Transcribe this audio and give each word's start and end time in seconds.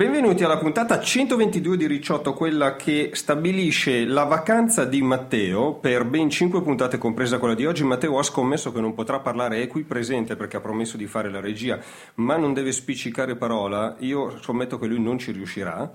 Benvenuti 0.00 0.44
alla 0.44 0.56
puntata 0.56 0.98
122 0.98 1.76
di 1.76 1.86
Ricciotto, 1.86 2.32
quella 2.32 2.74
che 2.74 3.10
stabilisce 3.12 4.06
la 4.06 4.24
vacanza 4.24 4.86
di 4.86 5.02
Matteo 5.02 5.74
per 5.74 6.06
ben 6.06 6.30
5 6.30 6.62
puntate, 6.62 6.96
compresa 6.96 7.36
quella 7.36 7.54
di 7.54 7.66
oggi. 7.66 7.84
Matteo 7.84 8.18
ha 8.18 8.22
scommesso 8.22 8.72
che 8.72 8.80
non 8.80 8.94
potrà 8.94 9.18
parlare, 9.18 9.60
è 9.60 9.66
qui 9.66 9.82
presente 9.82 10.36
perché 10.36 10.56
ha 10.56 10.60
promesso 10.60 10.96
di 10.96 11.06
fare 11.06 11.30
la 11.30 11.40
regia, 11.40 11.78
ma 12.14 12.38
non 12.38 12.54
deve 12.54 12.72
spiccicare 12.72 13.36
parola. 13.36 13.96
Io 13.98 14.38
scommetto 14.40 14.78
che 14.78 14.86
lui 14.86 15.00
non 15.00 15.18
ci 15.18 15.32
riuscirà 15.32 15.92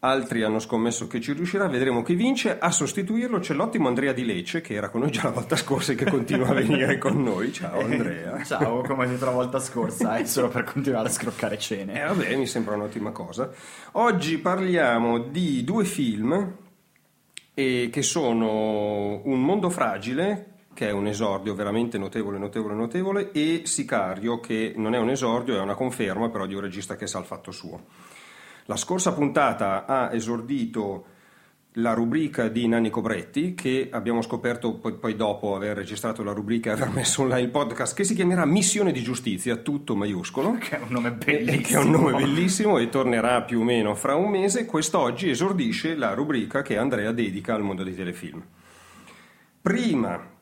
altri 0.00 0.42
hanno 0.42 0.60
scommesso 0.60 1.06
che 1.06 1.20
ci 1.20 1.32
riuscirà, 1.32 1.66
vedremo 1.66 2.02
chi 2.02 2.14
vince. 2.14 2.58
A 2.58 2.70
sostituirlo 2.70 3.38
c'è 3.40 3.54
l'ottimo 3.54 3.88
Andrea 3.88 4.12
Di 4.12 4.24
Lecce, 4.24 4.60
che 4.60 4.74
era 4.74 4.90
con 4.90 5.00
noi 5.00 5.10
già 5.10 5.24
la 5.24 5.30
volta 5.30 5.56
scorsa 5.56 5.92
e 5.92 5.94
che 5.96 6.04
continua 6.04 6.48
a 6.48 6.54
venire 6.54 6.98
con 6.98 7.22
noi. 7.22 7.52
Ciao 7.52 7.80
Andrea. 7.80 8.42
Ciao, 8.44 8.82
come 8.82 9.06
detto 9.08 9.24
la 9.24 9.30
volta 9.32 9.58
scorsa, 9.58 10.16
è 10.16 10.24
solo 10.24 10.48
per 10.48 10.64
continuare 10.64 11.08
a 11.08 11.10
scroccare 11.10 11.58
cene. 11.58 12.00
Eh 12.02 12.06
vabbè, 12.06 12.36
mi 12.36 12.46
sembra 12.46 12.74
un'ottima 12.74 13.10
cosa. 13.10 13.50
Oggi 13.92 14.38
parliamo 14.38 15.18
di 15.18 15.64
due 15.64 15.84
film 15.84 16.54
eh, 17.54 17.88
che 17.90 18.02
sono 18.02 19.20
Un 19.24 19.42
mondo 19.42 19.68
fragile, 19.68 20.58
che 20.74 20.88
è 20.88 20.92
un 20.92 21.08
esordio 21.08 21.56
veramente 21.56 21.98
notevole, 21.98 22.38
notevole, 22.38 22.74
notevole, 22.74 23.32
e 23.32 23.62
Sicario, 23.64 24.38
che 24.38 24.74
non 24.76 24.94
è 24.94 24.98
un 24.98 25.10
esordio, 25.10 25.56
è 25.56 25.60
una 25.60 25.74
conferma 25.74 26.28
però 26.28 26.46
di 26.46 26.54
un 26.54 26.60
regista 26.60 26.94
che 26.94 27.08
sa 27.08 27.18
il 27.18 27.24
fatto 27.24 27.50
suo. 27.50 27.82
La 28.68 28.76
scorsa 28.76 29.14
puntata 29.14 29.86
ha 29.86 30.12
esordito 30.12 31.06
la 31.78 31.94
rubrica 31.94 32.48
di 32.48 32.68
Nanni 32.68 32.90
Cobretti 32.90 33.54
che 33.54 33.88
abbiamo 33.90 34.20
scoperto 34.20 34.74
poi, 34.74 34.92
poi, 34.92 35.16
dopo 35.16 35.56
aver 35.56 35.74
registrato 35.74 36.22
la 36.22 36.32
rubrica 36.32 36.68
e 36.68 36.72
aver 36.74 36.90
messo 36.90 37.22
online 37.22 37.46
il 37.46 37.48
podcast 37.48 37.94
che 37.96 38.04
si 38.04 38.14
chiamerà 38.14 38.44
Missione 38.44 38.92
di 38.92 39.02
Giustizia, 39.02 39.56
tutto 39.56 39.96
maiuscolo. 39.96 40.58
Che 40.58 40.76
è 40.76 40.82
un 40.82 40.90
nome 40.90 41.12
bellissimo. 41.12 41.62
Che 41.62 41.74
è 41.74 41.78
un 41.78 41.90
nome 41.90 42.12
bellissimo 42.12 42.76
e 42.76 42.90
tornerà 42.90 43.40
più 43.40 43.60
o 43.60 43.64
meno 43.64 43.94
fra 43.94 44.16
un 44.16 44.28
mese. 44.28 44.66
Quest'oggi 44.66 45.30
esordisce 45.30 45.94
la 45.94 46.12
rubrica 46.12 46.60
che 46.60 46.76
Andrea 46.76 47.10
dedica 47.12 47.54
al 47.54 47.62
mondo 47.62 47.82
dei 47.82 47.94
telefilm. 47.94 48.44
Prima 49.62 50.36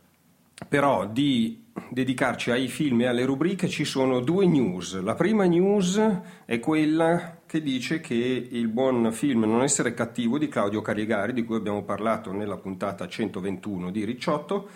però 0.68 1.06
di 1.06 1.62
dedicarci 1.90 2.50
ai 2.50 2.66
film 2.66 3.02
e 3.02 3.06
alle 3.06 3.24
rubriche 3.24 3.68
ci 3.68 3.84
sono 3.84 4.18
due 4.18 4.46
news. 4.46 5.00
La 5.00 5.14
prima 5.14 5.44
news 5.44 6.02
è 6.44 6.58
quella 6.58 7.35
che 7.46 7.62
dice 7.62 8.00
che 8.00 8.14
il 8.50 8.68
buon 8.68 9.12
film 9.12 9.44
Non 9.44 9.62
essere 9.62 9.94
cattivo 9.94 10.38
di 10.38 10.48
Claudio 10.48 10.82
Caligari, 10.82 11.32
di 11.32 11.44
cui 11.44 11.56
abbiamo 11.56 11.84
parlato 11.84 12.32
nella 12.32 12.56
puntata 12.56 13.06
121 13.06 13.90
di 13.90 14.04
Ricciotto, 14.04 14.68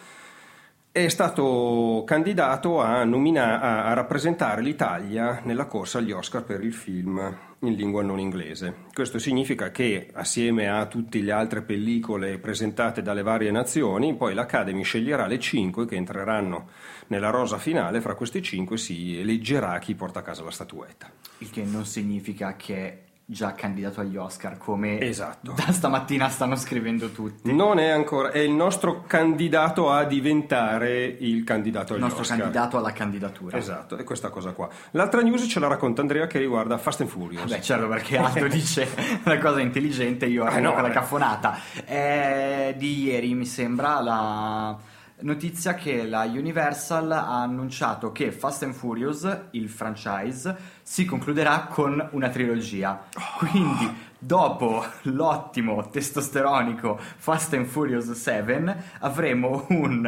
è 0.92 1.08
stato 1.08 2.02
candidato 2.04 2.80
a, 2.80 3.04
nomina- 3.04 3.60
a, 3.60 3.92
rappresentare 3.92 4.60
l'Italia 4.60 5.40
nella 5.44 5.66
corsa 5.66 5.98
agli 5.98 6.10
Oscar 6.10 6.42
per 6.42 6.64
il 6.64 6.72
film 6.72 7.38
in 7.60 7.74
lingua 7.74 8.02
non 8.02 8.18
inglese. 8.18 8.74
Questo 8.92 9.18
significa 9.18 9.70
che 9.70 10.08
assieme 10.12 10.68
a 10.68 10.86
tutte 10.86 11.20
le 11.20 11.30
altre 11.30 11.62
pellicole 11.62 12.38
presentate 12.38 13.02
dalle 13.02 13.22
varie 13.22 13.52
nazioni, 13.52 14.16
poi 14.16 14.34
l'Academy 14.34 14.82
sceglierà 14.82 15.26
le 15.26 15.38
cinque 15.38 15.86
che 15.86 15.94
entreranno 15.94 16.68
nella 17.10 17.30
rosa 17.30 17.58
finale, 17.58 18.00
fra 18.00 18.14
queste 18.14 18.40
cinque 18.40 18.78
si 18.78 19.18
eleggerà 19.18 19.78
chi 19.78 19.94
porta 19.94 20.20
a 20.20 20.22
casa 20.22 20.42
la 20.42 20.50
statuetta. 20.50 21.10
Il 21.38 21.50
che 21.50 21.62
non 21.64 21.84
significa 21.84 22.54
che 22.56 23.04
già 23.24 23.52
candidato 23.52 24.00
agli 24.00 24.16
Oscar, 24.16 24.58
come 24.58 25.00
esatto. 25.00 25.54
da 25.54 25.72
stamattina 25.72 26.28
stanno 26.28 26.56
scrivendo 26.56 27.10
tutti. 27.10 27.52
Non 27.52 27.78
è 27.78 27.88
ancora, 27.88 28.30
è 28.30 28.38
il 28.38 28.50
nostro 28.50 29.04
candidato 29.06 29.90
a 29.90 30.04
diventare 30.04 31.04
il 31.04 31.44
candidato 31.44 31.94
agli 31.94 32.02
Oscar. 32.02 32.10
Il 32.10 32.16
nostro 32.16 32.22
Oscar. 32.22 32.38
candidato 32.38 32.76
alla 32.78 32.92
candidatura. 32.92 33.56
Esatto, 33.56 33.96
è 33.96 34.04
questa 34.04 34.30
cosa 34.30 34.50
qua. 34.52 34.68
L'altra 34.92 35.20
news 35.20 35.48
ce 35.48 35.60
la 35.60 35.68
racconta 35.68 36.00
Andrea 36.00 36.26
che 36.26 36.38
riguarda 36.38 36.76
Fast 36.78 37.02
and 37.02 37.10
Furious. 37.10 37.48
Beh, 37.48 37.60
certo, 37.60 37.86
perché 37.86 38.18
Aldo 38.18 38.46
dice 38.48 38.88
una 39.24 39.38
cosa 39.38 39.60
intelligente, 39.60 40.26
io 40.26 40.44
arrivo 40.44 40.58
eh 40.58 40.62
no, 40.62 40.72
con 40.72 40.82
la 40.82 40.90
caffonata. 40.90 41.60
È 41.84 42.74
di 42.76 43.04
ieri, 43.04 43.34
mi 43.34 43.46
sembra, 43.46 44.00
la 44.00 44.78
Notizia 45.22 45.74
che 45.74 46.06
la 46.06 46.24
Universal 46.24 47.10
ha 47.10 47.42
annunciato 47.42 48.12
che 48.12 48.32
Fast 48.32 48.62
and 48.62 48.74
Furious, 48.74 49.46
il 49.52 49.68
franchise, 49.68 50.56
si 50.82 51.04
concluderà 51.04 51.66
con 51.70 52.08
una 52.12 52.28
trilogia. 52.28 53.04
Quindi, 53.38 53.92
dopo 54.18 54.84
l'ottimo 55.02 55.88
testosteronico 55.88 56.98
Fast 56.98 57.54
and 57.54 57.66
Furious 57.66 58.10
7, 58.10 58.84
avremo 59.00 59.66
un 59.68 60.06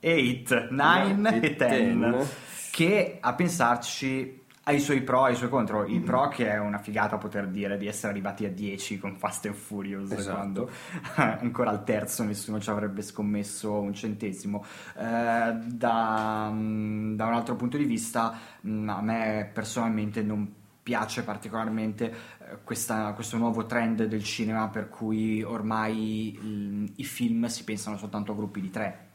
8, 0.00 0.66
9 0.70 1.40
e 1.40 1.56
10 1.56 2.30
che 2.70 3.18
a 3.20 3.34
pensarci 3.34 4.41
ha 4.64 4.72
i 4.72 4.80
suoi 4.80 5.02
pro 5.02 5.26
e 5.26 5.32
i 5.32 5.34
suoi 5.34 5.48
contro. 5.48 5.84
Il 5.84 6.00
mm. 6.00 6.04
pro 6.04 6.28
che 6.28 6.48
è 6.48 6.58
una 6.58 6.78
figata 6.78 7.18
poter 7.18 7.48
dire 7.48 7.76
di 7.76 7.86
essere 7.86 8.12
arrivati 8.12 8.44
a 8.44 8.50
10 8.50 8.98
con 8.98 9.16
Fast 9.16 9.46
and 9.46 9.54
Furious 9.54 10.10
esatto. 10.12 10.36
quando 10.36 10.70
ancora 11.16 11.70
al 11.70 11.82
terzo 11.84 12.22
nessuno 12.22 12.60
ci 12.60 12.70
avrebbe 12.70 13.02
scommesso 13.02 13.80
un 13.80 13.92
centesimo. 13.92 14.64
Eh, 14.96 15.52
da, 15.64 16.50
mm, 16.52 17.16
da, 17.16 17.26
un 17.26 17.34
altro 17.34 17.56
punto 17.56 17.76
di 17.76 17.84
vista 17.84 18.38
mm, 18.64 18.88
a 18.88 19.00
me 19.00 19.50
personalmente 19.52 20.22
non 20.22 20.60
piace 20.82 21.22
particolarmente 21.22 22.10
eh, 22.10 22.58
questa, 22.62 23.12
questo 23.12 23.36
nuovo 23.36 23.66
trend 23.66 24.04
del 24.04 24.24
cinema 24.24 24.68
per 24.68 24.88
cui 24.88 25.42
ormai 25.42 26.38
il, 26.40 26.92
i 26.96 27.04
film 27.04 27.46
si 27.46 27.64
pensano 27.64 27.96
soltanto 27.96 28.30
a 28.30 28.34
gruppi 28.36 28.60
di 28.60 28.70
tre. 28.70 29.10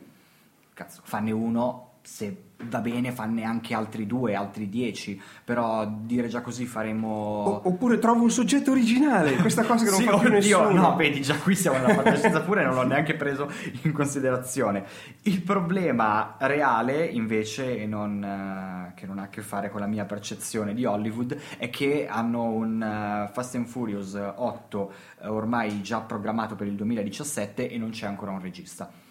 Cazzo, 0.74 1.02
fanne 1.04 1.32
uno 1.32 1.94
se 2.02 2.47
va 2.64 2.80
bene 2.80 3.12
fanne 3.12 3.44
anche 3.44 3.74
altri 3.74 4.08
due, 4.08 4.36
altri 4.36 4.68
dieci, 4.70 5.20
però 5.44 5.86
dire 5.86 6.28
già 6.28 6.42
così 6.42 6.66
faremo... 6.66 7.08
O, 7.08 7.62
oppure 7.66 8.00
trovo 8.00 8.24
un 8.24 8.32
soggetto 8.32 8.72
originale, 8.72 9.36
questa 9.36 9.64
cosa 9.64 9.86
che 9.86 9.92
non 9.92 10.00
sì, 10.02 10.06
fa 10.06 10.18
più 10.18 10.34
oddio. 10.34 10.72
No, 10.72 10.96
vedi, 10.96 11.22
già 11.22 11.38
qui 11.38 11.56
siamo 11.56 11.78
nella 11.78 11.94
fantascienza 11.94 12.42
pure, 12.42 12.66
non 12.66 12.74
l'ho 12.74 12.86
neanche 12.86 13.16
preso 13.16 13.50
in 13.84 13.92
considerazione. 13.92 14.86
Il 15.24 15.42
problema 15.42 16.36
reale, 16.40 17.06
invece, 17.06 17.86
non, 17.86 18.90
uh, 18.90 18.94
che 18.96 19.06
non 19.06 19.20
ha 19.20 19.24
a 19.24 19.30
che 19.30 19.42
fare 19.42 19.70
con 19.70 19.80
la 19.80 19.88
mia 19.88 20.06
percezione 20.06 20.74
di 20.74 20.86
Hollywood, 20.86 21.38
è 21.58 21.70
che 21.70 22.08
hanno 22.10 22.44
un 22.44 23.28
uh, 23.28 23.32
Fast 23.32 23.56
and 23.56 23.68
Furious 23.68 24.14
8 24.14 24.94
uh, 25.22 25.28
ormai 25.32 25.82
già 25.82 26.00
programmato 26.00 26.56
per 26.56 26.68
il 26.68 26.76
2017 26.76 27.70
e 27.70 27.78
non 27.78 27.92
c'è 27.92 28.08
ancora 28.08 28.32
un 28.32 28.42
regista 28.42 29.06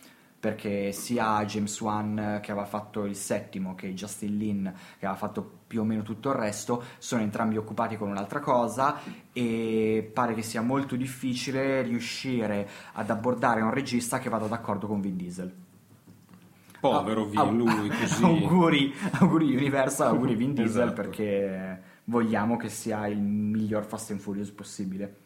perché 0.47 0.93
sia 0.93 1.45
James 1.45 1.81
Wan 1.81 2.17
eh, 2.17 2.41
che 2.41 2.53
aveva 2.53 2.67
fatto 2.67 3.05
il 3.05 3.17
settimo 3.17 3.75
che 3.75 3.93
Justin 3.95 4.39
Lin 4.39 4.73
che 4.97 5.05
aveva 5.05 5.19
fatto 5.19 5.59
più 5.67 5.81
o 5.81 5.85
meno 5.85 6.03
tutto 6.03 6.29
il 6.29 6.37
resto 6.37 6.85
sono 6.99 7.21
entrambi 7.21 7.57
occupati 7.57 7.97
con 7.97 8.09
un'altra 8.11 8.39
cosa 8.39 9.01
e 9.33 10.09
pare 10.15 10.35
che 10.35 10.43
sia 10.43 10.61
molto 10.61 10.95
difficile 10.95 11.83
riuscire 11.83 12.69
ad 12.93 13.11
abbordare 13.11 13.61
un 13.61 13.73
regista 13.73 14.21
che 14.21 14.29
vada 14.29 14.47
d'accordo 14.47 14.87
con 14.87 15.01
Vin 15.01 15.17
Diesel. 15.17 15.53
Povero 16.79 17.25
Vin, 17.25 17.39
ah, 17.41 17.51
lui 17.51 17.89
così. 17.89 18.23
auguri, 18.23 18.95
auguri 19.19 19.57
Universal, 19.57 20.15
auguri 20.15 20.37
Vin 20.37 20.55
Diesel 20.55 20.83
esatto. 20.83 20.93
perché 20.93 21.83
vogliamo 22.05 22.57
che 22.57 22.69
sia 22.69 23.09
il 23.09 23.19
miglior 23.19 23.85
Fast 23.85 24.13
and 24.13 24.21
Furious 24.21 24.51
possibile. 24.51 25.17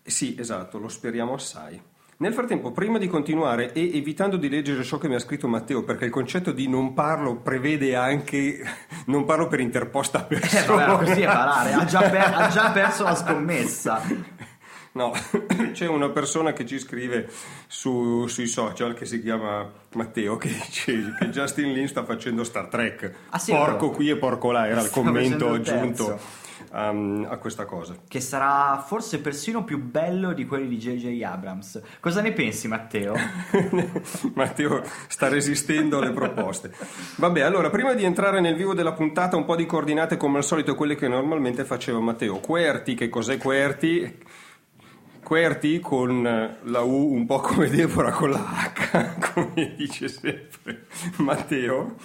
Sì 0.00 0.34
esatto, 0.38 0.78
lo 0.78 0.88
speriamo 0.88 1.34
assai 1.34 1.92
nel 2.18 2.32
frattempo, 2.32 2.70
prima 2.70 2.98
di 2.98 3.08
continuare 3.08 3.72
e 3.72 3.96
evitando 3.96 4.36
di 4.36 4.48
leggere 4.48 4.82
ciò 4.84 4.98
che 4.98 5.08
mi 5.08 5.14
ha 5.14 5.18
scritto 5.18 5.48
Matteo, 5.48 5.82
perché 5.82 6.04
il 6.04 6.10
concetto 6.10 6.52
di 6.52 6.68
non 6.68 6.94
parlo 6.94 7.36
prevede 7.36 7.96
anche 7.96 8.62
non 9.06 9.24
parlo 9.24 9.48
per 9.48 9.60
interposta 9.60 10.22
persona. 10.22 10.84
Eh, 10.84 10.86
vabbè, 10.86 11.04
così 11.04 11.20
è 11.22 11.26
parare, 11.26 11.72
ha 11.72 11.84
già, 11.84 12.00
per, 12.08 12.32
ha 12.34 12.48
già 12.48 12.70
perso 12.70 13.02
la 13.02 13.14
scommessa. 13.14 14.02
No, 14.94 15.12
c'è 15.72 15.88
una 15.88 16.10
persona 16.10 16.52
che 16.52 16.64
ci 16.64 16.78
scrive 16.78 17.28
su- 17.66 18.28
sui 18.28 18.46
social 18.46 18.94
che 18.94 19.06
si 19.06 19.20
chiama 19.20 19.68
Matteo 19.94 20.36
che 20.36 20.48
dice 20.48 21.16
che 21.18 21.30
Justin 21.30 21.72
Lin 21.72 21.88
sta 21.88 22.04
facendo 22.04 22.44
Star 22.44 22.68
Trek. 22.68 23.12
Ah, 23.30 23.38
sì, 23.40 23.50
porco 23.50 23.90
qui 23.90 24.10
e 24.10 24.16
porco 24.16 24.52
là, 24.52 24.68
era 24.68 24.80
il 24.80 24.90
commento 24.90 25.50
aggiunto 25.50 26.06
terzo. 26.06 26.20
Um, 26.74 27.26
a 27.28 27.36
questa 27.36 27.64
cosa. 27.64 27.94
Che 28.06 28.20
sarà 28.20 28.82
forse 28.86 29.20
persino 29.20 29.64
più 29.64 29.78
bello 29.78 30.32
di 30.32 30.44
quelli 30.46 30.68
di 30.68 30.76
J.J. 30.76 31.22
Abrams. 31.22 31.80
Cosa 32.00 32.20
ne 32.20 32.32
pensi, 32.32 32.68
Matteo? 32.68 33.14
Matteo 34.34 34.82
sta 35.08 35.28
resistendo 35.28 35.98
alle 35.98 36.10
proposte. 36.10 36.72
Vabbè, 37.16 37.40
allora, 37.40 37.70
prima 37.70 37.94
di 37.94 38.04
entrare 38.04 38.40
nel 38.40 38.56
vivo 38.56 38.74
della 38.74 38.92
puntata, 38.92 39.36
un 39.36 39.44
po' 39.44 39.56
di 39.56 39.66
coordinate 39.66 40.16
come 40.16 40.38
al 40.38 40.44
solito, 40.44 40.74
quelle 40.74 40.96
che 40.96 41.08
normalmente 41.08 41.64
faceva 41.64 42.00
Matteo. 42.00 42.38
Querti, 42.38 42.94
che 42.94 43.08
cos'è 43.08 43.38
Querti? 43.38 44.22
Querti 45.22 45.80
con 45.80 46.22
la 46.62 46.80
U 46.80 47.14
un 47.14 47.24
po' 47.24 47.40
come 47.40 47.70
Deborah 47.70 48.10
con 48.10 48.30
la 48.30 48.72
H, 48.74 49.32
come 49.32 49.74
dice 49.74 50.08
sempre 50.08 50.86
Matteo. 51.16 51.96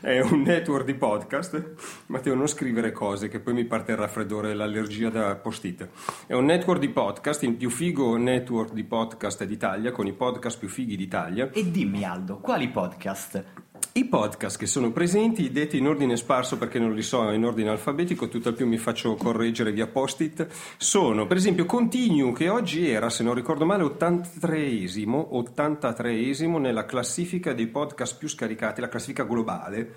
È 0.00 0.20
un 0.20 0.40
network 0.40 0.86
di 0.86 0.94
podcast. 0.94 1.74
Matteo, 2.06 2.34
non 2.34 2.46
scrivere 2.46 2.92
cose 2.92 3.28
che 3.28 3.40
poi 3.40 3.52
mi 3.52 3.64
parte 3.64 3.92
il 3.92 3.98
raffreddore 3.98 4.50
e 4.50 4.54
l'allergia 4.54 5.10
da 5.10 5.36
post-it. 5.36 5.88
È 6.26 6.32
un 6.32 6.46
network 6.46 6.80
di 6.80 6.88
podcast, 6.88 7.42
il 7.42 7.54
più 7.54 7.68
figo 7.68 8.16
network 8.16 8.72
di 8.72 8.84
podcast 8.84 9.44
d'Italia, 9.44 9.92
con 9.92 10.06
i 10.06 10.14
podcast 10.14 10.58
più 10.58 10.68
fighi 10.68 10.96
d'Italia. 10.96 11.50
e 11.52 11.70
dimmi, 11.70 12.04
Aldo, 12.04 12.38
quali 12.38 12.68
podcast? 12.68 13.65
I 13.96 14.04
podcast 14.04 14.58
che 14.58 14.66
sono 14.66 14.92
presenti, 14.92 15.50
detti 15.50 15.78
in 15.78 15.88
ordine 15.88 16.18
sparso 16.18 16.58
perché 16.58 16.78
non 16.78 16.94
li 16.94 17.00
so 17.00 17.30
in 17.30 17.46
ordine 17.46 17.70
alfabetico, 17.70 18.28
tutt'al 18.28 18.52
più 18.52 18.66
mi 18.66 18.76
faccio 18.76 19.14
correggere 19.14 19.72
via 19.72 19.86
post-it, 19.86 20.46
sono 20.76 21.26
per 21.26 21.38
esempio 21.38 21.64
Continue 21.64 22.34
che 22.34 22.50
oggi 22.50 22.90
era, 22.90 23.08
se 23.08 23.22
non 23.22 23.32
ricordo 23.32 23.64
male, 23.64 23.84
83esimo, 23.84 25.30
83esimo 25.32 26.58
nella 26.58 26.84
classifica 26.84 27.54
dei 27.54 27.68
podcast 27.68 28.18
più 28.18 28.28
scaricati, 28.28 28.82
la 28.82 28.90
classifica 28.90 29.24
globale 29.24 29.94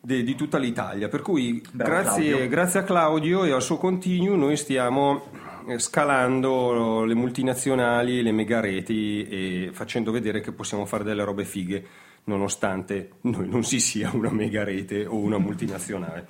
de- 0.00 0.22
di 0.22 0.36
tutta 0.36 0.58
l'Italia. 0.58 1.08
Per 1.08 1.20
cui 1.20 1.60
Bravo, 1.72 1.90
grazie, 1.90 2.28
Claudio. 2.28 2.48
grazie 2.48 2.78
a 2.78 2.84
Claudio 2.84 3.42
e 3.42 3.50
al 3.50 3.62
suo 3.62 3.76
Continue 3.76 4.36
noi 4.36 4.56
stiamo 4.56 5.26
eh, 5.66 5.80
scalando 5.80 7.02
le 7.02 7.14
multinazionali, 7.14 8.22
le 8.22 8.30
megareti 8.30 9.26
e 9.26 9.70
facendo 9.72 10.12
vedere 10.12 10.40
che 10.40 10.52
possiamo 10.52 10.86
fare 10.86 11.02
delle 11.02 11.24
robe 11.24 11.44
fighe 11.44 12.12
nonostante 12.24 13.12
noi 13.22 13.48
non 13.48 13.64
si 13.64 13.80
sia 13.80 14.10
una 14.12 14.30
mega 14.30 14.64
rete 14.64 15.06
o 15.06 15.16
una 15.16 15.38
multinazionale. 15.38 16.26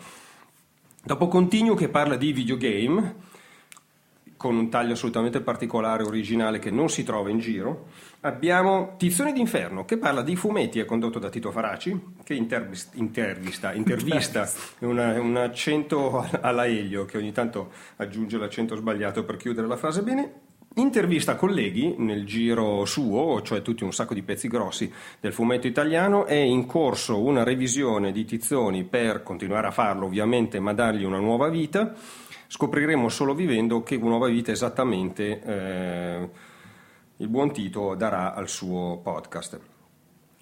Dopo 1.03 1.29
Continuo 1.29 1.75
che 1.75 1.89
parla 1.89 2.17
di 2.17 2.33
videogame, 2.33 3.33
con 4.37 4.57
un 4.57 4.69
taglio 4.69 4.93
assolutamente 4.93 5.41
particolare, 5.41 6.03
originale, 6.03 6.59
che 6.59 6.71
non 6.71 6.89
si 6.91 7.03
trova 7.03 7.31
in 7.31 7.39
giro, 7.39 7.87
abbiamo 8.21 8.95
Tizione 8.99 9.33
d'Inferno, 9.33 9.85
che 9.85 9.97
parla 9.97 10.23
di 10.23 10.37
fumetti, 10.37 10.79
è 10.81 10.85
condotto 10.85 11.19
da 11.19 11.31
Tito 11.31 11.51
Faraci, 11.51 12.15
che 12.25 12.35
intervis- 12.35 12.91
intervista, 12.95 13.73
intervista. 13.73 14.51
È 14.79 14.85
una- 14.85 15.19
un 15.21 15.37
accento 15.37 16.27
alla 16.41 16.67
Elio, 16.67 17.05
che 17.05 17.17
ogni 17.19 17.33
tanto 17.33 17.71
aggiunge 17.97 18.37
l'accento 18.37 18.77
sbagliato 18.77 19.25
per 19.25 19.37
chiudere 19.37 19.67
la 19.67 19.77
frase. 19.77 20.03
Bene, 20.03 20.33
Intervista 20.77 21.37
colleghi 21.37 21.95
nel 21.99 22.27
giro 22.27 22.85
suo, 22.85 23.41
cioè 23.43 23.63
tutti 23.63 23.85
un 23.85 23.93
sacco 23.93 24.13
di 24.13 24.23
pezzi 24.23 24.49
grossi 24.49 24.93
del 25.21 25.33
fumetto 25.33 25.69
italiano, 25.69 26.25
è 26.25 26.35
in 26.35 26.67
corso 26.67 27.23
una 27.23 27.45
revisione 27.45 28.11
di 28.11 28.25
Tizzoni 28.25 28.83
per 28.83 29.23
continuare 29.23 29.69
a 29.69 29.71
farlo 29.71 30.07
ovviamente, 30.07 30.59
ma 30.59 30.73
dargli 30.73 31.05
una 31.05 31.21
nuova 31.21 31.49
vita. 31.49 31.95
Scopriremo 32.49 33.09
solo 33.09 33.35
vivendo 33.35 33.85
che 33.85 33.97
nuova 33.99 34.27
vita 34.27 34.51
esattamente 34.51 35.41
eh, 35.43 36.29
il 37.19 37.29
buon 37.29 37.53
Tito 37.53 37.95
darà 37.95 38.35
al 38.35 38.49
suo 38.49 38.99
podcast. 39.01 39.61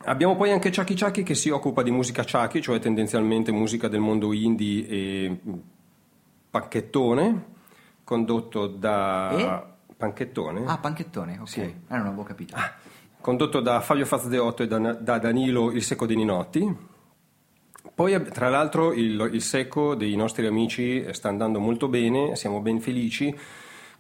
Abbiamo 0.05 0.35
poi 0.35 0.51
anche 0.51 0.71
Chucky 0.71 0.95
Chucky 0.97 1.23
che 1.25 1.35
si 1.35 1.51
occupa 1.51 1.83
di 1.83 1.91
musica 1.91 2.25
Chucky, 2.25 2.63
cioè 2.63 2.79
tendenzialmente 2.79 3.53
musica 3.53 3.87
del 3.87 4.01
mondo 4.01 4.33
indie 4.33 4.89
e 4.89 5.41
pacchettone, 6.49 7.45
condotto 8.03 8.67
da... 8.67 9.72
Panchettone? 10.03 10.65
Ah, 10.67 10.79
Panchettone, 10.79 11.39
ok. 11.39 11.49
Sì. 11.49 11.61
Eh, 11.61 11.77
non 11.91 12.07
avevo 12.07 12.25
capito. 12.25 12.57
condotto 13.21 13.61
da 13.61 13.81
Fabio 13.81 14.05
Fazdeotto 14.05 14.65
e 14.65 14.67
da, 14.67 14.95
da 14.95 15.19
Danilo 15.19 15.71
il 15.71 15.85
Secco 15.85 16.07
dei 16.07 16.17
Ninotti. 16.17 16.77
Poi, 17.95 18.21
tra 18.31 18.49
l'altro, 18.49 18.93
il, 18.93 19.31
il 19.33 19.43
Secco 19.43 19.95
dei 19.95 20.17
nostri 20.17 20.45
amici 20.45 21.07
sta 21.13 21.29
andando 21.29 21.61
molto 21.61 21.87
bene, 21.87 22.35
siamo 22.35 22.61
ben 22.61 22.81
felici. 22.81 23.33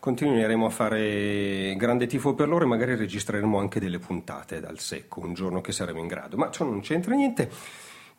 Continueremo 0.01 0.67
a 0.67 0.71
fare 0.71 1.77
grande 1.77 2.09
tifo 2.09 2.35
per 2.35 2.49
loro 2.49 2.65
e 2.65 2.67
magari 2.67 2.97
registreremo 2.97 3.61
anche 3.61 3.79
delle 3.79 4.01
puntate 4.01 4.59
dal 4.59 4.81
Secco 4.81 5.21
un 5.21 5.35
giorno 5.35 5.61
che 5.61 5.71
saremo 5.71 6.01
in 6.01 6.09
grado. 6.09 6.37
Ma 6.37 6.51
ciò 6.51 6.65
non 6.65 6.81
c'entra 6.81 7.15
niente. 7.15 7.49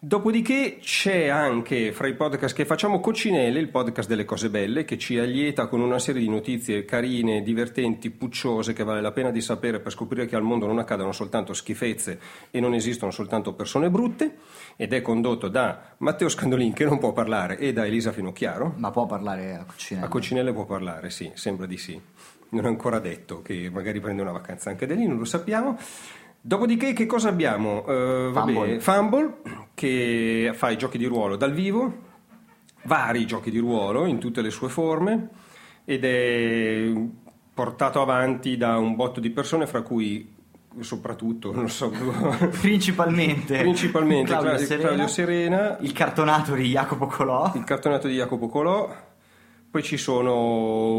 Dopodiché 0.05 0.79
c'è 0.81 1.29
anche 1.29 1.93
fra 1.93 2.07
i 2.07 2.13
podcast 2.13 2.53
che 2.53 2.65
facciamo 2.65 2.99
Coccinelle, 2.99 3.57
il 3.57 3.69
podcast 3.69 4.09
delle 4.09 4.25
cose 4.25 4.49
belle, 4.49 4.83
che 4.83 4.97
ci 4.97 5.17
allieta 5.17 5.67
con 5.67 5.79
una 5.79 5.97
serie 5.97 6.19
di 6.19 6.27
notizie 6.27 6.83
carine, 6.83 7.41
divertenti, 7.41 8.09
pucciose, 8.09 8.73
che 8.73 8.83
vale 8.83 8.99
la 8.99 9.13
pena 9.13 9.31
di 9.31 9.39
sapere 9.39 9.79
per 9.79 9.93
scoprire 9.93 10.25
che 10.25 10.35
al 10.35 10.43
mondo 10.43 10.67
non 10.67 10.77
accadono 10.77 11.13
soltanto 11.13 11.53
schifezze 11.53 12.19
e 12.51 12.59
non 12.59 12.73
esistono 12.73 13.11
soltanto 13.11 13.53
persone 13.53 13.89
brutte, 13.89 14.39
ed 14.75 14.91
è 14.91 15.01
condotto 15.01 15.47
da 15.47 15.95
Matteo 15.99 16.27
Scandolin, 16.27 16.73
che 16.73 16.83
non 16.83 16.99
può 16.99 17.13
parlare, 17.13 17.57
e 17.57 17.71
da 17.71 17.85
Elisa 17.85 18.11
Finocchiaro. 18.11 18.73
Ma 18.75 18.91
può 18.91 19.05
parlare 19.05 19.55
a 19.55 19.63
cucina? 19.63 20.01
A 20.01 20.09
Coccinelle 20.09 20.51
può 20.51 20.65
parlare, 20.65 21.11
sì, 21.11 21.31
sembra 21.33 21.65
di 21.65 21.77
sì. 21.77 21.97
Non 22.49 22.65
è 22.65 22.67
ancora 22.67 22.99
detto 22.99 23.41
che 23.41 23.69
magari 23.71 24.01
prende 24.01 24.21
una 24.21 24.33
vacanza 24.33 24.69
anche 24.69 24.85
da 24.85 24.95
lì, 24.95 25.07
non 25.07 25.17
lo 25.17 25.23
sappiamo. 25.23 25.77
Dopodiché 26.45 26.91
che 26.91 27.05
cosa 27.05 27.29
abbiamo? 27.29 27.85
Eh, 27.87 28.29
vabbè, 28.33 28.51
Fumble. 28.51 28.79
Fumble, 28.81 29.33
che 29.73 30.51
fa 30.53 30.71
i 30.71 30.77
giochi 30.77 30.97
di 30.97 31.05
ruolo 31.05 31.37
dal 31.37 31.53
vivo, 31.53 31.91
vari 32.83 33.25
giochi 33.25 33.49
di 33.49 33.59
ruolo 33.59 34.05
in 34.05 34.17
tutte 34.19 34.41
le 34.41 34.49
sue 34.49 34.67
forme 34.67 35.29
ed 35.85 36.03
è 36.03 36.91
portato 37.53 38.01
avanti 38.01 38.57
da 38.57 38.77
un 38.77 38.93
botto 38.95 39.21
di 39.21 39.29
persone, 39.29 39.67
fra 39.67 39.83
cui 39.83 40.33
soprattutto, 40.81 41.53
non 41.53 41.69
so, 41.69 41.89
Principalmente. 42.59 43.59
principalmente 43.59 44.31
Claudio 44.31 44.49
Claudio, 44.49 44.65
Serena, 44.65 44.87
Claudio 44.87 45.07
Serena, 45.07 45.77
Il 45.79 45.91
cartonato 45.93 46.55
di 46.55 46.69
Jacopo 46.71 47.05
Colò. 47.07 47.51
il 47.55 47.63
cartonato 47.63 48.07
di 48.07 48.15
Jacopo 48.15 48.47
Colò. 48.49 48.93
Poi 49.73 49.81
ci 49.81 49.97
sono 49.97 50.35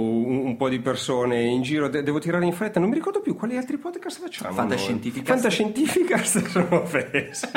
un, 0.00 0.46
un 0.46 0.56
po' 0.56 0.68
di 0.68 0.80
persone 0.80 1.42
in 1.42 1.62
giro, 1.62 1.86
De- 1.88 2.02
devo 2.02 2.18
tirare 2.18 2.44
in 2.44 2.52
fretta, 2.52 2.80
non 2.80 2.88
mi 2.88 2.96
ricordo 2.96 3.20
più 3.20 3.36
quali 3.36 3.56
altri 3.56 3.76
podcast 3.76 4.20
facciamo. 4.20 4.48
noi. 4.48 4.58
Fantascientificast. 4.58 5.28
Fantascientificast 5.32 6.42
sono 6.50 6.82
pessimo, 6.82 7.52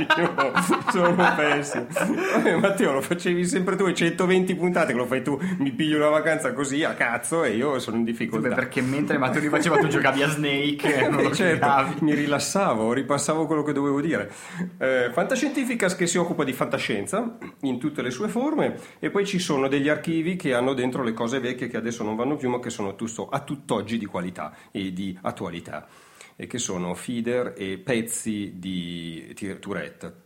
sono 0.91 1.33
pessimo. 1.35 1.87
Vabbè, 2.35 2.55
Matteo, 2.57 2.93
lo 2.93 3.01
facevi 3.01 3.45
sempre 3.45 3.75
tu, 3.75 3.91
120 3.91 4.53
puntate 4.55 4.91
che 4.91 4.97
lo 4.99 5.07
fai 5.07 5.23
tu, 5.23 5.39
mi 5.57 5.71
piglio 5.71 5.97
una 5.97 6.09
vacanza 6.09 6.53
così 6.53 6.83
a 6.83 6.93
cazzo 6.93 7.43
e 7.43 7.55
io 7.55 7.79
sono 7.79 7.97
in 7.97 8.03
difficoltà. 8.03 8.49
Beh, 8.49 8.53
perché 8.53 8.81
mentre 8.81 9.17
Maturi 9.17 9.49
faceva 9.49 9.77
tu 9.79 9.87
giocavi 9.87 10.21
a 10.21 10.29
Snake 10.29 10.97
e 10.97 11.07
non 11.09 11.23
lo 11.23 11.31
Eh, 11.31 11.33
certo, 11.33 11.65
giocavi. 11.65 11.95
mi 12.01 12.13
rilassavo, 12.13 12.93
ripassavo 12.93 13.47
quello 13.47 13.63
che 13.63 13.73
dovevo 13.73 14.01
dire. 14.01 14.31
Eh, 14.77 15.09
Fantascientificas 15.11 15.95
che 15.95 16.05
si 16.05 16.19
occupa 16.19 16.43
di 16.43 16.53
fantascienza 16.53 17.37
in 17.61 17.79
tutte 17.79 18.03
le 18.03 18.11
sue 18.11 18.27
forme 18.27 18.75
e 18.99 19.09
poi 19.09 19.25
ci 19.25 19.39
sono 19.39 19.67
degli 19.67 19.89
archivi 19.89 20.35
che 20.35 20.53
hanno 20.53 20.73
dentro 20.75 21.05
le 21.07 21.13
cose 21.13 21.39
vecchie 21.39 21.67
che 21.67 21.77
adesso 21.77 22.03
non 22.03 22.15
vanno 22.15 22.35
più 22.35 22.49
ma 22.49 22.59
che 22.59 22.69
sono 22.69 22.95
tutto- 22.95 23.29
a 23.29 23.39
tutt'oggi 23.39 23.97
di 23.97 24.05
qualità 24.05 24.53
e 24.71 24.93
di 24.93 25.17
attualità 25.21 25.87
e 26.35 26.45
che 26.45 26.57
sono 26.59 26.93
feeder 26.93 27.53
e 27.57 27.77
pezzi 27.79 28.53
di 28.57 29.33
Tourette. 29.59 30.25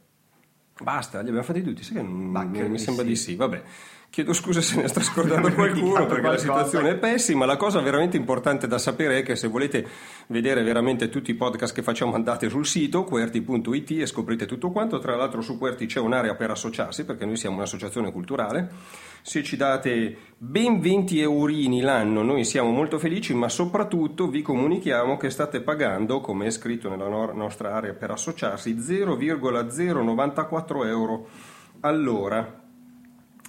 Basta, 0.81 1.19
li 1.21 1.27
abbiamo 1.27 1.43
fatti 1.45 1.61
tutti, 1.61 1.83
sai 1.83 1.97
che 1.97 2.01
non, 2.01 2.49
mi- 2.49 2.79
sembra 2.79 3.03
sì. 3.03 3.09
di 3.09 3.15
sì, 3.15 3.35
vabbè. 3.35 3.63
Chiedo 4.09 4.33
scusa 4.33 4.59
se 4.59 4.75
ne 4.81 4.89
sta 4.89 4.99
scordando 5.01 5.53
qualcuno 5.53 6.05
perché 6.05 6.27
la 6.27 6.37
situazione 6.37 6.89
è 6.89 6.95
pessima. 6.95 7.45
La 7.45 7.55
cosa 7.55 7.79
veramente 7.79 8.17
importante 8.17 8.67
da 8.67 8.77
sapere 8.77 9.19
è 9.19 9.23
che 9.23 9.37
se 9.37 9.47
volete 9.47 9.87
vedere 10.27 10.63
veramente 10.63 11.07
tutti 11.07 11.31
i 11.31 11.35
podcast 11.35 11.73
che 11.73 11.81
facciamo 11.81 12.13
andate 12.13 12.49
sul 12.49 12.65
sito 12.65 13.05
querti.it 13.05 13.91
e 13.91 14.05
scoprite 14.05 14.45
tutto 14.45 14.69
quanto. 14.71 14.99
Tra 14.99 15.15
l'altro 15.15 15.39
su 15.39 15.57
Querti 15.57 15.85
c'è 15.85 15.99
un'area 15.99 16.35
per 16.35 16.51
associarsi 16.51 17.05
perché 17.05 17.25
noi 17.25 17.37
siamo 17.37 17.55
un'associazione 17.55 18.11
culturale. 18.11 18.69
Se 19.23 19.43
ci 19.43 19.55
date 19.55 20.17
ben 20.37 20.79
20 20.79 21.19
eurini 21.19 21.81
l'anno 21.81 22.23
noi 22.23 22.43
siamo 22.43 22.71
molto 22.71 22.97
felici, 22.97 23.35
ma 23.35 23.49
soprattutto 23.49 24.27
vi 24.27 24.41
comunichiamo 24.41 25.15
che 25.17 25.29
state 25.29 25.61
pagando, 25.61 26.21
come 26.21 26.47
è 26.47 26.49
scritto 26.49 26.89
nella 26.89 27.07
no- 27.07 27.31
nostra 27.31 27.75
area 27.75 27.93
per 27.93 28.09
associarsi, 28.11 28.79
0,094 28.79 30.85
euro 30.85 31.27
all'ora 31.81 32.59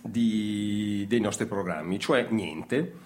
di- 0.03 1.07
dei 1.09 1.21
nostri 1.21 1.47
programmi, 1.47 1.99
cioè 1.99 2.27
niente. 2.29 2.97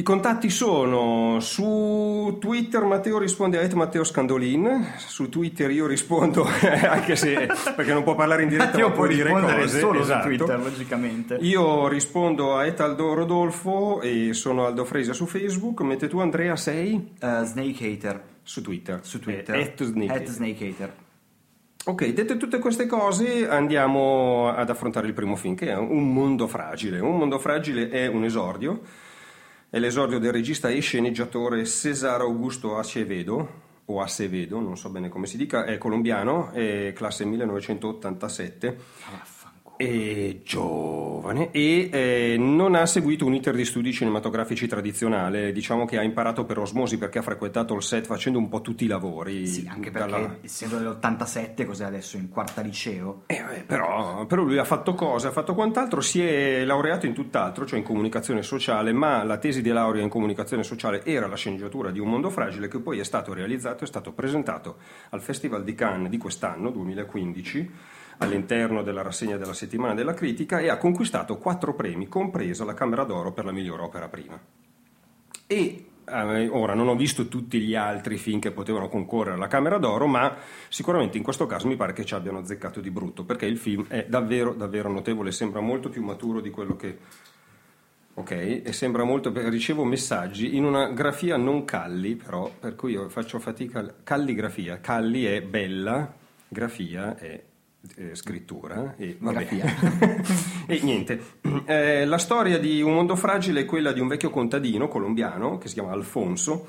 I 0.00 0.02
contatti 0.02 0.48
sono 0.48 1.40
su 1.40 2.38
Twitter 2.40 2.84
Matteo 2.84 3.18
risponde 3.18 3.62
a 3.62 3.76
Matteo 3.76 4.02
Scandolin, 4.02 4.94
su 4.96 5.28
Twitter 5.28 5.70
io 5.70 5.86
rispondo 5.86 6.42
anche 6.88 7.16
se 7.16 7.46
perché 7.76 7.92
non 7.92 8.02
può 8.02 8.14
parlare 8.14 8.44
in 8.44 8.48
diretta 8.48 8.70
Matteo 8.70 8.88
ma 8.88 8.94
può 8.94 9.06
dire 9.06 9.30
cose. 9.30 9.78
solo 9.78 10.00
esatto. 10.00 10.22
su 10.22 10.36
Twitter, 10.36 10.58
logicamente. 10.58 11.34
Io 11.42 11.86
rispondo 11.88 12.56
a 12.56 12.64
Etaldo 12.64 13.12
Rodolfo 13.12 14.00
e 14.00 14.32
sono 14.32 14.64
Aldo 14.64 14.86
Fresia 14.86 15.12
su 15.12 15.26
Facebook, 15.26 15.82
mentre 15.82 16.08
tu 16.08 16.18
Andrea 16.18 16.56
sei 16.56 17.16
Uh, 17.20 17.44
Snake 17.44 17.86
Hater 17.86 18.22
su 18.42 18.62
Twitter. 18.62 19.00
su 19.02 19.20
Twitter. 19.20 19.54
Eh, 19.54 19.62
at 19.64 19.84
Snake. 19.84 20.12
At 20.14 20.26
Snake 20.28 20.66
Hater. 20.66 20.94
Ok, 21.84 22.08
dette 22.08 22.38
tutte 22.38 22.58
queste 22.58 22.86
cose 22.86 23.46
andiamo 23.46 24.48
ad 24.48 24.70
affrontare 24.70 25.08
il 25.08 25.12
primo 25.12 25.36
film 25.36 25.54
che 25.54 25.68
è 25.68 25.76
Un 25.76 26.10
mondo 26.10 26.46
fragile. 26.46 27.00
Un 27.00 27.18
mondo 27.18 27.38
fragile 27.38 27.90
è 27.90 28.06
un 28.06 28.24
esordio, 28.24 28.80
è 29.70 29.78
l'esordio 29.78 30.18
del 30.18 30.32
regista 30.32 30.68
e 30.68 30.80
sceneggiatore 30.80 31.64
Cesar 31.64 32.20
Augusto 32.22 32.76
Acevedo, 32.76 33.68
o 33.84 34.00
Acevedo, 34.02 34.60
non 34.60 34.76
so 34.76 34.88
bene 34.90 35.08
come 35.08 35.26
si 35.26 35.36
dica, 35.36 35.64
è 35.64 35.78
colombiano, 35.78 36.50
è 36.50 36.92
classe 36.92 37.24
1987, 37.24 38.66
Ah, 39.04 39.24
vaffanculo. 39.29 39.29
È 39.80 40.36
giovane 40.42 41.50
e 41.52 41.88
eh, 41.90 42.36
non 42.38 42.74
ha 42.74 42.84
seguito 42.84 43.24
un 43.24 43.32
iter 43.32 43.54
di 43.54 43.64
studi 43.64 43.94
cinematografici 43.94 44.66
tradizionale, 44.66 45.52
diciamo 45.52 45.86
che 45.86 45.96
ha 45.96 46.02
imparato 46.02 46.44
per 46.44 46.58
osmosi 46.58 46.98
perché 46.98 47.20
ha 47.20 47.22
frequentato 47.22 47.74
il 47.74 47.82
set 47.82 48.04
facendo 48.04 48.38
un 48.38 48.50
po' 48.50 48.60
tutti 48.60 48.84
i 48.84 48.86
lavori. 48.86 49.46
Sì, 49.46 49.66
anche 49.66 49.90
perché 49.90 50.10
dalla- 50.10 50.36
essendo 50.42 50.76
dell'87, 50.76 51.64
cos'è 51.64 51.84
adesso 51.86 52.18
in 52.18 52.28
quarta 52.28 52.60
liceo? 52.60 53.22
eh, 53.24 53.40
vabbè, 53.40 53.64
però, 53.64 54.26
però 54.26 54.42
lui 54.42 54.58
ha 54.58 54.64
fatto 54.64 54.92
cose, 54.94 55.28
ha 55.28 55.32
fatto 55.32 55.54
quant'altro, 55.54 56.02
si 56.02 56.22
è 56.22 56.62
laureato 56.64 57.06
in 57.06 57.14
tutt'altro, 57.14 57.64
cioè 57.64 57.78
in 57.78 57.84
comunicazione 57.84 58.42
sociale, 58.42 58.92
ma 58.92 59.24
la 59.24 59.38
tesi 59.38 59.62
di 59.62 59.70
laurea 59.70 60.02
in 60.02 60.10
comunicazione 60.10 60.62
sociale 60.62 61.02
era 61.06 61.26
la 61.26 61.36
sceneggiatura 61.36 61.90
di 61.90 62.00
Un 62.00 62.10
mondo 62.10 62.28
fragile 62.28 62.68
che 62.68 62.80
poi 62.80 62.98
è 62.98 63.04
stato 63.04 63.32
realizzato, 63.32 63.84
è 63.84 63.86
stato 63.86 64.12
presentato 64.12 64.76
al 65.10 65.22
Festival 65.22 65.64
di 65.64 65.74
Cannes 65.74 66.10
di 66.10 66.18
quest'anno, 66.18 66.68
2015, 66.70 67.70
all'interno 68.20 68.82
della 68.82 69.02
rassegna 69.02 69.36
della 69.36 69.54
settimana 69.54 69.94
della 69.94 70.14
critica 70.14 70.58
e 70.58 70.68
ha 70.68 70.76
conquistato 70.76 71.38
quattro 71.38 71.74
premi, 71.74 72.08
compresa 72.08 72.64
la 72.64 72.74
Camera 72.74 73.04
d'Oro 73.04 73.32
per 73.32 73.44
la 73.44 73.52
migliore 73.52 73.82
opera 73.82 74.08
prima. 74.08 74.38
E 75.46 75.84
eh, 76.04 76.48
ora 76.48 76.74
non 76.74 76.88
ho 76.88 76.96
visto 76.96 77.28
tutti 77.28 77.60
gli 77.60 77.74
altri 77.74 78.18
film 78.18 78.38
che 78.38 78.50
potevano 78.50 78.88
concorrere 78.88 79.36
alla 79.36 79.46
Camera 79.46 79.78
d'Oro, 79.78 80.06
ma 80.06 80.36
sicuramente 80.68 81.16
in 81.16 81.22
questo 81.22 81.46
caso 81.46 81.66
mi 81.66 81.76
pare 81.76 81.92
che 81.92 82.04
ci 82.04 82.14
abbiano 82.14 82.38
azzeccato 82.38 82.80
di 82.80 82.90
brutto, 82.90 83.24
perché 83.24 83.46
il 83.46 83.56
film 83.56 83.86
è 83.88 84.04
davvero, 84.06 84.52
davvero 84.52 84.90
notevole, 84.90 85.32
sembra 85.32 85.60
molto 85.60 85.88
più 85.88 86.02
maturo 86.02 86.40
di 86.40 86.50
quello 86.50 86.76
che... 86.76 86.98
Ok, 88.14 88.32
e 88.32 88.72
sembra 88.72 89.04
molto... 89.04 89.32
Ricevo 89.34 89.84
messaggi 89.84 90.56
in 90.56 90.64
una 90.64 90.90
grafia 90.90 91.38
non 91.38 91.64
calli, 91.64 92.16
però, 92.16 92.50
per 92.58 92.76
cui 92.76 92.92
io 92.92 93.08
faccio 93.08 93.38
fatica... 93.38 93.94
Calligrafia, 94.02 94.78
calli 94.80 95.24
è 95.24 95.40
bella, 95.40 96.12
grafia 96.48 97.16
è 97.16 97.48
eh, 97.96 98.14
scrittura 98.14 98.94
e 98.96 99.16
vabbè. 99.18 99.46
e 100.66 100.80
niente, 100.82 101.20
Eh, 101.64 102.04
la 102.04 102.18
storia 102.18 102.58
di 102.58 102.82
Un 102.82 102.94
mondo 102.94 103.16
fragile 103.16 103.60
è 103.60 103.64
quella 103.64 103.92
di 103.92 104.00
un 104.00 104.08
vecchio 104.08 104.30
contadino 104.30 104.88
colombiano 104.88 105.58
che 105.58 105.68
si 105.68 105.74
chiama 105.74 105.92
Alfonso 105.92 106.66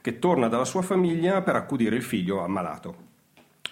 che 0.00 0.18
torna 0.18 0.48
dalla 0.48 0.64
sua 0.64 0.82
famiglia 0.82 1.40
per 1.42 1.56
accudire 1.56 1.96
il 1.96 2.02
figlio 2.02 2.42
ammalato. 2.42 3.12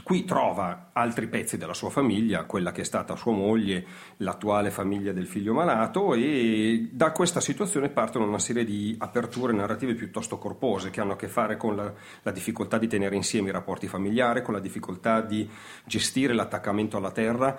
Qui 0.03 0.25
trova 0.25 0.89
altri 0.95 1.29
pezzi 1.29 1.59
della 1.59 1.75
sua 1.75 1.91
famiglia, 1.91 2.45
quella 2.45 2.73
che 2.73 2.81
è 2.81 2.85
stata 2.85 3.15
sua 3.15 3.33
moglie, 3.33 3.85
l'attuale 4.17 4.71
famiglia 4.71 5.13
del 5.13 5.27
figlio 5.27 5.53
malato 5.53 6.15
e 6.15 6.89
da 6.91 7.13
questa 7.13 7.41
situazione 7.41 7.91
partono 7.91 8.27
una 8.27 8.39
serie 8.39 8.65
di 8.65 8.97
aperture 8.99 9.53
narrative 9.53 9.95
piuttosto 9.95 10.39
corpose 10.39 10.89
che 10.89 11.03
hanno 11.03 11.13
a 11.13 11.17
che 11.17 11.29
fare 11.29 11.59
con 11.59 11.77
la, 11.77 11.93
la 12.23 12.31
difficoltà 12.31 12.79
di 12.79 12.89
tenere 12.89 13.17
insieme 13.17 13.51
i 13.51 13.53
rapporti 13.53 13.87
familiari, 13.87 14.41
con 14.41 14.55
la 14.55 14.61
difficoltà 14.61 15.21
di 15.21 15.47
gestire 15.85 16.33
l'attaccamento 16.33 16.97
alla 16.97 17.13
terra 17.13 17.59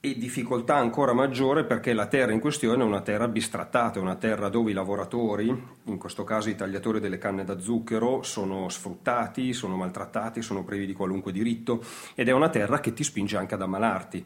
e 0.00 0.16
difficoltà 0.16 0.76
ancora 0.76 1.12
maggiore 1.12 1.64
perché 1.64 1.92
la 1.92 2.06
terra 2.06 2.32
in 2.32 2.38
questione 2.38 2.82
è 2.82 2.86
una 2.86 3.00
terra 3.00 3.26
bistrattata, 3.26 3.98
è 3.98 4.02
una 4.02 4.14
terra 4.14 4.48
dove 4.48 4.70
i 4.70 4.74
lavoratori, 4.74 5.48
in 5.84 5.98
questo 5.98 6.22
caso 6.22 6.48
i 6.48 6.54
tagliatori 6.54 7.00
delle 7.00 7.18
canne 7.18 7.44
da 7.44 7.58
zucchero, 7.58 8.22
sono 8.22 8.68
sfruttati, 8.68 9.52
sono 9.52 9.76
maltrattati, 9.76 10.40
sono 10.40 10.62
privi 10.62 10.86
di 10.86 10.92
qualunque 10.92 11.32
diritto 11.32 11.82
ed 12.14 12.28
è 12.28 12.32
una 12.32 12.48
terra 12.48 12.78
che 12.78 12.92
ti 12.92 13.02
spinge 13.02 13.36
anche 13.36 13.54
ad 13.54 13.62
ammalarti. 13.62 14.24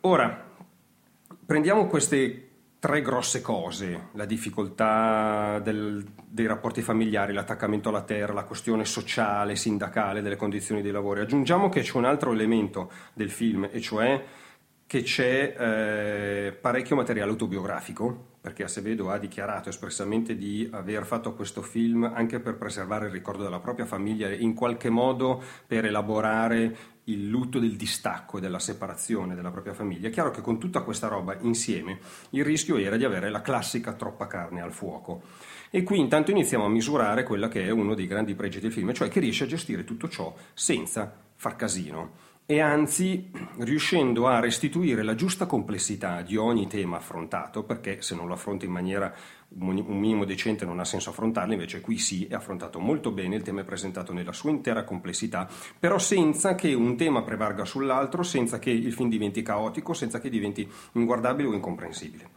Ora, 0.00 0.52
prendiamo 1.46 1.86
queste 1.86 2.43
tre 2.84 3.00
grosse 3.00 3.40
cose, 3.40 4.08
la 4.12 4.26
difficoltà 4.26 5.58
del- 5.60 6.04
dei 6.28 6.44
rapporti 6.44 6.82
familiari, 6.82 7.32
l'attaccamento 7.32 7.88
alla 7.88 8.02
terra, 8.02 8.34
la 8.34 8.44
questione 8.44 8.84
sociale, 8.84 9.56
sindacale, 9.56 10.20
delle 10.20 10.36
condizioni 10.36 10.82
di 10.82 10.90
lavoro. 10.90 11.22
Aggiungiamo 11.22 11.70
che 11.70 11.80
c'è 11.80 11.96
un 11.96 12.04
altro 12.04 12.30
elemento 12.30 12.90
del 13.14 13.30
film, 13.30 13.70
e 13.72 13.80
cioè 13.80 14.22
che 14.86 15.02
c'è 15.02 15.54
eh, 15.58 16.52
parecchio 16.52 16.94
materiale 16.94 17.30
autobiografico, 17.30 18.32
perché 18.42 18.64
Acevedo 18.64 19.08
ha 19.08 19.16
dichiarato 19.16 19.70
espressamente 19.70 20.36
di 20.36 20.68
aver 20.70 21.06
fatto 21.06 21.32
questo 21.32 21.62
film 21.62 22.04
anche 22.04 22.38
per 22.38 22.56
preservare 22.56 23.06
il 23.06 23.12
ricordo 23.12 23.44
della 23.44 23.60
propria 23.60 23.86
famiglia 23.86 24.28
e 24.28 24.34
in 24.34 24.52
qualche 24.52 24.90
modo 24.90 25.42
per 25.66 25.86
elaborare 25.86 26.76
il 27.04 27.28
lutto 27.28 27.58
del 27.58 27.76
distacco 27.76 28.38
e 28.38 28.40
della 28.40 28.58
separazione 28.58 29.34
della 29.34 29.50
propria 29.50 29.74
famiglia. 29.74 30.08
È 30.08 30.12
chiaro 30.12 30.30
che 30.30 30.40
con 30.40 30.58
tutta 30.58 30.82
questa 30.82 31.08
roba 31.08 31.36
insieme 31.40 31.98
il 32.30 32.44
rischio 32.44 32.76
era 32.76 32.96
di 32.96 33.04
avere 33.04 33.30
la 33.30 33.42
classica 33.42 33.92
troppa 33.92 34.26
carne 34.26 34.60
al 34.60 34.72
fuoco. 34.72 35.22
E 35.70 35.82
qui 35.82 35.98
intanto 35.98 36.30
iniziamo 36.30 36.64
a 36.64 36.68
misurare 36.68 37.24
quella 37.24 37.48
che 37.48 37.64
è 37.64 37.70
uno 37.70 37.94
dei 37.94 38.06
grandi 38.06 38.34
pregi 38.34 38.60
del 38.60 38.72
film, 38.72 38.92
cioè 38.92 39.08
che 39.08 39.20
riesce 39.20 39.44
a 39.44 39.48
gestire 39.48 39.84
tutto 39.84 40.08
ciò 40.08 40.34
senza 40.54 41.12
far 41.34 41.56
casino 41.56 42.32
e 42.46 42.60
anzi 42.60 43.30
riuscendo 43.60 44.26
a 44.26 44.38
restituire 44.38 45.02
la 45.02 45.14
giusta 45.14 45.46
complessità 45.46 46.20
di 46.20 46.36
ogni 46.36 46.66
tema 46.66 46.98
affrontato, 46.98 47.62
perché 47.62 48.02
se 48.02 48.14
non 48.14 48.26
lo 48.26 48.34
affronti 48.34 48.66
in 48.66 48.70
maniera 48.70 49.14
un 49.58 49.98
minimo 49.98 50.24
decente 50.24 50.64
non 50.64 50.80
ha 50.80 50.84
senso 50.84 51.10
affrontarlo, 51.10 51.52
invece 51.52 51.80
qui 51.80 51.98
sì, 51.98 52.26
è 52.26 52.34
affrontato 52.34 52.78
molto 52.78 53.10
bene, 53.12 53.36
il 53.36 53.42
tema 53.42 53.60
è 53.60 53.64
presentato 53.64 54.12
nella 54.12 54.32
sua 54.32 54.50
intera 54.50 54.84
complessità, 54.84 55.48
però 55.78 55.98
senza 55.98 56.54
che 56.54 56.74
un 56.74 56.96
tema 56.96 57.22
prevalga 57.22 57.64
sull'altro, 57.64 58.22
senza 58.22 58.58
che 58.58 58.70
il 58.70 58.92
film 58.92 59.08
diventi 59.08 59.42
caotico, 59.42 59.92
senza 59.92 60.20
che 60.20 60.28
diventi 60.28 60.68
inguardabile 60.92 61.48
o 61.48 61.52
incomprensibile. 61.52 62.28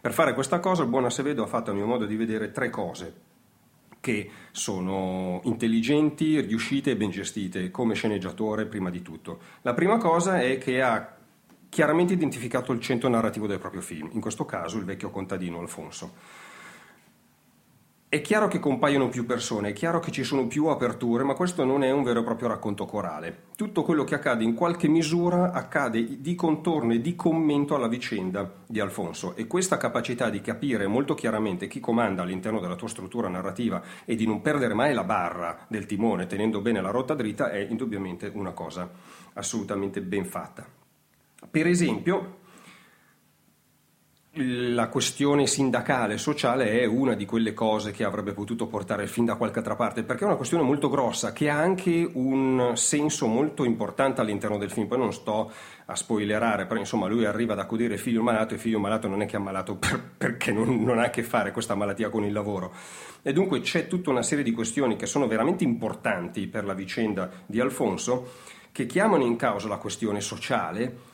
Per 0.00 0.12
fare 0.12 0.34
questa 0.34 0.60
cosa 0.60 0.82
il 0.82 0.88
buon 0.88 1.06
Acevedo 1.06 1.42
ha 1.42 1.46
fatto 1.46 1.70
a 1.70 1.74
mio 1.74 1.86
modo 1.86 2.06
di 2.06 2.16
vedere 2.16 2.52
tre 2.52 2.70
cose 2.70 3.14
che 4.00 4.30
sono 4.52 5.40
intelligenti, 5.44 6.40
riuscite 6.40 6.92
e 6.92 6.96
ben 6.96 7.10
gestite 7.10 7.70
come 7.70 7.94
sceneggiatore 7.94 8.66
prima 8.66 8.90
di 8.90 9.02
tutto. 9.02 9.40
La 9.62 9.74
prima 9.74 9.98
cosa 9.98 10.40
è 10.40 10.56
che 10.58 10.80
ha 10.80 11.16
chiaramente 11.68 12.12
identificato 12.12 12.72
il 12.72 12.80
centro 12.80 13.08
narrativo 13.08 13.46
del 13.46 13.58
proprio 13.58 13.80
film, 13.80 14.08
in 14.12 14.20
questo 14.20 14.44
caso 14.44 14.78
il 14.78 14.84
vecchio 14.84 15.10
contadino 15.10 15.58
Alfonso. 15.58 16.46
È 18.10 18.22
chiaro 18.22 18.48
che 18.48 18.58
compaiono 18.58 19.10
più 19.10 19.26
persone, 19.26 19.68
è 19.68 19.72
chiaro 19.74 20.00
che 20.00 20.10
ci 20.10 20.24
sono 20.24 20.46
più 20.46 20.64
aperture, 20.68 21.24
ma 21.24 21.34
questo 21.34 21.66
non 21.66 21.82
è 21.82 21.90
un 21.90 22.02
vero 22.02 22.20
e 22.20 22.24
proprio 22.24 22.48
racconto 22.48 22.86
corale. 22.86 23.48
Tutto 23.54 23.82
quello 23.82 24.04
che 24.04 24.14
accade 24.14 24.44
in 24.44 24.54
qualche 24.54 24.88
misura 24.88 25.52
accade 25.52 26.18
di 26.18 26.34
contorno 26.34 26.94
e 26.94 27.02
di 27.02 27.14
commento 27.14 27.74
alla 27.74 27.86
vicenda 27.86 28.50
di 28.66 28.80
Alfonso 28.80 29.36
e 29.36 29.46
questa 29.46 29.76
capacità 29.76 30.30
di 30.30 30.40
capire 30.40 30.86
molto 30.86 31.12
chiaramente 31.12 31.68
chi 31.68 31.80
comanda 31.80 32.22
all'interno 32.22 32.60
della 32.60 32.76
tua 32.76 32.88
struttura 32.88 33.28
narrativa 33.28 33.82
e 34.06 34.14
di 34.14 34.26
non 34.26 34.40
perdere 34.40 34.72
mai 34.72 34.94
la 34.94 35.04
barra 35.04 35.66
del 35.68 35.84
timone 35.84 36.26
tenendo 36.26 36.62
bene 36.62 36.80
la 36.80 36.88
rotta 36.88 37.12
dritta 37.12 37.50
è 37.50 37.58
indubbiamente 37.58 38.30
una 38.32 38.52
cosa 38.52 38.90
assolutamente 39.34 40.00
ben 40.00 40.24
fatta. 40.24 40.66
Per 41.50 41.66
esempio, 41.66 42.38
la 44.32 44.88
questione 44.88 45.46
sindacale 45.46 46.14
e 46.14 46.18
sociale 46.18 46.80
è 46.80 46.84
una 46.84 47.14
di 47.14 47.24
quelle 47.24 47.54
cose 47.54 47.92
che 47.92 48.04
avrebbe 48.04 48.32
potuto 48.32 48.66
portare 48.66 49.06
film 49.06 49.26
da 49.26 49.36
qualche 49.36 49.58
altra 49.58 49.74
parte, 49.74 50.02
perché 50.02 50.22
è 50.22 50.26
una 50.26 50.36
questione 50.36 50.62
molto 50.62 50.88
grossa, 50.88 51.32
che 51.32 51.48
ha 51.48 51.58
anche 51.58 52.08
un 52.12 52.72
senso 52.74 53.26
molto 53.26 53.64
importante 53.64 54.20
all'interno 54.20 54.58
del 54.58 54.70
film. 54.70 54.86
Poi 54.86 54.98
non 54.98 55.12
sto 55.12 55.50
a 55.86 55.94
spoilerare, 55.94 56.66
però 56.66 56.78
insomma 56.78 57.06
lui 57.06 57.24
arriva 57.24 57.54
ad 57.54 57.58
accudire 57.58 57.96
figlio 57.96 58.22
malato 58.22 58.54
e 58.54 58.58
figlio 58.58 58.78
malato 58.78 59.08
non 59.08 59.22
è 59.22 59.26
che 59.26 59.36
è 59.36 59.40
ammalato 59.40 59.76
per- 59.76 60.02
perché 60.16 60.52
non, 60.52 60.82
non 60.82 60.98
ha 60.98 61.04
a 61.04 61.10
che 61.10 61.22
fare 61.22 61.50
questa 61.50 61.74
malattia 61.74 62.10
con 62.10 62.24
il 62.24 62.32
lavoro. 62.32 62.72
E 63.22 63.32
dunque 63.32 63.60
c'è 63.60 63.88
tutta 63.88 64.10
una 64.10 64.22
serie 64.22 64.44
di 64.44 64.52
questioni 64.52 64.96
che 64.96 65.06
sono 65.06 65.26
veramente 65.26 65.64
importanti 65.64 66.46
per 66.46 66.64
la 66.64 66.74
vicenda 66.74 67.30
di 67.46 67.58
Alfonso, 67.60 68.28
che 68.70 68.86
chiamano 68.86 69.24
in 69.24 69.36
causa 69.36 69.66
la 69.66 69.78
questione 69.78 70.20
sociale, 70.20 71.07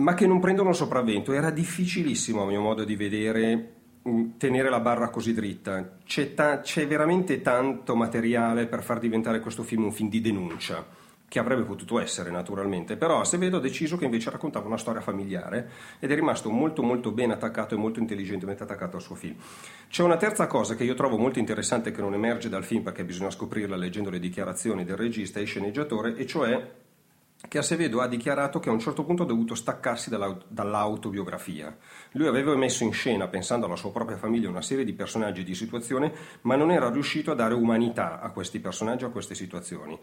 ma 0.00 0.14
che 0.14 0.26
non 0.26 0.40
prendono 0.40 0.72
sopravvento. 0.72 1.32
Era 1.32 1.50
difficilissimo, 1.50 2.42
a 2.42 2.46
mio 2.46 2.60
modo 2.60 2.84
di 2.84 2.96
vedere, 2.96 3.72
mh, 4.02 4.22
tenere 4.38 4.70
la 4.70 4.80
barra 4.80 5.08
così 5.08 5.32
dritta. 5.32 5.98
C'è, 6.04 6.34
ta- 6.34 6.60
c'è 6.60 6.86
veramente 6.86 7.42
tanto 7.42 7.94
materiale 7.94 8.66
per 8.66 8.82
far 8.82 8.98
diventare 8.98 9.40
questo 9.40 9.62
film 9.62 9.84
un 9.84 9.92
film 9.92 10.08
di 10.08 10.20
denuncia. 10.20 10.84
che 11.30 11.38
avrebbe 11.38 11.62
potuto 11.62 12.00
essere 12.00 12.28
naturalmente, 12.32 12.96
però 12.96 13.20
Acevedo 13.20 13.58
ha 13.58 13.60
deciso 13.60 13.96
che 13.96 14.04
invece 14.04 14.30
raccontava 14.30 14.66
una 14.66 14.76
storia 14.76 15.00
familiare 15.00 15.70
ed 16.00 16.10
è 16.10 16.14
rimasto 16.16 16.50
molto 16.50 16.82
molto 16.82 17.12
ben 17.12 17.30
attaccato 17.30 17.76
e 17.76 17.78
molto 17.78 18.00
intelligentemente 18.00 18.64
attaccato 18.64 18.96
al 18.96 19.02
suo 19.02 19.14
film. 19.14 19.36
C'è 19.88 20.02
una 20.02 20.16
terza 20.16 20.48
cosa 20.48 20.74
che 20.74 20.82
io 20.82 20.94
trovo 20.94 21.18
molto 21.18 21.38
interessante 21.38 21.92
che 21.92 22.00
non 22.00 22.14
emerge 22.14 22.48
dal 22.48 22.64
film 22.64 22.82
perché 22.82 23.04
bisogna 23.04 23.30
scoprirla 23.30 23.76
leggendo 23.76 24.10
le 24.10 24.18
dichiarazioni 24.18 24.84
del 24.84 24.96
regista 24.96 25.38
e 25.38 25.44
sceneggiatore, 25.44 26.16
e 26.16 26.26
cioè 26.26 26.68
che 27.48 27.58
Acevedo 27.58 28.00
ha 28.00 28.06
dichiarato 28.06 28.60
che 28.60 28.68
a 28.68 28.72
un 28.72 28.78
certo 28.78 29.04
punto 29.04 29.22
ha 29.22 29.26
dovuto 29.26 29.54
staccarsi 29.54 30.10
dall'autobiografia. 30.10 31.74
Lui 32.12 32.26
aveva 32.26 32.54
messo 32.54 32.84
in 32.84 32.92
scena, 32.92 33.28
pensando 33.28 33.66
alla 33.66 33.76
sua 33.76 33.90
propria 33.90 34.18
famiglia, 34.18 34.48
una 34.48 34.62
serie 34.62 34.84
di 34.84 34.92
personaggi 34.92 35.40
e 35.40 35.44
di 35.44 35.54
situazioni, 35.54 36.12
ma 36.42 36.56
non 36.56 36.70
era 36.70 36.90
riuscito 36.90 37.30
a 37.30 37.34
dare 37.34 37.54
umanità 37.54 38.20
a 38.20 38.30
questi 38.30 38.60
personaggi, 38.60 39.04
a 39.04 39.08
queste 39.08 39.34
situazioni. 39.34 39.98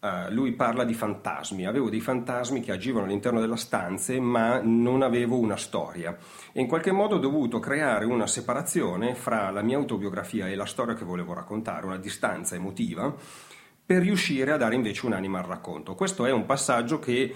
Uh, 0.00 0.30
lui 0.30 0.52
parla 0.52 0.84
di 0.84 0.94
fantasmi, 0.94 1.66
avevo 1.66 1.90
dei 1.90 2.00
fantasmi 2.00 2.60
che 2.60 2.72
agivano 2.72 3.04
all'interno 3.04 3.40
della 3.40 3.56
stanze, 3.56 4.18
ma 4.18 4.60
non 4.62 5.02
avevo 5.02 5.38
una 5.38 5.56
storia. 5.56 6.16
E 6.52 6.60
in 6.60 6.68
qualche 6.68 6.92
modo 6.92 7.16
ho 7.16 7.18
dovuto 7.20 7.58
creare 7.58 8.06
una 8.06 8.26
separazione 8.26 9.14
fra 9.14 9.50
la 9.50 9.62
mia 9.62 9.76
autobiografia 9.76 10.48
e 10.48 10.54
la 10.54 10.66
storia 10.66 10.94
che 10.94 11.04
volevo 11.04 11.34
raccontare, 11.34 11.84
una 11.84 11.98
distanza 11.98 12.54
emotiva 12.54 13.14
per 13.88 14.02
riuscire 14.02 14.52
a 14.52 14.58
dare 14.58 14.74
invece 14.74 15.06
un'anima 15.06 15.38
al 15.38 15.46
racconto. 15.46 15.94
Questo 15.94 16.26
è 16.26 16.30
un 16.30 16.44
passaggio 16.44 16.98
che 16.98 17.34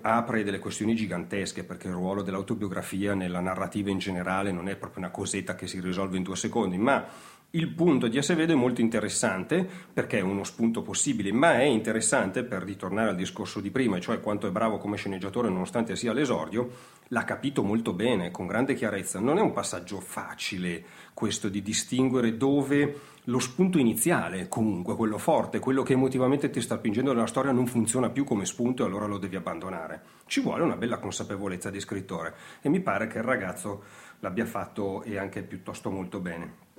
apre 0.00 0.42
delle 0.42 0.58
questioni 0.58 0.96
gigantesche 0.96 1.62
perché 1.62 1.86
il 1.86 1.94
ruolo 1.94 2.22
dell'autobiografia 2.22 3.14
nella 3.14 3.38
narrativa 3.38 3.88
in 3.88 3.98
generale 3.98 4.50
non 4.50 4.68
è 4.68 4.74
proprio 4.74 5.04
una 5.04 5.12
cosetta 5.12 5.54
che 5.54 5.68
si 5.68 5.78
risolve 5.78 6.16
in 6.16 6.24
due 6.24 6.34
secondi, 6.34 6.78
ma 6.78 7.06
il 7.50 7.68
punto 7.68 8.08
di 8.08 8.18
Acevedo 8.18 8.52
è 8.52 8.56
molto 8.56 8.80
interessante 8.80 9.64
perché 9.92 10.18
è 10.18 10.22
uno 10.22 10.42
spunto 10.42 10.82
possibile, 10.82 11.30
ma 11.30 11.60
è 11.60 11.62
interessante 11.62 12.42
per 12.42 12.64
ritornare 12.64 13.10
al 13.10 13.14
discorso 13.14 13.60
di 13.60 13.70
prima, 13.70 14.00
cioè 14.00 14.20
quanto 14.20 14.48
è 14.48 14.50
bravo 14.50 14.78
come 14.78 14.96
sceneggiatore 14.96 15.48
nonostante 15.48 15.94
sia 15.94 16.10
all'esordio, 16.10 16.70
l'ha 17.06 17.22
capito 17.22 17.62
molto 17.62 17.92
bene, 17.92 18.32
con 18.32 18.48
grande 18.48 18.74
chiarezza. 18.74 19.20
Non 19.20 19.38
è 19.38 19.40
un 19.40 19.52
passaggio 19.52 20.00
facile 20.00 20.82
questo 21.14 21.48
di 21.48 21.62
distinguere 21.62 22.36
dove 22.36 23.11
lo 23.26 23.38
spunto 23.38 23.78
iniziale, 23.78 24.48
comunque, 24.48 24.96
quello 24.96 25.16
forte, 25.16 25.60
quello 25.60 25.84
che 25.84 25.92
emotivamente 25.92 26.50
ti 26.50 26.60
sta 26.60 26.76
spingendo 26.76 27.12
nella 27.12 27.26
storia, 27.26 27.52
non 27.52 27.68
funziona 27.68 28.10
più 28.10 28.24
come 28.24 28.44
spunto 28.44 28.82
e 28.82 28.86
allora 28.86 29.06
lo 29.06 29.18
devi 29.18 29.36
abbandonare. 29.36 30.02
Ci 30.26 30.40
vuole 30.40 30.64
una 30.64 30.76
bella 30.76 30.98
consapevolezza 30.98 31.70
di 31.70 31.78
scrittore 31.78 32.34
e 32.60 32.68
mi 32.68 32.80
pare 32.80 33.06
che 33.06 33.18
il 33.18 33.24
ragazzo 33.24 33.84
l'abbia 34.20 34.44
fatto 34.44 35.02
e 35.04 35.18
anche 35.18 35.42
piuttosto 35.42 35.88
molto 35.88 36.18
bene. 36.18 36.70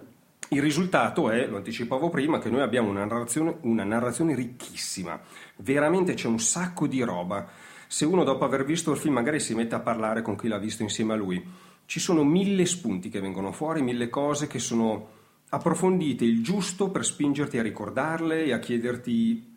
Il 0.49 0.61
risultato 0.61 1.29
è, 1.29 1.47
lo 1.47 1.57
anticipavo 1.57 2.09
prima, 2.09 2.39
che 2.39 2.49
noi 2.49 2.61
abbiamo 2.61 2.89
una 2.89 3.05
narrazione, 3.05 3.57
una 3.61 3.85
narrazione 3.85 4.35
ricchissima, 4.35 5.19
veramente 5.57 6.13
c'è 6.13 6.27
un 6.27 6.39
sacco 6.39 6.87
di 6.87 7.01
roba. 7.03 7.47
Se 7.87 8.03
uno 8.03 8.25
dopo 8.25 8.43
aver 8.43 8.65
visto 8.65 8.91
il 8.91 8.97
film 8.97 9.13
magari 9.13 9.39
si 9.39 9.55
mette 9.55 9.75
a 9.75 9.79
parlare 9.79 10.21
con 10.21 10.35
chi 10.35 10.49
l'ha 10.49 10.57
visto 10.57 10.83
insieme 10.83 11.13
a 11.13 11.15
lui, 11.15 11.41
ci 11.85 12.01
sono 12.01 12.23
mille 12.25 12.65
spunti 12.65 13.07
che 13.07 13.21
vengono 13.21 13.53
fuori, 13.53 13.81
mille 13.81 14.09
cose 14.09 14.47
che 14.47 14.59
sono 14.59 15.21
approfondite 15.53 16.25
il 16.25 16.43
giusto 16.43 16.89
per 16.89 17.05
spingerti 17.05 17.59
a 17.59 17.61
ricordarle 17.61 18.45
e 18.45 18.53
a 18.53 18.59
chiederti 18.59 19.51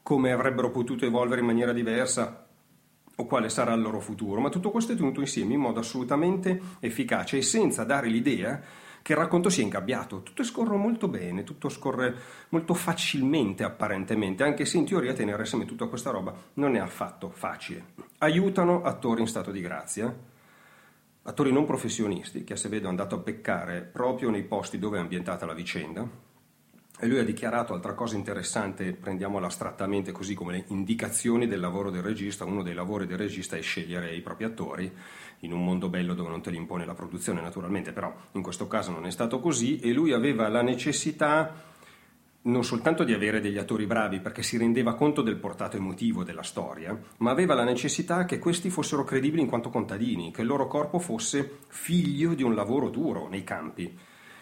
come 0.00 0.30
avrebbero 0.30 0.70
potuto 0.70 1.04
evolvere 1.04 1.40
in 1.40 1.46
maniera 1.46 1.72
diversa 1.72 2.46
o 3.16 3.26
quale 3.26 3.48
sarà 3.48 3.72
il 3.72 3.80
loro 3.80 3.98
futuro, 3.98 4.40
ma 4.40 4.50
tutto 4.50 4.70
questo 4.70 4.92
è 4.92 4.96
tenuto 4.96 5.20
insieme 5.20 5.54
in 5.54 5.60
modo 5.60 5.80
assolutamente 5.80 6.60
efficace 6.78 7.38
e 7.38 7.42
senza 7.42 7.82
dare 7.82 8.08
l'idea 8.08 8.62
che 9.02 9.12
il 9.12 9.18
racconto 9.18 9.48
sia 9.48 9.64
ingabbiato. 9.64 10.22
Tutto 10.22 10.44
scorre 10.44 10.76
molto 10.76 11.08
bene, 11.08 11.42
tutto 11.42 11.68
scorre 11.70 12.14
molto 12.50 12.74
facilmente 12.74 13.64
apparentemente, 13.64 14.44
anche 14.44 14.64
se 14.64 14.76
in 14.76 14.84
teoria 14.84 15.12
tenere 15.12 15.42
assieme 15.42 15.64
tutta 15.64 15.86
questa 15.86 16.10
roba 16.10 16.32
non 16.54 16.76
è 16.76 16.78
affatto 16.78 17.30
facile. 17.30 17.94
Aiutano 18.18 18.84
attori 18.84 19.22
in 19.22 19.28
stato 19.28 19.50
di 19.50 19.60
grazia, 19.60 20.14
attori 21.26 21.52
non 21.52 21.66
professionisti 21.66 22.44
che 22.44 22.54
a 22.54 22.56
Sevedo 22.56 22.86
è 22.86 22.90
andato 22.90 23.16
a 23.16 23.18
peccare 23.18 23.82
proprio 23.82 24.30
nei 24.30 24.44
posti 24.44 24.78
dove 24.78 24.98
è 24.98 25.00
ambientata 25.00 25.44
la 25.44 25.54
vicenda 25.54 26.08
e 26.98 27.06
lui 27.06 27.18
ha 27.18 27.24
dichiarato 27.24 27.74
altra 27.74 27.92
cosa 27.92 28.16
interessante, 28.16 28.92
prendiamola 28.92 29.46
astrattamente 29.46 30.12
così 30.12 30.34
come 30.34 30.52
le 30.52 30.64
indicazioni 30.68 31.46
del 31.46 31.60
lavoro 31.60 31.90
del 31.90 32.02
regista, 32.02 32.46
uno 32.46 32.62
dei 32.62 32.72
lavori 32.72 33.06
del 33.06 33.18
regista 33.18 33.56
è 33.56 33.60
scegliere 33.60 34.14
i 34.14 34.22
propri 34.22 34.44
attori 34.44 34.90
in 35.40 35.52
un 35.52 35.62
mondo 35.62 35.90
bello 35.90 36.14
dove 36.14 36.30
non 36.30 36.40
te 36.40 36.50
li 36.50 36.56
impone 36.56 36.86
la 36.86 36.94
produzione 36.94 37.42
naturalmente, 37.42 37.92
però 37.92 38.14
in 38.32 38.42
questo 38.42 38.66
caso 38.66 38.92
non 38.92 39.04
è 39.04 39.10
stato 39.10 39.40
così 39.40 39.78
e 39.80 39.92
lui 39.92 40.12
aveva 40.12 40.48
la 40.48 40.62
necessità 40.62 41.65
non 42.46 42.64
soltanto 42.64 43.04
di 43.04 43.12
avere 43.12 43.40
degli 43.40 43.58
attori 43.58 43.86
bravi 43.86 44.20
perché 44.20 44.42
si 44.42 44.56
rendeva 44.56 44.94
conto 44.94 45.22
del 45.22 45.36
portato 45.36 45.76
emotivo 45.76 46.24
della 46.24 46.42
storia, 46.42 46.98
ma 47.18 47.30
aveva 47.30 47.54
la 47.54 47.64
necessità 47.64 48.24
che 48.24 48.38
questi 48.38 48.70
fossero 48.70 49.04
credibili 49.04 49.42
in 49.42 49.48
quanto 49.48 49.70
contadini, 49.70 50.30
che 50.30 50.42
il 50.42 50.46
loro 50.46 50.66
corpo 50.66 50.98
fosse 50.98 51.58
figlio 51.68 52.34
di 52.34 52.42
un 52.42 52.54
lavoro 52.54 52.88
duro 52.88 53.28
nei 53.28 53.44
campi. 53.44 53.98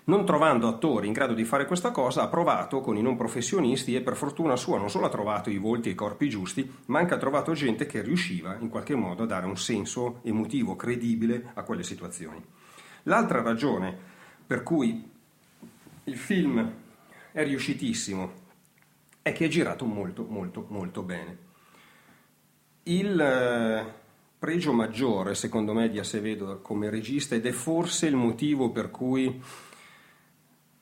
Non 0.07 0.27
trovando 0.27 0.69
attori 0.69 1.07
in 1.07 1.15
grado 1.15 1.33
di 1.33 1.45
fare 1.45 1.65
questa 1.65 1.91
cosa, 1.91 2.23
ha 2.23 2.29
provato 2.29 2.83
con 2.83 2.99
i 2.99 3.03
non 3.03 3.17
professionisti 3.17 3.95
e 3.95 4.03
per 4.03 4.17
fortuna 4.17 4.55
sua 4.55 4.77
non 4.77 4.91
solo 4.91 5.07
ha 5.07 5.11
trovato 5.11 5.49
i 5.49 5.57
volti 5.57 5.89
e 5.89 5.93
i 5.93 5.95
corpi 5.95 6.29
giusti, 6.29 6.71
ma 6.87 6.99
anche 6.99 7.15
ha 7.15 7.19
trovato 7.19 7.55
gente 7.55 7.87
che 7.87 8.03
riusciva 8.03 8.59
in 8.61 8.69
qualche 8.69 8.95
modo 8.95 9.23
a 9.23 9.27
dare 9.27 9.47
un 9.47 9.57
senso 9.57 10.21
emotivo 10.23 10.77
credibile 10.77 11.53
a 11.55 11.63
quelle 11.63 11.83
situazioni. 11.83 12.45
L'altra 13.05 13.41
ragione 13.41 13.97
per 14.47 14.63
cui 14.63 15.11
il 16.05 16.17
film 16.19 16.83
è 17.35 17.43
riuscitissimo, 17.43 18.33
è 19.21 19.33
che 19.33 19.47
è 19.47 19.49
girato 19.49 19.85
molto 19.87 20.25
molto 20.25 20.67
molto 20.69 21.03
bene. 21.03 21.39
Il 22.85 23.21
eh, 23.21 23.93
pregio 24.39 24.73
maggiore, 24.73 25.35
secondo 25.35 25.73
me, 25.73 25.91
di 25.91 25.99
Acevedo 25.99 26.61
come 26.61 26.89
regista, 26.91 27.35
ed 27.35 27.45
è 27.47 27.51
forse 27.51 28.07
il 28.07 28.15
motivo 28.15 28.71
per 28.71 28.93
cui 28.93 29.43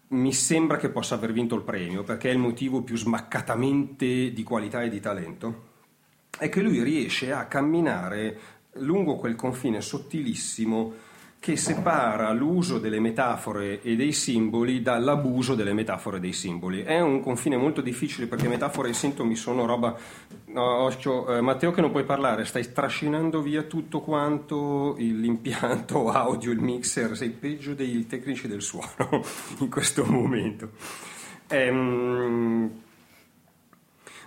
mi 0.08 0.32
sembra 0.34 0.76
che 0.76 0.90
possa 0.90 1.14
aver 1.14 1.32
vinto 1.32 1.54
il 1.54 1.62
premio, 1.62 2.02
perché 2.02 2.28
è 2.28 2.32
il 2.32 2.38
motivo 2.38 2.82
più 2.82 2.96
smaccatamente 2.98 4.30
di 4.34 4.42
qualità 4.42 4.82
e 4.82 4.90
di 4.90 5.00
talento, 5.00 5.70
è 6.38 6.50
che 6.50 6.60
lui 6.60 6.82
riesce 6.82 7.32
a 7.32 7.46
camminare 7.46 8.38
lungo 8.72 9.16
quel 9.16 9.36
confine 9.36 9.80
sottilissimo 9.80 10.92
che 11.42 11.56
separa 11.56 12.30
l'uso 12.30 12.78
delle 12.78 13.00
metafore 13.00 13.82
e 13.82 13.96
dei 13.96 14.12
simboli 14.12 14.80
dall'abuso 14.80 15.56
delle 15.56 15.72
metafore 15.72 16.18
e 16.18 16.20
dei 16.20 16.32
simboli. 16.32 16.84
È 16.84 17.00
un 17.00 17.20
confine 17.20 17.56
molto 17.56 17.80
difficile 17.80 18.28
perché 18.28 18.46
metafore 18.46 18.90
e 18.90 18.92
sintomi 18.92 19.34
sono 19.34 19.66
roba... 19.66 19.92
No, 20.44 20.88
eh, 20.88 21.40
Matteo 21.40 21.72
che 21.72 21.80
non 21.80 21.90
puoi 21.90 22.04
parlare, 22.04 22.44
stai 22.44 22.72
trascinando 22.72 23.42
via 23.42 23.62
tutto 23.62 24.02
quanto 24.02 24.94
l'impianto 24.96 26.10
audio, 26.14 26.52
il 26.52 26.60
mixer, 26.60 27.16
sei 27.16 27.30
peggio 27.30 27.74
dei 27.74 28.06
tecnici 28.06 28.46
del 28.46 28.62
suono 28.62 29.08
in 29.58 29.68
questo 29.68 30.04
momento. 30.04 30.70
Ehm, 31.48 32.70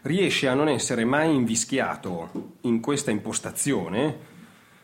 riesce 0.02 0.50
a 0.50 0.54
non 0.54 0.68
essere 0.68 1.06
mai 1.06 1.34
invischiato 1.34 2.58
in 2.64 2.82
questa 2.82 3.12
impostazione 3.12 4.34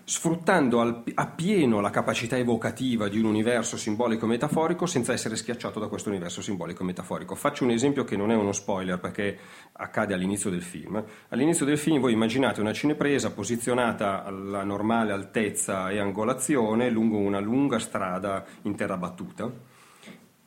sfruttando 0.03 0.81
al, 0.81 1.03
appieno 1.13 1.79
la 1.79 1.89
capacità 1.89 2.37
evocativa 2.37 3.07
di 3.07 3.19
un 3.19 3.25
universo 3.25 3.77
simbolico 3.77 4.25
metaforico 4.25 4.85
senza 4.85 5.13
essere 5.13 5.35
schiacciato 5.35 5.79
da 5.79 5.87
questo 5.87 6.09
universo 6.09 6.41
simbolico 6.41 6.83
metaforico. 6.83 7.35
Faccio 7.35 7.63
un 7.63 7.71
esempio 7.71 8.03
che 8.03 8.17
non 8.17 8.31
è 8.31 8.35
uno 8.35 8.51
spoiler 8.51 8.99
perché 8.99 9.37
accade 9.73 10.13
all'inizio 10.13 10.49
del 10.49 10.61
film. 10.61 11.03
All'inizio 11.29 11.65
del 11.65 11.77
film 11.77 11.99
voi 11.99 12.13
immaginate 12.13 12.61
una 12.61 12.73
cinepresa 12.73 13.31
posizionata 13.31 14.23
alla 14.23 14.63
normale 14.63 15.11
altezza 15.11 15.89
e 15.89 15.99
angolazione 15.99 16.89
lungo 16.89 17.17
una 17.17 17.39
lunga 17.39 17.79
strada 17.79 18.43
in 18.63 18.75
terra 18.75 18.97
battuta 18.97 19.70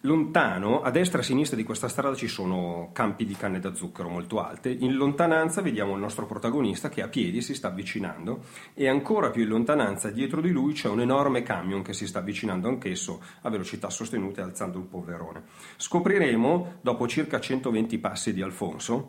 Lontano, 0.06 0.82
a 0.82 0.90
destra 0.90 1.18
e 1.18 1.20
a 1.22 1.24
sinistra 1.24 1.56
di 1.56 1.62
questa 1.62 1.88
strada 1.88 2.14
ci 2.14 2.28
sono 2.28 2.90
campi 2.92 3.24
di 3.24 3.34
canne 3.34 3.58
da 3.58 3.74
zucchero 3.74 4.10
molto 4.10 4.38
alte. 4.38 4.68
In 4.68 4.96
lontananza 4.96 5.62
vediamo 5.62 5.94
il 5.94 6.00
nostro 6.00 6.26
protagonista 6.26 6.90
che 6.90 7.00
a 7.00 7.08
piedi 7.08 7.40
si 7.40 7.54
sta 7.54 7.68
avvicinando 7.68 8.44
e 8.74 8.86
ancora 8.86 9.30
più 9.30 9.44
in 9.44 9.48
lontananza 9.48 10.10
dietro 10.10 10.42
di 10.42 10.50
lui 10.50 10.74
c'è 10.74 10.90
un 10.90 11.00
enorme 11.00 11.42
camion 11.42 11.80
che 11.80 11.94
si 11.94 12.06
sta 12.06 12.18
avvicinando 12.18 12.68
anch'esso 12.68 13.22
a 13.40 13.48
velocità 13.48 13.88
sostenute 13.88 14.42
alzando 14.42 14.78
il 14.78 14.84
polverone. 14.84 15.44
Scopriremo, 15.76 16.74
dopo 16.82 17.08
circa 17.08 17.40
120 17.40 17.96
passi 17.96 18.34
di 18.34 18.42
Alfonso, 18.42 19.08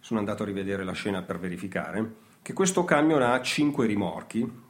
sono 0.00 0.18
andato 0.18 0.42
a 0.42 0.46
rivedere 0.46 0.84
la 0.84 0.92
scena 0.92 1.22
per 1.22 1.38
verificare, 1.38 2.14
che 2.42 2.52
questo 2.52 2.84
camion 2.84 3.22
ha 3.22 3.40
5 3.40 3.86
rimorchi 3.86 4.64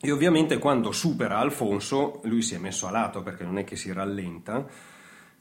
e 0.00 0.10
ovviamente 0.10 0.58
quando 0.58 0.90
supera 0.90 1.38
Alfonso 1.38 2.20
lui 2.24 2.42
si 2.42 2.56
è 2.56 2.58
messo 2.58 2.88
a 2.88 2.90
lato 2.90 3.22
perché 3.22 3.44
non 3.44 3.58
è 3.58 3.64
che 3.64 3.76
si 3.76 3.92
rallenta 3.92 4.92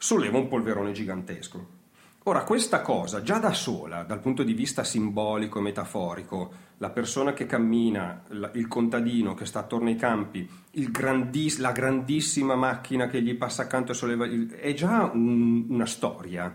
solleva 0.03 0.37
un 0.37 0.49
polverone 0.49 0.91
gigantesco. 0.91 1.65
Ora, 2.23 2.43
questa 2.43 2.81
cosa 2.81 3.21
già 3.21 3.37
da 3.37 3.53
sola, 3.53 4.03
dal 4.03 4.19
punto 4.19 4.43
di 4.43 4.51
vista 4.51 4.83
simbolico 4.83 5.59
e 5.59 5.61
metaforico, 5.61 6.51
la 6.79 6.89
persona 6.89 7.31
che 7.31 7.45
cammina, 7.45 8.23
il 8.55 8.67
contadino 8.67 9.33
che 9.33 9.45
sta 9.45 9.59
attorno 9.59 9.87
ai 9.87 9.95
campi, 9.95 10.45
grandis- 10.71 11.59
la 11.59 11.71
grandissima 11.71 12.55
macchina 12.55 13.07
che 13.07 13.21
gli 13.21 13.33
passa 13.35 13.61
accanto 13.61 13.93
e 13.93 13.95
solleva, 13.95 14.25
è 14.25 14.73
già 14.73 15.09
un, 15.13 15.67
una 15.69 15.85
storia. 15.85 16.53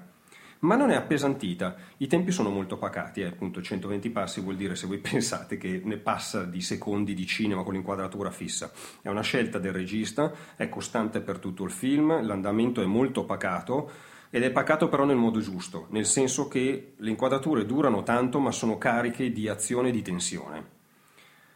Ma 0.60 0.76
non 0.76 0.90
è 0.90 0.96
appesantita. 0.96 1.76
I 1.98 2.06
tempi 2.06 2.32
sono 2.32 2.50
molto 2.50 2.78
pacati, 2.78 3.20
eh, 3.20 3.26
appunto 3.26 3.62
120 3.62 4.10
passi 4.10 4.40
vuol 4.40 4.56
dire 4.56 4.74
se 4.74 4.86
voi 4.86 4.98
pensate 4.98 5.56
che 5.56 5.80
ne 5.84 5.98
passa 5.98 6.44
di 6.44 6.60
secondi 6.60 7.14
di 7.14 7.26
cinema 7.26 7.62
con 7.62 7.74
l'inquadratura 7.74 8.30
fissa. 8.30 8.70
È 9.00 9.08
una 9.08 9.22
scelta 9.22 9.58
del 9.58 9.72
regista, 9.72 10.32
è 10.56 10.68
costante 10.68 11.20
per 11.20 11.38
tutto 11.38 11.64
il 11.64 11.70
film, 11.70 12.24
l'andamento 12.24 12.82
è 12.82 12.86
molto 12.86 13.24
pacato 13.24 13.90
ed 14.30 14.42
è 14.42 14.50
pacato 14.50 14.88
però 14.88 15.04
nel 15.04 15.16
modo 15.16 15.40
giusto, 15.40 15.86
nel 15.90 16.04
senso 16.04 16.48
che 16.48 16.94
le 16.96 17.10
inquadrature 17.10 17.64
durano 17.64 18.02
tanto 18.02 18.40
ma 18.40 18.50
sono 18.50 18.76
cariche 18.76 19.32
di 19.32 19.48
azione 19.48 19.88
e 19.88 19.92
di 19.92 20.02
tensione. 20.02 20.76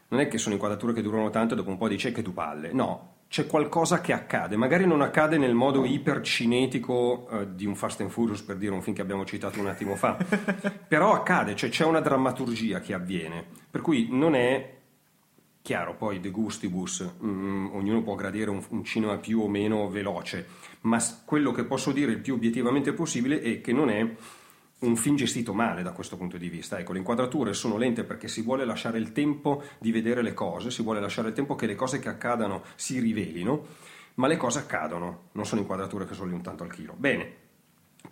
Non 0.08 0.20
è 0.20 0.28
che 0.28 0.38
sono 0.38 0.54
inquadrature 0.54 0.92
che 0.92 1.02
durano 1.02 1.30
tanto 1.30 1.54
e 1.54 1.56
dopo 1.56 1.70
un 1.70 1.78
po' 1.78 1.88
dice 1.88 2.12
che 2.12 2.22
tu 2.22 2.32
palle, 2.32 2.72
no, 2.72 3.11
c'è 3.32 3.46
qualcosa 3.46 4.02
che 4.02 4.12
accade, 4.12 4.56
magari 4.56 4.84
non 4.84 5.00
accade 5.00 5.38
nel 5.38 5.54
modo 5.54 5.86
ipercinetico 5.86 7.28
eh, 7.30 7.54
di 7.54 7.64
un 7.64 7.74
Fast 7.74 8.02
and 8.02 8.10
Furious, 8.10 8.42
per 8.42 8.58
dire 8.58 8.74
un 8.74 8.82
film 8.82 8.94
che 8.94 9.00
abbiamo 9.00 9.24
citato 9.24 9.58
un 9.58 9.68
attimo 9.68 9.96
fa, 9.96 10.18
però 10.86 11.14
accade, 11.14 11.56
cioè 11.56 11.70
c'è 11.70 11.86
una 11.86 12.00
drammaturgia 12.00 12.80
che 12.80 12.92
avviene, 12.92 13.42
per 13.70 13.80
cui 13.80 14.08
non 14.10 14.34
è 14.34 14.74
chiaro, 15.62 15.94
poi 15.94 16.20
de 16.20 16.28
gustibus, 16.28 17.10
mm, 17.24 17.68
ognuno 17.72 18.02
può 18.02 18.16
gradire 18.16 18.50
un, 18.50 18.62
un, 18.68 18.84
cinema 18.84 19.16
più 19.16 19.40
o 19.40 19.48
meno 19.48 19.88
veloce, 19.88 20.46
ma 20.82 21.02
quello 21.24 21.52
che 21.52 21.64
posso 21.64 21.90
dire 21.90 22.12
il 22.12 22.18
più 22.18 22.34
obiettivamente 22.34 22.92
possibile 22.92 23.40
è 23.40 23.62
che 23.62 23.72
non 23.72 23.88
è 23.88 24.14
un 24.82 24.96
film 24.96 25.16
gestito 25.16 25.52
male 25.52 25.82
da 25.82 25.92
questo 25.92 26.16
punto 26.16 26.36
di 26.36 26.48
vista. 26.48 26.78
Ecco, 26.78 26.92
le 26.92 26.98
inquadrature 26.98 27.52
sono 27.52 27.76
lente 27.76 28.04
perché 28.04 28.28
si 28.28 28.42
vuole 28.42 28.64
lasciare 28.64 28.98
il 28.98 29.12
tempo 29.12 29.62
di 29.78 29.90
vedere 29.90 30.22
le 30.22 30.34
cose, 30.34 30.70
si 30.70 30.82
vuole 30.82 31.00
lasciare 31.00 31.28
il 31.28 31.34
tempo 31.34 31.54
che 31.54 31.66
le 31.66 31.74
cose 31.74 31.98
che 31.98 32.08
accadano 32.08 32.62
si 32.74 32.98
rivelino, 32.98 33.66
ma 34.14 34.26
le 34.26 34.36
cose 34.36 34.58
accadono, 34.58 35.28
non 35.32 35.46
sono 35.46 35.60
inquadrature 35.60 36.06
che 36.06 36.14
sono 36.14 36.28
lì 36.28 36.34
un 36.34 36.42
tanto 36.42 36.64
al 36.64 36.72
chilo. 36.72 36.94
Bene, 36.96 37.41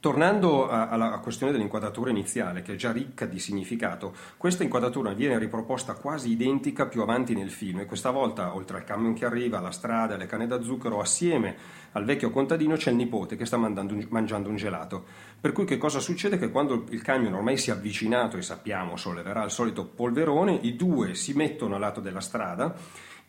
Tornando 0.01 0.67
alla 0.67 1.19
questione 1.19 1.53
dell'inquadratura 1.53 2.09
iniziale, 2.09 2.63
che 2.63 2.73
è 2.73 2.77
già 2.77 2.91
ricca 2.91 3.27
di 3.27 3.39
significato, 3.39 4.15
questa 4.39 4.63
inquadratura 4.63 5.13
viene 5.13 5.39
riproposta 5.39 5.93
quasi 5.93 6.31
identica 6.31 6.87
più 6.87 7.03
avanti 7.03 7.35
nel 7.35 7.51
film 7.51 7.81
e 7.81 7.85
questa 7.85 8.11
volta, 8.11 8.55
oltre 8.55 8.79
al 8.79 8.85
camion 8.85 9.13
che 9.13 9.27
arriva, 9.27 9.59
alla 9.59 9.71
strada, 9.71 10.15
alle 10.15 10.25
canne 10.25 10.47
da 10.47 10.63
zucchero, 10.63 11.01
assieme 11.01 11.55
al 11.93 12.07
vecchio 12.07 12.31
contadino 12.31 12.77
c'è 12.77 12.93
il 12.93 12.97
nipote 12.97 13.37
che 13.37 13.45
sta 13.45 13.57
un, 13.57 14.07
mangiando 14.09 14.49
un 14.49 14.57
gelato. 14.57 15.05
Per 15.39 15.53
cui 15.53 15.67
che 15.67 15.77
cosa 15.77 15.99
succede? 15.99 16.39
Che 16.39 16.51
quando 16.51 16.87
il 16.89 17.03
camion 17.03 17.35
ormai 17.35 17.59
si 17.59 17.69
è 17.69 17.75
avvicinato 17.75 18.39
e 18.39 18.43
sappiamo 18.43 18.97
solleverà 18.97 19.45
il 19.45 19.51
solito 19.51 19.85
polverone, 19.85 20.61
i 20.63 20.77
due 20.77 21.15
si 21.15 21.35
mettono 21.35 21.75
al 21.75 21.81
lato 21.81 22.01
della 22.01 22.21
strada 22.21 22.75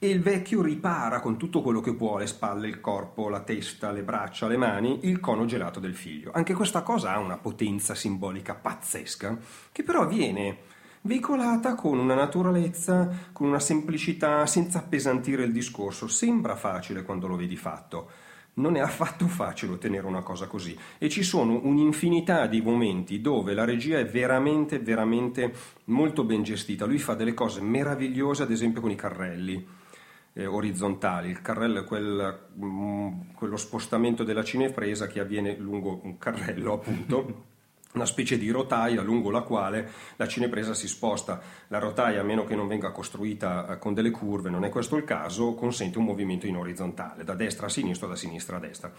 e 0.03 0.09
il 0.09 0.19
vecchio 0.19 0.63
ripara 0.63 1.19
con 1.19 1.37
tutto 1.37 1.61
quello 1.61 1.79
che 1.79 1.93
può, 1.93 2.17
le 2.17 2.25
spalle, 2.25 2.67
il 2.67 2.81
corpo, 2.81 3.29
la 3.29 3.41
testa, 3.41 3.91
le 3.91 4.01
braccia, 4.01 4.47
le 4.47 4.57
mani, 4.57 5.01
il 5.03 5.19
cono 5.19 5.45
gelato 5.45 5.79
del 5.79 5.93
figlio. 5.93 6.31
Anche 6.33 6.55
questa 6.55 6.81
cosa 6.81 7.13
ha 7.13 7.19
una 7.19 7.37
potenza 7.37 7.93
simbolica 7.93 8.55
pazzesca, 8.55 9.37
che 9.71 9.83
però 9.83 10.07
viene 10.07 10.57
veicolata 11.01 11.75
con 11.75 11.99
una 11.99 12.15
naturalezza, 12.15 13.29
con 13.31 13.47
una 13.47 13.59
semplicità, 13.59 14.47
senza 14.47 14.79
appesantire 14.79 15.43
il 15.43 15.51
discorso. 15.51 16.07
Sembra 16.07 16.55
facile 16.55 17.03
quando 17.03 17.27
lo 17.27 17.35
vedi 17.35 17.55
fatto. 17.55 18.09
Non 18.53 18.77
è 18.77 18.79
affatto 18.79 19.27
facile 19.27 19.73
ottenere 19.73 20.07
una 20.07 20.23
cosa 20.23 20.47
così 20.47 20.75
e 20.97 21.09
ci 21.09 21.21
sono 21.21 21.59
un'infinità 21.61 22.47
di 22.47 22.59
momenti 22.61 23.21
dove 23.21 23.53
la 23.53 23.65
regia 23.65 23.99
è 23.99 24.05
veramente, 24.07 24.79
veramente 24.79 25.53
molto 25.85 26.23
ben 26.23 26.41
gestita. 26.41 26.87
Lui 26.87 26.97
fa 26.97 27.13
delle 27.13 27.35
cose 27.35 27.61
meravigliose, 27.61 28.41
ad 28.41 28.49
esempio 28.49 28.81
con 28.81 28.89
i 28.89 28.95
carrelli 28.95 29.79
eh, 30.33 30.45
orizzontali. 30.45 31.29
Il 31.29 31.41
carrello 31.41 31.81
è 31.81 31.83
quel, 31.83 32.47
mh, 32.53 32.65
mm, 32.65 33.19
quello 33.35 33.57
spostamento 33.57 34.23
della 34.23 34.43
cinepresa 34.43 35.07
che 35.07 35.19
avviene 35.19 35.55
lungo 35.57 35.99
un 36.03 36.17
carrello, 36.17 36.73
appunto. 36.79 37.49
una 37.93 38.05
specie 38.05 38.37
di 38.37 38.49
rotaia 38.49 39.01
lungo 39.01 39.31
la 39.31 39.41
quale 39.41 39.91
la 40.15 40.25
cinepresa 40.25 40.73
si 40.73 40.87
sposta. 40.87 41.41
La 41.67 41.77
rotaia, 41.77 42.21
a 42.21 42.23
meno 42.23 42.45
che 42.45 42.55
non 42.55 42.69
venga 42.69 42.91
costruita 42.91 43.67
eh, 43.67 43.79
con 43.79 43.93
delle 43.93 44.11
curve, 44.11 44.49
non 44.49 44.63
è 44.63 44.69
questo 44.69 44.95
il 44.95 45.03
caso, 45.03 45.55
consente 45.55 45.97
un 45.97 46.05
movimento 46.05 46.47
in 46.47 46.55
orizzontale, 46.55 47.25
da 47.25 47.33
destra 47.33 47.65
a 47.65 47.69
sinistra, 47.69 48.07
da 48.07 48.15
sinistra 48.15 48.55
a 48.55 48.59
destra. 48.61 48.93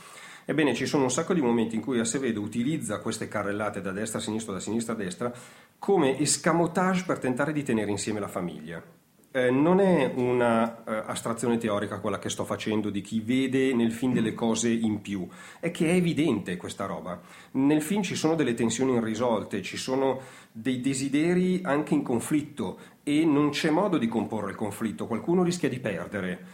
Ebbene, 0.45 0.75
ci 0.75 0.85
sono 0.85 1.05
un 1.05 1.11
sacco 1.11 1.33
di 1.33 1.40
momenti 1.40 1.75
in 1.75 1.81
cui 1.81 2.01
Acevedo 2.01 2.42
utilizza 2.42 2.99
queste 2.99 3.29
carrellate 3.29 3.81
da 3.81 3.92
destra 3.92 4.18
a 4.18 4.23
sinistra, 4.23 4.53
da 4.53 4.61
sinistra 4.61 4.92
a 4.92 4.97
destra, 4.97 5.33
come 5.79 6.18
escamotage 6.18 7.05
per 7.07 7.18
tentare 7.18 7.55
di 7.55 7.62
tenere 7.62 7.90
insieme 7.90 8.21
la 8.21 8.29
famiglia. 8.29 9.01
Eh, 9.35 9.51
non 9.51 9.81
è 9.81 10.12
una 10.14 10.85
eh, 10.85 11.57
teorica 11.57 12.01
quella 12.01 12.18
che 12.18 12.29
sto 12.29 12.45
facendo 12.45 12.90
di 12.90 13.01
chi 13.01 13.21
vede 13.21 13.73
nel 13.73 13.90
film 13.90 14.12
delle 14.12 14.35
cose 14.35 14.68
in 14.68 15.01
più, 15.01 15.27
è 15.59 15.71
che 15.71 15.87
è 15.87 15.95
evidente 15.95 16.59
questa 16.59 16.85
roba. 16.85 17.18
Nel 17.53 17.81
film 17.81 18.03
ci 18.03 18.14
sono 18.14 18.35
delle 18.35 18.53
tensioni 18.53 18.92
irrisolte, 18.92 19.62
ci 19.62 19.79
sono 19.79 20.21
dei 20.53 20.83
desideri 20.83 21.62
anche 21.64 21.95
in 21.95 22.03
conflitto 22.03 22.79
e 23.03 23.25
non 23.25 23.49
c'è 23.49 23.71
modo 23.71 23.97
di 23.97 24.07
comporre 24.07 24.51
il 24.51 24.57
conflitto, 24.57 25.07
qualcuno 25.07 25.42
rischia 25.42 25.71
di 25.71 25.81
perdere. 25.81 26.47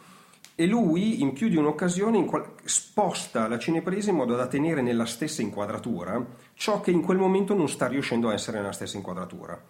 E 0.54 0.64
lui, 0.66 1.20
in 1.20 1.32
più 1.32 1.48
di 1.48 1.56
un'occasione, 1.56 2.24
qual- 2.26 2.52
sposta 2.62 3.48
la 3.48 3.58
cinepresa 3.58 4.10
in 4.10 4.16
modo 4.16 4.36
da 4.36 4.46
tenere 4.46 4.82
nella 4.82 5.06
stessa 5.06 5.42
inquadratura 5.42 6.24
ciò 6.54 6.80
che 6.80 6.92
in 6.92 7.02
quel 7.02 7.18
momento 7.18 7.54
non 7.54 7.68
sta 7.68 7.88
riuscendo 7.88 8.28
a 8.28 8.34
essere 8.34 8.58
nella 8.58 8.70
stessa 8.70 8.96
inquadratura. 8.96 9.60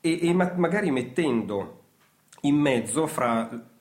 E, 0.00 0.18
e 0.20 0.32
ma- 0.32 0.52
magari 0.56 0.90
mettendo 0.90 1.82
in 2.44 2.56
mezzo 2.56 3.06
fra 3.06 3.72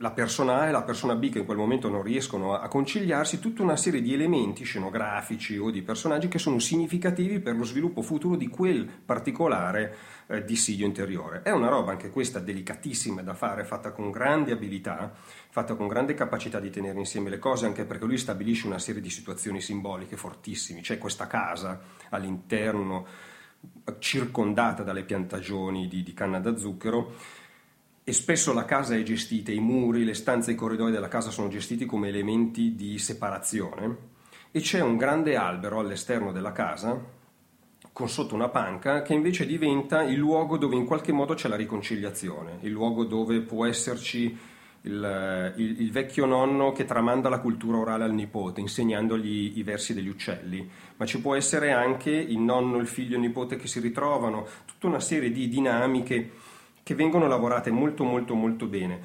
la 0.00 0.12
persona 0.12 0.60
A 0.60 0.68
e 0.68 0.70
la 0.70 0.82
persona 0.82 1.16
B 1.16 1.28
che 1.28 1.40
in 1.40 1.44
quel 1.44 1.56
momento 1.56 1.88
non 1.88 2.02
riescono 2.02 2.54
a, 2.54 2.68
conciliarsi, 2.68 3.40
tutta 3.40 3.62
una 3.62 3.76
serie 3.76 4.00
di 4.00 4.14
elementi 4.14 4.62
scenografici 4.62 5.58
o 5.58 5.70
di 5.70 5.82
personaggi 5.82 6.28
che 6.28 6.38
sono 6.38 6.60
significativi 6.60 7.40
per 7.40 7.56
lo 7.56 7.64
sviluppo 7.64 8.02
futuro 8.02 8.36
di 8.36 8.46
quel 8.46 8.86
particolare 8.86 9.96
eh, 10.28 10.44
dissidio 10.44 10.86
interiore. 10.86 11.42
È 11.42 11.50
una 11.50 11.68
roba 11.68 11.90
anche 11.90 12.10
questa 12.10 12.38
delicatissima 12.38 13.22
da 13.22 13.34
fare, 13.34 13.64
fatta 13.64 13.90
con 13.90 14.12
grande 14.12 14.52
abilità, 14.52 15.12
fatta 15.50 15.74
con 15.74 15.88
grande 15.88 16.14
capacità 16.14 16.60
di 16.60 16.70
tenere 16.70 16.98
insieme 16.98 17.28
le 17.28 17.40
cose, 17.40 17.66
anche 17.66 17.84
perché 17.84 18.04
lui 18.04 18.18
stabilisce 18.18 18.68
una 18.68 18.78
serie 18.78 19.00
di 19.00 19.10
situazioni 19.10 19.60
simboliche 19.60 20.16
fortissime. 20.16 20.80
C'è 20.80 20.98
questa 20.98 21.26
casa 21.26 21.80
all'interno 22.10 23.04
circondata 23.98 24.84
dalle 24.84 25.02
piantagioni 25.02 25.88
di, 25.88 26.04
di 26.04 26.14
canna 26.14 26.38
da 26.38 26.56
zucchero 26.56 27.14
e 28.08 28.14
spesso 28.14 28.54
la 28.54 28.64
casa 28.64 28.94
è 28.94 29.02
gestita, 29.02 29.52
i 29.52 29.58
muri, 29.58 30.02
le 30.02 30.14
stanze 30.14 30.52
i 30.52 30.54
corridoi 30.54 30.90
della 30.90 31.08
casa 31.08 31.30
sono 31.30 31.48
gestiti 31.48 31.84
come 31.84 32.08
elementi 32.08 32.74
di 32.74 32.98
separazione 32.98 33.96
e 34.50 34.60
c'è 34.60 34.80
un 34.80 34.96
grande 34.96 35.36
albero 35.36 35.78
all'esterno 35.78 36.32
della 36.32 36.52
casa 36.52 36.98
con 37.92 38.08
sotto 38.08 38.34
una 38.34 38.48
panca 38.48 39.02
che 39.02 39.12
invece 39.12 39.44
diventa 39.44 40.02
il 40.04 40.16
luogo 40.16 40.56
dove 40.56 40.74
in 40.74 40.86
qualche 40.86 41.12
modo 41.12 41.34
c'è 41.34 41.48
la 41.48 41.56
riconciliazione, 41.56 42.60
il 42.62 42.70
luogo 42.70 43.04
dove 43.04 43.42
può 43.42 43.66
esserci 43.66 44.34
il, 44.82 45.52
il, 45.56 45.80
il, 45.82 45.92
vecchio 45.92 46.24
nonno 46.24 46.72
che 46.72 46.86
tramanda 46.86 47.28
la 47.28 47.40
cultura 47.40 47.76
orale 47.76 48.04
al 48.04 48.14
nipote, 48.14 48.62
insegnandogli 48.62 49.58
i 49.58 49.62
versi 49.62 49.92
degli 49.92 50.08
uccelli, 50.08 50.66
ma 50.96 51.04
ci 51.04 51.20
può 51.20 51.34
essere 51.34 51.72
anche 51.72 52.10
il 52.10 52.38
nonno, 52.38 52.78
il 52.78 52.86
figlio 52.86 53.16
il 53.16 53.20
nipote 53.20 53.56
che 53.56 53.66
si 53.66 53.80
ritrovano, 53.80 54.46
tutta 54.64 54.86
una 54.86 55.00
serie 55.00 55.30
di 55.30 55.46
dinamiche 55.48 56.30
che 56.88 56.94
vengono 56.94 57.26
lavorate 57.26 57.70
molto 57.70 58.02
molto 58.02 58.34
molto 58.34 58.64
bene. 58.64 59.00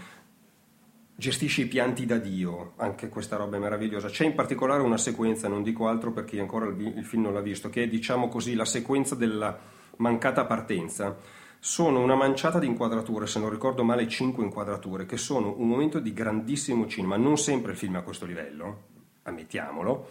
Gestisce 1.17 1.63
i 1.63 1.67
pianti 1.67 2.05
da 2.05 2.17
Dio, 2.17 2.75
anche 2.77 3.09
questa 3.09 3.35
roba 3.35 3.57
è 3.57 3.59
meravigliosa. 3.59 4.07
C'è 4.07 4.23
in 4.23 4.35
particolare 4.35 4.81
una 4.81 4.95
sequenza, 4.97 5.49
non 5.49 5.63
dico 5.63 5.89
altro 5.89 6.13
perché 6.13 6.39
ancora 6.39 6.65
il, 6.65 6.79
il 6.79 7.03
film 7.03 7.23
non 7.23 7.33
l'ha 7.33 7.41
visto, 7.41 7.69
che 7.69 7.83
è 7.83 7.87
diciamo 7.89 8.29
così 8.29 8.55
la 8.55 8.63
sequenza 8.63 9.15
della 9.15 9.59
mancata 9.97 10.45
partenza. 10.45 11.17
Sono 11.59 12.01
una 12.01 12.15
manciata 12.15 12.57
di 12.57 12.67
inquadrature, 12.67 13.27
se 13.27 13.39
non 13.39 13.49
ricordo 13.49 13.83
male 13.83 14.07
cinque 14.07 14.45
inquadrature, 14.45 15.05
che 15.05 15.17
sono 15.17 15.53
un 15.57 15.67
momento 15.67 15.99
di 15.99 16.13
grandissimo 16.13 16.87
cinema. 16.87 17.17
Non 17.17 17.37
sempre 17.37 17.73
il 17.73 17.77
film 17.77 17.95
è 17.95 17.97
a 17.97 18.03
questo 18.03 18.25
livello, 18.25 18.83
ammettiamolo. 19.23 20.07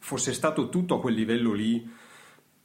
Fosse 0.00 0.34
stato 0.34 0.68
tutto 0.68 0.96
a 0.96 1.00
quel 1.00 1.14
livello 1.14 1.54
lì, 1.54 1.90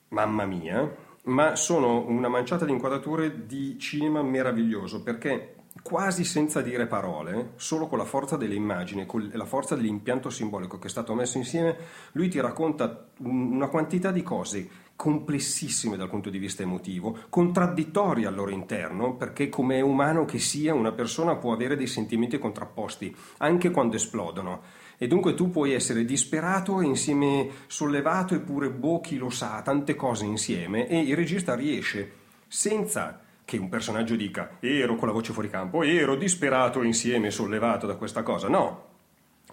mamma 0.09 0.43
mia, 0.43 0.93
ma 1.23 1.55
sono 1.55 2.05
una 2.07 2.27
manciata 2.27 2.65
di 2.65 2.71
inquadrature 2.71 3.45
di 3.45 3.77
cinema 3.79 4.21
meraviglioso 4.21 5.03
perché 5.03 5.55
quasi 5.81 6.23
senza 6.23 6.62
dire 6.62 6.86
parole, 6.86 7.53
solo 7.55 7.88
con 7.88 7.97
la 7.97 8.05
forza 8.05 8.38
delle 8.38 8.55
immagini, 8.55 9.05
con 9.05 9.29
la 9.33 9.45
forza 9.45 9.75
dell'impianto 9.75 10.29
simbolico 10.29 10.77
che 10.77 10.88
è 10.88 10.89
stato 10.89 11.13
messo 11.15 11.38
insieme, 11.38 11.75
lui 12.13 12.29
ti 12.29 12.39
racconta 12.39 13.07
una 13.19 13.67
quantità 13.67 14.12
di 14.12 14.21
cose 14.21 14.69
complessissime 14.95 15.97
dal 15.97 16.09
punto 16.09 16.29
di 16.29 16.38
vista 16.38 16.62
emotivo, 16.62 17.17
contraddittorie 17.29 18.27
al 18.27 18.36
loro 18.36 18.51
interno, 18.51 19.15
perché 19.15 19.49
come 19.49 19.81
umano 19.81 20.25
che 20.25 20.38
sia, 20.38 20.73
una 20.73 20.91
persona 20.91 21.36
può 21.36 21.51
avere 21.51 21.75
dei 21.75 21.88
sentimenti 21.88 22.38
contrapposti, 22.38 23.13
anche 23.38 23.71
quando 23.71 23.95
esplodono 23.95 24.62
e 25.03 25.07
dunque 25.07 25.33
tu 25.33 25.49
puoi 25.49 25.73
essere 25.73 26.05
disperato 26.05 26.79
e 26.79 26.85
insieme 26.85 27.49
sollevato 27.67 28.35
eppure 28.35 28.69
boh 28.69 29.01
chi 29.01 29.17
lo 29.17 29.29
sa, 29.29 29.61
tante 29.61 29.95
cose 29.95 30.23
insieme 30.23 30.87
e 30.87 30.97
il 30.97 31.13
regista 31.13 31.55
riesce 31.55 32.11
senza 32.47 33.19
che 33.43 33.57
un 33.57 33.67
personaggio 33.67 34.15
dica 34.15 34.51
ero 34.61 34.95
con 34.95 35.09
la 35.09 35.13
voce 35.13 35.33
fuori 35.33 35.49
campo, 35.49 35.83
ero 35.83 36.15
disperato 36.15 36.83
insieme, 36.83 37.31
sollevato 37.31 37.85
da 37.85 37.95
questa 37.95 38.23
cosa, 38.23 38.47
no. 38.47 38.91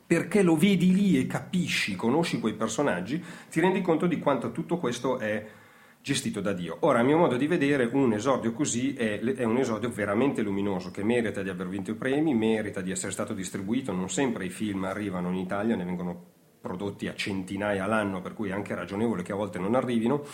perché 0.07 0.43
lo 0.43 0.55
vedi 0.55 0.95
lì 0.95 1.19
e 1.19 1.27
capisci, 1.27 1.97
conosci 1.97 2.39
quei 2.39 2.55
personaggi, 2.55 3.21
ti 3.51 3.59
rendi 3.59 3.83
conto 3.83 4.07
di 4.07 4.21
quanto 4.21 4.53
tutto 4.53 4.79
questo 4.79 5.19
è 5.19 5.45
gestito 6.03 6.41
da 6.41 6.53
Dio. 6.53 6.79
Ora, 6.81 7.01
a 7.01 7.03
mio 7.03 7.19
modo 7.19 7.37
di 7.37 7.47
vedere, 7.47 7.89
un 7.93 8.13
esordio 8.13 8.53
così 8.53 8.95
è, 8.95 9.21
è, 9.21 9.45
un 9.45 9.59
esordio 9.59 9.91
veramente 9.91 10.43
luminoso, 10.43 10.91
che 10.91 11.05
merita 11.05 11.43
di 11.43 11.49
aver 11.49 11.69
vinto 11.69 11.91
i 11.91 11.95
premi, 11.95 12.35
merita 12.35 12.81
di 12.81 12.91
essere 12.91 13.13
stato 13.13 13.35
distribuito, 13.35 13.93
non 13.93 14.09
sempre 14.09 14.45
i 14.45 14.51
film 14.51 14.85
arrivano 14.85 15.29
in 15.29 15.37
Italia, 15.37 15.77
ne 15.77 15.85
vengono 15.85 16.29
prodotti 16.61 17.09
a 17.09 17.15
centinaia 17.15 17.87
l'anno, 17.87 18.21
per 18.21 18.35
cui 18.35 18.51
è 18.51 18.53
anche 18.53 18.75
ragionevole 18.75 19.23
che 19.23 19.33
a 19.33 19.37
volte 19.37 19.59
non 19.59 19.75
arrivino 19.75 20.25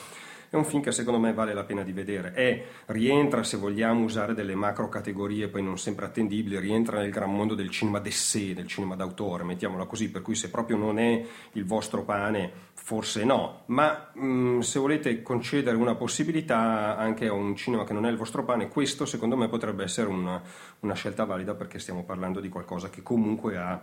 è 0.48 0.56
un 0.56 0.64
film 0.64 0.82
che 0.82 0.92
secondo 0.92 1.18
me 1.18 1.32
vale 1.32 1.54
la 1.54 1.64
pena 1.64 1.82
di 1.82 1.92
vedere. 1.92 2.32
È, 2.32 2.64
rientra, 2.87 3.42
se 3.42 3.56
vogliamo 3.56 4.04
usare 4.04 4.35
delle 4.35 4.54
macro 4.54 4.88
categorie 4.88 5.48
poi 5.48 5.62
non 5.62 5.78
sempre 5.78 6.06
attendibili, 6.06 6.59
rientra 6.59 7.00
nel 7.00 7.11
gran 7.11 7.32
mondo 7.35 7.54
del 7.54 7.70
cinema 7.70 7.98
d'essè, 7.98 8.54
del 8.54 8.66
cinema 8.66 8.96
d'autore, 8.96 9.44
mettiamola 9.44 9.87
così, 9.87 10.11
per 10.11 10.22
cui 10.22 10.35
se 10.35 10.50
proprio 10.50 10.76
non 10.76 10.98
è 10.98 11.24
il 11.52 11.64
vostro 11.64 12.04
pane, 12.04 12.50
forse 12.74 13.24
no. 13.24 13.62
Ma 13.66 14.11
mh, 14.12 14.26
mm, 14.26 14.61
se 14.61 14.78
volete 14.78 15.22
concedere 15.22 15.76
una 15.76 15.94
possibilità 15.94 16.96
anche 16.96 17.26
a 17.26 17.32
un 17.32 17.56
cinema 17.56 17.85
che 17.85 17.92
non 17.92 18.06
è 18.06 18.11
il 18.11 18.16
vostro 18.16 18.44
pane, 18.44 18.68
questo 18.68 19.06
secondo 19.06 19.37
me 19.37 19.48
potrebbe 19.48 19.85
essere 19.85 20.09
una, 20.09 20.40
una 20.80 20.94
scelta 20.94 21.24
valida 21.24 21.54
perché 21.54 21.78
stiamo 21.78 22.04
parlando 22.04 22.40
di 22.40 22.48
qualcosa 22.48 22.90
che 22.90 23.02
comunque 23.02 23.56
ha 23.56 23.80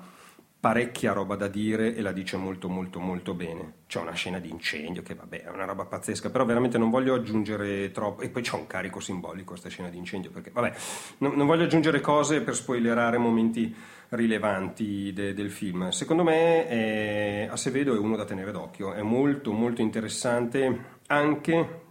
parecchia 0.64 1.12
roba 1.12 1.36
da 1.36 1.50
dire 1.50 1.94
e 1.94 2.02
la 2.02 2.14
dice 2.14 2.38
molto 2.38 2.70
molto 2.70 3.02
molto 3.02 3.34
bene. 3.34 3.80
C'è 3.86 4.00
una 4.00 4.14
scena 4.14 4.40
di 4.40 4.50
incendio 4.50 5.02
che 5.02 5.14
vabbè 5.14 5.44
è 5.44 5.50
una 5.50 5.66
roba 5.66 5.84
pazzesca, 5.84 6.30
però 6.30 6.46
veramente 6.46 6.78
non 6.78 6.90
voglio 6.90 7.16
aggiungere 7.16 7.92
troppo, 7.92 8.22
e 8.22 8.30
poi 8.30 8.44
c'è 8.44 8.56
un 8.56 8.66
carico 8.66 9.02
simbolico 9.02 9.50
questa 9.50 9.68
scena 9.68 9.90
di 9.90 9.98
incendio, 9.98 10.32
perché 10.32 10.52
vabbè, 10.52 10.74
non, 11.18 11.34
non 11.34 11.48
voglio 11.48 11.66
aggiungere 11.66 12.00
cose 12.00 12.40
per 12.40 12.56
spoilerare 12.56 13.18
momenti 13.18 13.76
rilevanti 14.08 15.12
de, 15.12 15.34
del 15.34 15.52
film. 15.52 15.90
Secondo 15.90 16.24
me 16.24 16.66
è, 16.66 17.48
Acevedo 17.52 17.94
è 17.94 18.00
uno 18.00 18.16
da 18.16 18.24
tenere 18.24 18.54
d'occhio, 18.54 18.94
è 18.94 19.02
molto 19.02 19.52
molto 19.52 19.82
interessante 19.82 21.02
anche 21.08 21.82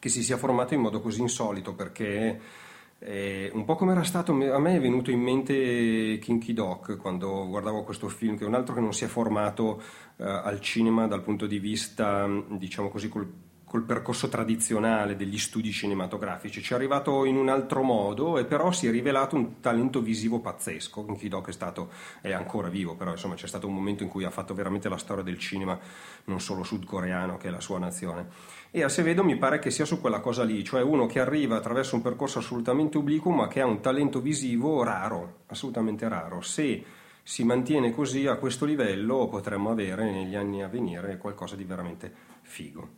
che 0.00 0.08
si 0.08 0.24
sia 0.24 0.36
formato 0.36 0.74
in 0.74 0.80
modo 0.80 1.00
così 1.00 1.20
insolito 1.20 1.74
perché 1.74 2.40
eh, 3.06 3.50
un 3.52 3.64
po' 3.66 3.74
come 3.74 3.92
era 3.92 4.02
stato, 4.02 4.32
a 4.32 4.58
me 4.58 4.76
è 4.76 4.80
venuto 4.80 5.10
in 5.10 5.20
mente 5.20 6.18
Kinky 6.18 6.54
Doc 6.54 6.96
quando 6.96 7.46
guardavo 7.48 7.84
questo 7.84 8.08
film, 8.08 8.38
che 8.38 8.44
è 8.44 8.46
un 8.46 8.54
altro 8.54 8.74
che 8.74 8.80
non 8.80 8.94
si 8.94 9.04
è 9.04 9.08
formato 9.08 9.82
eh, 10.16 10.24
al 10.24 10.58
cinema 10.60 11.06
dal 11.06 11.22
punto 11.22 11.46
di 11.46 11.58
vista, 11.58 12.26
diciamo 12.48 12.88
così, 12.88 13.10
col, 13.10 13.30
col, 13.74 13.82
percorso 13.82 14.28
tradizionale 14.28 15.16
degli 15.16 15.36
studi 15.36 15.72
cinematografici. 15.72 16.62
Ci 16.62 16.72
è 16.72 16.76
arrivato 16.76 17.24
in 17.24 17.34
un 17.34 17.48
altro 17.48 17.82
modo 17.82 18.38
e 18.38 18.44
però 18.44 18.70
si 18.70 18.86
è 18.86 18.90
rivelato 18.92 19.34
un 19.34 19.60
talento 19.60 20.00
visivo 20.00 20.38
pazzesco. 20.38 21.04
Kinky 21.04 21.26
Doc 21.26 21.48
è, 21.48 21.52
stato, 21.52 21.90
è 22.20 22.32
ancora 22.32 22.68
vivo, 22.68 22.94
però 22.94 23.10
insomma 23.10 23.34
c'è 23.34 23.48
stato 23.48 23.66
un 23.66 23.74
momento 23.74 24.04
in 24.04 24.08
cui 24.08 24.22
ha 24.22 24.30
fatto 24.30 24.54
veramente 24.54 24.88
la 24.88 24.96
storia 24.96 25.24
del 25.24 25.38
cinema, 25.38 25.76
non 26.26 26.40
solo 26.40 26.62
sudcoreano, 26.62 27.36
che 27.36 27.48
è 27.48 27.50
la 27.50 27.60
sua 27.60 27.80
nazione. 27.80 28.28
E 28.70 28.84
Acevedo 28.84 29.24
mi 29.24 29.36
pare 29.36 29.58
che 29.58 29.72
sia 29.72 29.84
su 29.84 30.00
quella 30.00 30.20
cosa 30.20 30.44
lì, 30.44 30.62
cioè 30.62 30.80
uno 30.80 31.06
che 31.06 31.18
arriva 31.18 31.56
attraverso 31.56 31.96
un 31.96 32.02
percorso 32.02 32.38
assolutamente 32.38 32.96
obliquo 32.96 33.30
ma 33.30 33.48
che 33.48 33.60
ha 33.60 33.66
un 33.66 33.80
talento 33.80 34.20
visivo 34.20 34.84
raro, 34.84 35.40
assolutamente 35.46 36.06
raro. 36.08 36.40
Se 36.42 36.84
si 37.24 37.42
mantiene 37.42 37.90
così 37.90 38.26
a 38.26 38.36
questo 38.36 38.66
livello 38.66 39.26
potremmo 39.28 39.70
avere 39.70 40.10
negli 40.12 40.36
anni 40.36 40.62
a 40.62 40.68
venire 40.68 41.16
qualcosa 41.16 41.56
di 41.56 41.64
veramente 41.64 42.12
figo. 42.42 42.88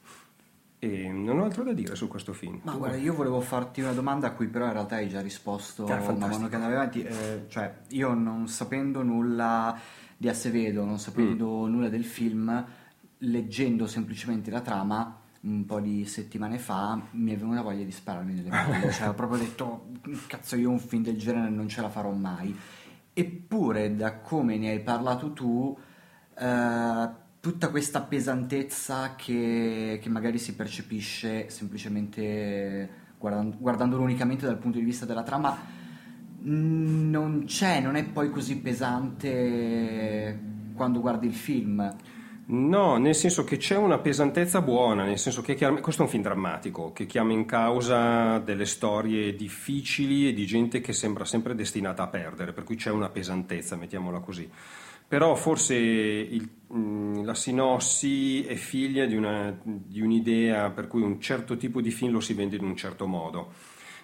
E 0.79 1.11
non 1.11 1.39
ho 1.39 1.45
altro 1.45 1.65
da 1.65 1.73
dire 1.73 1.95
su 1.95 2.07
questo 2.07 2.33
film. 2.33 2.61
Ma 2.63 2.75
guarda, 2.75 2.97
io 2.97 3.15
volevo 3.15 3.41
farti 3.41 3.81
una 3.81 3.93
domanda 3.93 4.29
a 4.29 4.33
cui 4.33 4.49
però 4.49 4.67
in 4.67 4.73
realtà 4.73 4.97
hai 4.97 5.09
già 5.09 5.21
risposto 5.21 5.87
man 5.87 6.19
mano 6.19 6.49
che 6.49 6.55
andavi 6.55 6.75
avanti. 6.75 7.03
Eh, 7.03 7.45
cioè, 7.49 7.75
io 7.89 8.13
non 8.13 8.47
sapendo 8.47 9.03
nulla 9.03 9.79
di 10.17 10.29
Acevedo, 10.29 10.85
non 10.85 10.99
sapendo 10.99 11.67
mm. 11.67 11.71
nulla 11.71 11.89
del 11.89 12.05
film, 12.05 12.65
leggendo 13.19 13.87
semplicemente 13.87 14.51
la 14.51 14.61
trama, 14.61 15.21
un 15.41 15.65
po' 15.65 15.81
di 15.81 16.05
settimane 16.07 16.59
fa 16.59 17.01
mi 17.13 17.33
è 17.33 17.37
venuta 17.37 17.63
voglia 17.63 17.85
di 17.85 17.93
spararmi 17.93 18.35
nelle 18.35 18.49
mani, 18.49 18.91
cioè 18.93 19.09
ho 19.09 19.15
proprio 19.15 19.39
detto 19.39 19.89
cazzo 20.27 20.57
io 20.57 20.71
un 20.71 20.79
film 20.79 21.03
del 21.03 21.17
genere 21.17 21.49
non 21.49 21.69
ce 21.69 21.81
la 21.81 21.89
farò 21.89 22.11
mai. 22.11 22.55
Eppure 23.13 23.97
da 23.97 24.19
come 24.19 24.59
ne 24.59 24.71
hai 24.71 24.81
parlato 24.81 25.33
tu, 25.33 25.77
eh, 26.39 27.09
tutta 27.47 27.69
questa 27.69 28.01
pesantezza 28.01 29.15
che, 29.15 30.01
che, 30.03 30.09
magari 30.09 30.37
si 30.37 30.57
percepisce 30.57 31.49
semplicemente 31.49 32.89
guardando, 33.17 33.57
guardandolo 33.61 34.03
unicamente 34.03 34.47
dal 34.47 34.59
punto 34.59 34.79
di 34.79 34.85
vista 34.85 35.07
della 35.07 35.23
trama, 35.23 35.57
non 36.41 37.45
c'è, 37.47 37.79
non 37.79 37.95
è 37.95 38.03
poi 38.03 38.31
così 38.31 38.59
pesante 38.59 40.41
quando 40.75 40.99
guardi 40.99 41.29
il 41.29 41.35
film. 41.35 41.97
No, 42.47 42.97
nel 42.97 43.15
senso 43.15 43.45
che 43.45 43.59
c'è 43.59 43.77
una 43.77 43.99
pesantezza 43.99 44.61
buona, 44.61 45.05
nel 45.05 45.19
senso 45.19 45.41
che 45.41 45.55
questo 45.55 46.03
è 46.03 46.05
un 46.05 46.11
film 46.11 46.25
drammatico 46.25 46.93
che 46.93 47.07
chiama 47.07 47.33
in 47.33 47.45
causa 47.45 48.39
delle 48.39 48.67
storie 48.67 49.37
difficili 49.37 50.29
e 50.29 50.33
di 50.33 50.47
gente 50.47 50.81
che 50.81 50.93
sembra 50.93 51.25
sempre 51.25 51.55
destinata 51.55 52.03
a 52.03 52.09
perdere, 52.09 52.53
per 52.53 52.65
cui 52.65 52.75
c'è 52.75 52.91
una 52.91 53.09
pesantezza, 53.09 53.77
mettiamola 53.77 54.19
così. 54.19 54.51
Però 55.09 55.35
forse 55.37 55.75
il, 55.75 56.49
mm, 56.73 57.25
la 57.25 57.35
sinossi 57.35 58.45
è 58.45 58.55
figlia 58.55 59.07
di, 59.07 59.15
una, 59.15 59.57
di 59.63 60.01
un'idea 60.01 60.71
per 60.71 60.89
cui 60.89 61.03
un 61.03 61.21
certo 61.21 61.57
tipo 61.57 61.81
di 61.81 61.91
film 61.91 62.13
lo 62.13 62.21
si 62.21 62.35
vende 62.35 62.57
in 62.57 62.65
un 62.65 62.77
certo 62.77 63.07
modo 63.07 63.53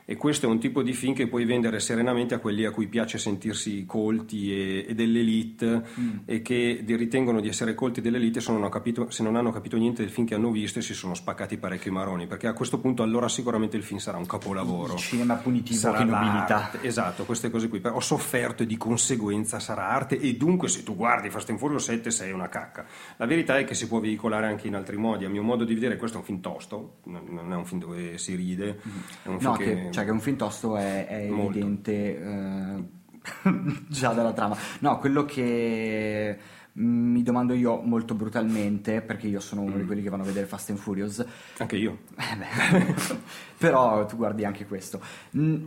e 0.05 0.17
questo 0.17 0.47
è 0.47 0.49
un 0.49 0.59
tipo 0.59 0.83
di 0.83 0.93
film 0.93 1.15
che 1.15 1.29
puoi 1.29 1.45
vendere 1.45 1.79
serenamente 1.81 2.35
a 2.35 2.39
quelli 2.39 2.65
a 2.65 2.71
cui 2.71 2.87
piace 2.87 3.19
sentirsi 3.19 3.85
colti 3.87 4.53
e, 4.53 4.87
e 4.89 4.95
dell'elite 4.95 5.85
mm. 5.99 6.17
e 6.25 6.43
che 6.43 6.85
ritengono 6.87 7.41
di 7.41 7.49
essere 7.49 7.75
colti 7.75 8.01
dell'elite 8.01 8.41
se 8.41 8.53
non, 8.53 8.69
capito, 8.69 9.11
se 9.11 9.23
non, 9.23 9.37
hanno 9.37 9.51
capito 9.51 9.77
niente 9.77 10.03
del 10.03 10.11
film 10.11 10.27
che 10.27 10.35
hanno 10.35 10.51
visto 10.51 10.79
e 10.79 10.83
si 10.83 10.95
sono 10.95 11.15
spaccati 11.15 11.57
parecchio 11.57 11.91
i 11.91 11.95
maroni 11.95 12.27
perché 12.27 12.47
a 12.47 12.53
questo 12.53 12.79
punto 12.79 13.03
allora 13.03 13.29
sicuramente 13.29 13.77
il 13.77 13.83
film 13.83 14.01
sarà 14.01 14.19
un 14.19 14.27
capolavoro. 14.27 14.95
Il 14.95 14.99
cinema 14.99 15.35
punitivo 15.37 15.79
sarà 15.79 15.99
che 15.99 16.05
nobiltà 16.05 16.71
esatto 16.81 17.25
queste 17.25 17.51
cose 17.51 17.69
qui. 17.69 17.81
Ho 17.85 18.01
sofferto 18.01 18.63
e 18.63 18.67
di 18.67 18.77
conseguenza 18.77 19.61
sarà 19.61 19.89
arte 19.89 20.19
e 20.19 20.37
dunque 20.37 20.69
se 20.69 20.83
tu 20.83 20.97
guardi 20.97 21.31
Fast 21.31 21.51
and 21.51 21.59
Furious 21.59 21.85
7 21.85 22.11
sei 22.11 22.33
una 22.33 22.49
cacca. 22.49 22.87
La 23.17 23.27
verità 23.27 23.59
è 23.59 23.65
che 23.65 23.75
si 23.75 23.87
può 23.87 24.01
veicolare 24.01 24.47
anche 24.47 24.67
in 24.67 24.75
altri 24.75 24.97
modi. 24.97 25.25
A 25.25 25.29
mio 25.29 25.43
modo 25.43 25.65
di 25.65 25.75
vedere 25.75 25.97
questo 25.97 26.17
è 26.17 26.21
un 26.21 26.27
film 26.27 26.41
tosto 26.41 26.97
non 27.05 27.53
è 27.53 27.55
un 27.55 27.65
film 27.65 27.81
dove 27.81 28.19
si 28.19 28.35
ride 28.35 28.79
mm. 28.87 29.01
è 29.25 29.29
un 29.29 29.39
film 29.39 29.51
no, 29.51 29.57
che, 29.57 29.89
che 29.91 29.92
cioè 29.93 30.05
che 30.05 30.11
un 30.11 30.21
film 30.21 30.37
tosto 30.37 30.77
è, 30.77 31.07
è 31.07 31.31
evidente 31.31 31.93
eh, 31.93 32.85
già 33.89 34.13
dalla 34.13 34.33
trama. 34.33 34.57
No, 34.81 34.99
quello 34.99 35.25
che 35.25 36.39
mi 36.75 37.23
domando 37.23 37.53
io 37.53 37.81
molto 37.81 38.15
brutalmente, 38.15 39.03
perché 39.03 39.27
io 39.27 39.41
sono 39.41 39.61
uno 39.61 39.77
mm. 39.77 39.79
di 39.79 39.85
quelli 39.85 40.03
che 40.03 40.09
vanno 40.09 40.23
a 40.23 40.27
vedere 40.27 40.47
Fast 40.47 40.71
and 40.71 40.79
Furious. 40.79 41.25
Anche 41.59 41.77
io. 41.77 41.99
Eh 42.17 42.95
Però 43.59 44.07
tu 44.07 44.17
guardi 44.17 44.45
anche 44.45 44.67
questo. 44.67 45.01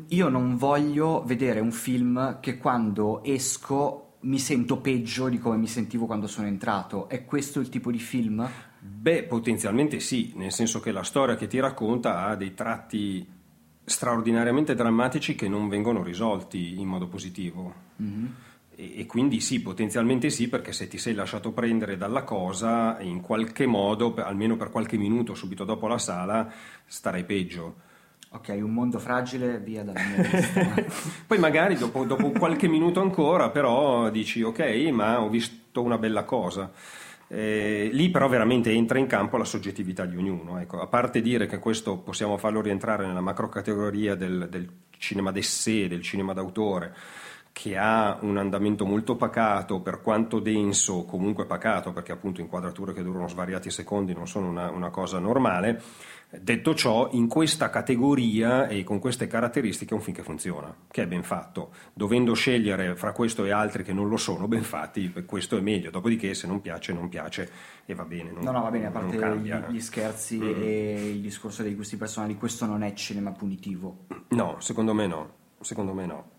Io 0.08 0.30
non 0.30 0.58
voglio 0.58 1.24
vedere 1.24 1.60
un 1.60 1.72
film 1.72 2.40
che 2.40 2.58
quando 2.58 3.24
esco 3.24 4.02
mi 4.22 4.40
sento 4.40 4.78
peggio 4.78 5.30
di 5.30 5.38
come 5.38 5.58
mi 5.58 5.68
sentivo 5.68 6.06
quando 6.08 6.28
sono 6.28 6.48
entrato. 6.48 7.08
È 7.08 7.24
questo 7.26 7.60
il 7.60 7.70
tipo 7.70 7.92
di 7.92 8.00
film? 8.00 8.48
Beh, 8.80 9.24
potenzialmente 9.24 10.00
sì, 10.00 10.34
nel 10.36 10.52
senso 10.52 10.80
che 10.80 10.92
la 10.92 11.04
storia 11.04 11.36
che 11.36 11.48
ti 11.48 11.60
racconta 11.60 12.26
ha 12.26 12.36
dei 12.36 12.54
tratti 12.54 13.35
straordinariamente 13.86 14.76
drammatici 14.76 15.36
che 15.36 15.48
non 15.48 15.70
vengono 15.70 16.04
risolti 16.04 16.80
in 16.80 16.88
modo 16.88 17.08
positivo. 17.08 17.74
Mm-hmm. 18.02 18.26
E, 18.76 19.00
e, 19.00 19.06
quindi 19.06 19.40
sì, 19.40 19.62
potenzialmente 19.62 20.30
sì, 20.30 20.50
perché 20.50 20.74
se 20.74 20.88
ti 20.88 20.98
sei 20.98 21.14
lasciato 21.14 21.52
prendere 21.52 21.96
dalla 21.96 22.24
cosa, 22.24 22.98
in 23.00 23.22
qualche 23.22 23.66
modo, 23.66 24.14
almeno 24.16 24.58
per 24.58 24.70
qualche 24.70 24.98
minuto 24.98 25.34
subito 25.34 25.64
dopo 25.64 25.88
la 25.88 25.98
sala, 25.98 26.52
starai 26.86 27.24
peggio. 27.24 27.84
Ok, 28.32 28.50
un 28.62 28.74
mondo 28.74 29.00
fragile, 29.00 29.60
via 29.60 29.84
dalla 29.84 30.02
mia 30.02 30.28
vista. 30.28 30.84
Poi 31.26 31.38
magari 31.40 31.76
dopo, 31.76 32.04
dopo 32.04 32.32
qualche 32.32 32.68
minuto 32.68 33.00
ancora, 33.00 33.50
però 33.50 34.10
dici 34.10 34.42
ok, 34.42 34.60
ma 34.92 35.22
ho 35.22 35.30
visto 35.30 35.82
una 35.82 35.98
bella 35.98 36.26
cosa. 36.26 36.70
Eh, 37.28 37.90
lì 37.92 38.10
però 38.12 38.28
veramente 38.28 38.72
entra 38.72 39.00
in 39.00 39.08
campo 39.08 39.38
la 39.38 39.46
soggettività 39.46 40.06
di 40.06 40.16
ognuno. 40.16 40.60
Ecco. 40.60 40.80
A 40.80 40.88
parte 40.88 41.22
dire 41.22 41.48
che 41.48 41.60
questo 41.60 41.98
possiamo 41.98 42.38
farlo 42.38 42.62
rientrare 42.62 43.06
nella 43.06 43.22
macro 43.22 43.50
categoria 43.50 44.16
del, 44.16 44.48
del 44.50 44.70
cinema 44.98 45.32
d'essè, 45.32 45.88
del 45.88 46.02
cinema 46.02 46.34
d'autore, 46.34 46.94
che 47.52 47.78
ha 47.78 48.18
un 48.22 48.38
andamento 48.38 48.86
molto 48.86 49.16
pacato, 49.16 49.80
per 49.80 50.02
quanto 50.02 50.40
denso, 50.40 51.06
comunque 51.06 51.46
pacato, 51.46 51.94
perché 51.94 52.12
appunto 52.12 52.42
inquadrature 52.42 52.94
che 52.94 53.02
durano 53.02 53.30
svariati 53.30 53.70
secondi 53.70 54.14
non 54.14 54.28
sono 54.28 54.50
una, 54.50 54.70
una 54.70 54.90
cosa 54.90 55.20
normale 55.20 55.82
Detto 56.42 56.74
ciò, 56.76 57.10
in 57.12 57.28
questa 57.28 57.70
categoria 57.70 58.68
e 58.68 58.84
con 58.84 59.00
queste 59.00 59.28
caratteristiche 59.28 59.94
è 59.94 59.98
un 59.98 60.04
film 60.04 60.16
che 60.16 60.24
funziona, 60.24 60.74
che 60.90 61.04
è 61.04 61.08
ben 61.08 61.24
fatto. 61.24 61.72
Dovendo 61.94 62.34
scegliere 62.34 62.96
fra 62.96 63.12
questo 63.12 63.46
e 63.46 63.52
altri 63.52 63.84
che 63.84 63.94
non 63.94 64.10
lo 64.10 64.18
sono 64.18 64.48
ben 64.48 64.64
fatti, 64.64 65.12
questo 65.26 65.58
è 65.58 65.62
meglio. 65.62 65.92
Dopodiché, 65.92 66.34
se 66.34 66.48
non 66.48 66.62
piace, 66.62 66.94
non 66.94 67.10
piace 67.10 67.50
e 67.86 67.94
va 67.94 68.04
bene. 68.04 68.32
Non, 68.32 68.44
no, 68.44 68.52
no, 68.52 68.62
va 68.62 68.70
bene, 68.72 68.88
a 68.88 68.92
parte 68.92 69.18
gli, 69.40 69.54
gli, 69.70 69.80
scherzi 69.80 70.38
mm-hmm. 70.38 70.62
e 70.62 71.10
il 71.12 71.22
discorso 71.22 71.64
dei 71.64 71.76
gusti 71.76 71.98
personali, 71.98 72.36
questo 72.36 72.66
non 72.66 72.84
è 72.84 72.94
cinema 72.94 73.32
punitivo. 73.32 74.06
No, 74.30 74.58
secondo 74.60 74.94
me 74.94 75.08
no. 75.08 75.34
Secondo 75.62 75.94
me 75.94 76.06
no. 76.06 76.30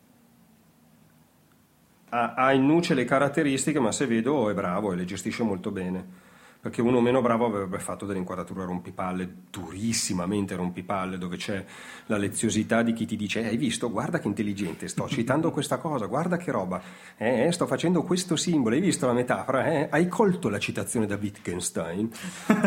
ha, 2.11 2.35
ha 2.35 2.53
in 2.53 2.67
nuce 2.67 2.95
le 2.95 3.05
caratteristiche, 3.05 3.81
ma 3.81 3.93
se 3.93 4.07
vedo 4.07 4.51
è 4.51 4.55
bravo 4.55 4.93
e 4.93 4.97
le 4.97 5.05
gestisce 5.05 5.43
molto 5.43 5.71
bene 5.71 6.25
perché 6.67 6.83
uno 6.83 7.01
meno 7.01 7.23
bravo 7.23 7.47
avrebbe 7.47 7.79
fatto 7.79 8.07
delle 8.07 8.19
inquadrature 8.19 8.65
rompipalle, 8.65 9.35
durissimamente 9.53 10.57
rompipalle, 10.57 11.17
dove 11.17 11.37
c'è 11.37 11.65
la 12.07 12.17
leziosità 12.17 12.83
di 12.83 12.93
chi 12.93 13.07
ti 13.07 13.15
dice 13.15 13.47
hai 13.47 13.57
visto, 13.57 13.89
guarda 13.89 14.19
che 14.19 14.27
intelligente, 14.27 14.89
sto 14.89 15.07
citando 15.07 15.53
questa 15.53 15.79
cosa, 15.79 16.07
guarda 16.07 16.37
che 16.37 16.51
roba, 16.51 16.83
eh, 17.19 17.53
sto 17.53 17.69
facendo 17.69 18.03
questo 18.03 18.35
simbolo, 18.35 18.75
hai 18.75 18.81
visto 18.81 19.07
la 19.07 19.13
metafora, 19.13 19.65
eh? 19.71 19.87
hai 19.89 20.09
colto 20.09 20.49
la 20.49 20.59
citazione 20.59 21.07
da 21.07 21.15
Wittgenstein, 21.15 22.11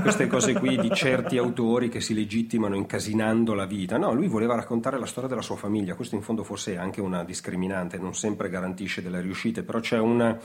queste 0.02 0.28
cose 0.28 0.54
qui 0.54 0.78
di 0.78 0.92
certi 0.94 1.38
autori 1.38 1.90
che 1.90 2.00
si 2.00 2.14
legittimano 2.14 2.76
incasinando 2.76 3.54
la 3.54 3.66
vita, 3.66 3.98
no, 3.98 4.14
lui 4.14 4.30
voleva 4.30 4.56
raccontare 4.56 4.98
la 4.98 5.08
storia 5.08 5.28
della 5.28 5.42
sua 5.42 5.58
famiglia, 5.58 5.96
questo 5.96 6.16
in 6.16 6.22
fondo 6.22 6.46
forse 6.46 6.76
è 6.76 6.78
anche 6.78 7.02
una 7.02 7.26
discriminante, 7.26 7.98
non 7.98 8.16
sempre 8.16 8.48
garantisce 8.48 9.02
delle 9.02 9.20
riuscite, 9.20 9.64
però 9.64 9.82
c'è 9.82 10.00
una 10.00 10.40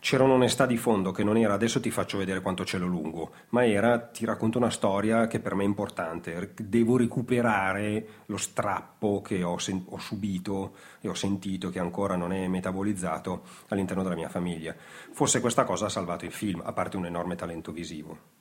c'era 0.00 0.24
un'onestà 0.24 0.64
di 0.66 0.78
fondo 0.78 1.12
che 1.12 1.22
non 1.22 1.36
era 1.36 1.54
adesso 1.54 1.78
ti 1.78 1.90
faccio 1.90 2.18
vedere 2.18 2.40
quanto 2.40 2.64
cielo 2.64 2.86
lungo, 2.86 3.32
ma 3.50 3.66
era 3.66 3.98
ti 3.98 4.24
racconto 4.24 4.58
una 4.58 4.70
storia 4.70 5.26
che 5.26 5.40
per 5.40 5.54
me 5.54 5.62
è 5.62 5.66
importante, 5.66 6.54
devo 6.56 6.96
recuperare 6.96 8.06
lo 8.26 8.38
strappo 8.38 9.20
che 9.20 9.42
ho, 9.42 9.58
sen- 9.58 9.84
ho 9.88 9.98
subito 9.98 10.74
e 11.00 11.08
ho 11.08 11.14
sentito 11.14 11.68
che 11.68 11.78
ancora 11.78 12.16
non 12.16 12.32
è 12.32 12.48
metabolizzato 12.48 13.42
all'interno 13.68 14.02
della 14.02 14.14
mia 14.14 14.30
famiglia. 14.30 14.74
Forse 15.12 15.40
questa 15.40 15.64
cosa 15.64 15.86
ha 15.86 15.90
salvato 15.90 16.24
il 16.24 16.32
film, 16.32 16.62
a 16.64 16.72
parte 16.72 16.96
un 16.96 17.06
enorme 17.06 17.36
talento 17.36 17.70
visivo. 17.70 18.38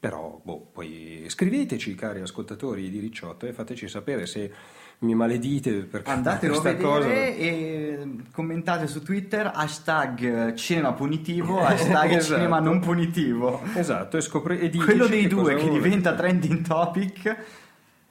Però, 0.00 0.40
boh, 0.44 0.68
poi 0.72 1.24
scriveteci, 1.26 1.96
cari 1.96 2.20
ascoltatori 2.20 2.88
di 2.88 3.00
Ricciotto, 3.00 3.46
e 3.46 3.52
fateci 3.52 3.88
sapere 3.88 4.26
se 4.26 4.52
mi 5.00 5.14
maledite 5.14 5.72
perché 5.84 6.10
Andatelo 6.10 6.58
a 6.58 6.60
vedere 6.60 6.82
cosa... 6.82 7.08
e 7.08 8.08
commentate 8.32 8.88
su 8.88 9.02
Twitter 9.02 9.50
hashtag 9.54 10.54
cinema 10.54 10.92
punitivo, 10.92 11.60
hashtag 11.64 12.16
esatto. 12.16 12.34
cinema 12.34 12.58
non 12.58 12.80
punitivo. 12.80 13.62
Esatto, 13.74 14.16
e 14.16 14.20
scopri... 14.20 14.58
E 14.58 14.70
Quello 14.70 15.06
dei 15.06 15.28
due 15.28 15.54
che 15.54 15.62
vuole. 15.62 15.80
diventa 15.80 16.14
trending 16.14 16.66
topic 16.66 17.36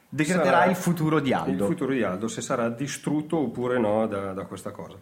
decreterà 0.09 0.59
sarà 0.59 0.65
il 0.65 0.75
futuro 0.75 1.19
di 1.19 1.33
Aldo. 1.33 1.65
Il 1.65 1.71
futuro 1.71 1.91
di 1.91 2.03
Aldo, 2.03 2.27
se 2.27 2.41
sarà 2.41 2.69
distrutto 2.69 3.37
oppure 3.37 3.77
no 3.77 4.07
da, 4.07 4.31
da 4.31 4.45
questa 4.45 4.71
cosa. 4.71 4.95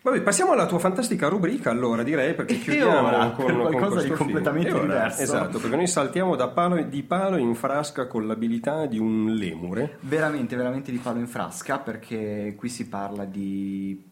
Vabbè, 0.00 0.22
passiamo 0.22 0.52
alla 0.52 0.66
tua 0.66 0.78
fantastica 0.78 1.28
rubrica 1.28 1.70
allora, 1.70 2.02
direi, 2.02 2.34
perché 2.34 2.54
e 2.54 2.58
chiudiamo 2.58 3.06
ora, 3.06 3.30
con, 3.30 3.46
per 3.46 3.56
qualcosa 3.56 3.96
con 3.96 4.08
di 4.08 4.10
completamente 4.10 4.70
ora, 4.70 4.80
diverso. 4.82 5.22
Esatto, 5.22 5.58
perché 5.58 5.76
noi 5.76 5.86
saltiamo 5.88 6.36
da 6.36 6.48
palo, 6.48 6.80
di 6.82 7.02
palo 7.02 7.36
in 7.36 7.54
frasca 7.54 8.06
con 8.06 8.26
l'abilità 8.26 8.86
di 8.86 8.98
un 8.98 9.34
lemure. 9.34 9.98
Veramente, 10.00 10.54
veramente 10.54 10.92
di 10.92 10.98
palo 10.98 11.18
in 11.18 11.26
frasca, 11.26 11.78
perché 11.78 12.54
qui 12.56 12.68
si 12.68 12.88
parla 12.88 13.24
di 13.24 14.06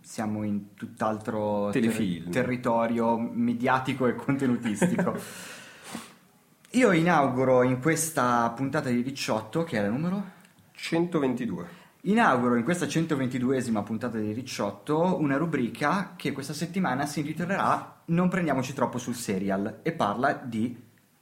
siamo 0.00 0.42
in 0.42 0.74
tutt'altro 0.74 1.68
ter- 1.70 2.28
territorio 2.30 3.18
mediatico 3.18 4.06
e 4.06 4.14
contenutistico. 4.14 5.14
Io 6.72 6.92
inauguro 6.92 7.62
in 7.62 7.80
questa 7.80 8.50
puntata 8.56 8.90
di 8.90 9.02
18, 9.02 9.64
che 9.64 9.78
è 9.78 9.84
il 9.84 9.90
numero? 9.90 10.36
122. 10.72 11.77
Inauguro 12.08 12.56
in 12.56 12.64
questa 12.64 12.86
122esima 12.86 13.82
puntata 13.82 14.16
di 14.16 14.32
Ricciotto 14.32 15.18
una 15.20 15.36
rubrica 15.36 16.14
che 16.16 16.32
questa 16.32 16.54
settimana 16.54 17.04
si 17.04 17.20
intitolerà 17.20 18.00
Non 18.06 18.30
prendiamoci 18.30 18.72
troppo 18.72 18.96
sul 18.96 19.14
serial 19.14 19.80
e 19.82 19.92
parla 19.92 20.32
di, 20.32 20.74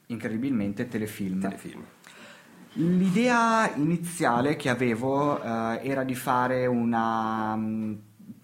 incredibilmente, 0.07 0.87
telefilm. 0.87 1.41
telefilm. 1.41 1.83
L'idea 2.75 3.75
iniziale 3.75 4.55
che 4.55 4.69
avevo 4.69 5.43
eh, 5.43 5.81
era 5.83 6.05
di 6.05 6.15
fare 6.15 6.67
una 6.67 7.59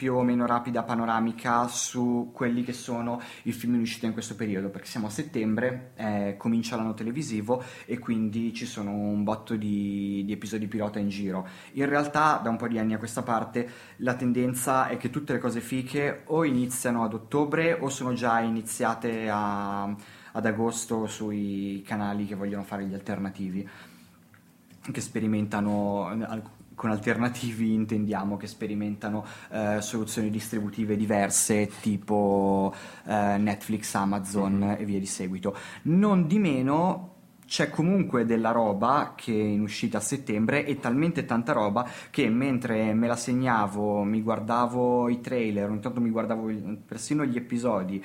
più 0.03 0.17
o 0.17 0.25
meno 0.25 0.47
rapida 0.47 0.83
panoramica 0.83 1.69
su 1.69 2.31
quelli 2.33 2.65
che 2.65 2.73
sono 2.73 3.23
i 3.45 3.53
film 3.53 3.77
in 3.77 3.83
uscita 3.83 4.07
in 4.07 4.13
questo 4.13 4.35
periodo, 4.35 4.69
perché 4.69 4.89
siamo 4.89 5.07
a 5.07 5.11
settembre, 5.11 5.93
eh, 5.95 6.35
comincia 6.37 6.75
l'anno 6.75 6.93
televisivo 6.93 7.63
e 7.85 8.01
quindi 8.01 8.53
ci 8.53 8.67
sono 8.67 8.91
un 8.91 9.23
botto 9.23 9.55
di, 9.55 10.25
di, 10.25 10.33
episodi 10.33 10.67
pilota 10.67 10.99
in 10.99 11.09
giro. 11.09 11.47
In 11.75 11.89
realtà 11.89 12.41
da 12.43 12.51
un 12.51 12.57
po' 12.57 12.67
di 12.67 12.81
anni 12.81 12.95
a 12.95 12.99
questa 12.99 13.23
parte 13.23 13.71
la 13.99 14.15
tendenza 14.15 14.89
è 14.89 14.97
che 14.97 15.09
tutte 15.09 15.35
le 15.35 15.39
cose 15.39 15.61
fiche 15.61 16.23
o 16.25 16.45
iniziano 16.45 17.05
ad 17.05 17.15
ottobre 17.15 17.75
o 17.75 17.89
sono 17.89 18.13
già 18.13 18.41
iniziate 18.41 19.29
a, 19.31 19.85
ad 19.85 20.45
agosto 20.45 21.07
sui 21.07 21.81
canali 21.87 22.27
che 22.27 22.35
vogliono 22.35 22.65
fare 22.65 22.85
gli 22.87 22.95
alternativi 22.95 23.69
che 24.91 25.01
sperimentano 25.01 26.11
con 26.75 26.91
alternativi 26.91 27.75
intendiamo 27.75 28.37
che 28.37 28.47
sperimentano 28.47 29.25
eh, 29.51 29.81
soluzioni 29.81 30.31
distributive 30.31 30.97
diverse 30.97 31.71
tipo 31.81 32.75
eh, 33.07 33.37
Netflix, 33.39 33.95
Amazon 33.95 34.59
mm-hmm. 34.59 34.81
e 34.81 34.85
via 34.85 34.99
di 34.99 35.07
seguito. 35.07 35.57
Non 35.83 36.27
di 36.27 36.39
meno 36.39 37.11
c'è 37.53 37.69
comunque 37.69 38.25
della 38.25 38.51
roba 38.51 39.13
che 39.15 39.33
è 39.33 39.37
in 39.37 39.61
uscita 39.61 39.99
a 39.99 40.01
settembre 40.01 40.65
e 40.65 40.79
talmente 40.79 41.27
tanta 41.27 41.53
roba 41.53 41.87
che 42.09 42.31
mentre 42.31 42.95
me 42.95 43.07
la 43.07 43.17
segnavo, 43.17 44.05
mi 44.05 44.23
guardavo 44.23 45.11
i 45.11 45.21
trailer, 45.21 45.69
ogni 45.69 45.81
tanto 45.81 46.01
mi 46.01 46.09
guardavo 46.09 46.51
persino 46.87 47.27
gli 47.27 47.37
episodi, 47.37 48.03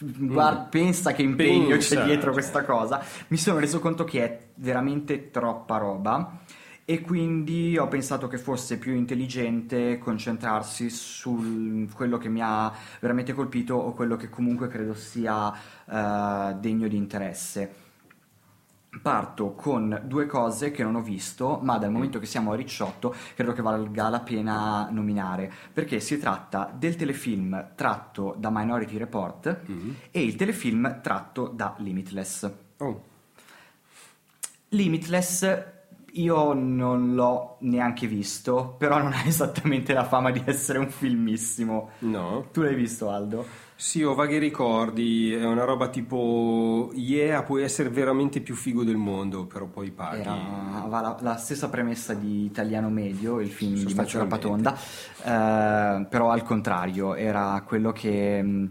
Guarda, 0.00 0.66
mm. 0.66 0.70
pensa 0.70 1.12
che 1.12 1.22
impegno 1.22 1.68
pensa, 1.68 1.96
c'è 1.96 2.04
dietro 2.04 2.32
questa 2.32 2.64
cosa, 2.64 3.02
mi 3.28 3.36
sono 3.36 3.58
reso 3.58 3.78
conto 3.78 4.04
che 4.04 4.24
è 4.24 4.38
veramente 4.56 5.30
troppa 5.30 5.78
roba 5.78 6.40
e 6.90 7.02
quindi 7.02 7.76
ho 7.76 7.86
pensato 7.86 8.28
che 8.28 8.38
fosse 8.38 8.78
più 8.78 8.94
intelligente 8.94 9.98
concentrarsi 9.98 10.88
su 10.88 11.86
quello 11.92 12.16
che 12.16 12.30
mi 12.30 12.40
ha 12.42 12.72
veramente 12.98 13.34
colpito 13.34 13.74
o 13.74 13.92
quello 13.92 14.16
che 14.16 14.30
comunque 14.30 14.68
credo 14.68 14.94
sia 14.94 15.48
uh, 15.50 16.58
degno 16.58 16.88
di 16.88 16.96
interesse. 16.96 17.74
Parto 19.02 19.52
con 19.52 20.00
due 20.06 20.24
cose 20.24 20.70
che 20.70 20.82
non 20.82 20.94
ho 20.94 21.02
visto, 21.02 21.60
ma 21.62 21.76
dal 21.76 21.90
momento 21.90 22.18
che 22.18 22.24
siamo 22.24 22.52
a 22.52 22.56
Ricciotto 22.56 23.14
credo 23.34 23.52
che 23.52 23.60
valga 23.60 24.08
la 24.08 24.20
pena 24.20 24.88
nominare, 24.90 25.52
perché 25.70 26.00
si 26.00 26.16
tratta 26.16 26.74
del 26.74 26.96
telefilm 26.96 27.72
tratto 27.74 28.34
da 28.38 28.48
Minority 28.50 28.96
Report 28.96 29.60
mm-hmm. 29.70 29.90
e 30.10 30.22
il 30.22 30.36
telefilm 30.36 31.02
tratto 31.02 31.48
da 31.48 31.74
Limitless. 31.76 32.50
Oh. 32.78 33.04
Limitless 34.70 35.76
io 36.20 36.52
non 36.52 37.14
l'ho 37.14 37.56
neanche 37.60 38.06
visto, 38.06 38.74
però 38.78 38.98
non 38.98 39.12
ha 39.12 39.24
esattamente 39.26 39.92
la 39.92 40.04
fama 40.04 40.30
di 40.30 40.42
essere 40.44 40.78
un 40.78 40.88
filmissimo. 40.88 41.90
No. 42.00 42.46
Tu 42.52 42.62
l'hai 42.62 42.74
visto, 42.74 43.10
Aldo? 43.10 43.66
Sì, 43.80 44.02
ho 44.02 44.14
vaghi 44.14 44.38
ricordi, 44.38 45.32
è 45.32 45.44
una 45.44 45.62
roba 45.62 45.88
tipo 45.88 46.90
Yeah, 46.94 47.44
puoi 47.44 47.62
essere 47.62 47.88
veramente 47.90 48.40
più 48.40 48.56
figo 48.56 48.82
del 48.82 48.96
mondo, 48.96 49.46
però 49.46 49.66
poi 49.66 49.92
paghi. 49.92 50.22
Era, 50.22 50.82
aveva 50.82 51.00
la, 51.00 51.16
la, 51.20 51.36
stessa 51.36 51.68
premessa 51.68 52.12
di 52.14 52.44
Italiano 52.44 52.90
Medio, 52.90 53.38
il 53.38 53.50
film 53.50 53.74
di 53.76 53.94
Maggio 53.94 54.18
Rapatonda, 54.18 54.76
eh, 55.22 56.06
però 56.10 56.30
al 56.30 56.42
contrario, 56.42 57.14
era 57.14 57.62
quello 57.64 57.92
che 57.92 58.68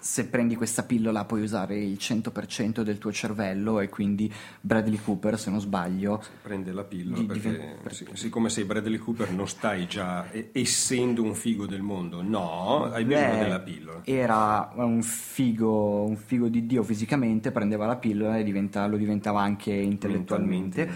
se 0.00 0.26
prendi 0.26 0.56
questa 0.56 0.82
pillola 0.82 1.26
puoi 1.26 1.42
usare 1.42 1.78
il 1.78 1.98
100% 2.00 2.80
del 2.80 2.96
tuo 2.96 3.12
cervello 3.12 3.80
e 3.80 3.90
quindi 3.90 4.32
Bradley 4.60 4.98
Cooper, 4.98 5.38
se 5.38 5.50
non 5.50 5.60
sbaglio... 5.60 6.22
Prende 6.42 6.72
la 6.72 6.84
pillola 6.84 7.18
di, 7.18 7.26
perché 7.26 7.50
diven- 7.50 7.90
sì, 7.90 8.06
siccome 8.14 8.48
sei 8.48 8.64
Bradley 8.64 8.98
Cooper 8.98 9.30
non 9.32 9.46
stai 9.46 9.86
già 9.86 10.26
essendo 10.52 11.22
un 11.22 11.34
figo 11.34 11.66
del 11.66 11.82
mondo, 11.82 12.22
no, 12.22 12.84
hai 12.84 13.04
bisogno 13.04 13.36
della 13.36 13.60
pillola. 13.60 14.00
Era 14.04 14.72
un 14.74 15.02
figo, 15.02 16.04
un 16.04 16.16
figo 16.16 16.48
di 16.48 16.64
Dio 16.64 16.82
fisicamente, 16.82 17.50
prendeva 17.50 17.84
la 17.86 17.96
pillola 17.96 18.38
e 18.38 18.42
diventa, 18.42 18.86
lo 18.86 18.96
diventava 18.96 19.42
anche 19.42 19.72
intellettualmente. 19.72 20.88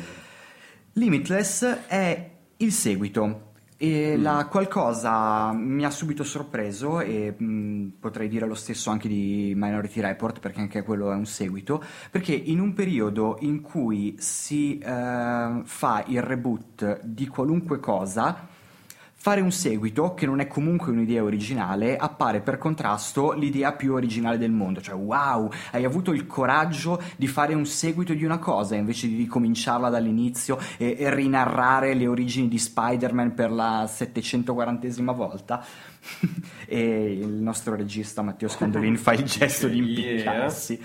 Limitless 0.93 1.65
è 1.87 2.31
il 2.57 2.73
seguito 2.73 3.53
e 3.85 4.17
mm. 4.17 4.23
la 4.23 4.47
qualcosa 4.51 5.53
mi 5.53 5.85
ha 5.85 5.91
subito 5.91 6.25
sorpreso 6.25 7.01
e 7.01 7.35
mh, 7.37 7.45
mm, 7.45 7.89
potrei 8.01 8.29
dire 8.29 8.47
lo 8.47 8.55
stesso 8.55 8.89
anche 8.89 9.09
di 9.09 9.53
Minority 9.55 10.01
Report 10.01 10.41
perché 10.41 10.61
anche 10.61 10.83
quello 10.83 11.13
è 11.13 11.15
un 11.15 11.27
seguito, 11.27 11.85
perché 12.11 12.33
in 12.33 12.61
un 12.61 12.73
periodo 12.73 13.37
in 13.41 13.61
cui 13.61 14.15
si 14.19 14.79
eh, 14.79 15.61
fa 15.65 16.05
il 16.07 16.23
reboot 16.23 17.03
di 17.03 17.27
qualunque 17.27 17.79
cosa, 17.79 18.49
Fare 19.25 19.41
un 19.41 19.53
seguito, 19.53 20.13
che 20.13 20.27
non 20.27 20.41
è 20.41 20.47
comunque 20.47 20.93
un'idea 20.93 21.23
originale, 21.23 21.97
appare 21.97 22.43
per 22.43 22.59
contrasto 22.59 23.33
l'idea 23.33 23.73
più 23.73 23.95
originale 23.95 24.37
del 24.37 24.51
mondo. 24.51 24.83
Cioè, 24.83 24.95
wow, 24.95 25.51
hai 25.71 25.87
avuto 25.87 26.13
il 26.13 26.27
coraggio 26.27 27.01
di 27.17 27.27
fare 27.27 27.55
un 27.55 27.65
seguito 27.65 28.13
di 28.13 28.23
una 28.23 28.37
cosa 28.37 28.75
invece 28.75 29.09
di 29.09 29.17
ricominciarla 29.17 29.89
dall'inizio 29.89 30.59
e, 30.77 30.97
e 30.99 31.15
rinarrare 31.15 31.95
le 31.95 32.07
origini 32.07 32.49
di 32.49 32.59
Spider-Man 32.59 33.33
per 33.33 33.51
la 33.51 33.85
740esima 33.85 35.15
volta. 35.15 35.65
e 36.67 37.13
il 37.13 37.29
nostro 37.29 37.75
regista 37.75 38.23
Matteo 38.23 38.49
Scandolini 38.49 38.97
fa 38.97 39.13
il 39.13 39.25
gesto 39.25 39.69
di 39.69 39.79
impiccarsi. 39.79 40.79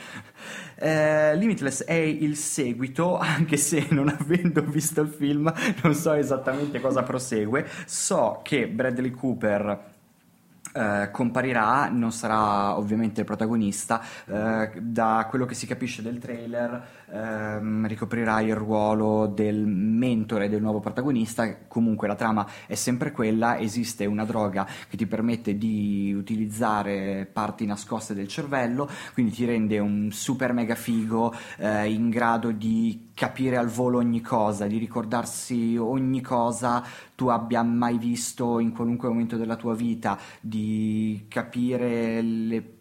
Yeah. 0.78 1.32
Eh, 1.32 1.36
Limitless 1.36 1.84
è 1.84 1.94
il 1.94 2.36
seguito, 2.38 3.18
anche 3.20 3.58
se 3.58 3.88
non 3.90 4.10
avendo 4.10 4.62
visto 4.62 5.02
il 5.02 5.10
film 5.10 5.52
non 5.84 5.94
so 5.94 6.14
esattamente 6.14 6.80
cosa 6.80 7.04
prosegue. 7.04 7.68
So 7.86 8.42
che 8.44 8.68
Bradley 8.68 9.12
Cooper 9.12 9.98
eh, 10.72 11.10
comparirà, 11.12 11.90
non 11.90 12.12
sarà 12.12 12.78
ovviamente 12.78 13.22
il 13.22 13.26
protagonista, 13.26 14.02
eh, 14.26 14.72
da 14.80 15.26
quello 15.30 15.46
che 15.46 15.56
si 15.56 15.66
capisce 15.66 16.02
del 16.02 16.20
trailer 16.20 16.99
ehm, 17.12 17.88
ricoprirà 17.88 18.42
il 18.42 18.56
ruolo 18.56 19.28
del 19.28 19.66
mentore 19.66 20.50
del 20.50 20.62
nuovo 20.62 20.80
protagonista, 20.80 21.66
comunque 21.68 22.08
la 22.08 22.16
trama 22.16 22.48
è 22.66 22.76
sempre 22.76 23.12
quella, 23.12 23.58
esiste 23.58 24.06
una 24.06 24.26
droga 24.26 24.68
che 24.88 24.98
ti 24.98 25.06
permette 25.06 25.58
di 25.58 26.14
utilizzare 26.16 27.30
parti 27.32 27.66
nascoste 27.66 28.14
del 28.14 28.28
cervello, 28.28 28.90
quindi 29.14 29.32
ti 29.32 29.46
rende 29.46 29.80
un 29.80 30.12
super 30.12 30.54
mega 30.54 30.76
figo 30.76 31.34
eh, 31.58 31.92
in 31.92 32.10
grado 32.10 32.52
di 32.52 33.10
capire 33.14 33.58
al 33.58 33.68
volo 33.68 33.98
ogni 33.98 34.22
cosa, 34.22 34.68
di 34.68 34.78
ricordarsi 34.78 35.76
ogni 35.78 36.22
cosa 36.22 36.84
tu 37.16 37.28
abbia 37.28 37.62
mai 37.64 37.98
visto 37.98 38.60
in 38.60 38.72
qualunque 38.72 39.10
momento 39.10 39.36
della 39.36 39.58
tua 39.58 39.76
vita, 39.76 40.18
di 40.40 41.26
capire 41.28 42.22
le, 42.22 42.78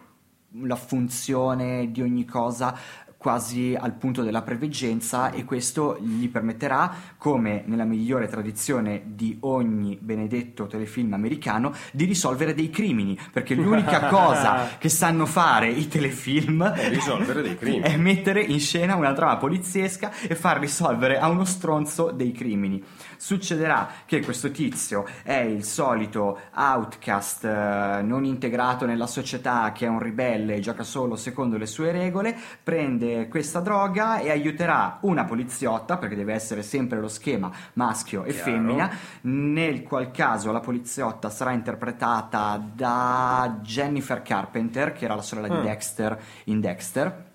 la 0.62 0.76
funzione 0.76 1.90
di 1.90 2.02
ogni 2.02 2.24
cosa 2.24 2.76
quasi 3.18 3.76
al 3.78 3.94
punto 3.94 4.22
della 4.22 4.42
preveggenza 4.42 5.32
e 5.32 5.44
questo 5.44 5.98
gli 6.00 6.30
permetterà, 6.30 6.94
come 7.18 7.64
nella 7.66 7.84
migliore 7.84 8.28
tradizione 8.28 9.02
di 9.06 9.36
ogni 9.40 9.98
benedetto 10.00 10.68
telefilm 10.68 11.12
americano, 11.12 11.74
di 11.90 12.04
risolvere 12.04 12.54
dei 12.54 12.70
crimini, 12.70 13.18
perché 13.32 13.56
l'unica 13.56 14.06
cosa 14.08 14.68
che 14.78 14.88
sanno 14.88 15.26
fare 15.26 15.68
i 15.68 15.88
telefilm 15.88 16.64
è 16.70 16.88
risolvere 16.88 17.42
dei 17.42 17.58
crimini. 17.58 17.82
È 17.82 17.96
mettere 17.96 18.40
in 18.40 18.60
scena 18.60 18.94
una 18.94 19.12
trama 19.12 19.36
poliziesca 19.36 20.12
e 20.22 20.36
far 20.36 20.60
risolvere 20.60 21.18
a 21.18 21.28
uno 21.28 21.44
stronzo 21.44 22.12
dei 22.12 22.30
crimini. 22.30 22.82
Succederà 23.16 23.90
che 24.06 24.20
questo 24.20 24.52
tizio 24.52 25.04
è 25.24 25.38
il 25.38 25.64
solito 25.64 26.38
outcast 26.54 27.44
eh, 27.44 28.00
non 28.02 28.24
integrato 28.24 28.86
nella 28.86 29.08
società 29.08 29.72
che 29.72 29.86
è 29.86 29.88
un 29.88 29.98
ribelle, 29.98 30.60
gioca 30.60 30.84
solo 30.84 31.16
secondo 31.16 31.58
le 31.58 31.66
sue 31.66 31.90
regole, 31.90 32.36
prende 32.62 33.07
questa 33.30 33.60
droga 33.60 34.18
e 34.20 34.30
aiuterà 34.30 34.98
una 35.02 35.24
poliziotta, 35.24 35.96
perché 35.96 36.14
deve 36.16 36.34
essere 36.34 36.62
sempre 36.62 37.00
lo 37.00 37.08
schema 37.08 37.50
maschio 37.74 38.24
e 38.24 38.32
Chiaro. 38.32 38.44
femmina, 38.50 38.90
nel 39.22 39.82
qual 39.82 40.10
caso 40.10 40.52
la 40.52 40.60
poliziotta 40.60 41.30
sarà 41.30 41.52
interpretata 41.52 42.60
da 42.74 43.58
Jennifer 43.62 44.22
Carpenter, 44.22 44.92
che 44.92 45.04
era 45.04 45.14
la 45.14 45.22
sorella 45.22 45.48
Ah. 45.48 45.60
di 45.60 45.66
Dexter 45.66 46.20
in 46.44 46.60
Dexter 46.60 47.26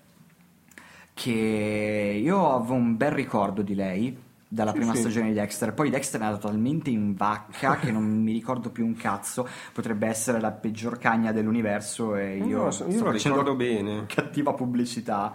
che 1.12 2.20
io 2.20 2.54
avevo 2.54 2.74
un 2.74 2.96
bel 2.96 3.12
ricordo 3.12 3.62
di 3.62 3.74
lei 3.74 4.18
dalla 4.48 4.72
prima 4.72 4.94
sì. 4.94 5.00
stagione 5.00 5.28
di 5.28 5.34
Dexter. 5.34 5.72
Poi 5.72 5.90
Dexter 5.90 6.20
è 6.20 6.24
andato 6.24 6.46
talmente 6.48 6.90
in 6.90 7.14
vacca 7.14 7.76
che 7.76 7.90
non 7.90 8.04
mi 8.04 8.32
ricordo 8.32 8.70
più 8.70 8.84
un 8.84 8.94
cazzo. 8.94 9.48
Potrebbe 9.72 10.06
essere 10.06 10.40
la 10.40 10.50
peggior 10.52 10.98
cagna 10.98 11.32
dell'universo 11.32 12.14
e 12.16 12.36
io, 12.36 12.64
No, 12.64 12.86
io 12.88 13.02
lo 13.04 13.10
ricordo 13.10 13.54
bene. 13.54 14.04
cattiva 14.06 14.52
pubblicità. 14.54 15.32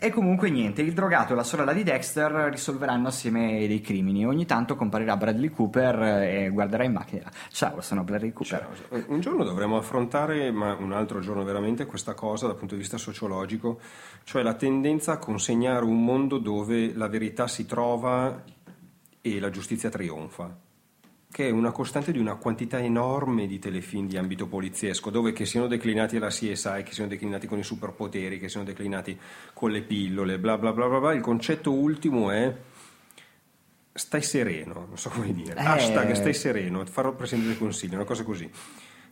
E 0.00 0.10
comunque 0.10 0.48
niente, 0.48 0.80
il 0.80 0.92
drogato 0.92 1.32
e 1.32 1.36
la 1.36 1.42
sorella 1.42 1.72
di 1.72 1.82
Dexter 1.82 2.30
risolveranno 2.52 3.08
assieme 3.08 3.66
dei 3.66 3.80
crimini. 3.80 4.24
Ogni 4.24 4.46
tanto 4.46 4.76
comparirà 4.76 5.16
Bradley 5.16 5.48
Cooper 5.48 6.02
e 6.22 6.48
guarderà 6.50 6.84
in 6.84 6.92
macchina. 6.92 7.28
Ciao, 7.50 7.80
sono 7.80 8.04
Bradley 8.04 8.32
Cooper. 8.32 8.68
Cioè, 8.88 9.04
un 9.08 9.18
giorno 9.18 9.42
dovremo 9.42 9.76
affrontare, 9.76 10.52
ma 10.52 10.76
un 10.78 10.92
altro 10.92 11.18
giorno 11.18 11.42
veramente, 11.42 11.84
questa 11.86 12.14
cosa 12.14 12.46
dal 12.46 12.54
punto 12.54 12.74
di 12.74 12.80
vista 12.80 12.96
sociologico, 12.96 13.80
cioè 14.22 14.42
la 14.42 14.54
tendenza 14.54 15.14
a 15.14 15.18
consegnare 15.18 15.84
un 15.84 16.04
mondo 16.04 16.38
dove 16.38 16.94
la 16.94 17.08
verità 17.08 17.48
si 17.48 17.66
trova 17.66 18.44
e 19.20 19.40
la 19.40 19.50
giustizia 19.50 19.90
trionfa, 19.90 20.56
che 21.30 21.48
è 21.48 21.50
una 21.50 21.70
costante 21.72 22.10
di 22.10 22.18
una 22.18 22.36
quantità 22.36 22.78
enorme 22.78 23.46
di 23.46 23.58
telefilm 23.58 24.08
di 24.08 24.16
ambito 24.16 24.46
poliziesco, 24.46 25.10
dove 25.10 25.32
che 25.32 25.44
siano 25.44 25.66
declinati 25.66 26.16
alla 26.16 26.28
CSI, 26.28 26.82
che 26.84 26.92
siano 26.92 27.10
declinati 27.10 27.46
con 27.46 27.58
i 27.58 27.62
superpoteri, 27.62 28.38
che 28.38 28.48
siano 28.48 28.64
declinati 28.66 29.18
con 29.52 29.70
le 29.70 29.82
pillole, 29.82 30.38
bla 30.38 30.56
bla 30.58 30.72
bla 30.72 30.88
bla, 30.88 30.98
bla. 31.00 31.12
il 31.12 31.20
concetto 31.20 31.72
ultimo 31.72 32.30
è 32.30 32.54
stai 33.92 34.22
sereno, 34.22 34.86
non 34.88 34.96
so 34.96 35.10
come 35.10 35.32
dire, 35.32 35.54
Eh. 35.54 35.64
hashtag 35.64 36.12
stai 36.12 36.34
sereno, 36.34 36.84
farò 36.86 37.10
il 37.10 37.16
Presidente 37.16 37.50
del 37.50 37.58
Consiglio, 37.58 37.96
una 37.96 38.04
cosa 38.04 38.22
così. 38.22 38.50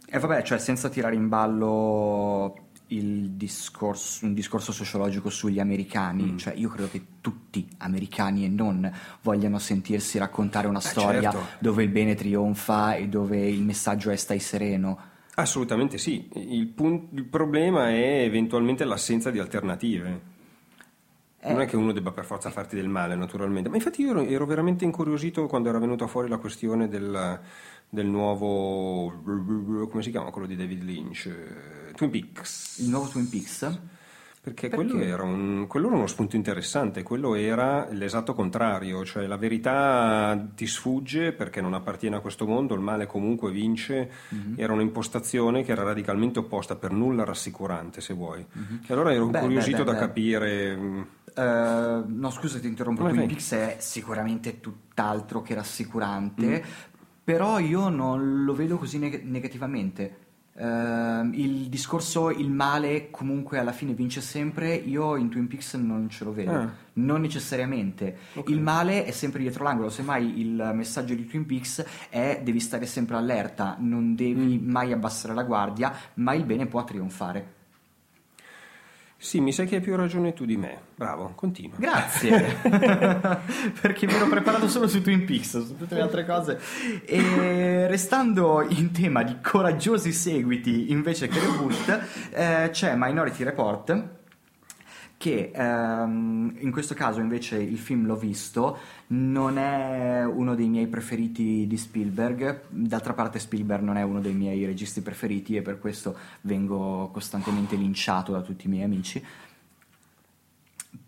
E 0.08 0.18
vabbè, 0.18 0.42
cioè 0.42 0.58
senza 0.58 0.88
tirare 0.88 1.16
in 1.16 1.28
ballo 1.28 2.65
discorso, 2.88 4.24
un 4.24 4.34
discorso 4.34 4.70
sociologico 4.72 5.28
sugli 5.30 5.58
americani, 5.58 6.32
Mm. 6.32 6.36
cioè 6.36 6.54
io 6.54 6.68
credo 6.68 6.88
che 6.88 7.02
tutti 7.20 7.66
americani 7.78 8.44
e 8.44 8.48
non 8.48 8.90
vogliano 9.22 9.58
sentirsi 9.58 10.18
raccontare 10.18 10.68
una 10.68 10.80
storia 10.80 11.30
certo. 11.30 11.46
dove 11.58 11.82
il 11.82 11.88
bene 11.90 12.14
trionfa 12.14 12.94
e 12.94 13.08
dove 13.08 13.48
il 13.48 13.62
messaggio 13.62 14.10
è 14.10 14.16
stai 14.16 14.38
sereno. 14.38 14.98
Assolutamente 15.34 15.98
sì, 15.98 16.28
il, 16.34 16.66
pun- 16.68 17.08
il 17.12 17.24
problema 17.24 17.90
è 17.90 18.22
eventualmente 18.22 18.84
l'assenza 18.84 19.30
di 19.30 19.38
alternative. 19.38 20.34
Eh. 21.40 21.52
Non 21.52 21.60
è 21.60 21.66
che 21.66 21.76
uno 21.76 21.92
debba 21.92 22.10
per 22.10 22.24
forza 22.24 22.50
farti 22.50 22.74
del 22.74 22.88
male, 22.88 23.14
naturalmente. 23.14 23.68
Ma 23.68 23.76
infatti 23.76 24.00
io 24.02 24.10
ero, 24.10 24.22
ero 24.22 24.46
veramente 24.46 24.84
incuriosito 24.84 25.46
quando 25.46 25.68
era 25.68 25.78
venuta 25.78 26.06
fuori 26.06 26.28
la 26.28 26.38
questione 26.38 26.88
del, 26.88 27.38
del 27.88 28.06
nuovo. 28.06 29.12
come 29.90 30.02
si 30.02 30.10
chiama 30.10 30.30
quello 30.30 30.46
di 30.46 30.56
David 30.56 30.82
Lynch? 30.82 31.30
Twin 31.96 32.10
Peaks. 32.10 32.78
Il 32.78 32.88
nuovo 32.90 33.08
Twin 33.08 33.28
Peaks? 33.28 33.78
Perché, 34.46 34.68
Perché? 34.68 34.84
Quello, 34.86 35.02
era 35.02 35.24
un- 35.24 35.66
quello 35.66 35.88
era 35.88 35.96
uno 35.96 36.06
spunto 36.06 36.36
interessante, 36.36 37.02
quello 37.02 37.34
era 37.34 37.88
l'esatto 37.90 38.32
contrario, 38.32 39.04
cioè 39.04 39.26
la 39.26 39.36
verità 39.36 40.40
ti 40.54 40.68
sfugge 40.68 41.32
perché 41.32 41.60
non 41.60 41.74
appartiene 41.74 42.14
a 42.14 42.20
questo 42.20 42.46
mondo, 42.46 42.74
il 42.74 42.80
male 42.80 43.06
comunque 43.06 43.50
vince, 43.50 44.08
Mhm. 44.28 44.54
era 44.56 44.72
un'impostazione 44.72 45.64
che 45.64 45.72
era 45.72 45.82
radicalmente 45.82 46.38
opposta, 46.38 46.76
per 46.76 46.92
nulla 46.92 47.24
rassicurante 47.24 48.00
se 48.00 48.14
vuoi. 48.14 48.46
E 48.86 48.92
allora 48.92 49.12
ero. 49.12 49.26
Beh, 49.26 49.38
incuriosito 49.38 49.78
beh, 49.78 49.84
beh, 49.84 49.92
da 49.92 49.98
capire... 49.98 50.78
Eh, 51.34 52.02
no, 52.06 52.30
scusa, 52.30 52.60
ti 52.60 52.68
interrompo. 52.68 53.02
Vai, 53.02 53.14
Twin. 53.14 53.26
Peaks 53.26 53.52
è 53.52 53.76
sicuramente 53.80 54.60
tutt'altro 54.60 55.42
che 55.42 55.54
rassicurante, 55.54 56.62
Mm. 56.64 56.70
però 57.24 57.58
io 57.58 57.88
non 57.88 58.44
lo 58.44 58.54
vedo 58.54 58.76
così 58.78 58.98
neg- 58.98 59.24
negativamente. 59.24 60.18
Eh, 60.58 61.28
il 61.34 61.68
discorso 61.68 62.30
il 62.30 62.50
male 62.50 63.10
comunque 63.10 63.58
alla 63.58 63.72
fine 63.72 63.92
vince 63.92 64.20
sempre, 64.22 64.74
io 64.74 65.16
in 65.16 65.28
Twin 65.28 65.46
Peaks 65.48 65.74
non 65.74 66.08
ce 66.08 66.24
lo 66.24 66.32
vedo, 66.32 66.50
Ah. 66.52 66.72
non 66.94 67.20
necessariamente. 67.20 68.16
Ok. 68.34 68.48
Il 68.48 68.60
male 68.60 69.04
è 69.04 69.10
sempre 69.10 69.40
dietro 69.40 69.64
l'angolo, 69.64 69.90
semmai 69.90 70.40
il 70.40 70.70
messaggio 70.74 71.14
di 71.14 71.26
Twin 71.26 71.44
Peaks 71.44 71.84
è 72.08 72.40
devi 72.42 72.60
stare 72.60 72.86
sempre 72.86 73.16
allerta, 73.16 73.76
non 73.78 74.14
devi 74.14 74.58
Mm. 74.58 74.70
mai 74.70 74.92
abbassare 74.92 75.34
la 75.34 75.42
guardia, 75.42 75.92
ma 76.14 76.32
il 76.34 76.44
bene 76.44 76.66
può 76.66 76.82
trionfare. 76.84 77.54
Sì, 79.18 79.40
mi 79.40 79.50
sa 79.50 79.64
che 79.64 79.76
hai 79.76 79.80
più 79.80 79.96
ragione 79.96 80.34
tu 80.34 80.44
di 80.44 80.56
me. 80.58 80.78
Bravo, 80.94 81.32
continua. 81.34 81.76
Grazie, 81.78 82.58
perché 83.80 84.06
mi 84.06 84.12
ero 84.12 84.28
preparato 84.28 84.68
solo 84.68 84.86
su 84.86 85.00
Twin 85.00 85.24
Peaks, 85.24 85.64
su 85.64 85.76
tutte 85.76 85.94
le 85.94 86.02
altre 86.02 86.26
cose. 86.26 86.60
E 87.04 87.86
restando 87.88 88.62
in 88.68 88.92
tema 88.92 89.22
di 89.22 89.38
coraggiosi 89.40 90.12
seguiti 90.12 90.90
invece 90.90 91.28
che 91.28 91.40
reboot, 91.40 92.00
eh, 92.30 92.68
c'è 92.70 92.94
Minority 92.94 93.42
Report. 93.42 94.08
Che 95.18 95.50
ehm, 95.54 96.56
in 96.58 96.70
questo 96.70 96.94
caso 96.94 97.20
invece 97.20 97.56
il 97.56 97.78
film 97.78 98.04
l'ho 98.04 98.16
visto, 98.16 98.78
non 99.08 99.56
è 99.56 100.24
uno 100.24 100.54
dei 100.54 100.68
miei 100.68 100.86
preferiti 100.88 101.66
di 101.66 101.76
Spielberg, 101.78 102.64
d'altra 102.68 103.14
parte 103.14 103.38
Spielberg 103.38 103.82
non 103.82 103.96
è 103.96 104.02
uno 104.02 104.20
dei 104.20 104.34
miei 104.34 104.66
registi 104.66 105.00
preferiti 105.00 105.56
e 105.56 105.62
per 105.62 105.78
questo 105.78 106.16
vengo 106.42 107.08
costantemente 107.12 107.76
linciato 107.76 108.32
da 108.32 108.42
tutti 108.42 108.66
i 108.66 108.70
miei 108.70 108.84
amici. 108.84 109.24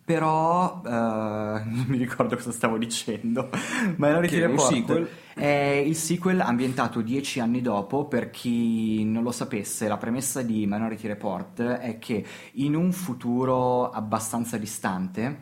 Però 0.05 0.83
eh, 0.85 0.91
non 0.91 1.85
mi 1.89 1.99
ricordo 1.99 2.37
cosa 2.37 2.53
stavo 2.53 2.79
dicendo. 2.79 3.51
Minority 3.97 4.37
Che 4.37 4.43
è 4.43 4.47
un 4.47 4.51
Report 4.53 4.75
sequel? 4.75 5.09
è 5.35 5.83
il 5.87 5.95
sequel 5.95 6.41
ambientato 6.41 7.01
dieci 7.01 7.41
anni 7.41 7.61
dopo. 7.61 8.07
Per 8.07 8.31
chi 8.31 9.05
non 9.05 9.23
lo 9.23 9.31
sapesse, 9.31 9.89
la 9.89 9.97
premessa 9.97 10.43
di 10.43 10.67
Minority 10.67 11.07
Report 11.07 11.63
è 11.63 11.99
che 11.99 12.25
in 12.53 12.75
un 12.75 12.93
futuro 12.93 13.91
abbastanza 13.91 14.57
distante, 14.57 15.39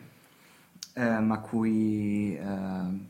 ehm, 0.93 1.31
a 1.31 1.39
cui 1.39 2.35
ehm, 2.35 3.07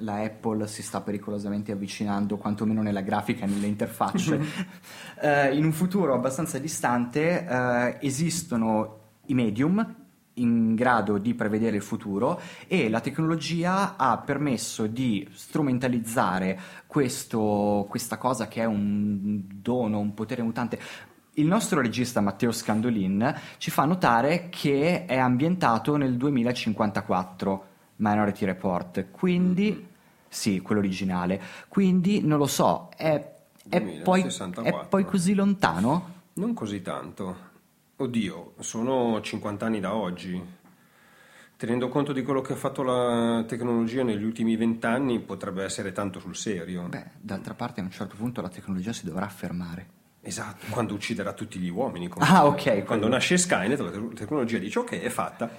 la 0.00 0.14
Apple 0.22 0.66
si 0.66 0.82
sta 0.82 1.00
pericolosamente 1.00 1.72
avvicinando, 1.72 2.36
quantomeno 2.36 2.82
nella 2.82 3.02
grafica 3.02 3.44
e 3.44 3.48
nelle 3.48 3.66
interfacce, 3.66 4.40
eh, 5.20 5.56
in 5.56 5.64
un 5.64 5.72
futuro 5.72 6.14
abbastanza 6.14 6.58
distante 6.58 7.46
eh, 7.46 7.98
esistono 8.00 8.98
i 9.26 9.34
medium 9.34 9.99
in 10.40 10.74
grado 10.74 11.18
di 11.18 11.34
prevedere 11.34 11.76
il 11.76 11.82
futuro 11.82 12.40
e 12.66 12.88
la 12.88 13.00
tecnologia 13.00 13.96
ha 13.96 14.18
permesso 14.18 14.86
di 14.86 15.26
strumentalizzare 15.32 16.58
questo- 16.86 17.86
questa 17.88 18.18
cosa 18.18 18.48
che 18.48 18.62
è 18.62 18.64
un 18.64 19.42
dono, 19.46 19.98
un 19.98 20.14
potere 20.14 20.42
mutante. 20.42 20.80
Il 21.34 21.46
nostro 21.46 21.80
regista 21.80 22.20
Matteo 22.20 22.52
Scandolin 22.52 23.34
ci 23.58 23.70
fa 23.70 23.84
notare 23.84 24.48
che 24.50 25.06
è 25.06 25.16
ambientato 25.16 25.96
nel 25.96 26.16
2054 26.16 27.66
Minority 27.96 28.44
Report, 28.44 29.06
quindi 29.10 29.86
sì, 30.28 30.60
quello 30.60 30.80
originale. 30.80 31.40
Quindi 31.68 32.20
non 32.22 32.38
lo 32.38 32.46
so, 32.46 32.88
è 32.96 33.38
È 33.68 33.80
poi, 34.02 34.22
è 34.62 34.86
poi 34.88 35.04
così 35.04 35.34
lontano? 35.34 36.14
Non 36.34 36.54
così 36.54 36.82
tanto. 36.82 37.49
Oddio, 38.00 38.54
sono 38.60 39.20
50 39.20 39.66
anni 39.66 39.78
da 39.78 39.94
oggi. 39.94 40.42
Tenendo 41.54 41.88
conto 41.90 42.14
di 42.14 42.22
quello 42.22 42.40
che 42.40 42.54
ha 42.54 42.56
fatto 42.56 42.82
la 42.82 43.44
tecnologia 43.46 44.02
negli 44.02 44.24
ultimi 44.24 44.56
vent'anni, 44.56 45.20
potrebbe 45.20 45.64
essere 45.64 45.92
tanto 45.92 46.18
sul 46.18 46.34
serio. 46.34 46.88
Beh, 46.88 47.04
d'altra 47.20 47.52
parte 47.52 47.80
a 47.80 47.84
un 47.84 47.90
certo 47.90 48.16
punto 48.16 48.40
la 48.40 48.48
tecnologia 48.48 48.94
si 48.94 49.04
dovrà 49.04 49.28
fermare. 49.28 49.98
Esatto, 50.22 50.64
quando 50.70 50.94
ucciderà 50.94 51.34
tutti 51.34 51.58
gli 51.58 51.68
uomini. 51.68 52.08
Ah, 52.20 52.46
ok. 52.46 52.62
Quando 52.62 52.84
quello. 52.84 53.08
nasce 53.08 53.36
Skynet, 53.36 53.78
la 53.80 53.90
tecnologia 54.14 54.56
dice 54.56 54.78
ok, 54.78 54.92
è 54.98 55.08
fatta. 55.10 55.50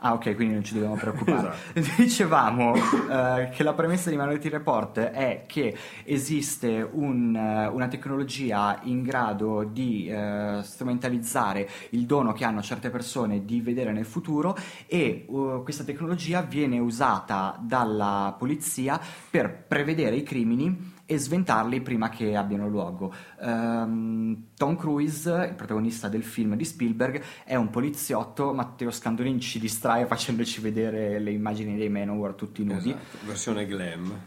Ah, 0.00 0.12
ok, 0.12 0.36
quindi 0.36 0.54
non 0.54 0.62
ci 0.62 0.74
dobbiamo 0.74 0.94
preoccupare. 0.94 1.54
esatto. 1.74 2.02
Dicevamo 2.02 2.72
uh, 2.72 3.48
che 3.50 3.62
la 3.62 3.72
premessa 3.74 4.10
di 4.10 4.16
Minority 4.16 4.48
Report 4.48 4.98
è 4.98 5.44
che 5.46 5.76
esiste 6.04 6.88
un, 6.88 7.34
uh, 7.34 7.74
una 7.74 7.88
tecnologia 7.88 8.78
in 8.84 9.02
grado 9.02 9.64
di 9.64 10.08
uh, 10.08 10.62
strumentalizzare 10.62 11.68
il 11.90 12.06
dono 12.06 12.32
che 12.32 12.44
hanno 12.44 12.62
certe 12.62 12.90
persone 12.90 13.44
di 13.44 13.60
vedere 13.60 13.92
nel 13.92 14.04
futuro 14.04 14.56
e 14.86 15.26
questa 15.62 15.84
tecnologia 15.84 16.42
viene 16.42 16.78
usata 16.78 17.58
dalla 17.60 18.34
polizia 18.38 19.00
per 19.30 19.64
prevedere 19.66 20.16
i 20.16 20.22
crimini 20.22 20.96
e 21.10 21.16
sventarli 21.16 21.80
prima 21.80 22.10
che 22.10 22.36
abbiano 22.36 22.68
luogo. 22.68 23.14
Um, 23.40 24.48
Tom 24.54 24.76
Cruise, 24.76 25.46
il 25.48 25.54
protagonista 25.54 26.10
del 26.10 26.22
film 26.22 26.54
di 26.54 26.66
Spielberg, 26.66 27.22
è 27.44 27.54
un 27.54 27.70
poliziotto, 27.70 28.52
Matteo 28.52 28.90
Scandolin 28.90 29.40
ci 29.40 29.58
distrae 29.58 30.04
facendoci 30.04 30.60
vedere 30.60 31.18
le 31.18 31.30
immagini 31.30 31.78
dei 31.78 31.88
Manowar 31.88 32.34
tutti 32.34 32.62
nudi. 32.62 32.90
Esatto, 32.90 33.26
versione 33.26 33.64
glam. 33.64 34.20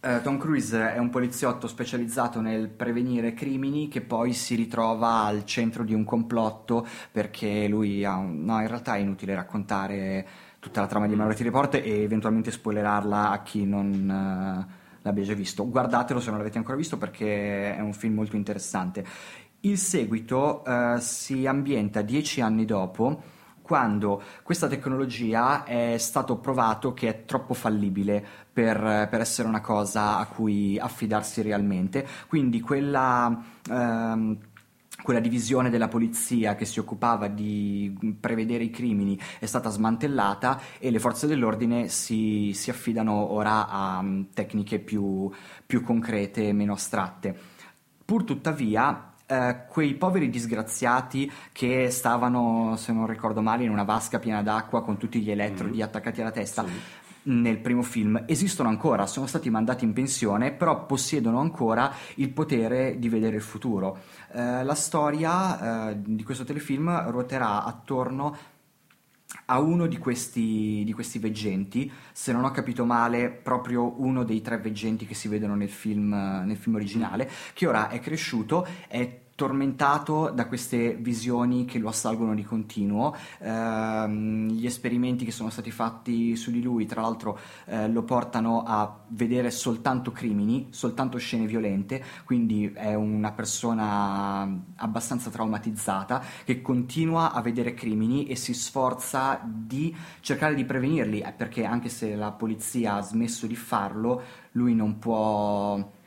Uh, 0.00 0.22
Tom 0.22 0.38
Cruise 0.38 0.94
è 0.94 0.96
un 0.96 1.10
poliziotto 1.10 1.66
specializzato 1.66 2.40
nel 2.40 2.68
prevenire 2.68 3.34
crimini 3.34 3.88
che 3.88 4.00
poi 4.00 4.32
si 4.32 4.54
ritrova 4.54 5.24
al 5.24 5.44
centro 5.44 5.84
di 5.84 5.92
un 5.92 6.04
complotto 6.04 6.86
perché 7.12 7.68
lui 7.68 8.06
ha 8.06 8.16
un... 8.16 8.42
No, 8.42 8.58
in 8.58 8.68
realtà 8.68 8.94
è 8.94 9.00
inutile 9.00 9.34
raccontare 9.34 10.26
tutta 10.58 10.80
la 10.80 10.86
trama 10.86 11.06
di 11.06 11.12
Minority 11.12 11.42
Report 11.42 11.74
e 11.74 12.00
eventualmente 12.00 12.50
spoilerarla 12.50 13.32
a 13.32 13.42
chi 13.42 13.66
non... 13.66 14.66
Uh, 14.66 14.80
l'abbia 15.02 15.24
già 15.24 15.34
visto. 15.34 15.68
Guardatelo 15.68 16.20
se 16.20 16.30
non 16.30 16.38
l'avete 16.38 16.58
ancora 16.58 16.76
visto 16.76 16.96
perché 16.96 17.76
è 17.76 17.80
un 17.80 17.92
film 17.92 18.14
molto 18.14 18.36
interessante. 18.36 19.04
Il 19.60 19.78
seguito 19.78 20.62
uh, 20.66 20.98
si 20.98 21.46
ambienta 21.46 22.02
dieci 22.02 22.40
anni 22.40 22.64
dopo 22.64 23.22
quando 23.62 24.20
questa 24.42 24.66
tecnologia 24.66 25.62
è 25.62 25.96
stato 25.98 26.38
provato 26.38 26.92
che 26.92 27.08
è 27.08 27.24
troppo 27.24 27.54
fallibile 27.54 28.24
per, 28.52 29.06
per 29.08 29.20
essere 29.20 29.46
una 29.46 29.60
cosa 29.60 30.18
a 30.18 30.26
cui 30.26 30.78
affidarsi 30.78 31.42
realmente. 31.42 32.06
Quindi 32.28 32.60
quella... 32.60 33.42
Uh, 33.68 34.50
quella 35.02 35.20
divisione 35.20 35.70
della 35.70 35.88
polizia 35.88 36.54
che 36.54 36.64
si 36.64 36.78
occupava 36.78 37.28
di 37.28 38.16
prevedere 38.18 38.64
i 38.64 38.70
crimini 38.70 39.18
è 39.38 39.46
stata 39.46 39.68
smantellata 39.68 40.60
e 40.78 40.90
le 40.90 40.98
forze 40.98 41.26
dell'ordine 41.26 41.88
si, 41.88 42.52
si 42.54 42.70
affidano 42.70 43.32
ora 43.32 43.68
a 43.68 43.98
um, 43.98 44.28
tecniche 44.32 44.78
più, 44.78 45.30
più, 45.66 45.82
concrete 45.82 46.52
meno 46.52 46.74
astratte. 46.74 47.36
Pur 48.04 48.24
tuttavia, 48.24 49.14
eh, 49.26 49.64
quei 49.68 49.94
poveri 49.94 50.28
disgraziati 50.28 51.30
che 51.52 51.90
stavano, 51.90 52.76
se 52.76 52.92
non 52.92 53.06
ricordo 53.06 53.40
male, 53.40 53.64
in 53.64 53.70
una 53.70 53.84
vasca 53.84 54.18
piena 54.18 54.42
d'acqua 54.42 54.82
con 54.82 54.96
tutti 54.96 55.20
gli 55.20 55.30
elettrodi 55.30 55.78
mm. 55.78 55.82
attaccati 55.82 56.20
alla 56.20 56.30
testa, 56.30 56.64
sì 56.64 57.01
nel 57.24 57.58
primo 57.58 57.82
film 57.82 58.24
esistono 58.26 58.68
ancora, 58.68 59.06
sono 59.06 59.26
stati 59.26 59.50
mandati 59.50 59.84
in 59.84 59.92
pensione, 59.92 60.52
però 60.52 60.86
possiedono 60.86 61.38
ancora 61.38 61.92
il 62.16 62.30
potere 62.30 62.98
di 62.98 63.08
vedere 63.08 63.36
il 63.36 63.42
futuro. 63.42 63.98
Eh, 64.32 64.64
la 64.64 64.74
storia 64.74 65.90
eh, 65.90 65.96
di 66.02 66.22
questo 66.22 66.44
telefilm 66.44 67.10
ruoterà 67.10 67.64
attorno 67.64 68.36
a 69.46 69.60
uno 69.60 69.86
di 69.86 69.98
questi, 69.98 70.82
di 70.84 70.92
questi, 70.92 71.18
veggenti, 71.18 71.90
se 72.12 72.32
non 72.32 72.44
ho 72.44 72.50
capito 72.50 72.84
male, 72.84 73.30
proprio 73.30 74.00
uno 74.00 74.24
dei 74.24 74.42
tre 74.42 74.58
veggenti 74.58 75.06
che 75.06 75.14
si 75.14 75.28
vedono 75.28 75.54
nel 75.54 75.70
film, 75.70 76.10
nel 76.44 76.56
film 76.56 76.74
originale, 76.74 77.30
che 77.54 77.66
ora 77.66 77.88
è 77.88 77.98
cresciuto, 77.98 78.66
è 78.88 79.21
tormentato 79.34 80.30
da 80.30 80.46
queste 80.46 80.94
visioni 80.94 81.64
che 81.64 81.78
lo 81.78 81.88
assalgono 81.88 82.34
di 82.34 82.44
continuo. 82.44 83.14
Eh, 83.38 84.08
gli 84.08 84.66
esperimenti 84.66 85.24
che 85.24 85.30
sono 85.30 85.50
stati 85.50 85.70
fatti 85.70 86.36
su 86.36 86.50
di 86.50 86.62
lui, 86.62 86.86
tra 86.86 87.00
l'altro, 87.00 87.38
eh, 87.66 87.88
lo 87.88 88.02
portano 88.02 88.62
a 88.66 89.00
vedere 89.08 89.50
soltanto 89.50 90.12
crimini, 90.12 90.68
soltanto 90.70 91.18
scene 91.18 91.46
violente, 91.46 92.02
quindi 92.24 92.70
è 92.74 92.94
una 92.94 93.32
persona 93.32 94.48
abbastanza 94.76 95.30
traumatizzata 95.30 96.22
che 96.44 96.60
continua 96.60 97.32
a 97.32 97.40
vedere 97.40 97.74
crimini 97.74 98.26
e 98.26 98.36
si 98.36 98.54
sforza 98.54 99.40
di 99.44 99.94
cercare 100.20 100.54
di 100.54 100.64
prevenirli, 100.64 101.20
eh, 101.20 101.32
perché 101.32 101.64
anche 101.64 101.88
se 101.88 102.14
la 102.14 102.30
polizia 102.32 102.94
ha 102.94 103.02
smesso 103.02 103.46
di 103.46 103.56
farlo, 103.56 104.22
lui 104.52 104.74
non 104.74 104.98
può 104.98 106.00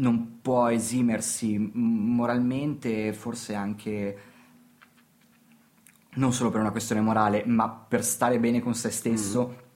non 0.00 0.40
può 0.40 0.68
esimersi 0.68 1.58
moralmente, 1.58 3.12
forse 3.12 3.54
anche 3.54 4.18
non 6.12 6.32
solo 6.32 6.50
per 6.50 6.60
una 6.60 6.70
questione 6.70 7.00
morale, 7.00 7.44
ma 7.46 7.70
per 7.70 8.04
stare 8.04 8.38
bene 8.38 8.60
con 8.60 8.74
se 8.74 8.90
stesso. 8.90 9.48
Mm 9.48 9.68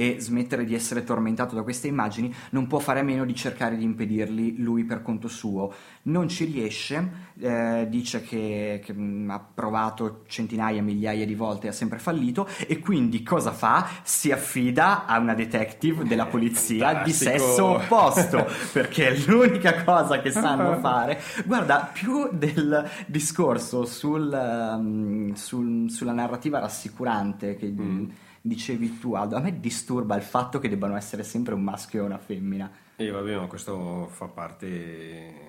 e 0.00 0.16
smettere 0.18 0.64
di 0.64 0.74
essere 0.74 1.04
tormentato 1.04 1.54
da 1.54 1.62
queste 1.62 1.86
immagini, 1.86 2.34
non 2.52 2.66
può 2.66 2.78
fare 2.78 3.00
a 3.00 3.02
meno 3.02 3.26
di 3.26 3.34
cercare 3.34 3.76
di 3.76 3.84
impedirli 3.84 4.56
lui 4.56 4.84
per 4.84 5.02
conto 5.02 5.28
suo. 5.28 5.74
Non 6.04 6.26
ci 6.26 6.46
riesce, 6.46 7.28
eh, 7.38 7.86
dice 7.86 8.22
che, 8.22 8.80
che 8.82 8.94
ha 9.28 9.38
provato 9.40 10.22
centinaia, 10.26 10.82
migliaia 10.82 11.26
di 11.26 11.34
volte 11.34 11.66
e 11.66 11.68
ha 11.68 11.72
sempre 11.74 11.98
fallito 11.98 12.48
e 12.66 12.78
quindi 12.78 13.22
cosa 13.22 13.52
fa? 13.52 13.90
Si 14.02 14.32
affida 14.32 15.04
a 15.04 15.18
una 15.18 15.34
detective 15.34 16.04
della 16.04 16.24
polizia 16.24 17.02
di 17.02 17.12
sesso 17.12 17.66
opposto, 17.66 18.48
perché 18.72 19.08
è 19.08 19.18
l'unica 19.26 19.84
cosa 19.84 20.22
che 20.22 20.30
sanno 20.30 20.78
fare. 20.78 21.20
Guarda, 21.44 21.90
più 21.92 22.30
del 22.32 22.88
discorso 23.04 23.84
sul, 23.84 24.32
um, 24.32 25.34
sul, 25.34 25.90
sulla 25.90 26.12
narrativa 26.12 26.58
rassicurante 26.58 27.54
che... 27.56 27.66
Mm 27.70 28.10
dicevi 28.40 28.98
tu 28.98 29.14
Aldo, 29.14 29.36
a 29.36 29.40
me 29.40 29.60
disturba 29.60 30.16
il 30.16 30.22
fatto 30.22 30.58
che 30.58 30.68
debbano 30.68 30.96
essere 30.96 31.22
sempre 31.22 31.54
un 31.54 31.62
maschio 31.62 32.02
e 32.02 32.06
una 32.06 32.18
femmina. 32.18 32.70
E 32.96 33.10
vabbè, 33.10 33.36
ma 33.36 33.46
questo 33.46 34.08
fa 34.10 34.26
parte... 34.26 35.48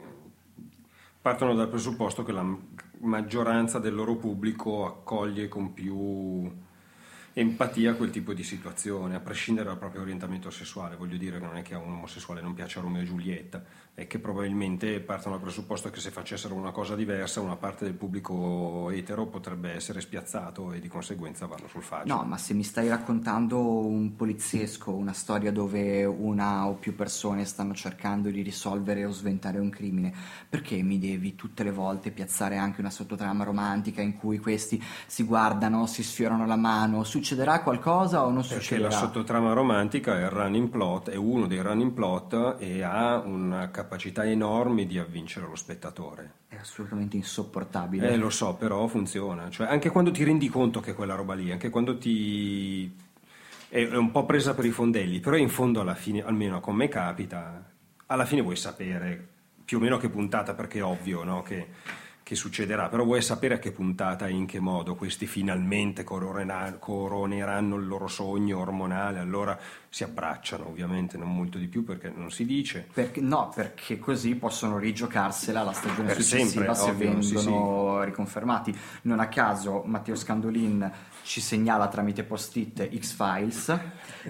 Partono 1.22 1.54
dal 1.54 1.70
presupposto 1.70 2.24
che 2.24 2.32
la 2.32 2.44
maggioranza 3.02 3.78
del 3.78 3.94
loro 3.94 4.16
pubblico 4.16 4.86
accoglie 4.88 5.48
con 5.48 5.72
più 5.72 6.52
empatia 7.34 7.94
quel 7.94 8.10
tipo 8.10 8.34
di 8.34 8.44
situazione, 8.44 9.16
a 9.16 9.20
prescindere 9.20 9.68
dal 9.68 9.78
proprio 9.78 10.02
orientamento 10.02 10.50
sessuale. 10.50 10.96
Voglio 10.96 11.18
dire 11.18 11.40
che 11.40 11.46
non 11.46 11.58
è 11.58 11.62
che 11.62 11.76
a 11.76 11.78
un 11.78 11.94
omosessuale 11.94 12.42
non 12.42 12.54
piace 12.56 12.80
Romeo 12.80 13.04
e 13.04 13.06
Giulietta, 13.06 13.64
è 13.94 14.08
che 14.08 14.20
probabilmente 14.20 15.00
partono 15.00 15.36
dal 15.36 15.44
presupposto 15.44 15.90
che 15.90 16.00
se 16.00 16.12
facessero 16.12 16.54
una 16.54 16.72
cosa 16.72 16.96
diversa 16.96 17.40
una 17.40 17.56
parte 17.56 17.86
del 17.86 17.94
pubblico 17.94 18.90
etero 18.90 19.28
potrebbe 19.28 19.72
essere 19.72 20.02
spiazzato 20.02 20.74
e 20.74 20.80
di 20.80 20.88
conseguenza 20.88 21.46
vanno 21.46 21.68
sul 21.68 21.82
facile. 21.82 22.14
No, 22.14 22.24
ma 22.24 22.38
se 22.38 22.54
mi 22.54 22.64
stai 22.64 22.90
raccontando 22.90 23.60
un 23.86 24.16
poliziesco, 24.16 24.92
una 24.92 25.14
storia 25.14 25.52
dove 25.52 26.04
una 26.04 26.68
o 26.68 26.74
più 26.74 26.96
persone 26.96 27.46
stanno 27.46 27.74
cercando 27.74 28.30
di 28.30 28.42
risolvere 28.42 29.06
o 29.06 29.12
sventare 29.12 29.60
un 29.60 29.70
crimine, 29.70 30.14
perché 30.50 30.82
mi 30.82 31.00
devi 31.00 31.36
tutte 31.36 31.64
le 31.64 31.72
volte 31.72 32.12
piazzare 32.12 32.58
anche 32.58 32.82
una 32.82 32.90
sottotrama 32.90 33.44
romantica 33.44 34.02
in 34.02 34.18
cui 34.18 34.40
questi 34.40 34.82
si 35.06 35.24
guardano, 35.24 35.86
si 35.86 36.04
sfiorano 36.04 36.46
la 36.46 36.56
mano, 36.58 37.04
su 37.04 37.20
succederà 37.22 37.62
qualcosa 37.62 38.26
o 38.26 38.32
non 38.32 38.42
Perché 38.42 38.56
succederà? 38.56 38.88
Perché 38.90 39.02
la 39.04 39.08
sottotrama 39.08 39.54
romantica 39.54 40.18
è, 40.18 40.24
il 40.24 40.30
running 40.32 40.70
plot, 40.70 41.12
è 41.12 41.16
uno 41.16 41.46
dei 41.46 41.62
running 41.62 41.92
plot 41.92 42.56
e 42.58 42.82
ha 42.82 43.20
una 43.20 43.70
capacità 43.82 44.26
enorme 44.26 44.86
di 44.86 44.98
avvincere 45.00 45.48
lo 45.48 45.56
spettatore. 45.56 46.34
È 46.48 46.56
assolutamente 46.56 47.18
insopportabile. 47.18 48.12
Eh, 48.12 48.18
lo 48.18 48.30
so, 48.30 48.54
però 48.56 48.88
funziona. 48.88 49.50
Cioè, 49.50 49.68
anche 49.68 49.90
quando 49.90 50.12
ti 50.12 50.24
rendi 50.24 50.50
conto 50.50 50.80
che 50.80 50.92
è 50.92 50.94
quella 50.94 51.16
roba 51.16 51.34
lì, 51.34 51.52
anche 51.52 51.70
quando 51.70 51.98
ti... 51.98 52.94
è, 53.70 53.84
un 53.96 54.12
po' 54.12 54.26
presa 54.26 54.54
per 54.54 54.66
i 54.66 54.72
fondelli, 54.72 55.20
però 55.20 55.36
in 55.36 55.50
fondo 55.50 55.82
alla 55.82 55.96
fine, 55.96 56.24
almeno 56.24 56.62
a 56.64 56.74
me 56.74 56.88
capita, 56.88 57.64
alla 58.06 58.26
fine 58.26 58.42
vuoi 58.42 58.56
sapere 58.56 59.28
più 59.66 59.78
o 59.78 59.82
meno 59.82 59.98
che 59.98 60.10
puntata, 60.10 60.54
perché 60.54 60.80
è 60.80 60.84
ovvio, 60.84 61.24
no? 61.24 61.42
Che 61.42 61.68
che 62.32 62.38
succederà, 62.38 62.88
però 62.88 63.04
vuoi 63.04 63.22
sapere 63.22 63.56
a 63.56 63.60
che 63.60 63.74
puntata 63.74 64.26
e 64.26 64.32
in 64.32 64.46
che 64.46 64.62
modo 64.62 64.96
questi 64.96 65.28
finalmente 65.28 66.06
coroneranno 66.06 67.76
il 67.76 67.86
loro 67.86 68.08
sogno 68.08 68.60
ormonale, 68.60 69.20
allora 69.20 69.60
si 69.90 70.06
abbracciano 70.06 70.66
ovviamente, 70.66 71.18
non 71.18 71.36
molto 71.36 71.58
di 71.58 71.68
più 71.68 71.84
perché 71.84 72.10
non 72.16 72.32
si 72.32 72.46
dice. 72.46 72.88
Perché, 72.94 73.20
no, 73.20 73.52
perché 73.54 74.00
così 74.00 74.36
possono 74.36 74.78
rigiocarsela 74.78 75.62
la 75.62 75.74
stagione 75.74 76.14
per 76.14 76.22
successiva 76.22 76.74
sempre, 76.74 76.76
se 76.76 76.90
ovvio, 76.90 77.10
vengono 77.10 77.22
sì, 77.22 77.38
sì. 78.00 78.06
riconfermati. 78.06 78.80
Non 79.02 79.20
a 79.20 79.28
caso 79.28 79.84
Matteo 79.86 80.16
Scandolin 80.16 80.90
ci 81.24 81.42
segnala 81.42 81.88
tramite 81.88 82.24
post-it 82.24 82.90
X-Files, 82.98 83.80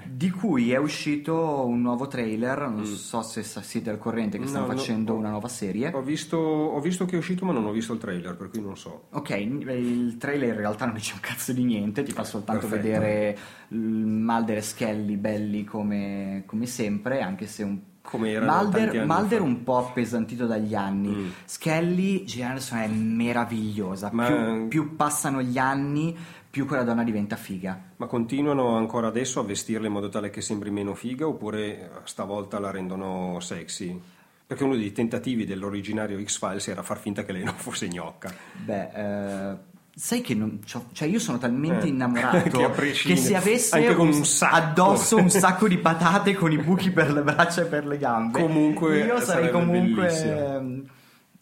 di 0.05 0.29
cui 0.29 0.71
è 0.71 0.77
uscito 0.77 1.65
un 1.65 1.81
nuovo 1.81 2.07
trailer, 2.07 2.59
non 2.69 2.81
mm. 2.81 2.93
so 2.93 3.21
se 3.21 3.43
siete 3.43 3.89
al 3.89 3.97
corrente 3.97 4.39
che 4.39 4.47
stanno 4.47 4.67
no, 4.67 4.75
facendo 4.75 5.13
no, 5.13 5.19
una 5.19 5.29
nuova 5.29 5.47
serie. 5.47 5.91
Ho 5.93 6.01
visto, 6.01 6.37
ho 6.37 6.79
visto, 6.79 7.05
che 7.05 7.15
è 7.15 7.17
uscito 7.17 7.45
ma 7.45 7.53
non 7.53 7.65
ho 7.65 7.71
visto 7.71 7.93
il 7.93 7.99
trailer, 7.99 8.35
per 8.35 8.49
cui 8.49 8.61
non 8.61 8.77
so. 8.77 9.07
Ok, 9.11 9.29
il 9.31 10.17
trailer 10.17 10.49
in 10.49 10.57
realtà 10.57 10.85
non 10.85 10.95
dice 10.95 11.13
un 11.13 11.19
cazzo 11.19 11.53
di 11.53 11.63
niente, 11.63 12.03
ti 12.03 12.11
fa 12.11 12.23
soltanto 12.23 12.67
Perfetto. 12.67 12.87
vedere 12.87 13.37
Mulder 13.69 14.57
e 14.57 14.61
Skelly 14.61 15.15
belli 15.15 15.63
come, 15.63 16.43
come 16.45 16.65
sempre, 16.65 17.21
anche 17.21 17.47
se 17.47 17.63
un 17.63 17.79
come 18.01 18.31
era 18.31 18.45
Mulder, 18.45 19.05
Mulder 19.05 19.41
un 19.41 19.63
po' 19.63 19.77
appesantito 19.77 20.45
dagli 20.47 20.73
anni. 20.73 21.09
Mm. 21.09 21.29
Skelly, 21.45 22.23
Gillian 22.25 22.57
è 22.57 22.87
meravigliosa. 22.87 24.09
Ma... 24.11 24.25
Più, 24.25 24.67
più, 24.67 24.95
passano 24.95 25.41
gli 25.41 25.57
anni, 25.57 26.17
più 26.51 26.67
quella 26.67 26.83
donna 26.83 27.03
diventa 27.03 27.37
figa. 27.37 27.81
Ma 27.95 28.05
continuano 28.07 28.75
ancora 28.75 29.07
adesso 29.07 29.39
a 29.39 29.43
vestirla 29.43 29.87
in 29.87 29.93
modo 29.93 30.09
tale 30.09 30.29
che 30.29 30.41
sembri 30.41 30.69
meno 30.69 30.93
figa 30.93 31.25
oppure 31.25 31.89
stavolta 32.03 32.59
la 32.59 32.69
rendono 32.69 33.39
sexy? 33.39 33.99
Perché 34.45 34.65
uno 34.65 34.75
dei 34.75 34.91
tentativi 34.91 35.45
dell'originario 35.45 36.21
X-Files 36.21 36.67
era 36.67 36.83
far 36.83 36.99
finta 36.99 37.23
che 37.23 37.31
lei 37.31 37.45
non 37.45 37.55
fosse 37.55 37.87
gnocca. 37.87 38.33
Beh, 38.65 38.89
eh, 38.93 39.57
sai 39.95 40.19
che 40.19 40.35
non, 40.35 40.59
cioè 40.65 41.07
io 41.07 41.19
sono 41.19 41.37
talmente 41.37 41.85
eh, 41.85 41.87
innamorato 41.95 42.69
che, 42.71 42.91
che, 42.91 43.15
se 43.15 43.33
avesse 43.33 43.77
un 43.87 44.21
addosso 44.41 45.15
un 45.15 45.29
sacco 45.29 45.69
di 45.69 45.77
patate 45.77 46.33
con 46.33 46.51
i 46.51 46.57
buchi 46.57 46.91
per 46.91 47.13
le 47.13 47.21
braccia 47.21 47.61
e 47.61 47.65
per 47.65 47.87
le 47.87 47.97
gambe, 47.97 48.41
comunque 48.41 49.05
io 49.05 49.21
sarei 49.21 49.51
comunque... 49.51 50.05
Bellissimo 50.05 50.99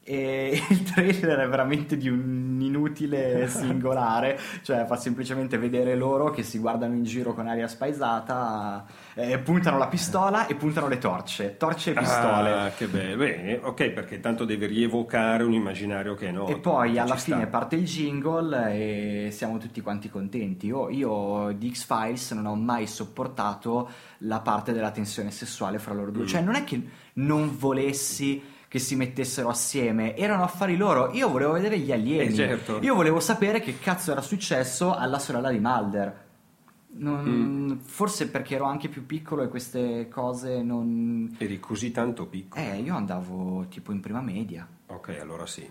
e 0.09 0.59
il 0.69 0.81
trailer 0.81 1.37
è 1.37 1.47
veramente 1.47 1.95
di 1.95 2.09
un 2.09 2.57
inutile 2.59 3.47
singolare, 3.47 4.39
cioè 4.63 4.85
fa 4.87 4.95
semplicemente 4.95 5.59
vedere 5.59 5.93
loro 5.93 6.31
che 6.31 6.41
si 6.41 6.57
guardano 6.57 6.95
in 6.95 7.03
giro 7.03 7.35
con 7.35 7.47
aria 7.47 7.67
spaesata, 7.67 8.85
eh, 9.13 9.37
puntano 9.37 9.77
la 9.77 9.85
pistola 9.85 10.47
e 10.47 10.55
puntano 10.55 10.87
le 10.87 10.97
torce, 10.97 11.57
torce 11.57 11.91
e 11.91 11.93
pistole. 11.93 12.51
Ah, 12.51 12.71
che 12.71 12.87
bello, 12.87 13.17
bene, 13.17 13.59
ok, 13.61 13.89
perché 13.91 14.19
tanto 14.19 14.45
deve 14.45 14.65
rievocare 14.65 15.43
un 15.43 15.53
immaginario 15.53 16.15
che 16.15 16.29
è 16.29 16.31
noto. 16.31 16.53
E 16.53 16.57
poi 16.57 16.97
alla 16.97 17.15
fine 17.15 17.41
sta. 17.41 17.47
parte 17.47 17.75
il 17.75 17.85
jingle 17.85 18.73
e 18.73 19.29
siamo 19.29 19.59
tutti 19.59 19.79
quanti 19.81 20.09
contenti. 20.09 20.65
Io, 20.65 20.89
io 20.89 21.51
di 21.51 21.71
X-Files 21.71 22.31
non 22.31 22.47
ho 22.47 22.55
mai 22.55 22.87
sopportato 22.87 23.87
la 24.19 24.39
parte 24.39 24.73
della 24.73 24.89
tensione 24.89 25.29
sessuale 25.29 25.77
fra 25.77 25.93
loro 25.93 26.09
due, 26.09 26.23
mm. 26.23 26.27
cioè 26.27 26.41
non 26.41 26.55
è 26.55 26.63
che 26.63 26.81
non 27.13 27.55
volessi 27.55 28.57
che 28.69 28.77
si 28.77 28.95
mettessero 28.95 29.49
assieme, 29.49 30.15
erano 30.15 30.43
affari 30.43 30.77
loro. 30.77 31.11
Io 31.13 31.27
volevo 31.27 31.53
vedere 31.53 31.79
gli 31.79 31.91
alieni. 31.91 32.29
Eh 32.29 32.33
certo. 32.35 32.77
Io 32.81 32.93
volevo 32.93 33.19
sapere 33.19 33.59
che 33.59 33.79
cazzo 33.79 34.11
era 34.11 34.21
successo 34.21 34.95
alla 34.95 35.17
sorella 35.17 35.49
di 35.49 35.57
Mulder. 35.59 36.27
Non, 36.91 37.23
mm. 37.25 37.77
Forse 37.79 38.29
perché 38.29 38.55
ero 38.55 38.65
anche 38.65 38.87
più 38.87 39.07
piccolo 39.07 39.41
e 39.41 39.47
queste 39.47 40.07
cose 40.07 40.61
non. 40.61 41.35
Eri 41.39 41.59
così 41.59 41.89
tanto 41.91 42.27
piccolo? 42.27 42.63
Eh, 42.63 42.77
io 42.77 42.95
andavo 42.95 43.65
tipo 43.69 43.91
in 43.91 44.01
prima 44.01 44.21
media. 44.21 44.67
Ok, 44.85 45.17
allora 45.19 45.47
sì. 45.47 45.67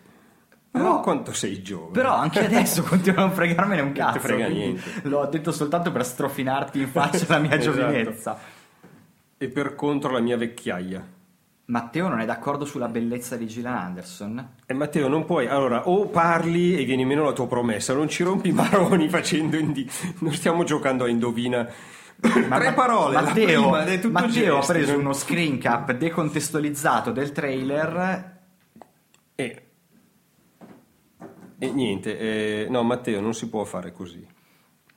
Però, 0.70 1.01
quanto 1.01 1.32
sei 1.32 1.62
giovane. 1.62 1.92
Però 1.92 2.14
anche 2.14 2.44
adesso 2.44 2.82
continuano 2.84 3.22
a 3.22 3.26
non 3.26 3.34
fregarmene 3.36 3.80
un 3.80 3.92
cazzo. 3.92 4.11
Non 4.11 4.20
ti 4.20 4.26
frega 4.26 4.49
niente. 4.49 4.82
L'ho 5.05 5.24
detto 5.26 5.53
soltanto 5.53 5.92
per 5.92 6.05
strofinarti 6.05 6.80
in 6.80 6.88
faccia 6.88 7.26
la 7.28 7.38
mia 7.38 7.55
esatto. 7.57 7.76
giovinezza. 7.76 8.38
E 9.38 9.49
per 9.49 9.76
contro 9.76 10.11
la 10.11 10.20
mia 10.20 10.36
vecchiaia. 10.36 11.16
Matteo 11.69 12.09
non 12.09 12.21
è 12.21 12.25
d'accordo 12.25 12.64
sulla 12.64 12.89
bellezza 12.89 13.37
di 13.37 13.47
Gillian 13.47 13.75
Anderson? 13.75 14.39
E 14.64 14.73
eh, 14.73 14.75
Matteo, 14.75 15.07
non 15.07 15.27
puoi. 15.27 15.49
Allora, 15.49 15.87
o 15.87 16.07
parli 16.07 16.79
e 16.79 16.85
vieni 16.85 17.05
meno 17.05 17.25
la 17.25 17.33
tua 17.33 17.47
promessa, 17.47 17.93
non 17.93 18.09
ci 18.09 18.23
rompi 18.23 18.49
i 18.49 18.53
maroni 18.53 19.09
facendo 19.11 19.59
indi... 19.59 19.89
Non 20.21 20.33
stiamo 20.33 20.64
giocando 20.64 21.05
a 21.05 21.09
indovina. 21.09 21.69
Ma 22.49 22.59
Tre 22.59 22.73
parole. 22.73 23.21
Matteo, 23.21 23.71
prima, 23.71 24.21
Matteo 24.21 24.59
ha 24.59 24.64
preso 24.64 24.97
uno 24.97 25.12
screen 25.12 25.59
cap 25.59 25.93
decontestualizzato 25.93 27.12
del 27.12 27.33
trailer. 27.33 28.41
E. 29.35 29.62
E 31.59 31.71
niente, 31.71 32.19
eh, 32.19 32.66
no, 32.71 32.83
Matteo, 32.83 33.21
non 33.21 33.35
si 33.35 33.47
può 33.51 33.64
fare 33.64 33.93
così. 33.93 34.27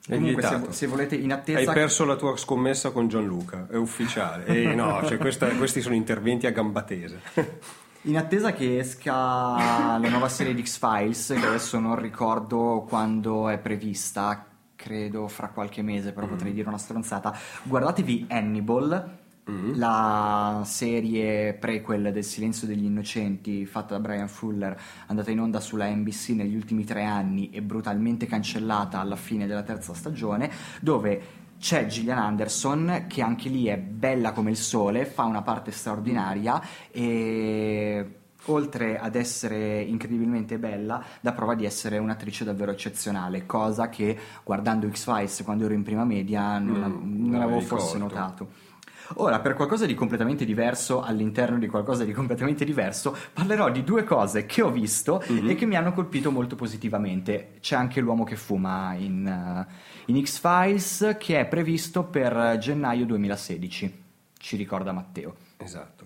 Comunque, 0.07 0.41
se, 0.41 0.61
se, 0.69 0.87
volete, 0.87 1.15
in 1.15 1.31
attesa. 1.31 1.59
Hai 1.59 1.65
perso 1.65 2.05
la 2.05 2.15
tua 2.15 2.35
scommessa 2.35 2.91
con 2.91 3.07
Gianluca, 3.07 3.67
è 3.69 3.75
ufficiale. 3.75 4.45
E 4.51 4.73
no, 4.73 5.05
cioè 5.05 5.17
questa, 5.17 5.47
questi 5.49 5.81
sono 5.81 5.95
interventi 5.95 6.47
a 6.47 6.51
gamba 6.51 6.81
tesa. 6.83 7.17
In 8.05 8.17
attesa 8.17 8.51
che 8.51 8.79
esca 8.79 9.13
la 9.13 10.09
nuova 10.09 10.27
serie 10.27 10.55
di 10.55 10.63
X-Files, 10.63 11.35
che 11.39 11.45
adesso 11.45 11.77
non 11.77 11.99
ricordo 11.99 12.83
quando 12.89 13.47
è 13.47 13.59
prevista, 13.59 14.43
credo 14.75 15.27
fra 15.27 15.49
qualche 15.49 15.83
mese, 15.83 16.11
però 16.11 16.25
mm. 16.25 16.29
potrei 16.29 16.51
dire 16.51 16.67
una 16.67 16.79
stronzata. 16.79 17.37
Guardatevi 17.61 18.25
Hannibal, 18.27 19.19
Mm-hmm. 19.51 19.77
La 19.77 20.61
serie 20.65 21.53
prequel 21.53 22.11
del 22.11 22.23
Silenzio 22.23 22.67
degli 22.67 22.85
Innocenti 22.85 23.65
fatta 23.65 23.95
da 23.95 23.99
Brian 23.99 24.29
Fuller, 24.29 24.79
andata 25.07 25.29
in 25.29 25.41
onda 25.41 25.59
sulla 25.59 25.89
NBC 25.89 26.29
negli 26.29 26.55
ultimi 26.55 26.85
tre 26.85 27.03
anni 27.03 27.49
e 27.49 27.61
brutalmente 27.61 28.25
cancellata 28.25 28.99
alla 28.99 29.17
fine 29.17 29.47
della 29.47 29.63
terza 29.63 29.93
stagione, 29.93 30.49
dove 30.79 31.39
c'è 31.59 31.85
Gillian 31.85 32.17
Anderson 32.17 33.05
che 33.07 33.21
anche 33.21 33.49
lì 33.49 33.65
è 33.65 33.77
bella 33.77 34.31
come 34.31 34.49
il 34.49 34.57
sole, 34.57 35.05
fa 35.05 35.23
una 35.23 35.41
parte 35.41 35.71
straordinaria 35.71 36.61
e 36.89 38.15
oltre 38.45 38.97
ad 38.97 39.15
essere 39.15 39.81
incredibilmente 39.81 40.57
bella, 40.57 41.03
dà 41.19 41.31
prova 41.33 41.53
di 41.53 41.65
essere 41.65 41.97
un'attrice 41.99 42.43
davvero 42.43 42.71
eccezionale, 42.71 43.45
cosa 43.45 43.89
che 43.89 44.17
guardando 44.43 44.89
X-Files 44.89 45.43
quando 45.43 45.65
ero 45.65 45.73
in 45.73 45.83
prima 45.83 46.03
media 46.03 46.57
non, 46.57 47.01
mm, 47.03 47.29
non 47.29 47.41
avevo 47.41 47.59
forse 47.59 47.97
notato. 47.99 48.69
Ora, 49.15 49.39
per 49.39 49.53
qualcosa 49.53 49.85
di 49.85 49.93
completamente 49.93 50.45
diverso, 50.45 51.01
all'interno 51.01 51.57
di 51.57 51.67
qualcosa 51.67 52.03
di 52.03 52.13
completamente 52.13 52.65
diverso, 52.65 53.15
parlerò 53.33 53.69
di 53.69 53.83
due 53.83 54.03
cose 54.03 54.45
che 54.45 54.61
ho 54.61 54.71
visto 54.71 55.23
mm-hmm. 55.31 55.49
e 55.49 55.55
che 55.55 55.65
mi 55.65 55.75
hanno 55.75 55.93
colpito 55.93 56.31
molto 56.31 56.55
positivamente. 56.55 57.57
C'è 57.59 57.75
anche 57.75 58.01
l'uomo 58.01 58.23
che 58.23 58.35
fuma 58.35 58.93
in, 58.93 59.65
uh, 59.67 60.11
in 60.11 60.23
X-Files, 60.23 61.17
che 61.19 61.39
è 61.39 61.45
previsto 61.45 62.03
per 62.03 62.57
gennaio 62.59 63.05
2016, 63.05 64.03
ci 64.37 64.55
ricorda 64.55 64.91
Matteo. 64.91 65.35
Esatto. 65.57 66.00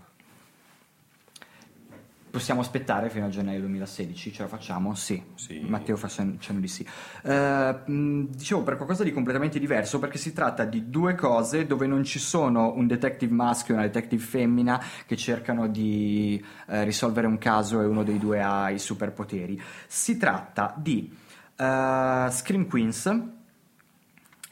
Possiamo 2.36 2.59
aspettare 2.59 3.09
fino 3.09 3.27
a 3.27 3.29
gennaio 3.29 3.61
2016, 3.61 4.33
ce 4.33 4.41
la 4.41 4.49
facciamo? 4.49 4.93
Sì. 4.93 5.23
sì. 5.36 5.61
Matteo 5.61 5.95
fa 5.95 6.09
cenno 6.09 6.59
di 6.59 6.67
sì. 6.67 6.86
Uh, 7.23 8.27
dicevo 8.29 8.61
per 8.61 8.75
qualcosa 8.75 9.05
di 9.05 9.13
completamente 9.13 9.57
diverso 9.57 9.99
perché 9.99 10.17
si 10.17 10.33
tratta 10.33 10.65
di 10.65 10.89
due 10.89 11.15
cose 11.15 11.65
dove 11.65 11.88
non 11.88 12.03
ci 12.03 12.19
sono 12.19 12.73
un 12.75 12.88
detective 12.88 13.33
maschio 13.33 13.73
e 13.73 13.77
una 13.77 13.86
detective 13.86 14.21
femmina 14.21 14.83
che 15.05 15.15
cercano 15.15 15.69
di 15.69 16.43
uh, 16.67 16.81
risolvere 16.81 17.25
un 17.25 17.38
caso 17.38 17.79
e 17.79 17.86
uno 17.86 18.03
dei 18.03 18.19
due 18.19 18.41
ha 18.41 18.69
i 18.69 18.79
superpoteri. 18.79 19.61
Si 19.88 20.17
tratta 20.17 20.73
di 20.75 21.09
uh, 21.55 22.29
Scream 22.29 22.67
Queens 22.67 23.17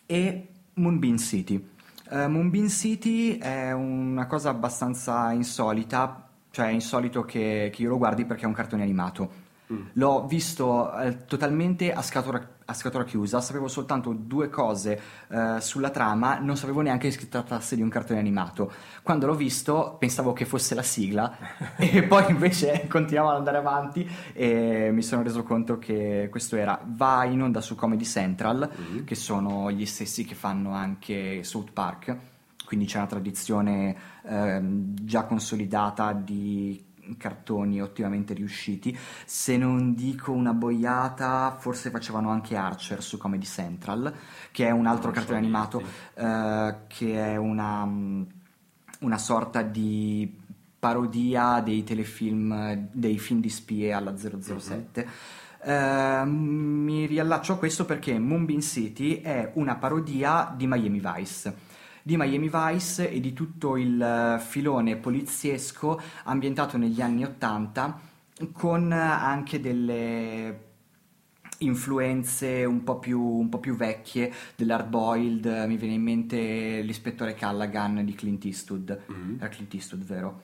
e 0.05 0.47
Moonbeam 0.75 1.17
City. 1.17 1.67
Moonbeam 2.09 2.69
City 2.69 3.37
è 3.39 3.73
una 3.73 4.25
cosa 4.27 4.51
abbastanza 4.51 5.33
insolita 5.33 6.29
cioè 6.53 6.67
è 6.67 6.69
insolito 6.69 7.23
che, 7.23 7.71
che 7.73 7.81
io 7.81 7.89
lo 7.89 7.97
guardi 7.97 8.25
perché 8.25 8.43
è 8.43 8.45
un 8.45 8.53
cartone 8.53 8.83
animato. 8.83 9.41
Mm. 9.73 9.85
L'ho 9.93 10.27
visto 10.27 10.95
eh, 10.99 11.25
totalmente 11.25 11.91
a 11.91 12.03
scatola, 12.03 12.47
a 12.65 12.73
scatola, 12.75 13.03
chiusa, 13.05 13.41
sapevo 13.41 13.67
soltanto 13.67 14.13
due 14.13 14.49
cose 14.49 15.01
eh, 15.29 15.55
sulla 15.59 15.89
trama, 15.89 16.37
non 16.37 16.55
sapevo 16.55 16.81
neanche 16.81 17.09
che 17.09 17.19
si 17.19 17.27
trattasse 17.27 17.75
di 17.75 17.81
un 17.81 17.89
cartone 17.89 18.19
animato. 18.19 18.71
Quando 19.01 19.25
l'ho 19.25 19.33
visto 19.33 19.95
pensavo 19.97 20.31
che 20.31 20.45
fosse 20.45 20.75
la 20.75 20.83
sigla 20.83 21.35
e 21.75 22.03
poi 22.03 22.29
invece 22.29 22.85
continuavo 22.87 23.31
ad 23.31 23.37
andare 23.37 23.57
avanti 23.57 24.07
e 24.31 24.91
mi 24.93 25.01
sono 25.01 25.23
reso 25.23 25.41
conto 25.41 25.79
che 25.79 26.27
questo 26.29 26.55
era. 26.55 26.79
Va 26.85 27.25
in 27.25 27.41
onda 27.41 27.61
su 27.61 27.73
Comedy 27.73 28.05
Central, 28.05 28.69
mm. 28.79 29.05
che 29.05 29.15
sono 29.15 29.71
gli 29.71 29.87
stessi 29.87 30.23
che 30.23 30.35
fanno 30.35 30.73
anche 30.73 31.43
South 31.43 31.71
Park 31.71 32.31
quindi 32.73 32.89
c'è 32.89 32.97
una 32.97 33.07
tradizione 33.07 33.95
eh, 34.23 34.59
già 34.63 35.25
consolidata 35.25 36.11
di 36.11 36.83
cartoni 37.19 37.79
ottimamente 37.79 38.33
riusciti. 38.33 38.97
Se 39.25 39.57
non 39.57 39.93
dico 39.93 40.31
una 40.31 40.53
boiata, 40.53 41.55
forse 41.59 41.91
facevano 41.91 42.31
anche 42.31 42.55
Archer 42.55 43.03
su 43.03 43.19
Comedy 43.19 43.45
Central, 43.45 44.11
che 44.51 44.65
è 44.65 44.71
un 44.71 44.87
altro 44.87 45.11
non 45.11 45.13
cartone 45.13 45.37
animato 45.37 45.83
eh, 46.15 46.75
che 46.87 47.23
è 47.23 47.35
una, 47.35 47.83
una 47.83 49.17
sorta 49.19 49.61
di 49.61 50.41
parodia 50.79 51.61
dei 51.63 51.83
telefilm, 51.83 52.87
dei 52.91 53.19
film 53.19 53.39
di 53.39 53.49
spie 53.49 53.93
alla 53.93 54.15
007. 54.17 55.07
Uh, 55.65 56.27
mi 56.27 57.05
riallaccio 57.05 57.53
a 57.53 57.57
questo 57.57 57.85
perché 57.85 58.19
Moonbeam 58.19 58.59
City 58.59 59.21
è 59.21 59.51
una 59.53 59.75
parodia 59.75 60.51
di 60.53 60.67
Miami 60.67 60.99
Vice 60.99 61.71
di 62.03 62.17
Miami 62.17 62.51
Vice 62.51 63.09
e 63.09 63.19
di 63.19 63.33
tutto 63.33 63.77
il 63.77 64.41
filone 64.45 64.97
poliziesco 64.97 65.99
ambientato 66.25 66.77
negli 66.77 67.01
anni 67.01 67.23
80 67.23 67.99
con 68.51 68.91
anche 68.91 69.59
delle 69.61 70.71
influenze 71.59 72.65
un 72.65 72.83
po' 72.83 72.99
più, 72.99 73.21
un 73.21 73.47
po 73.47 73.59
più 73.59 73.75
vecchie 73.75 74.31
dell'hard 74.55 74.89
boiled, 74.89 75.45
mi 75.67 75.77
viene 75.77 75.95
in 75.95 76.01
mente 76.01 76.81
l'ispettore 76.81 77.35
Callaghan 77.35 78.03
di 78.03 78.13
Clint 78.13 78.43
Eastwood, 78.45 79.03
mm-hmm. 79.11 79.35
era 79.39 79.47
Clint 79.47 79.73
Eastwood 79.73 80.03
vero? 80.03 80.41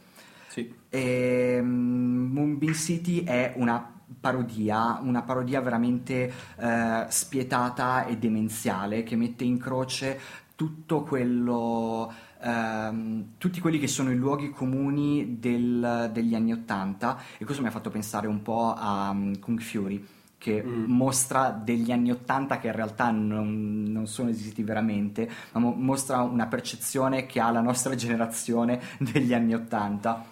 Sì. 0.47 0.73
E, 0.89 1.57
um, 1.59 2.29
Moonbeam 2.31 2.73
City 2.73 3.23
è 3.23 3.53
una 3.57 3.97
parodia, 4.19 4.99
una 5.01 5.21
parodia 5.21 5.61
veramente 5.61 6.31
uh, 6.57 7.05
spietata 7.09 8.05
e 8.05 8.17
demenziale 8.17 9.03
che 9.03 9.15
mette 9.15 9.43
in 9.43 9.59
croce 9.59 10.19
tutto 10.59 11.03
quello 11.03 12.11
ehm, 12.41 13.35
tutti 13.37 13.61
quelli 13.61 13.79
che 13.79 13.87
sono 13.87 14.11
i 14.11 14.15
luoghi 14.17 14.49
comuni 14.49 15.39
del, 15.39 16.09
degli 16.11 16.35
anni 16.35 16.51
Ottanta 16.51 17.17
e 17.37 17.45
questo 17.45 17.63
mi 17.63 17.69
ha 17.69 17.71
fatto 17.71 17.89
pensare 17.89 18.27
un 18.27 18.41
po' 18.41 18.73
a 18.77 19.09
um, 19.09 19.39
Kung 19.39 19.61
Fury 19.61 20.05
che 20.37 20.61
mm. 20.61 20.83
mostra 20.83 21.51
degli 21.51 21.93
anni 21.93 22.11
Ottanta 22.11 22.59
che 22.59 22.67
in 22.67 22.73
realtà 22.73 23.09
non, 23.09 23.83
non 23.87 24.05
sono 24.07 24.31
esistiti 24.31 24.61
veramente, 24.63 25.29
ma 25.53 25.61
mo- 25.61 25.75
mostra 25.77 26.23
una 26.23 26.47
percezione 26.47 27.25
che 27.25 27.39
ha 27.39 27.51
la 27.51 27.61
nostra 27.61 27.95
generazione 27.95 28.81
degli 28.97 29.33
anni 29.33 29.53
Ottanta 29.53 30.25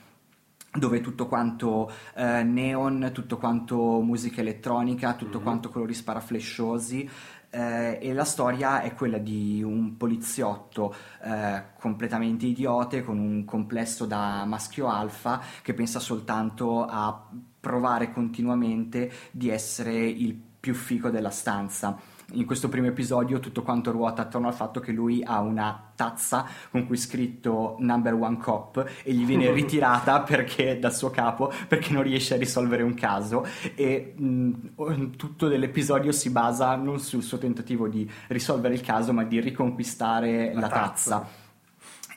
dove 0.78 1.02
tutto 1.02 1.28
quanto 1.28 1.92
eh, 2.16 2.44
neon, 2.44 3.12
tutto 3.14 3.38
quanto 3.38 4.02
musica 4.02 4.42
elettronica, 4.42 5.14
tutto 5.14 5.40
mm. 5.40 5.44
quanto 5.44 5.70
colori 5.70 5.94
sparaflesciosi, 5.94 7.10
eh, 7.58 7.98
e 8.00 8.14
la 8.14 8.24
storia 8.24 8.82
è 8.82 8.94
quella 8.94 9.18
di 9.18 9.64
un 9.64 9.98
poliziotto 9.98 10.94
eh, 11.24 11.64
completamente 11.80 12.46
idiote 12.46 13.04
con 13.04 13.18
un 13.18 13.46
complesso 13.46 14.06
da 14.06 14.46
maschio 14.46 14.88
alfa 14.88 15.42
che 15.64 15.74
pensa 15.74 16.00
soltanto 16.00 16.86
a 16.86 17.30
provare 17.60 18.14
continuamente 18.14 19.12
di 19.32 19.50
essere 19.50 19.96
il 20.06 20.40
più 20.60 20.76
fico 20.76 21.10
della 21.10 21.32
stanza 21.32 21.98
in 22.34 22.46
questo 22.46 22.68
primo 22.68 22.88
episodio 22.88 23.40
tutto 23.40 23.62
quanto 23.62 23.92
ruota 23.92 24.24
attorno 24.24 24.48
al 24.48 24.54
fatto 24.54 24.82
che 24.82 24.92
lui 24.92 25.24
ha 25.24 25.40
una 25.40 25.92
tazza 25.96 26.46
con 26.70 26.86
cui 26.86 26.96
è 26.96 27.00
scritto 27.00 27.78
number 27.80 28.14
one 28.14 28.38
cop 28.38 28.86
e 29.04 29.14
gli 29.14 29.26
viene 29.26 29.50
ritirata 29.54 30.22
perché, 30.22 30.78
dal 30.78 30.94
suo 30.94 31.10
capo 31.10 31.52
perché 31.68 31.94
non 31.94 32.04
riesce 32.04 32.34
a 32.34 32.38
risolvere 32.38 32.84
un 32.84 32.96
caso 32.96 33.46
e 33.76 34.14
mh, 34.16 35.16
tutto 35.16 35.48
dell'episodio 35.48 36.12
si 36.12 36.30
basa 36.30 36.76
non 36.76 37.00
sul 37.00 37.24
suo 37.24 37.38
tentativo 37.38 37.88
di 37.88 38.10
risolvere 38.28 38.74
il 38.74 38.82
caso 38.82 39.14
ma 39.14 39.24
di 39.24 39.40
riconquistare 39.40 40.54
la, 40.54 40.60
la 40.60 40.68
tazza. 40.68 41.20
tazza. 41.20 41.46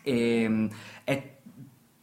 E, 0.03 0.69
è 0.99 0.99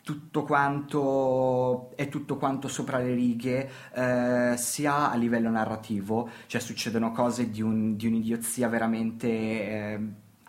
tutto 0.08 0.44
quanto, 0.44 1.92
è 1.98 2.08
tutto 2.08 2.38
quanto 2.38 2.70
sopra 2.70 3.00
le 3.00 3.14
righe, 3.14 3.70
eh, 3.94 4.54
sia 4.56 5.12
a 5.12 5.16
livello 5.18 5.50
narrativo, 5.50 6.30
cioè 6.46 6.62
succedono 6.62 7.12
cose 7.12 7.50
di, 7.50 7.62
un, 7.62 7.98
di 7.98 8.08
un'idiozia 8.08 8.70
veramente... 8.70 9.28
Eh, 9.28 10.00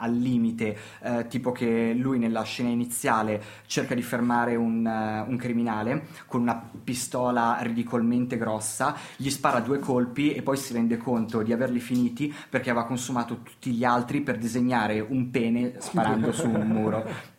al 0.00 0.12
limite, 0.12 0.78
eh, 1.02 1.26
tipo 1.26 1.50
che 1.50 1.92
lui 1.92 2.20
nella 2.20 2.42
scena 2.42 2.68
iniziale 2.68 3.42
cerca 3.66 3.96
di 3.96 4.02
fermare 4.02 4.54
un, 4.54 4.86
uh, 4.86 5.28
un, 5.28 5.36
criminale 5.36 6.06
con 6.28 6.42
una 6.42 6.70
pistola 6.84 7.58
ridicolmente 7.62 8.38
grossa, 8.38 8.94
gli 9.16 9.28
spara 9.28 9.58
due 9.58 9.80
colpi 9.80 10.34
e 10.34 10.42
poi 10.42 10.56
si 10.56 10.72
rende 10.72 10.98
conto 10.98 11.42
di 11.42 11.52
averli 11.52 11.80
finiti 11.80 12.32
perché 12.48 12.70
aveva 12.70 12.86
consumato 12.86 13.42
tutti 13.42 13.72
gli 13.72 13.82
altri 13.82 14.20
per 14.20 14.38
disegnare 14.38 15.00
un 15.00 15.30
pene 15.30 15.74
sparando 15.78 16.30
su 16.30 16.48
un 16.48 16.64
muro 16.64 17.04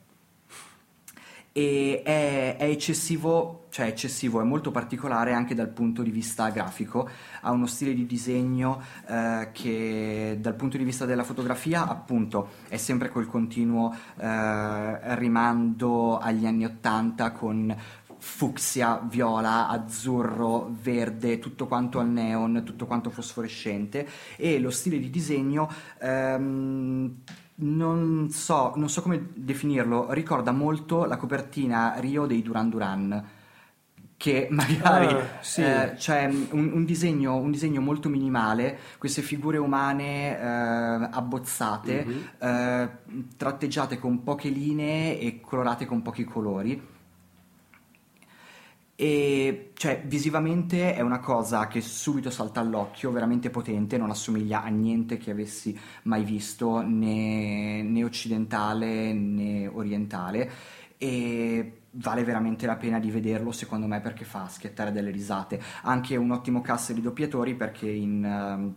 e 1.52 2.02
è, 2.04 2.58
è, 2.58 2.64
eccessivo, 2.66 3.66
cioè 3.70 3.88
eccessivo, 3.88 4.42
è 4.42 4.44
molto 4.44 4.72
particolare 4.72 5.34
anche 5.34 5.56
dal 5.56 5.70
punto 5.70 6.02
di 6.02 6.12
vista 6.12 6.50
grafico, 6.50 7.10
ha 7.42 7.52
uno 7.52 7.66
stile 7.66 7.94
di 7.94 8.06
disegno 8.06 8.82
eh, 9.08 9.50
che 9.52 10.38
dal 10.40 10.56
punto 10.56 10.78
di 10.78 10.84
vista 10.84 11.06
della 11.06 11.24
fotografia 11.24 11.88
appunto 11.88 12.50
è 12.68 12.78
sempre 12.78 13.10
quel 13.10 13.28
continuo 13.28 13.96
eh, 14.18 15.16
rimando 15.16 16.18
agli 16.18 16.46
anni 16.46 16.66
Ottanta 16.66 17.32
con 17.32 17.76
fucsia, 18.20 19.00
viola, 19.00 19.70
azzurro, 19.70 20.76
verde, 20.82 21.40
tutto 21.40 21.68
quanto 21.68 22.00
al 22.00 22.10
neon, 22.10 22.64
tutto 22.66 22.86
quanto 22.86 23.10
fosforescente. 23.10 24.08
E 24.36 24.60
lo 24.60 24.70
stile 24.70 25.00
di 25.00 25.10
disegno 25.10 25.72
ehm, 26.00 27.16
non 27.62 28.30
so, 28.30 28.74
non 28.76 28.90
so 28.90 29.02
come 29.02 29.30
definirlo, 29.34 30.12
ricorda 30.14 30.52
molto 30.52 31.06
la 31.06 31.18
copertina 31.18 31.96
Rio 31.98 32.26
dei 32.26 32.42
Duran 32.42 32.70
Duran 32.70 33.28
che 34.16 34.48
magari 34.52 35.14
ah, 35.14 35.26
sì. 35.40 35.62
eh, 35.62 35.94
c'è 35.96 36.26
un, 36.26 36.72
un, 36.74 36.84
disegno, 36.84 37.38
un, 37.38 37.52
disegno, 37.52 37.80
molto 37.80 38.10
minimale, 38.10 38.78
queste 38.98 39.22
figure 39.22 39.58
umane 39.58 40.38
eh, 40.38 41.10
abbozzate, 41.12 42.06
mm-hmm. 42.06 42.22
eh, 42.40 42.90
tratteggiate 43.38 43.98
con 43.98 44.24
poche 44.24 44.50
linee 44.50 45.20
e 45.20 45.40
colorate 45.40 45.86
con 45.86 46.02
pochi 46.02 46.26
colori 46.26 46.98
e 49.02 49.72
cioè 49.76 50.04
visivamente 50.06 50.94
è 50.94 51.00
una 51.00 51.20
cosa 51.20 51.68
che 51.68 51.80
subito 51.80 52.30
salta 52.30 52.60
all'occhio, 52.60 53.12
veramente 53.12 53.50
potente, 53.50 53.98
non 53.98 54.10
assomiglia 54.10 54.62
a 54.62 54.68
niente 54.68 55.16
che 55.16 55.32
avessi 55.32 55.80
mai 56.04 56.26
visto 56.26 56.82
né, 56.82 57.82
né 57.82 58.04
occidentale 58.04 59.14
né 59.14 59.68
orientale 59.68 60.52
e 60.98 61.84
vale 61.92 62.26
veramente 62.26 62.66
la 62.66 62.76
pena 62.76 63.00
di 63.00 63.10
vederlo 63.10 63.54
secondo 63.54 63.88
me 63.88 64.02
perché 64.02 64.26
fa 64.26 64.50
schiattare 64.50 64.92
delle 64.92 65.12
risate. 65.12 65.62
Anche 65.84 66.18
un 66.18 66.32
ottimo 66.32 66.60
cast 66.60 66.92
di 66.92 67.00
doppiatori 67.00 67.56
perché 67.56 67.90
in 67.90 68.22
uh, 68.22 68.74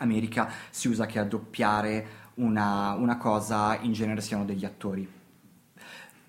America 0.00 0.50
si 0.68 0.88
usa 0.88 1.06
che 1.06 1.18
a 1.18 1.24
doppiare 1.24 2.06
una, 2.34 2.92
una 2.92 3.16
cosa 3.16 3.78
in 3.80 3.94
genere 3.94 4.20
siano 4.20 4.44
degli 4.44 4.66
attori 4.66 5.15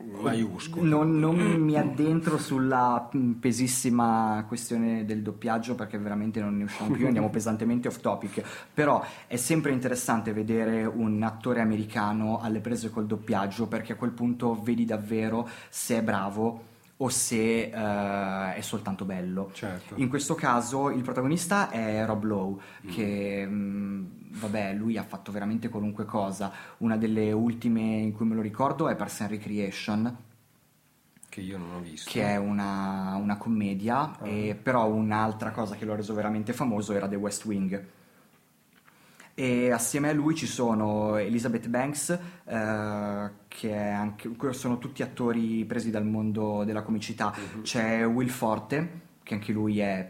maiuscolo. 0.03 0.85
Non, 0.85 1.17
non, 1.17 1.37
mi 1.37 1.77
addentro 1.77 2.37
sulla 2.37 3.09
pesissima 3.39 4.43
questione 4.47 5.05
del 5.05 5.21
doppiaggio 5.21 5.75
perché 5.75 5.97
veramente 5.97 6.39
non 6.39 6.57
ne 6.57 6.63
usciamo 6.63 6.91
più, 6.91 7.05
andiamo 7.05 7.29
pesantemente 7.29 7.87
off 7.87 7.99
topic, 7.99 8.43
però 8.73 9.03
è 9.27 9.35
sempre 9.35 9.71
interessante 9.71 10.33
vedere 10.33 10.85
un 10.85 11.21
attore 11.23 11.61
americano 11.61 12.39
alle 12.39 12.59
prese 12.59 12.89
col 12.89 13.05
doppiaggio 13.05 13.67
perché 13.67 13.93
a 13.93 13.95
quel 13.95 14.11
punto 14.11 14.59
vedi 14.61 14.85
davvero 14.85 15.47
se 15.69 15.97
è 15.97 16.03
bravo 16.03 16.66
o 16.97 17.09
se 17.09 17.71
uh, 17.73 18.53
è 18.53 18.61
soltanto 18.61 19.05
bello. 19.05 19.51
Certo. 19.53 19.95
In 19.97 20.09
questo 20.09 20.35
caso 20.35 20.89
il 20.89 21.03
protagonista 21.03 21.69
è 21.69 22.03
Rob 22.05 22.23
Lowe, 22.23 22.61
mm. 22.85 22.89
che 22.89 23.45
mh, 23.45 23.53
mm, 23.53 24.05
vabbè, 24.39 24.73
lui 24.73 24.97
ha 24.97 25.03
fatto 25.03 25.31
veramente 25.31 25.69
qualunque 25.69 26.05
cosa. 26.05 26.51
Una 26.77 26.97
delle 26.97 27.31
ultime 27.31 27.81
in 27.81 28.13
cui 28.13 28.25
me 28.25 28.35
lo 28.35 28.41
ricordo 28.41 28.89
è 28.89 28.95
Parks 28.95 29.21
and 29.21 29.29
Recreation. 29.29 30.17
Che 31.29 31.41
io 31.41 31.57
non 31.57 31.75
ho 31.75 31.79
visto. 31.79 32.09
Che 32.09 32.23
è 32.23 32.37
una, 32.37 33.15
una 33.15 33.37
commedia, 33.37 34.17
ah. 34.17 34.27
e, 34.27 34.55
però 34.55 34.87
un'altra 34.87 35.51
cosa 35.51 35.75
che 35.75 35.85
lo 35.85 35.93
ha 35.93 35.97
reso 35.97 36.15
veramente 36.15 36.51
famoso 36.51 36.93
era 36.93 37.07
The 37.07 37.15
West 37.15 37.45
Wing 37.45 37.95
e 39.39 39.69
assieme 39.69 40.09
a 40.09 40.13
lui 40.13 40.33
ci 40.33 40.47
sono 40.47 41.15
Elizabeth 41.15 41.67
Banks, 41.67 42.09
eh, 42.09 43.31
che 43.47 43.77
anche, 43.77 44.31
sono 44.49 44.79
tutti 44.79 45.03
attori 45.03 45.63
presi 45.65 45.91
dal 45.91 46.07
mondo 46.07 46.63
della 46.63 46.81
comicità, 46.81 47.31
uh-huh. 47.35 47.61
c'è 47.61 48.03
Will 48.03 48.29
Forte, 48.29 49.01
che 49.21 49.35
anche 49.35 49.51
lui 49.51 49.77
è 49.77 50.09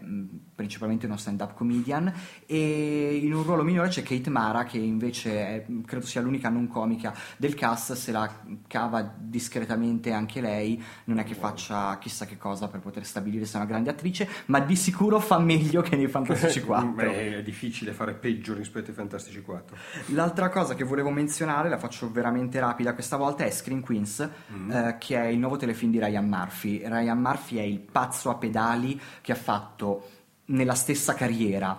principalmente 0.57 1.05
uno 1.05 1.17
stand-up 1.17 1.53
comedian, 1.53 2.11
e 2.47 3.19
in 3.21 3.31
un 3.31 3.43
ruolo 3.43 3.61
minore 3.61 3.89
c'è 3.89 4.01
Kate 4.01 4.31
Mara, 4.31 4.63
che 4.63 4.79
invece 4.79 5.31
è, 5.31 5.65
credo 5.85 6.07
sia 6.07 6.19
l'unica 6.19 6.49
non 6.49 6.67
comica 6.67 7.13
del 7.37 7.53
cast, 7.53 7.93
se 7.93 8.11
la 8.11 8.27
cava 8.65 9.13
discretamente 9.15 10.11
anche 10.11 10.41
lei, 10.41 10.83
non 11.05 11.19
è 11.19 11.23
che 11.23 11.35
faccia 11.35 11.95
chissà 11.99 12.25
che 12.25 12.37
cosa 12.37 12.67
per 12.69 12.79
poter 12.79 13.05
stabilire 13.05 13.45
se 13.45 13.53
è 13.53 13.57
una 13.57 13.67
grande 13.69 13.91
attrice, 13.91 14.27
ma 14.47 14.59
di 14.59 14.75
sicuro 14.75 15.19
fa 15.19 15.37
meglio 15.37 15.83
che 15.83 15.95
nei 15.95 16.07
Fantastici 16.07 16.61
4. 16.65 16.91
Beh, 16.91 17.37
è 17.37 17.43
difficile 17.43 17.91
fare 17.91 18.15
peggio 18.15 18.55
rispetto 18.55 18.89
ai 18.89 18.95
Fantastici 18.95 19.41
4. 19.41 19.77
L'altra 20.07 20.49
cosa 20.49 20.73
che 20.73 20.83
volevo 20.83 21.11
menzionare, 21.11 21.69
la 21.69 21.77
faccio 21.77 22.11
veramente 22.11 22.59
rapida 22.59 22.95
questa 22.95 23.15
volta, 23.15 23.45
è 23.45 23.51
Screen 23.51 23.81
Queens, 23.81 24.27
mm. 24.51 24.71
eh, 24.71 24.95
che 24.97 25.21
è 25.21 25.27
il 25.27 25.37
nuovo 25.37 25.57
telefilm 25.57 25.91
di 25.91 25.99
Ryan 25.99 26.27
Murphy. 26.27 26.81
Ryan 26.83 27.19
Murphy 27.19 27.57
è 27.57 27.61
il 27.61 27.79
pazzo 27.79 28.31
a 28.31 28.35
pedali 28.37 28.99
che 29.21 29.33
ha 29.33 29.35
fatto 29.35 30.15
nella 30.47 30.75
stessa 30.75 31.13
carriera. 31.13 31.77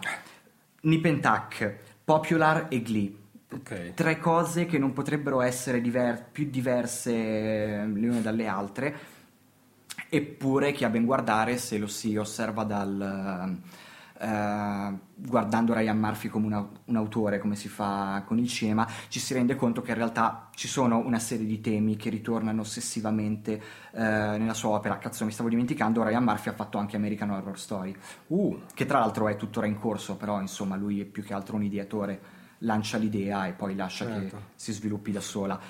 Nip 0.82 1.04
and 1.04 1.20
Tuck, 1.20 1.76
Popular 2.04 2.66
e 2.70 2.82
Glee. 2.82 3.14
Okay. 3.50 3.94
Tre 3.94 4.18
cose 4.18 4.66
che 4.66 4.78
non 4.78 4.92
potrebbero 4.92 5.40
essere 5.40 5.80
diver- 5.80 6.24
più 6.30 6.48
diverse 6.50 7.10
le 7.12 8.08
une 8.08 8.22
dalle 8.22 8.46
altre. 8.46 8.98
eppure 10.08 10.72
che 10.72 10.84
a 10.84 10.88
ben 10.88 11.04
guardare 11.04 11.58
se 11.58 11.76
lo 11.76 11.86
si 11.86 12.16
osserva 12.16 12.64
dal 12.64 13.58
eh, 14.20 14.98
guardando 15.14 15.74
Ryan 15.74 15.98
Murphy 15.98 16.28
come 16.28 16.46
una, 16.46 16.68
un 16.84 16.96
autore, 16.96 17.38
come 17.38 17.54
si 17.54 17.68
fa 17.68 18.22
con 18.26 18.38
il 18.38 18.48
cinema, 18.48 18.86
ci 19.08 19.20
si 19.20 19.34
rende 19.34 19.54
conto 19.54 19.80
che 19.80 19.90
in 19.90 19.96
realtà 19.96 20.48
ci 20.54 20.68
sono 20.68 20.98
una 20.98 21.18
serie 21.18 21.46
di 21.46 21.60
temi 21.60 21.96
che 21.96 22.10
ritornano 22.10 22.62
ossessivamente 22.62 23.62
eh, 23.92 24.00
nella 24.00 24.54
sua 24.54 24.70
opera. 24.70 24.98
Cazzo, 24.98 25.24
mi 25.24 25.30
stavo 25.30 25.48
dimenticando, 25.48 26.02
Ryan 26.02 26.24
Murphy 26.24 26.48
ha 26.48 26.54
fatto 26.54 26.78
anche 26.78 26.96
American 26.96 27.30
Horror 27.30 27.58
Story, 27.58 27.94
uh. 28.28 28.62
che 28.74 28.86
tra 28.86 28.98
l'altro 28.98 29.28
è 29.28 29.36
tuttora 29.36 29.66
in 29.66 29.78
corso, 29.78 30.16
però 30.16 30.40
insomma 30.40 30.76
lui 30.76 31.00
è 31.00 31.04
più 31.04 31.22
che 31.22 31.34
altro 31.34 31.56
un 31.56 31.62
ideatore, 31.62 32.20
lancia 32.58 32.98
l'idea 32.98 33.46
e 33.46 33.52
poi 33.52 33.76
lascia 33.76 34.06
certo. 34.06 34.36
che 34.36 34.42
si 34.54 34.72
sviluppi 34.72 35.12
da 35.12 35.20
sola. 35.20 35.60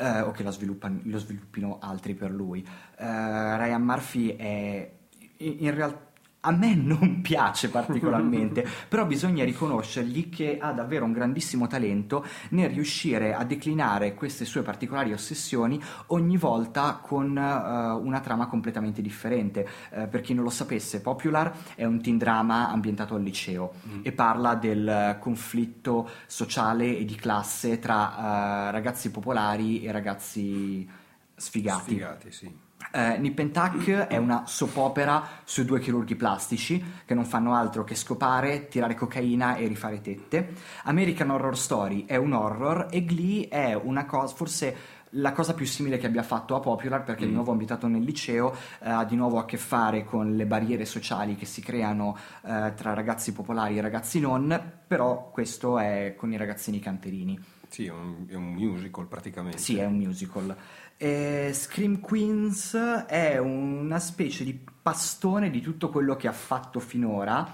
Uh, 0.00 0.28
o 0.28 0.30
che 0.30 0.42
lo 0.42 0.50
sviluppino 0.50 1.78
altri 1.78 2.14
per 2.14 2.30
lui. 2.30 2.66
Uh, 2.96 3.02
Ryan 3.02 3.82
Murphy 3.82 4.34
è 4.34 4.90
in, 5.38 5.56
in 5.58 5.74
realtà 5.74 6.09
a 6.40 6.50
me 6.52 6.74
non 6.74 7.20
piace 7.22 7.68
particolarmente, 7.68 8.66
però 8.88 9.06
bisogna 9.06 9.44
riconoscergli 9.44 10.28
che 10.28 10.58
ha 10.60 10.72
davvero 10.72 11.04
un 11.04 11.12
grandissimo 11.12 11.66
talento 11.66 12.24
nel 12.50 12.70
riuscire 12.70 13.34
a 13.34 13.44
declinare 13.44 14.14
queste 14.14 14.44
sue 14.44 14.62
particolari 14.62 15.12
ossessioni 15.12 15.80
ogni 16.08 16.36
volta 16.36 17.00
con 17.02 17.30
uh, 17.30 18.04
una 18.04 18.20
trama 18.20 18.46
completamente 18.46 19.02
differente. 19.02 19.68
Uh, 19.90 20.08
per 20.08 20.20
chi 20.20 20.34
non 20.34 20.44
lo 20.44 20.50
sapesse, 20.50 21.00
Popular 21.00 21.52
è 21.74 21.84
un 21.84 22.00
teen 22.00 22.18
drama 22.18 22.70
ambientato 22.70 23.14
al 23.14 23.22
liceo 23.22 23.74
mm. 23.86 24.00
e 24.02 24.12
parla 24.12 24.54
del 24.54 25.18
conflitto 25.20 26.08
sociale 26.26 26.96
e 26.96 27.04
di 27.04 27.14
classe 27.14 27.78
tra 27.78 28.68
uh, 28.68 28.70
ragazzi 28.70 29.10
popolari 29.10 29.82
e 29.82 29.92
ragazzi 29.92 30.88
sfigati. 31.34 31.90
Sfigati, 31.90 32.32
sì. 32.32 32.68
Eh, 32.92 33.18
Nip 33.18 33.38
and 33.38 33.52
Tuck 33.52 33.88
è 33.88 34.16
una 34.16 34.44
soap 34.46 34.76
opera 34.76 35.26
su 35.44 35.64
due 35.64 35.80
chirurghi 35.80 36.16
plastici 36.16 36.82
che 37.04 37.14
non 37.14 37.24
fanno 37.24 37.54
altro 37.54 37.84
che 37.84 37.94
scopare, 37.94 38.68
tirare 38.68 38.94
cocaina 38.94 39.56
e 39.56 39.66
rifare 39.66 40.00
tette. 40.00 40.54
American 40.84 41.30
Horror 41.30 41.56
Story 41.56 42.04
è 42.06 42.16
un 42.16 42.32
horror 42.32 42.88
e 42.90 43.04
Glee 43.04 43.48
è 43.48 43.74
una 43.74 44.06
cosa, 44.06 44.34
forse 44.34 44.98
la 45.14 45.32
cosa 45.32 45.54
più 45.54 45.66
simile 45.66 45.98
che 45.98 46.06
abbia 46.06 46.22
fatto 46.22 46.54
a 46.54 46.60
Popular, 46.60 47.02
perché 47.02 47.24
mm. 47.24 47.28
di 47.28 47.34
nuovo 47.34 47.52
abitato 47.52 47.86
nel 47.86 48.02
liceo, 48.02 48.52
eh, 48.80 48.90
ha 48.90 49.04
di 49.04 49.16
nuovo 49.16 49.38
a 49.38 49.44
che 49.44 49.56
fare 49.56 50.04
con 50.04 50.36
le 50.36 50.46
barriere 50.46 50.84
sociali 50.84 51.36
che 51.36 51.46
si 51.46 51.60
creano 51.60 52.16
eh, 52.42 52.72
tra 52.74 52.94
ragazzi 52.94 53.32
popolari 53.32 53.78
e 53.78 53.80
ragazzi 53.80 54.20
non, 54.20 54.72
però 54.86 55.30
questo 55.30 55.78
è 55.78 56.14
con 56.16 56.32
i 56.32 56.36
ragazzini 56.36 56.78
canterini. 56.78 57.38
Sì, 57.68 57.86
è 57.86 57.92
un, 57.92 58.26
è 58.28 58.34
un 58.34 58.52
musical 58.52 59.06
praticamente. 59.06 59.58
Sì, 59.58 59.78
è 59.78 59.84
un 59.84 59.96
musical. 59.96 60.56
E 61.02 61.52
Scream 61.54 61.98
Queens 61.98 62.74
è 63.06 63.38
una 63.38 63.98
specie 63.98 64.44
di 64.44 64.52
pastone 64.82 65.48
di 65.48 65.62
tutto 65.62 65.88
quello 65.88 66.14
che 66.14 66.28
ha 66.28 66.32
fatto 66.32 66.78
finora 66.78 67.50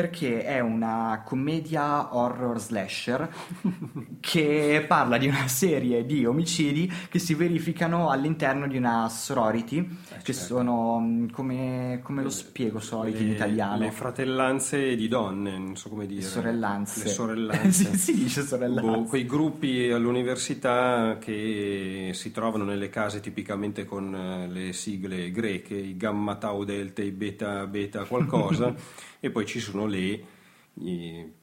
perché 0.00 0.44
è 0.44 0.60
una 0.60 1.20
commedia 1.26 2.16
horror 2.16 2.58
slasher 2.58 3.28
che 4.18 4.82
parla 4.88 5.18
di 5.18 5.28
una 5.28 5.46
serie 5.46 6.06
di 6.06 6.24
omicidi 6.24 6.90
che 7.10 7.18
si 7.18 7.34
verificano 7.34 8.08
all'interno 8.08 8.66
di 8.66 8.78
una 8.78 9.10
sorority, 9.10 9.76
eh, 9.76 10.16
che 10.22 10.32
certo. 10.32 10.54
sono 10.54 11.00
mm, 11.00 11.28
come, 11.28 12.00
come, 12.02 12.22
lo 12.22 12.30
spiego 12.30 12.80
sorority 12.80 13.18
le, 13.18 13.24
in 13.24 13.30
italiano? 13.32 13.84
Le 13.84 13.90
fratellanze 13.90 14.96
di 14.96 15.06
donne, 15.06 15.58
non 15.58 15.76
so 15.76 15.90
come 15.90 16.06
dire. 16.06 16.22
Le 16.22 16.26
sorellanze. 16.26 17.04
Le 17.04 17.10
sorellanze. 17.10 17.70
si, 17.70 17.98
si 17.98 18.14
dice 18.14 18.40
sorellanze. 18.40 18.90
Boh, 18.90 19.02
quei 19.02 19.26
gruppi 19.26 19.90
all'università 19.90 21.18
che 21.20 22.12
si 22.14 22.30
trovano 22.30 22.64
nelle 22.64 22.88
case 22.88 23.20
tipicamente 23.20 23.84
con 23.84 24.14
eh, 24.14 24.48
le 24.48 24.72
sigle 24.72 25.30
greche, 25.30 25.74
i 25.74 25.98
gamma 25.98 26.36
tau 26.36 26.64
delta, 26.64 27.02
i 27.02 27.10
beta 27.10 27.66
beta 27.66 28.04
qualcosa. 28.04 28.74
e 29.20 29.30
poi 29.30 29.46
ci 29.46 29.60
sono 29.60 29.86
le 29.86 30.24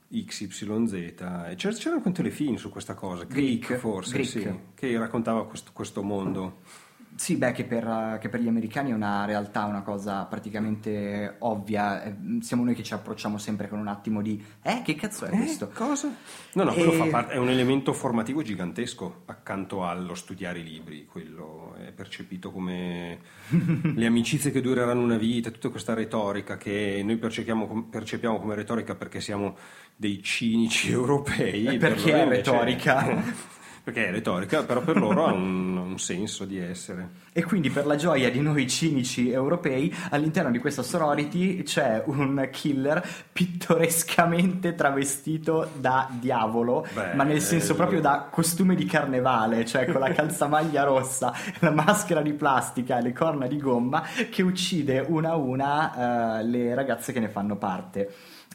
XYZ. 0.09 1.13
C'erano 1.55 2.01
quei 2.01 2.13
telefilm 2.13 2.55
su 2.55 2.69
questa 2.69 2.95
cosa, 2.95 3.23
Greek, 3.23 3.75
forse, 3.75 4.13
Greek. 4.13 4.27
Sì, 4.29 4.59
che 4.73 4.97
raccontava 4.97 5.45
questo, 5.45 5.71
questo 5.73 6.03
mondo. 6.03 6.59
Sì, 7.17 7.35
beh, 7.35 7.51
che 7.51 7.63
per, 7.63 8.19
che 8.21 8.29
per, 8.29 8.39
gli 8.39 8.47
americani 8.47 8.91
è 8.91 8.93
una 8.93 9.25
realtà, 9.25 9.65
una 9.65 9.81
cosa 9.81 10.23
praticamente 10.25 11.37
ovvia. 11.39 12.03
Eh, 12.03 12.15
siamo 12.41 12.63
noi 12.63 12.75
che 12.75 12.83
ci 12.83 12.93
approcciamo 12.93 13.39
sempre 13.39 13.67
con 13.67 13.79
un 13.79 13.87
attimo 13.87 14.21
di 14.21 14.41
Eh, 14.61 14.83
che 14.83 14.93
cazzo 14.93 15.25
è 15.25 15.33
eh, 15.33 15.37
questo? 15.37 15.69
Cosa? 15.73 16.15
No, 16.53 16.63
no, 16.63 16.73
quello 16.73 16.91
e... 16.91 16.95
fa 16.95 17.05
parte, 17.05 17.33
è 17.33 17.37
un 17.37 17.49
elemento 17.49 17.91
formativo 17.91 18.43
gigantesco 18.43 19.23
accanto 19.25 19.83
allo 19.83 20.13
studiare 20.13 20.59
i 20.59 20.63
libri. 20.63 21.07
Quello 21.07 21.75
è 21.75 21.91
percepito 21.91 22.51
come 22.51 23.19
le 23.95 24.05
amicizie 24.05 24.51
che 24.51 24.61
dureranno 24.61 25.01
una 25.01 25.17
vita, 25.17 25.49
tutta 25.49 25.69
questa 25.69 25.95
retorica 25.95 26.55
che 26.55 27.01
noi 27.03 27.17
percepiamo, 27.17 27.87
percepiamo 27.89 28.39
come 28.39 28.53
retorica 28.53 28.93
perché 28.93 29.21
siamo 29.21 29.57
dei 29.95 30.21
cinici 30.21 30.91
europei. 30.93 31.65
E 31.65 31.77
perché 31.77 32.11
per 32.11 32.27
è 32.27 32.29
retorica? 32.29 33.55
perché 33.87 34.09
è 34.09 34.11
retorica, 34.11 34.63
però 34.63 34.81
per 34.81 34.97
loro 34.97 35.27
ha 35.27 35.31
un, 35.31 35.77
un, 35.77 35.97
senso 35.97 36.43
di 36.43 36.59
essere. 36.59 37.07
E 37.31 37.45
quindi 37.45 37.69
per 37.69 37.85
la 37.85 37.95
gioia 37.95 38.29
di 38.29 38.41
noi 38.41 38.67
cinici 38.67 39.31
europei, 39.31 39.95
all'interno 40.09 40.51
di 40.51 40.57
questa 40.57 40.83
sorority 40.83 41.63
c'è 41.63 42.03
un 42.07 42.49
killer 42.51 43.01
pittorescamente 43.31 44.75
travestito 44.75 45.69
da 45.73 46.09
diavolo, 46.19 46.85
Beh, 46.93 47.13
ma 47.13 47.23
nel 47.23 47.39
senso 47.39 47.75
proprio 47.75 48.01
da 48.01 48.27
costume 48.29 48.75
di 48.75 48.83
carnevale, 48.83 49.63
cioè 49.63 49.85
con 49.85 50.01
la 50.01 50.11
calzamaglia 50.11 50.83
rossa, 50.83 51.33
la 51.59 51.71
maschera 51.71 52.21
di 52.21 52.33
plastica 52.33 52.97
e 52.97 53.01
le 53.01 53.13
corna 53.13 53.47
di 53.47 53.57
gomma, 53.57 54.03
che 54.29 54.41
uccide 54.41 55.01
una 55.07 55.29
a 55.29 55.35
una 55.37 56.41
uh, 56.41 56.45
le 56.45 56.75
ragazze 56.75 57.13
che 57.13 57.21
ne 57.21 57.29
fanno 57.29 57.55
parte 57.55 58.11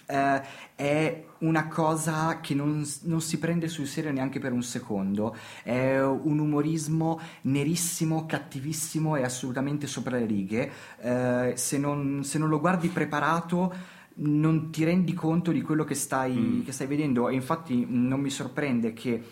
eh, 0.07 0.43
è 0.75 1.25
una 1.39 1.69
cosa 1.69 2.41
che 2.41 2.55
non, 2.55 2.85
non, 3.03 3.21
si 3.21 3.39
prende 3.39 3.69
sul 3.69 3.87
serio 3.87 4.13
neanche 4.13 4.39
per 4.39 4.53
un 4.53 4.63
secondo, 4.63 5.37
è 5.63 6.01
un 6.01 6.39
umorismo 6.39 7.21
nerissimo, 7.43 8.27
cattivissimo 8.27 9.17
e 9.17 9.23
assolutamente 9.23 9.87
sopra 9.87 10.19
le 10.19 10.27
righe. 10.27 10.71
Eh, 11.01 11.53
se, 11.57 11.79
non, 11.79 12.23
se 12.25 12.39
non 12.39 12.49
lo 12.49 12.61
guardi 12.61 12.89
preparato 12.89 14.01
non 14.15 14.71
ti 14.71 14.85
rendi 14.85 15.15
conto 15.15 15.53
di 15.53 15.63
quello 15.63 15.85
che 15.85 15.95
stai, 15.95 16.35
mm. 16.35 16.63
che 16.65 16.73
stai 16.73 16.87
vedendo 16.87 17.29
e 17.29 17.35
infatti 17.35 17.87
non 17.89 18.21
mi 18.21 18.31
sorprende 18.31 18.93
che 18.93 19.23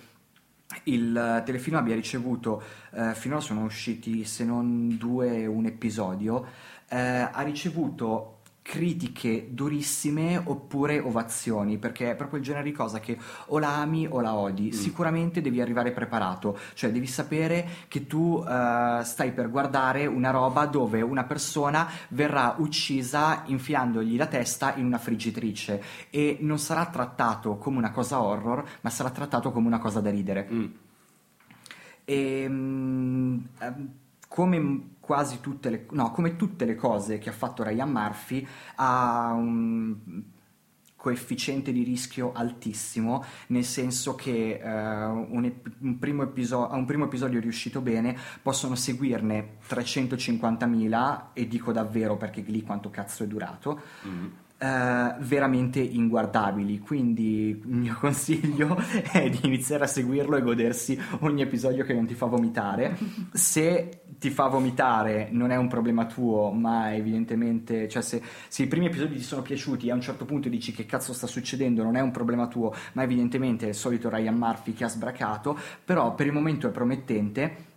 il 0.85 1.43
telefilm 1.45 1.77
abbia 1.77 1.95
ricevuto, 1.95 2.63
eh, 2.93 3.15
finora 3.15 3.41
sono 3.41 3.65
usciti 3.65 4.25
se 4.25 4.45
non 4.45 4.97
due, 4.97 5.47
un 5.47 5.67
episodio, 5.67 6.47
eh, 6.89 6.99
ha 6.99 7.43
ricevuto 7.43 8.40
critiche 8.63 9.49
durissime 9.51 10.41
oppure 10.43 10.99
ovazioni, 10.99 11.79
perché 11.79 12.11
è 12.11 12.15
proprio 12.15 12.39
il 12.39 12.45
genere 12.45 12.65
di 12.65 12.73
cosa 12.73 13.01
che 13.01 13.17
o 13.47 13.59
la 13.59 13.81
ami 13.81 14.07
o 14.09 14.21
la 14.21 14.35
odi. 14.35 14.67
Mm. 14.67 14.71
Sicuramente 14.71 15.41
devi 15.41 15.61
arrivare 15.61 15.93
preparato, 15.93 16.59
cioè 16.75 16.91
devi 16.91 17.07
sapere 17.07 17.67
che 17.89 18.07
tu 18.07 18.45
uh, 18.45 19.03
stai 19.03 19.33
per 19.33 19.51
guardare 19.51 20.07
una 20.07 20.31
roba 20.31 20.67
dove 20.67 21.01
una 21.01 21.25
persona 21.25 21.89
verrà 22.09 22.57
uccisa 22.59 23.43
infilandogli 23.47 24.17
la 24.17 24.27
testa 24.27 24.75
in 24.77 24.85
una 24.85 24.99
friggitrice 24.99 25.83
e 26.11 26.39
non 26.41 26.59
sarà 26.59 26.87
trattato 26.87 27.57
come 27.57 27.79
una 27.79 27.91
cosa 27.91 28.21
horror, 28.21 28.65
ma 28.83 28.91
sarà 28.91 29.11
trattato 29.11 29.51
come 29.51 29.67
una 29.67 29.79
cosa 29.79 30.01
da 30.01 30.11
ridere. 30.11 30.49
Mm. 30.51 30.65
E, 32.05 32.47
um, 32.47 33.49
come 34.29 34.81
quasi 35.11 35.41
tutte 35.41 35.71
le, 35.71 35.87
no, 35.91 36.13
come 36.13 36.37
tutte 36.37 36.65
le 36.65 36.77
cose 36.77 37.19
che 37.19 37.31
ha 37.31 37.33
fatto 37.33 37.65
Ryan 37.65 37.91
Murphy, 37.91 38.47
ha 38.77 39.33
un 39.33 40.23
coefficiente 40.95 41.73
di 41.73 41.83
rischio 41.83 42.31
altissimo, 42.33 43.25
nel 43.49 43.65
senso 43.65 44.15
che 44.15 44.61
uh, 44.63 44.69
un, 44.69 45.53
un, 45.81 45.99
primo 45.99 46.23
episodio, 46.23 46.69
a 46.69 46.77
un 46.77 46.85
primo 46.85 47.07
episodio 47.07 47.41
riuscito 47.41 47.81
bene 47.81 48.17
possono 48.41 48.77
seguirne 48.77 49.57
350.000 49.69 51.21
e 51.33 51.49
dico 51.49 51.73
davvero 51.73 52.17
perché 52.17 52.43
lì 52.43 52.63
quanto 52.63 52.89
cazzo 52.91 53.25
è 53.25 53.27
durato. 53.27 53.81
Mm-hmm 54.07 54.29
Uh, 54.61 55.17
veramente 55.21 55.81
inguardabili. 55.81 56.81
Quindi 56.81 57.49
il 57.49 57.77
mio 57.79 57.97
consiglio 57.99 58.77
è 59.11 59.31
di 59.31 59.41
iniziare 59.45 59.85
a 59.85 59.87
seguirlo 59.87 60.37
e 60.37 60.43
godersi 60.43 61.01
ogni 61.21 61.41
episodio 61.41 61.83
che 61.83 61.95
non 61.95 62.05
ti 62.05 62.15
fa 62.15 62.27
vomitare. 62.27 62.95
Se 63.33 64.03
ti 64.21 64.29
fa 64.29 64.49
vomitare 64.49 65.29
non 65.31 65.51
è 65.51 65.57
un 65.57 65.67
problema 65.67 66.05
tuo, 66.05 66.51
ma 66.51 66.95
evidentemente, 66.95 67.89
cioè 67.89 68.03
se, 68.03 68.21
se, 68.49 68.65
i 68.65 68.67
primi 68.67 68.87
episodi 68.87 69.17
ti 69.17 69.23
sono 69.23 69.41
piaciuti 69.41 69.89
e 69.89 69.93
a 69.93 69.95
un 69.95 70.03
certo 70.03 70.27
punto 70.27 70.51
dici 70.51 70.73
che 70.73 70.85
cazzo 70.85 71.15
sta 71.15 71.27
succedendo, 71.27 71.83
non 71.83 71.97
è 71.97 72.01
un 72.01 72.11
problema 72.11 72.47
tuo, 72.47 72.75
ma 72.93 73.03
evidentemente 73.03 73.65
è 73.65 73.69
il 73.71 73.75
solito 73.75 74.11
Ryan 74.11 74.37
Murphy 74.37 74.75
che 74.75 74.85
ha 74.85 74.89
sbracato, 74.89 75.59
però 75.83 76.15
per 76.15 76.27
il 76.27 76.33
momento 76.33 76.69
è 76.69 76.71
promettente, 76.71 77.69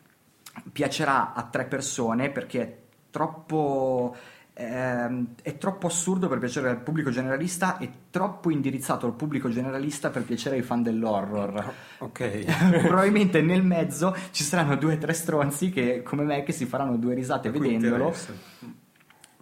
piacerà 0.70 1.34
a 1.34 1.44
tre 1.44 1.64
persone 1.64 2.30
perché 2.30 2.62
è 2.62 2.78
troppo 3.10 4.14
ehm, 4.54 5.36
è 5.42 5.58
troppo 5.58 5.88
assurdo 5.88 6.28
per 6.28 6.40
piacere 6.40 6.70
al 6.70 6.82
pubblico 6.82 7.10
generalista 7.10 7.78
e 7.78 7.92
troppo 8.10 8.50
indirizzato 8.50 9.06
al 9.06 9.14
pubblico 9.14 9.50
generalista 9.50 10.10
per 10.10 10.24
piacere 10.24 10.58
ai 10.58 10.62
fan 10.62 10.84
dell'horror. 10.84 11.74
Ok. 12.00 12.82
Probabilmente 12.88 13.42
nel 13.42 13.64
mezzo 13.64 14.16
ci 14.32 14.44
saranno 14.44 14.76
due 14.76 14.96
o 14.96 14.98
tre 14.98 15.14
stronzi 15.14 15.70
che, 15.70 16.04
come 16.04 16.24
me, 16.24 16.44
che 16.44 16.52
si 16.52 16.66
faranno 16.66 16.98
due 16.98 17.14
risate 17.14 17.50
vedendolo. 17.50 17.96
interessa. 17.96 18.34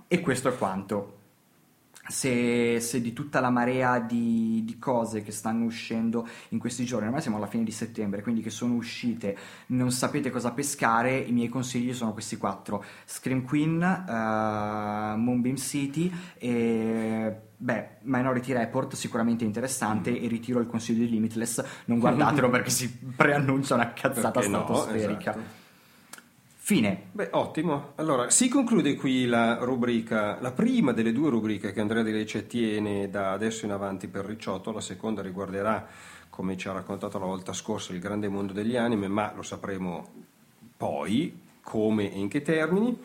E 0.08 0.20
questo 0.20 0.50
è 0.50 0.58
quanto. 0.58 1.20
Se, 2.08 2.80
se 2.80 3.00
di 3.00 3.14
tutta 3.14 3.40
la 3.40 3.50
marea 3.52 4.00
di, 4.00 4.64
di 4.66 4.80
cose 4.80 5.22
che 5.22 5.32
stanno 5.32 5.66
uscendo 5.66 6.28
in 6.50 6.60
questi 6.60 6.84
giorni, 6.84 7.06
ormai 7.06 7.22
siamo 7.22 7.38
alla 7.38 7.48
fine 7.48 7.64
di 7.64 7.72
settembre, 7.72 8.22
quindi 8.22 8.42
che 8.42 8.50
sono 8.50 8.74
uscite, 8.74 9.38
non 9.68 9.92
sapete 9.92 10.30
cosa 10.32 10.52
pescare, 10.52 11.18
i 11.18 11.32
miei 11.32 11.48
consigli 11.48 11.94
sono 11.94 12.12
questi 12.14 12.38
quattro: 12.38 12.84
Scream 13.06 13.44
Queen, 13.44 13.82
eh, 13.82 15.16
Moonbeam 15.18 15.56
City 15.58 16.12
e. 16.38 17.36
Beh, 17.62 17.98
Minority 18.02 18.54
Report 18.54 18.96
sicuramente 18.96 19.44
interessante 19.44 20.20
e 20.20 20.28
ritiro 20.28 20.60
il 20.60 20.66
consiglio 20.66 21.06
di 21.06 21.12
Limitless, 21.12 21.64
non 21.86 22.00
guardatelo 22.00 22.50
perché 22.52 22.72
si 22.72 22.92
preannuncia 22.92 23.76
una 23.76 23.94
cazzata 23.94 24.32
Perché 24.32 24.48
no, 24.50 24.64
stratosferica. 24.64 25.32
esatto. 25.32 25.61
Fine. 26.64 27.08
Beh, 27.12 27.30
ottimo. 27.32 27.94
Allora, 27.96 28.30
si 28.30 28.48
conclude 28.48 28.96
qui 28.96 29.26
la 29.26 29.56
rubrica, 29.56 30.38
la 30.42 30.52
prima 30.52 30.92
delle 30.92 31.12
due 31.12 31.32
rubriche 31.32 31.74
che 31.74 31.82
Andrea 31.82 32.04
Di 32.04 32.12
Lecce 32.12 32.46
tiene 32.46 33.10
da 33.10 33.32
adesso 33.32 33.66
in 33.66 33.72
avanti 33.72 34.08
per 34.08 34.26
Ricciotto, 34.26 34.72
la 34.72 34.80
seconda 34.80 35.24
riguarderà, 35.24 35.88
come 36.30 36.56
ci 36.58 36.68
ha 36.68 36.72
raccontato 36.72 37.18
la 37.18 37.26
volta 37.26 37.52
scorsa, 37.52 37.94
il 37.94 38.00
grande 38.00 38.28
mondo 38.30 38.54
degli 38.54 38.78
anime, 38.78 39.08
ma 39.08 39.34
lo 39.36 39.42
sapremo 39.42 40.08
poi, 40.78 41.36
come 41.64 42.14
e 42.14 42.20
in 42.20 42.30
che 42.30 42.44
termini. 42.44 42.96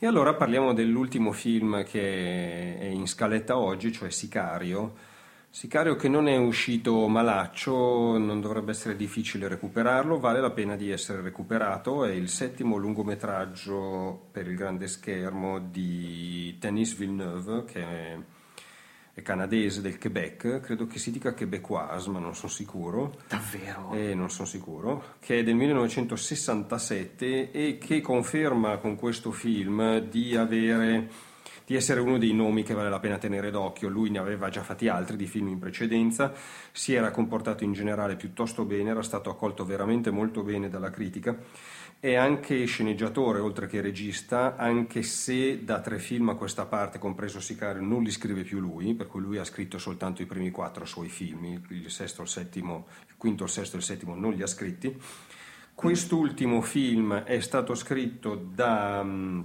E 0.00 0.06
allora 0.06 0.34
parliamo 0.34 0.74
dell'ultimo 0.74 1.30
film 1.30 1.84
che 1.84 2.76
è 2.76 2.86
in 2.86 3.06
scaletta 3.06 3.56
oggi, 3.56 3.92
cioè 3.92 4.10
Sicario. 4.10 5.08
Sicario 5.52 5.96
che 5.96 6.08
non 6.08 6.28
è 6.28 6.36
uscito 6.36 7.08
malaccio, 7.08 8.16
non 8.16 8.40
dovrebbe 8.40 8.70
essere 8.70 8.94
difficile 8.94 9.48
recuperarlo, 9.48 10.20
vale 10.20 10.40
la 10.40 10.52
pena 10.52 10.76
di 10.76 10.92
essere 10.92 11.22
recuperato, 11.22 12.04
è 12.04 12.12
il 12.12 12.28
settimo 12.28 12.76
lungometraggio 12.76 14.28
per 14.30 14.46
il 14.46 14.54
grande 14.54 14.86
schermo 14.86 15.58
di 15.58 16.56
Denis 16.60 16.96
Villeneuve, 16.96 17.64
che 17.64 17.82
è, 17.82 19.22
canadese 19.22 19.80
del 19.80 19.98
Quebec, 19.98 20.60
credo 20.60 20.86
che 20.86 21.00
si 21.00 21.10
dica 21.10 21.34
québécoise, 21.34 22.08
ma 22.10 22.20
non 22.20 22.34
sono 22.36 22.50
sicuro. 22.50 23.16
Davvero? 23.28 23.92
Eh, 23.92 24.14
non 24.14 24.30
sono 24.30 24.46
sicuro, 24.46 25.16
che 25.18 25.40
è 25.40 25.42
del 25.42 25.56
1967 25.56 27.50
e 27.50 27.76
che 27.76 28.00
conferma 28.00 28.78
con 28.78 28.94
questo 28.94 29.32
film 29.32 29.98
di 29.98 30.36
avere 30.36 31.28
di 31.70 31.76
essere 31.76 32.00
uno 32.00 32.18
dei 32.18 32.32
nomi 32.32 32.64
che 32.64 32.74
vale 32.74 32.90
la 32.90 32.98
pena 32.98 33.16
tenere 33.16 33.52
d'occhio. 33.52 33.88
Lui 33.88 34.10
ne 34.10 34.18
aveva 34.18 34.48
già 34.48 34.64
fatti 34.64 34.88
altri 34.88 35.16
di 35.16 35.28
film 35.28 35.46
in 35.46 35.60
precedenza, 35.60 36.32
si 36.72 36.94
era 36.94 37.12
comportato 37.12 37.62
in 37.62 37.72
generale 37.72 38.16
piuttosto 38.16 38.64
bene, 38.64 38.90
era 38.90 39.02
stato 39.02 39.30
accolto 39.30 39.64
veramente 39.64 40.10
molto 40.10 40.42
bene 40.42 40.68
dalla 40.68 40.90
critica. 40.90 41.38
È 42.00 42.16
anche 42.16 42.64
sceneggiatore 42.64 43.38
oltre 43.38 43.68
che 43.68 43.80
regista, 43.80 44.56
anche 44.56 45.04
se 45.04 45.62
da 45.62 45.80
tre 45.80 46.00
film 46.00 46.30
a 46.30 46.34
questa 46.34 46.66
parte, 46.66 46.98
compreso 46.98 47.38
Sicario, 47.38 47.82
non 47.82 48.02
li 48.02 48.10
scrive 48.10 48.42
più 48.42 48.58
lui, 48.58 48.92
per 48.94 49.06
cui 49.06 49.20
lui 49.20 49.38
ha 49.38 49.44
scritto 49.44 49.78
soltanto 49.78 50.22
i 50.22 50.26
primi 50.26 50.50
quattro 50.50 50.84
suoi 50.84 51.08
film, 51.08 51.62
il 51.68 51.88
sesto, 51.88 52.22
il 52.22 52.28
settimo, 52.28 52.88
il 53.06 53.14
quinto, 53.16 53.44
il 53.44 53.50
sesto 53.50 53.76
e 53.76 53.78
il 53.78 53.84
settimo 53.84 54.16
non 54.16 54.32
li 54.32 54.42
ha 54.42 54.48
scritti. 54.48 55.00
Quest'ultimo 55.72 56.62
film 56.62 57.14
è 57.14 57.38
stato 57.38 57.76
scritto 57.76 58.34
da 58.34 59.04
mm, 59.04 59.40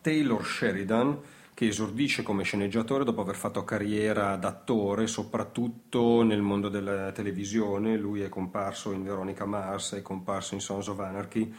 Taylor 0.00 0.44
Sheridan, 0.44 1.18
che 1.54 1.68
esordisce 1.68 2.22
come 2.22 2.42
sceneggiatore 2.42 3.04
dopo 3.04 3.20
aver 3.20 3.36
fatto 3.36 3.64
carriera 3.64 4.36
d'attore, 4.36 5.06
soprattutto 5.06 6.22
nel 6.22 6.40
mondo 6.40 6.68
della 6.68 7.12
televisione. 7.12 7.96
Lui 7.96 8.22
è 8.22 8.28
comparso 8.28 8.92
in 8.92 9.02
Veronica 9.02 9.44
Mars, 9.44 9.94
è 9.94 10.02
comparso 10.02 10.54
in 10.54 10.60
Sons 10.60 10.86
of 10.88 10.98
Anarchy 11.00 11.54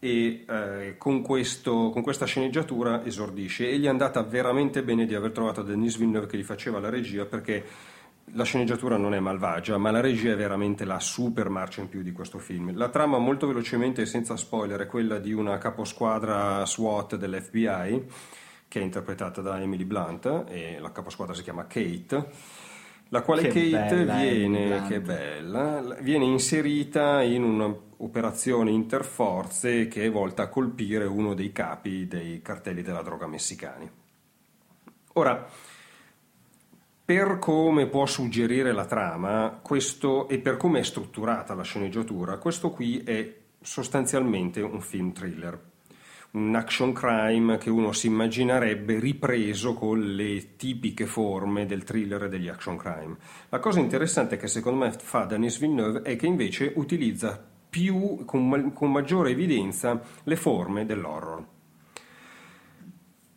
e 0.00 0.44
eh, 0.48 0.94
con, 0.96 1.22
questo- 1.22 1.90
con 1.90 2.02
questa 2.02 2.24
sceneggiatura 2.24 3.04
esordisce 3.04 3.68
e 3.68 3.78
gli 3.78 3.86
è 3.86 3.88
andata 3.88 4.22
veramente 4.22 4.82
bene 4.82 5.06
di 5.06 5.14
aver 5.14 5.32
trovato 5.32 5.62
Denis 5.62 5.96
Villeneuve 5.96 6.28
che 6.28 6.38
gli 6.38 6.44
faceva 6.44 6.78
la 6.78 6.88
regia 6.88 7.24
perché 7.24 7.64
la 8.32 8.44
sceneggiatura 8.44 8.96
non 8.96 9.14
è 9.14 9.20
malvagia, 9.20 9.76
ma 9.78 9.90
la 9.90 10.00
regia 10.00 10.32
è 10.32 10.36
veramente 10.36 10.84
la 10.84 11.00
super 11.00 11.48
marcia 11.48 11.80
in 11.80 11.88
più 11.88 12.02
di 12.02 12.12
questo 12.12 12.38
film. 12.38 12.76
La 12.76 12.88
trama, 12.88 13.18
molto 13.18 13.46
velocemente 13.46 14.02
e 14.02 14.06
senza 14.06 14.36
spoiler, 14.36 14.80
è 14.80 14.86
quella 14.86 15.18
di 15.18 15.32
una 15.32 15.58
caposquadra 15.58 16.64
SWAT 16.64 17.16
dell'FBI, 17.16 18.04
che 18.68 18.80
è 18.80 18.82
interpretata 18.82 19.40
da 19.40 19.60
Emily 19.60 19.84
Blunt, 19.84 20.44
e 20.48 20.78
la 20.78 20.92
caposquadra 20.92 21.34
si 21.34 21.42
chiama 21.42 21.66
Kate, 21.66 22.30
la 23.10 23.22
quale 23.22 23.48
Che 23.48 23.70
Kate 23.70 24.04
viene, 24.04 24.84
che 24.86 25.00
bella, 25.00 25.80
la- 25.80 25.96
viene 26.00 26.26
inserita 26.26 27.22
in 27.22 27.42
un'operazione 27.42 28.70
interforze 28.70 29.88
che 29.88 30.04
è 30.04 30.10
volta 30.10 30.42
a 30.42 30.48
colpire 30.48 31.04
uno 31.04 31.34
dei 31.34 31.50
capi 31.50 32.06
dei 32.06 32.42
cartelli 32.42 32.82
della 32.82 33.02
droga 33.02 33.26
messicani. 33.26 33.90
Ora, 35.14 35.48
per 37.08 37.38
come 37.38 37.86
può 37.86 38.04
suggerire 38.04 38.70
la 38.72 38.84
trama 38.84 39.60
questo, 39.62 40.28
e 40.28 40.40
per 40.40 40.58
come 40.58 40.80
è 40.80 40.82
strutturata 40.82 41.54
la 41.54 41.62
sceneggiatura, 41.62 42.36
questo 42.36 42.68
qui 42.68 42.98
è 42.98 43.34
sostanzialmente 43.62 44.60
un 44.60 44.82
film 44.82 45.12
thriller, 45.12 45.58
un 46.32 46.54
action 46.54 46.92
crime 46.92 47.56
che 47.56 47.70
uno 47.70 47.92
si 47.92 48.08
immaginerebbe 48.08 49.00
ripreso 49.00 49.72
con 49.72 49.98
le 49.98 50.56
tipiche 50.56 51.06
forme 51.06 51.64
del 51.64 51.82
thriller 51.82 52.24
e 52.24 52.28
degli 52.28 52.48
action 52.48 52.76
crime. 52.76 53.16
La 53.48 53.58
cosa 53.58 53.80
interessante 53.80 54.36
che 54.36 54.46
secondo 54.46 54.84
me 54.84 54.92
fa 54.92 55.24
Denis 55.24 55.58
Villeneuve 55.58 56.02
è 56.02 56.14
che 56.14 56.26
invece 56.26 56.74
utilizza 56.76 57.42
più, 57.70 58.22
con, 58.26 58.74
con 58.74 58.92
maggiore 58.92 59.30
evidenza, 59.30 59.98
le 60.24 60.36
forme 60.36 60.84
dell'horror. 60.84 61.56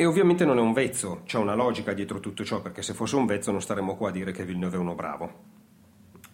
E 0.02 0.06
ovviamente 0.08 0.46
non 0.46 0.58
è 0.58 0.62
un 0.62 0.74
vezzo, 0.74 1.22
c'è 1.28 1.38
una 1.38 1.54
logica 1.54 1.94
dietro 1.94 2.20
tutto 2.20 2.44
ciò, 2.44 2.60
perché 2.60 2.82
se 2.82 2.96
fosse 2.96 3.18
un 3.18 3.28
vezzo 3.28 3.52
non 3.52 3.62
staremmo 3.62 3.96
qua 3.96 4.10
a 4.10 4.12
dire 4.12 4.32
che 4.32 4.44
Villeneuve 4.44 4.78
è 4.78 4.80
uno 4.80 4.96
bravo. 4.96 5.34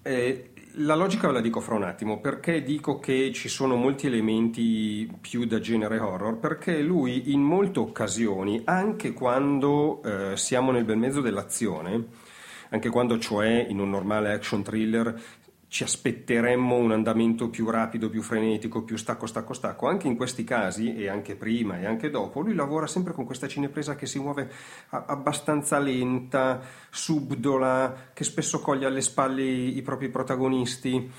Eh, 0.04 0.52
la 0.76 0.96
logica 0.96 1.28
ve 1.28 1.34
la 1.34 1.42
dico 1.42 1.60
fra 1.60 1.76
un 1.76 1.84
attimo, 1.84 2.22
perché 2.22 2.64
dico 2.64 2.98
che 3.00 3.34
ci 3.34 3.50
sono 3.50 3.76
molti 3.76 4.08
elementi 4.08 5.14
più 5.20 5.44
da 5.44 5.60
genere 5.60 6.00
horror, 6.00 6.38
perché 6.38 6.80
lui 6.80 7.34
in 7.34 7.42
molte 7.42 7.80
occasioni, 7.80 8.62
anche 8.64 9.12
quando 9.12 10.02
eh, 10.02 10.38
siamo 10.38 10.72
nel 10.72 10.86
bel 10.86 10.98
mezzo 10.98 11.20
dell'azione, 11.20 12.06
anche 12.70 12.88
quando 12.88 13.20
cioè 13.20 13.66
in 13.68 13.82
un 13.82 13.90
normale 13.90 14.32
action 14.32 14.64
thriller 14.64 15.14
ci 15.70 15.84
aspetteremmo 15.84 16.76
un 16.76 16.92
andamento 16.92 17.50
più 17.50 17.70
rapido, 17.70 18.10
più 18.10 18.22
frenetico, 18.22 18.84
più 18.84 18.96
stacco, 18.96 19.26
stacco, 19.26 19.54
stacco. 19.54 19.88
Anche 19.88 20.08
in 20.08 20.16
questi 20.16 20.44
casi, 20.44 20.96
e 20.96 21.10
anche 21.10 21.36
prima 21.36 21.80
e 21.80 21.86
anche 21.86 22.10
dopo, 22.10 22.40
lui 22.40 22.54
lavora 22.54 22.88
sempre 22.88 23.14
con 23.14 23.26
questa 23.26 23.48
cinepresa 23.48 23.96
che 23.96 24.06
si 24.06 24.20
muove 24.20 24.50
abbastanza 24.90 25.78
lenta, 25.80 26.62
subdola, 26.90 28.12
che 28.14 28.24
spesso 28.24 28.62
coglie 28.62 28.86
alle 28.86 29.02
spalle 29.02 29.44
i 29.44 29.82
propri 29.82 30.10
protagonisti 30.10 31.12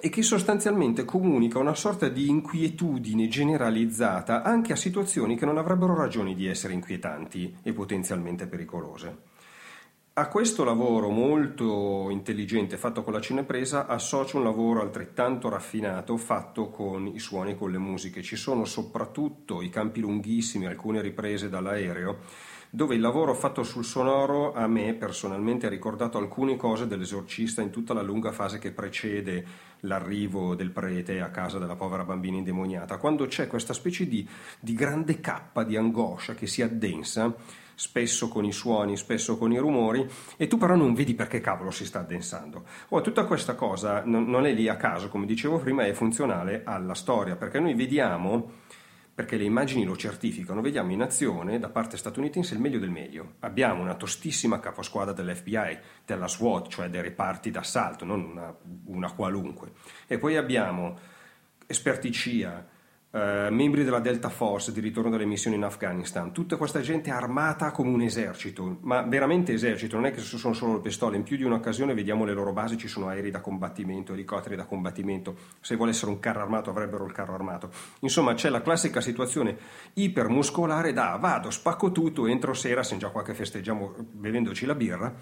e 0.00 0.08
che 0.08 0.22
sostanzialmente 0.22 1.04
comunica 1.04 1.58
una 1.58 1.74
sorta 1.74 2.08
di 2.08 2.28
inquietudine 2.28 3.28
generalizzata 3.28 4.42
anche 4.42 4.72
a 4.72 4.76
situazioni 4.76 5.36
che 5.36 5.44
non 5.44 5.58
avrebbero 5.58 5.94
ragioni 5.94 6.34
di 6.34 6.46
essere 6.46 6.72
inquietanti 6.72 7.58
e 7.62 7.72
potenzialmente 7.72 8.46
pericolose. 8.46 9.30
A 10.14 10.28
questo 10.28 10.62
lavoro 10.62 11.08
molto 11.08 12.10
intelligente 12.10 12.76
fatto 12.76 13.02
con 13.02 13.14
la 13.14 13.20
cinepresa 13.22 13.86
associo 13.86 14.36
un 14.36 14.44
lavoro 14.44 14.82
altrettanto 14.82 15.48
raffinato 15.48 16.18
fatto 16.18 16.68
con 16.68 17.06
i 17.06 17.18
suoni 17.18 17.52
e 17.52 17.54
con 17.54 17.70
le 17.70 17.78
musiche. 17.78 18.20
Ci 18.20 18.36
sono 18.36 18.66
soprattutto 18.66 19.62
i 19.62 19.70
campi 19.70 20.00
lunghissimi, 20.00 20.66
alcune 20.66 21.00
riprese 21.00 21.48
dall'aereo, 21.48 22.18
dove 22.68 22.94
il 22.94 23.00
lavoro 23.00 23.32
fatto 23.32 23.62
sul 23.62 23.86
sonoro 23.86 24.52
a 24.52 24.66
me 24.66 24.92
personalmente 24.92 25.64
ha 25.64 25.70
ricordato 25.70 26.18
alcune 26.18 26.56
cose 26.56 26.86
dell'esorcista 26.86 27.62
in 27.62 27.70
tutta 27.70 27.94
la 27.94 28.02
lunga 28.02 28.32
fase 28.32 28.58
che 28.58 28.70
precede 28.70 29.46
l'arrivo 29.80 30.54
del 30.54 30.72
prete 30.72 31.22
a 31.22 31.30
casa 31.30 31.58
della 31.58 31.74
povera 31.74 32.04
bambina 32.04 32.36
indemoniata, 32.36 32.98
quando 32.98 33.24
c'è 33.24 33.46
questa 33.46 33.72
specie 33.72 34.06
di, 34.06 34.28
di 34.60 34.74
grande 34.74 35.20
cappa 35.20 35.64
di 35.64 35.74
angoscia 35.74 36.34
che 36.34 36.46
si 36.46 36.60
addensa 36.60 37.34
spesso 37.74 38.28
con 38.28 38.44
i 38.44 38.52
suoni, 38.52 38.96
spesso 38.96 39.36
con 39.38 39.52
i 39.52 39.58
rumori, 39.58 40.08
e 40.36 40.46
tu 40.46 40.58
però 40.58 40.74
non 40.74 40.94
vedi 40.94 41.14
perché 41.14 41.40
cavolo 41.40 41.70
si 41.70 41.84
sta 41.84 42.00
addensando. 42.00 42.64
Oh, 42.88 43.00
tutta 43.00 43.24
questa 43.24 43.54
cosa 43.54 44.02
non, 44.04 44.24
non 44.24 44.46
è 44.46 44.52
lì 44.52 44.68
a 44.68 44.76
caso, 44.76 45.08
come 45.08 45.26
dicevo 45.26 45.58
prima, 45.58 45.84
è 45.84 45.92
funzionale 45.92 46.62
alla 46.64 46.94
storia, 46.94 47.36
perché 47.36 47.60
noi 47.60 47.74
vediamo, 47.74 48.50
perché 49.14 49.36
le 49.36 49.44
immagini 49.44 49.84
lo 49.84 49.96
certificano, 49.96 50.60
vediamo 50.60 50.92
in 50.92 51.02
azione 51.02 51.58
da 51.58 51.68
parte 51.68 51.96
statunitense 51.96 52.54
il 52.54 52.60
meglio 52.60 52.78
del 52.78 52.90
meglio. 52.90 53.34
Abbiamo 53.40 53.82
una 53.82 53.94
tostissima 53.94 54.58
caposquadra 54.58 55.12
dell'FBI, 55.12 55.78
della 56.06 56.28
SWAT, 56.28 56.68
cioè 56.68 56.88
dei 56.88 57.02
reparti 57.02 57.50
d'assalto, 57.50 58.04
non 58.04 58.24
una, 58.24 58.54
una 58.86 59.12
qualunque. 59.12 59.72
E 60.06 60.18
poi 60.18 60.36
abbiamo 60.36 60.98
esperticia, 61.66 62.66
eh, 63.14 63.48
membri 63.50 63.84
della 63.84 64.00
Delta 64.00 64.30
Force 64.30 64.72
di 64.72 64.80
ritorno 64.80 65.10
dalle 65.10 65.26
missioni 65.26 65.56
in 65.56 65.64
Afghanistan, 65.64 66.32
tutta 66.32 66.56
questa 66.56 66.80
gente 66.80 67.10
armata 67.10 67.70
come 67.70 67.90
un 67.90 68.00
esercito, 68.00 68.78
ma 68.80 69.02
veramente 69.02 69.52
esercito, 69.52 69.96
non 69.96 70.06
è 70.06 70.12
che 70.12 70.20
sono 70.20 70.54
solo 70.54 70.74
le 70.74 70.80
pistole, 70.80 71.16
in 71.16 71.22
più 71.22 71.36
di 71.36 71.44
un'occasione 71.44 71.92
vediamo 71.92 72.24
le 72.24 72.32
loro 72.32 72.52
basi, 72.52 72.78
ci 72.78 72.88
sono 72.88 73.08
aerei 73.08 73.30
da 73.30 73.40
combattimento, 73.40 74.14
elicotteri 74.14 74.56
da 74.56 74.64
combattimento, 74.64 75.36
se 75.60 75.76
volessero 75.76 76.10
un 76.10 76.20
carro 76.20 76.40
armato 76.40 76.70
avrebbero 76.70 77.04
il 77.04 77.12
carro 77.12 77.34
armato. 77.34 77.70
Insomma 78.00 78.32
c'è 78.32 78.48
la 78.48 78.62
classica 78.62 79.02
situazione 79.02 79.58
ipermuscolare 79.94 80.94
da 80.94 81.18
vado, 81.20 81.50
spacco 81.50 81.92
tutto, 81.92 82.26
entro 82.26 82.54
sera, 82.54 82.82
se 82.82 82.96
già 82.96 83.10
qua 83.10 83.22
che 83.22 83.34
festeggiamo 83.34 83.94
bevendoci 84.10 84.64
la 84.64 84.74
birra, 84.74 85.14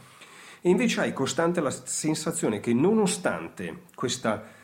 e 0.62 0.68
invece 0.68 1.00
hai 1.00 1.12
costante 1.12 1.60
la 1.60 1.70
sensazione 1.70 2.60
che 2.60 2.72
nonostante 2.72 3.84
questa 3.94 4.58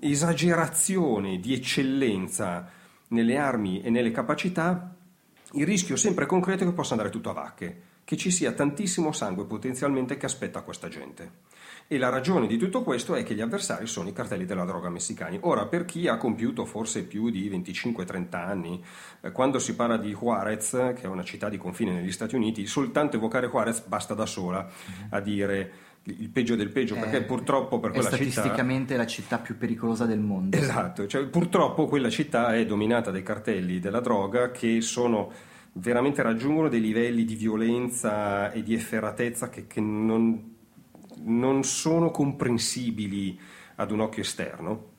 esagerazione 0.00 1.38
di 1.40 1.54
eccellenza 1.54 2.68
nelle 3.08 3.36
armi 3.36 3.82
e 3.82 3.90
nelle 3.90 4.10
capacità, 4.10 4.94
il 5.52 5.66
rischio 5.66 5.96
sempre 5.96 6.26
concreto 6.26 6.64
è 6.64 6.66
che 6.66 6.72
possa 6.72 6.92
andare 6.92 7.10
tutto 7.10 7.30
a 7.30 7.34
vacche, 7.34 7.82
che 8.04 8.16
ci 8.16 8.30
sia 8.30 8.52
tantissimo 8.52 9.12
sangue 9.12 9.46
potenzialmente 9.46 10.16
che 10.16 10.26
aspetta 10.26 10.62
questa 10.62 10.88
gente. 10.88 11.42
E 11.86 11.98
la 11.98 12.08
ragione 12.08 12.46
di 12.46 12.56
tutto 12.56 12.82
questo 12.82 13.14
è 13.14 13.22
che 13.22 13.34
gli 13.34 13.40
avversari 13.40 13.86
sono 13.86 14.08
i 14.08 14.12
cartelli 14.12 14.46
della 14.46 14.64
droga 14.64 14.88
messicani. 14.88 15.38
Ora, 15.42 15.66
per 15.66 15.84
chi 15.84 16.08
ha 16.08 16.16
compiuto 16.16 16.64
forse 16.64 17.04
più 17.04 17.30
di 17.30 17.48
25-30 17.50 18.34
anni, 18.36 18.82
eh, 19.20 19.32
quando 19.32 19.58
si 19.58 19.74
parla 19.74 19.98
di 19.98 20.14
Juarez, 20.14 20.70
che 20.70 21.02
è 21.02 21.06
una 21.06 21.24
città 21.24 21.48
di 21.48 21.58
confine 21.58 21.92
negli 21.92 22.10
Stati 22.10 22.34
Uniti, 22.34 22.66
soltanto 22.66 23.16
evocare 23.16 23.48
Juarez 23.48 23.80
basta 23.82 24.14
da 24.14 24.26
sola 24.26 24.66
a 25.10 25.20
dire 25.20 25.72
il 26.04 26.28
peggio 26.28 26.54
del 26.54 26.70
peggio, 26.70 26.94
perché 26.94 27.18
Eh, 27.18 27.22
purtroppo 27.22 27.80
per 27.80 27.90
quella 27.90 28.10
città... 28.10 28.30
statisticamente 28.30 28.96
la 28.96 29.06
città 29.06 29.38
più 29.38 29.56
pericolosa 29.56 30.04
del 30.04 30.20
mondo. 30.20 30.56
Esatto, 30.56 31.06
cioè, 31.06 31.24
purtroppo 31.26 31.86
quella 31.86 32.10
città 32.10 32.54
è 32.54 32.66
dominata 32.66 33.10
dai 33.10 33.22
cartelli 33.22 33.80
della 33.80 34.00
droga 34.00 34.50
che 34.50 34.80
sono 34.80 35.30
veramente 35.72 36.22
raggiungono 36.22 36.68
dei 36.68 36.80
livelli 36.80 37.24
di 37.24 37.34
violenza 37.34 38.52
e 38.52 38.62
di 38.62 38.74
efferatezza 38.74 39.48
che, 39.48 39.66
che 39.66 39.80
non, 39.80 40.54
non 41.22 41.62
sono 41.64 42.10
comprensibili 42.10 43.38
ad 43.76 43.90
un 43.90 44.00
occhio 44.00 44.22
esterno. 44.22 44.92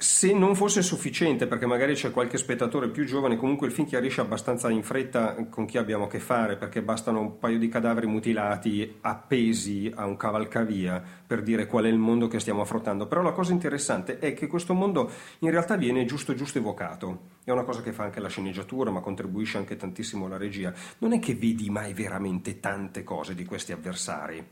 Se 0.00 0.32
non 0.32 0.54
fosse 0.54 0.80
sufficiente, 0.80 1.48
perché 1.48 1.66
magari 1.66 1.94
c'è 1.94 2.12
qualche 2.12 2.38
spettatore 2.38 2.88
più 2.88 3.04
giovane, 3.04 3.36
comunque 3.36 3.66
il 3.66 3.72
film 3.72 3.88
chiarisce 3.88 4.20
abbastanza 4.20 4.70
in 4.70 4.84
fretta 4.84 5.34
con 5.50 5.66
chi 5.66 5.76
abbiamo 5.76 6.04
a 6.04 6.08
che 6.08 6.20
fare, 6.20 6.54
perché 6.54 6.82
bastano 6.82 7.18
un 7.18 7.38
paio 7.40 7.58
di 7.58 7.66
cadaveri 7.66 8.06
mutilati 8.06 8.98
appesi 9.00 9.90
a 9.92 10.06
un 10.06 10.16
cavalcavia 10.16 11.02
per 11.26 11.42
dire 11.42 11.66
qual 11.66 11.86
è 11.86 11.88
il 11.88 11.98
mondo 11.98 12.28
che 12.28 12.38
stiamo 12.38 12.60
affrontando. 12.60 13.08
Però 13.08 13.22
la 13.22 13.32
cosa 13.32 13.50
interessante 13.50 14.20
è 14.20 14.34
che 14.34 14.46
questo 14.46 14.72
mondo 14.72 15.10
in 15.40 15.50
realtà 15.50 15.74
viene 15.74 16.04
giusto 16.04 16.32
giusto 16.32 16.58
evocato. 16.58 17.22
È 17.42 17.50
una 17.50 17.64
cosa 17.64 17.82
che 17.82 17.90
fa 17.90 18.04
anche 18.04 18.20
la 18.20 18.28
sceneggiatura, 18.28 18.92
ma 18.92 19.00
contribuisce 19.00 19.58
anche 19.58 19.74
tantissimo 19.74 20.28
la 20.28 20.36
regia. 20.36 20.72
Non 20.98 21.12
è 21.12 21.18
che 21.18 21.34
vedi 21.34 21.70
mai 21.70 21.92
veramente 21.92 22.60
tante 22.60 23.02
cose 23.02 23.34
di 23.34 23.44
questi 23.44 23.72
avversari. 23.72 24.46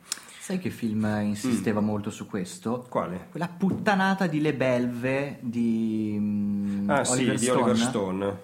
Sai 0.47 0.61
che 0.61 0.71
film 0.71 1.05
insisteva 1.23 1.81
molto 1.81 2.09
su 2.11 2.25
questo? 2.29 2.87
Quale? 2.89 3.27
Quella 3.33 3.49
puttanata 3.49 4.29
di 4.29 4.41
Le 4.41 4.55
Belve 4.55 5.39
di 5.41 6.17
mm, 6.21 6.89
Ah 6.89 7.03
Oliver 7.09 7.37
sì, 7.37 7.45
di 7.47 7.51
Stone. 7.51 7.63
Oliver 7.63 7.77
Stone. 7.77 8.37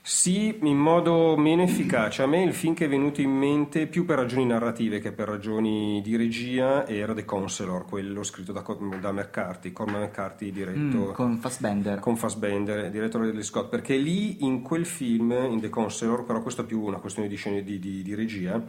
Sì, 0.00 0.58
in 0.62 0.76
modo 0.76 1.36
meno 1.36 1.62
efficace. 1.62 2.22
A 2.22 2.28
me 2.28 2.44
il 2.44 2.52
film 2.52 2.74
che 2.74 2.84
è 2.84 2.88
venuto 2.88 3.20
in 3.20 3.32
mente 3.32 3.88
più 3.88 4.04
per 4.04 4.18
ragioni 4.18 4.46
narrative 4.46 5.00
che 5.00 5.10
per 5.10 5.26
ragioni 5.26 6.00
di 6.04 6.14
regia 6.14 6.86
era 6.86 7.12
The 7.14 7.24
Counselor, 7.24 7.84
quello 7.84 8.22
scritto 8.22 8.52
da, 8.52 8.62
da 9.00 9.10
McCarthy, 9.10 9.72
Cormac 9.72 10.02
McCarthy, 10.10 10.52
diretto 10.52 10.78
Mm, 11.08 11.10
con 11.14 11.38
Fassbender. 11.38 11.98
con 11.98 12.14
Fassbender, 12.14 12.90
direttore 12.92 13.26
degli 13.32 13.42
Scott, 13.42 13.68
perché 13.70 13.96
lì 13.96 14.44
in 14.44 14.62
quel 14.62 14.86
film, 14.86 15.32
in 15.50 15.58
The 15.60 15.68
Counselor, 15.68 16.22
però 16.22 16.40
questo 16.42 16.60
è 16.62 16.64
più 16.64 16.80
una 16.80 16.98
questione 16.98 17.26
di, 17.26 17.34
scene, 17.34 17.64
di, 17.64 17.80
di- 17.80 18.02
di 18.02 18.14
regia, 18.14 18.62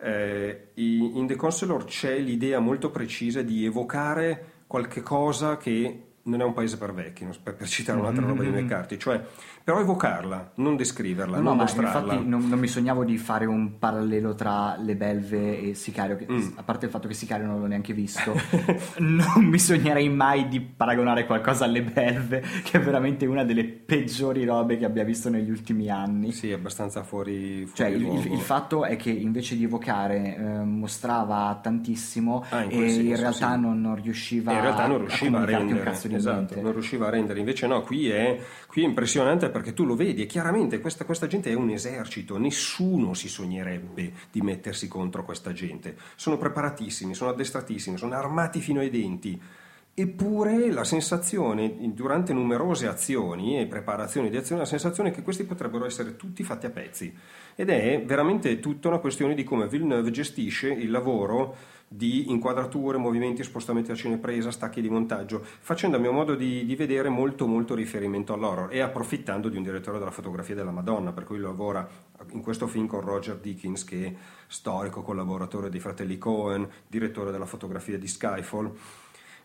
eh, 0.00 0.68
in 0.74 1.26
The 1.26 1.36
Counselor 1.36 1.84
c'è 1.84 2.18
l'idea 2.18 2.60
molto 2.60 2.90
precisa 2.90 3.42
di 3.42 3.64
evocare 3.64 4.62
qualche 4.66 5.00
cosa 5.00 5.56
che 5.56 6.02
non 6.22 6.40
è 6.40 6.44
un 6.44 6.52
paese 6.52 6.76
per 6.76 6.92
vecchi, 6.92 7.26
per, 7.42 7.54
per 7.54 7.66
citare 7.68 7.98
un'altra 7.98 8.24
roba 8.26 8.42
di 8.42 8.50
McCarthy, 8.50 8.98
cioè 8.98 9.20
però 9.68 9.80
evocarla, 9.80 10.52
non 10.54 10.76
descriverla, 10.76 11.36
No, 11.36 11.42
no, 11.42 11.48
non 11.50 11.56
ma 11.58 11.62
mostrarla. 11.64 12.12
infatti 12.14 12.26
non, 12.26 12.48
non 12.48 12.58
mi 12.58 12.66
sognavo 12.68 13.04
di 13.04 13.18
fare 13.18 13.44
un 13.44 13.78
parallelo 13.78 14.34
tra 14.34 14.76
Le 14.78 14.96
Belve 14.96 15.60
e 15.60 15.74
Sicario, 15.74 16.16
che, 16.16 16.26
Mm. 16.30 16.52
a 16.54 16.62
parte 16.62 16.86
il 16.86 16.90
fatto 16.90 17.06
che 17.06 17.12
Sicario 17.12 17.44
non 17.44 17.60
l'ho 17.60 17.66
neanche 17.66 17.92
visto, 17.92 18.32
non 18.98 19.44
mi 19.44 19.58
sognerei 19.58 20.08
mai 20.08 20.48
di 20.48 20.60
paragonare 20.62 21.26
qualcosa 21.26 21.66
alle 21.66 21.82
Belve, 21.82 22.42
che 22.64 22.78
è 22.78 22.80
veramente 22.80 23.26
una 23.26 23.44
delle 23.44 23.64
peggiori 23.64 24.42
robe 24.46 24.78
che 24.78 24.86
abbia 24.86 25.04
visto 25.04 25.28
negli 25.28 25.50
ultimi 25.50 25.90
anni. 25.90 26.32
Sì, 26.32 26.48
è 26.50 26.54
abbastanza 26.54 27.02
fuori, 27.02 27.66
fuori 27.66 27.72
Cioè, 27.74 27.88
il, 27.88 28.06
il- 28.26 28.32
il 28.32 28.40
fatto 28.40 28.86
è 28.86 28.96
che 28.96 29.10
invece 29.10 29.54
di 29.54 29.64
evocare 29.64 30.34
eh, 30.34 30.42
mostrava 30.64 31.58
tantissimo 31.62 32.42
Ah, 32.48 32.62
in 32.62 32.70
e 32.82 32.90
in 32.92 33.16
realtà 33.16 33.52
sì. 33.54 33.60
non, 33.60 33.80
non 33.82 33.96
riusciva, 33.96 34.50
E 34.52 34.54
in 34.54 34.60
realtà 34.62 34.86
non 34.86 34.96
a 34.96 34.98
riusciva 35.00 35.28
a, 35.28 35.40
comunicarti 35.40 35.56
rendere, 35.66 35.78
un 35.80 35.92
cazzo 35.92 36.08
di 36.08 36.14
esatto, 36.14 36.60
non 36.62 36.72
riusciva 36.72 37.06
a 37.06 37.10
rendere. 37.10 37.38
Invece 37.38 37.66
no, 37.66 37.82
qui 37.82 38.08
è, 38.08 38.38
qui 38.78 38.86
è 38.86 38.88
impressionante 38.88 39.50
perché 39.50 39.74
tu 39.74 39.84
lo 39.84 39.96
vedi 39.96 40.22
e 40.22 40.26
chiaramente 40.26 40.78
questa, 40.78 41.04
questa 41.04 41.26
gente 41.26 41.50
è 41.50 41.54
un 41.54 41.68
esercito, 41.70 42.38
nessuno 42.38 43.12
si 43.12 43.28
sognerebbe 43.28 44.12
di 44.30 44.40
mettersi 44.40 44.86
contro 44.86 45.24
questa 45.24 45.52
gente. 45.52 45.96
Sono 46.14 46.38
preparatissimi, 46.38 47.12
sono 47.12 47.30
addestratissimi, 47.30 47.96
sono 47.96 48.14
armati 48.14 48.60
fino 48.60 48.78
ai 48.78 48.88
denti. 48.88 49.40
Eppure 49.94 50.70
la 50.70 50.84
sensazione, 50.84 51.74
durante 51.92 52.32
numerose 52.32 52.86
azioni 52.86 53.58
e 53.58 53.66
preparazioni 53.66 54.30
di 54.30 54.36
azione, 54.36 54.60
la 54.60 54.68
sensazione 54.68 55.08
è 55.08 55.12
che 55.12 55.22
questi 55.22 55.42
potrebbero 55.42 55.84
essere 55.84 56.14
tutti 56.14 56.44
fatti 56.44 56.66
a 56.66 56.70
pezzi. 56.70 57.12
Ed 57.56 57.70
è 57.70 58.04
veramente 58.06 58.60
tutta 58.60 58.86
una 58.86 58.98
questione 58.98 59.34
di 59.34 59.42
come 59.42 59.66
Villeneuve 59.66 60.12
gestisce 60.12 60.68
il 60.68 60.92
lavoro 60.92 61.56
di 61.88 62.30
inquadrature, 62.30 62.98
movimenti, 62.98 63.42
spostamenti 63.42 63.90
a 63.90 63.94
cinepresa, 63.94 64.50
stacchi 64.50 64.82
di 64.82 64.90
montaggio, 64.90 65.42
facendo 65.42 65.96
a 65.96 66.00
mio 66.00 66.12
modo 66.12 66.34
di, 66.34 66.66
di 66.66 66.76
vedere 66.76 67.08
molto 67.08 67.46
molto 67.46 67.74
riferimento 67.74 68.34
all'horror 68.34 68.72
e 68.72 68.80
approfittando 68.80 69.48
di 69.48 69.56
un 69.56 69.62
direttore 69.62 69.98
della 69.98 70.10
fotografia 70.10 70.54
della 70.54 70.70
Madonna, 70.70 71.12
per 71.12 71.24
cui 71.24 71.38
lavora 71.38 71.88
in 72.32 72.42
questo 72.42 72.66
film 72.66 72.86
con 72.86 73.00
Roger 73.00 73.36
Dickens, 73.36 73.84
che 73.84 74.06
è 74.06 74.14
storico 74.46 75.02
collaboratore 75.02 75.70
dei 75.70 75.80
fratelli 75.80 76.18
Cohen, 76.18 76.68
direttore 76.86 77.30
della 77.30 77.46
fotografia 77.46 77.96
di 77.96 78.06
Skyfall, 78.06 78.70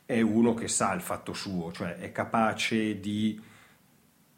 è 0.05 0.19
uno 0.19 0.53
che 0.53 0.67
sa 0.67 0.93
il 0.93 1.01
fatto 1.01 1.31
suo, 1.33 1.71
cioè 1.71 1.95
è 1.95 2.11
capace 2.11 2.99
di 2.99 3.51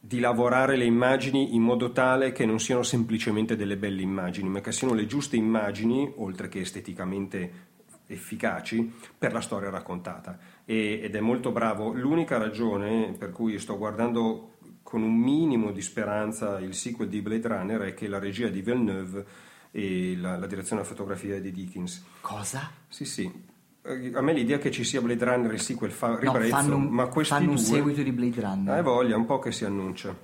di 0.05 0.19
lavorare 0.19 0.75
le 0.75 0.85
immagini 0.85 1.55
in 1.55 1.63
modo 1.63 1.91
tale 1.91 2.31
che 2.31 2.45
non 2.45 2.59
siano 2.59 2.83
semplicemente 2.83 3.55
delle 3.55 3.75
belle 3.75 4.03
immagini, 4.03 4.47
ma 4.47 4.61
che 4.61 4.71
siano 4.71 4.93
le 4.93 5.07
giuste 5.07 5.35
immagini, 5.35 6.13
oltre 6.17 6.47
che 6.47 6.59
esteticamente 6.59 7.73
efficaci, 8.07 8.93
per 9.17 9.33
la 9.33 9.41
storia 9.41 9.69
raccontata. 9.69 10.37
E- 10.65 10.99
ed 11.03 11.15
è 11.15 11.19
molto 11.19 11.51
bravo. 11.51 11.91
L'unica 11.93 12.37
ragione 12.37 13.13
per 13.17 13.31
cui 13.31 13.57
sto 13.59 13.77
guardando 13.77 14.51
con 14.83 15.01
un 15.01 15.15
minimo 15.15 15.71
di 15.71 15.81
speranza 15.81 16.59
il 16.59 16.73
sequel 16.75 17.09
di 17.09 17.21
Blade 17.21 17.47
Runner 17.47 17.81
è 17.81 17.93
che 17.93 18.07
la 18.07 18.19
regia 18.19 18.47
di 18.49 18.61
Villeneuve 18.61 19.25
e 19.71 20.15
la, 20.17 20.37
la 20.37 20.45
direzione 20.45 20.81
della 20.81 20.93
fotografia 20.93 21.39
di 21.41 21.51
Dickens. 21.51 22.03
Cosa? 22.21 22.69
Sì, 22.87 23.03
sì. 23.05 23.53
Eh, 23.81 24.11
A 24.13 24.21
me 24.21 24.33
l'idea 24.33 24.57
che 24.57 24.71
ci 24.71 24.83
sia 24.83 25.01
Blade 25.01 25.25
Runner 25.25 25.51
e 25.51 25.55
il 25.55 25.59
sequel 25.59 25.91
fa 25.91 26.09
No, 26.09 26.17
ribrezzo, 26.19 26.49
fanno, 26.55 26.75
un- 26.75 26.85
ma 26.87 27.07
questi 27.07 27.33
fanno 27.33 27.49
un 27.49 27.55
due... 27.55 27.63
seguito 27.65 28.01
di 28.03 28.11
Blade 28.11 28.41
Runner. 28.41 28.73
Hai 28.75 28.83
voglia, 28.83 29.17
un 29.17 29.25
po' 29.25 29.39
che 29.39 29.51
si 29.51 29.65
annuncia. 29.65 30.15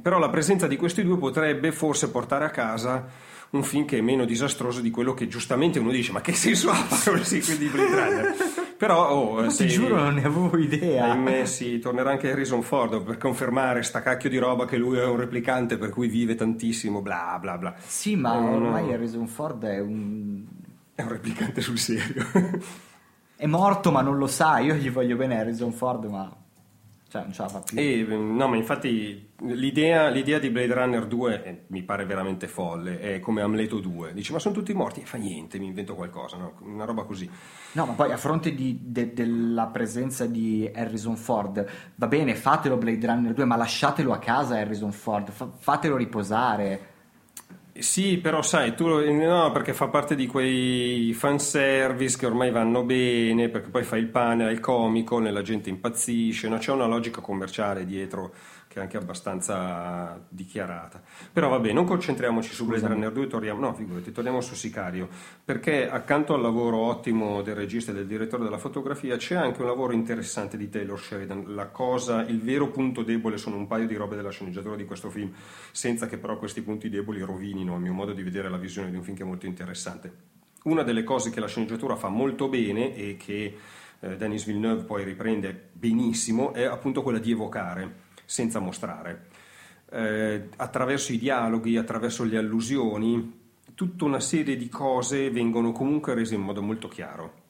Però 0.00 0.18
la 0.18 0.30
presenza 0.30 0.66
di 0.66 0.76
questi 0.76 1.02
due 1.02 1.18
potrebbe 1.18 1.70
forse 1.70 2.10
portare 2.10 2.44
a 2.46 2.50
casa 2.50 3.06
un 3.56 3.62
film 3.64 3.84
che 3.84 3.98
è 3.98 4.00
meno 4.00 4.24
disastroso 4.24 4.80
di 4.80 4.90
quello 4.90 5.14
che 5.14 5.28
giustamente 5.28 5.78
uno 5.78 5.90
dice 5.90 6.12
ma 6.12 6.20
che 6.20 6.32
senso 6.32 6.70
ha 6.70 6.74
fare 6.74 7.18
un 7.18 7.24
sequel 7.24 7.56
di 7.58 7.66
Blade 7.68 7.94
Runner? 7.94 8.34
Però 8.76 9.08
oh, 9.10 9.40
Ma 9.42 9.50
se- 9.50 9.66
ti 9.66 9.72
giuro 9.72 9.96
non 9.96 10.14
ne 10.14 10.24
avevo 10.24 10.56
idea. 10.58 11.12
Ahimè 11.12 11.44
sì, 11.46 11.78
tornerà 11.78 12.10
anche 12.10 12.30
Harrison 12.30 12.62
Ford 12.62 13.02
per 13.02 13.16
confermare 13.18 13.82
sta 13.82 14.02
cacchio 14.02 14.28
di 14.28 14.38
roba 14.38 14.66
che 14.66 14.76
lui 14.76 14.98
è 14.98 15.04
un 15.04 15.16
replicante 15.16 15.78
per 15.78 15.90
cui 15.90 16.08
vive 16.08 16.34
tantissimo, 16.34 17.00
bla 17.00 17.38
bla 17.40 17.56
bla. 17.56 17.74
Sì, 17.86 18.16
ma 18.16 18.36
Eh, 18.36 18.40
no. 18.40 18.54
ormai 18.56 18.92
Harrison 18.92 19.26
Ford 19.26 19.64
è 19.64 19.78
un... 19.80 20.44
È 20.94 21.02
un 21.02 21.08
replicante 21.08 21.60
sul 21.60 21.78
serio. 21.78 22.24
È 23.36 23.46
morto 23.46 23.90
ma 23.90 24.00
non 24.00 24.16
lo 24.18 24.26
sa, 24.26 24.58
io 24.58 24.74
gli 24.74 24.90
voglio 24.90 25.16
bene 25.16 25.38
Harrison 25.38 25.72
Ford 25.72 26.04
ma... 26.04 26.34
Cioè 27.14 27.22
non 27.22 27.32
ce 27.32 27.42
la 27.42 27.48
fa 27.48 27.60
più. 27.60 27.78
E, 27.78 28.02
no, 28.02 28.48
ma 28.48 28.56
infatti 28.56 29.30
l'idea, 29.42 30.08
l'idea 30.08 30.40
di 30.40 30.50
Blade 30.50 30.74
Runner 30.74 31.06
2 31.06 31.44
eh, 31.44 31.64
mi 31.68 31.84
pare 31.84 32.04
veramente 32.06 32.48
folle, 32.48 32.98
è 32.98 33.20
come 33.20 33.40
Amleto 33.40 33.78
2. 33.78 34.12
Dici, 34.12 34.32
ma 34.32 34.40
sono 34.40 34.52
tutti 34.52 34.72
morti? 34.74 35.02
E 35.02 35.04
fa 35.04 35.16
niente, 35.16 35.60
mi 35.60 35.66
invento 35.66 35.94
qualcosa, 35.94 36.36
no? 36.38 36.54
una 36.62 36.84
roba 36.84 37.04
così. 37.04 37.30
No, 37.74 37.86
ma 37.86 37.92
poi 37.92 38.10
a 38.10 38.16
fronte 38.16 38.52
di- 38.52 38.80
de- 38.82 39.12
della 39.12 39.66
presenza 39.66 40.26
di 40.26 40.68
Harrison 40.74 41.14
Ford, 41.14 41.64
va 41.94 42.06
bene, 42.08 42.34
fatelo 42.34 42.76
Blade 42.78 43.06
Runner 43.06 43.32
2, 43.32 43.44
ma 43.44 43.54
lasciatelo 43.54 44.12
a 44.12 44.18
casa 44.18 44.56
Harrison 44.58 44.90
Ford, 44.90 45.30
fa- 45.30 45.52
fatelo 45.56 45.96
riposare. 45.96 46.93
Sì, 47.76 48.18
però 48.18 48.40
sai, 48.40 48.76
tu 48.76 48.86
no, 48.86 49.50
perché 49.50 49.72
fa 49.74 49.88
parte 49.88 50.14
di 50.14 50.28
quei 50.28 51.12
fanservice 51.12 52.16
che 52.16 52.26
ormai 52.26 52.52
vanno 52.52 52.84
bene, 52.84 53.48
perché 53.48 53.68
poi 53.68 53.82
fai 53.82 53.98
il 53.98 54.06
pane 54.06 54.44
al 54.44 54.60
comico, 54.60 55.18
la 55.18 55.42
gente 55.42 55.70
impazzisce, 55.70 56.48
no? 56.48 56.58
c'è 56.58 56.70
una 56.70 56.86
logica 56.86 57.20
commerciale 57.20 57.84
dietro 57.84 58.32
che 58.74 58.80
è 58.80 58.82
anche 58.82 58.96
abbastanza 58.96 60.20
dichiarata. 60.28 61.00
Però 61.32 61.48
vabbè, 61.48 61.72
non 61.72 61.84
concentriamoci 61.84 62.52
su 62.52 62.66
Blade 62.66 62.88
Runner 62.88 63.12
2, 63.12 63.28
torniamo, 63.28 63.60
no, 63.60 63.72
figurati, 63.72 64.10
torniamo 64.10 64.40
su 64.40 64.56
Sicario, 64.56 65.08
perché 65.44 65.88
accanto 65.88 66.34
al 66.34 66.40
lavoro 66.40 66.78
ottimo 66.78 67.40
del 67.42 67.54
regista 67.54 67.92
e 67.92 67.94
del 67.94 68.08
direttore 68.08 68.42
della 68.42 68.58
fotografia 68.58 69.16
c'è 69.16 69.36
anche 69.36 69.60
un 69.60 69.68
lavoro 69.68 69.92
interessante 69.92 70.56
di 70.56 70.68
Taylor 70.68 70.98
Sheridan. 70.98 71.54
La 71.54 71.68
cosa, 71.68 72.22
il 72.22 72.40
vero 72.40 72.68
punto 72.70 73.04
debole 73.04 73.36
sono 73.36 73.54
un 73.54 73.68
paio 73.68 73.86
di 73.86 73.94
robe 73.94 74.16
della 74.16 74.30
sceneggiatura 74.30 74.74
di 74.74 74.86
questo 74.86 75.08
film, 75.08 75.32
senza 75.70 76.08
che 76.08 76.18
però 76.18 76.36
questi 76.36 76.60
punti 76.60 76.88
deboli 76.88 77.20
rovinino 77.20 77.76
il 77.76 77.80
mio 77.80 77.92
modo 77.92 78.12
di 78.12 78.24
vedere 78.24 78.50
la 78.50 78.58
visione 78.58 78.90
di 78.90 78.96
un 78.96 79.04
film 79.04 79.16
che 79.16 79.22
è 79.22 79.26
molto 79.26 79.46
interessante. 79.46 80.12
Una 80.64 80.82
delle 80.82 81.04
cose 81.04 81.30
che 81.30 81.38
la 81.38 81.46
sceneggiatura 81.46 81.94
fa 81.94 82.08
molto 82.08 82.48
bene 82.48 82.96
e 82.96 83.16
che 83.16 83.56
eh, 84.00 84.16
Denis 84.16 84.44
Villeneuve 84.44 84.82
poi 84.82 85.04
riprende 85.04 85.68
benissimo 85.70 86.52
è 86.52 86.64
appunto 86.64 87.02
quella 87.02 87.20
di 87.20 87.30
evocare 87.30 88.02
senza 88.24 88.58
mostrare. 88.58 89.26
Eh, 89.90 90.48
attraverso 90.56 91.12
i 91.12 91.18
dialoghi, 91.18 91.76
attraverso 91.76 92.24
le 92.24 92.38
allusioni, 92.38 93.42
tutta 93.74 94.04
una 94.04 94.20
serie 94.20 94.56
di 94.56 94.68
cose 94.68 95.30
vengono 95.30 95.72
comunque 95.72 96.14
rese 96.14 96.34
in 96.34 96.42
modo 96.42 96.62
molto 96.62 96.88
chiaro. 96.88 97.42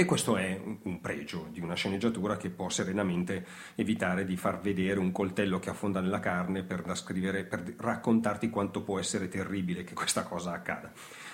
E 0.00 0.06
questo 0.06 0.38
è 0.38 0.58
un 0.84 0.98
pregio 1.02 1.48
di 1.52 1.60
una 1.60 1.74
sceneggiatura 1.74 2.38
che 2.38 2.48
può 2.48 2.70
serenamente 2.70 3.44
evitare 3.74 4.24
di 4.24 4.34
far 4.34 4.58
vedere 4.58 4.98
un 4.98 5.12
coltello 5.12 5.58
che 5.58 5.68
affonda 5.68 6.00
nella 6.00 6.20
carne 6.20 6.62
per, 6.62 6.82
per 6.82 7.74
raccontarti 7.76 8.48
quanto 8.48 8.80
può 8.80 8.98
essere 8.98 9.28
terribile 9.28 9.84
che 9.84 9.92
questa 9.92 10.22
cosa 10.22 10.52
accada. 10.52 10.90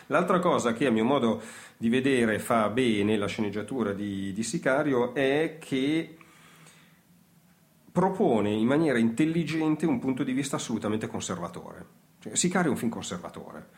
L'altra 0.09 0.41
cosa 0.41 0.73
che 0.73 0.87
a 0.87 0.91
mio 0.91 1.05
modo 1.05 1.41
di 1.77 1.89
vedere 1.89 2.41
fa 2.41 2.69
bene 2.69 3.17
la 3.17 3.27
sceneggiatura 3.27 3.93
di, 3.93 4.33
di 4.33 4.43
Sicario 4.43 5.15
è 5.15 5.59
che 5.61 6.16
propone 7.97 8.51
in 8.51 8.67
maniera 8.67 8.99
intelligente 8.99 9.87
un 9.87 9.99
punto 9.99 10.23
di 10.23 10.35
vista 10.35 10.57
assolutamente 10.57 11.07
conservatore. 11.07 11.87
Cioè, 12.19 12.37
Sicario 12.37 12.69
è 12.69 12.73
un 12.73 12.77
film 12.77 12.91
conservatore, 12.91 13.69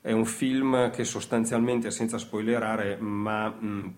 è 0.00 0.12
un 0.12 0.24
film 0.24 0.90
che 0.90 1.04
sostanzialmente, 1.04 1.90
senza 1.90 2.16
spoilerare, 2.16 2.96
ma 2.96 3.50
mh, 3.50 3.94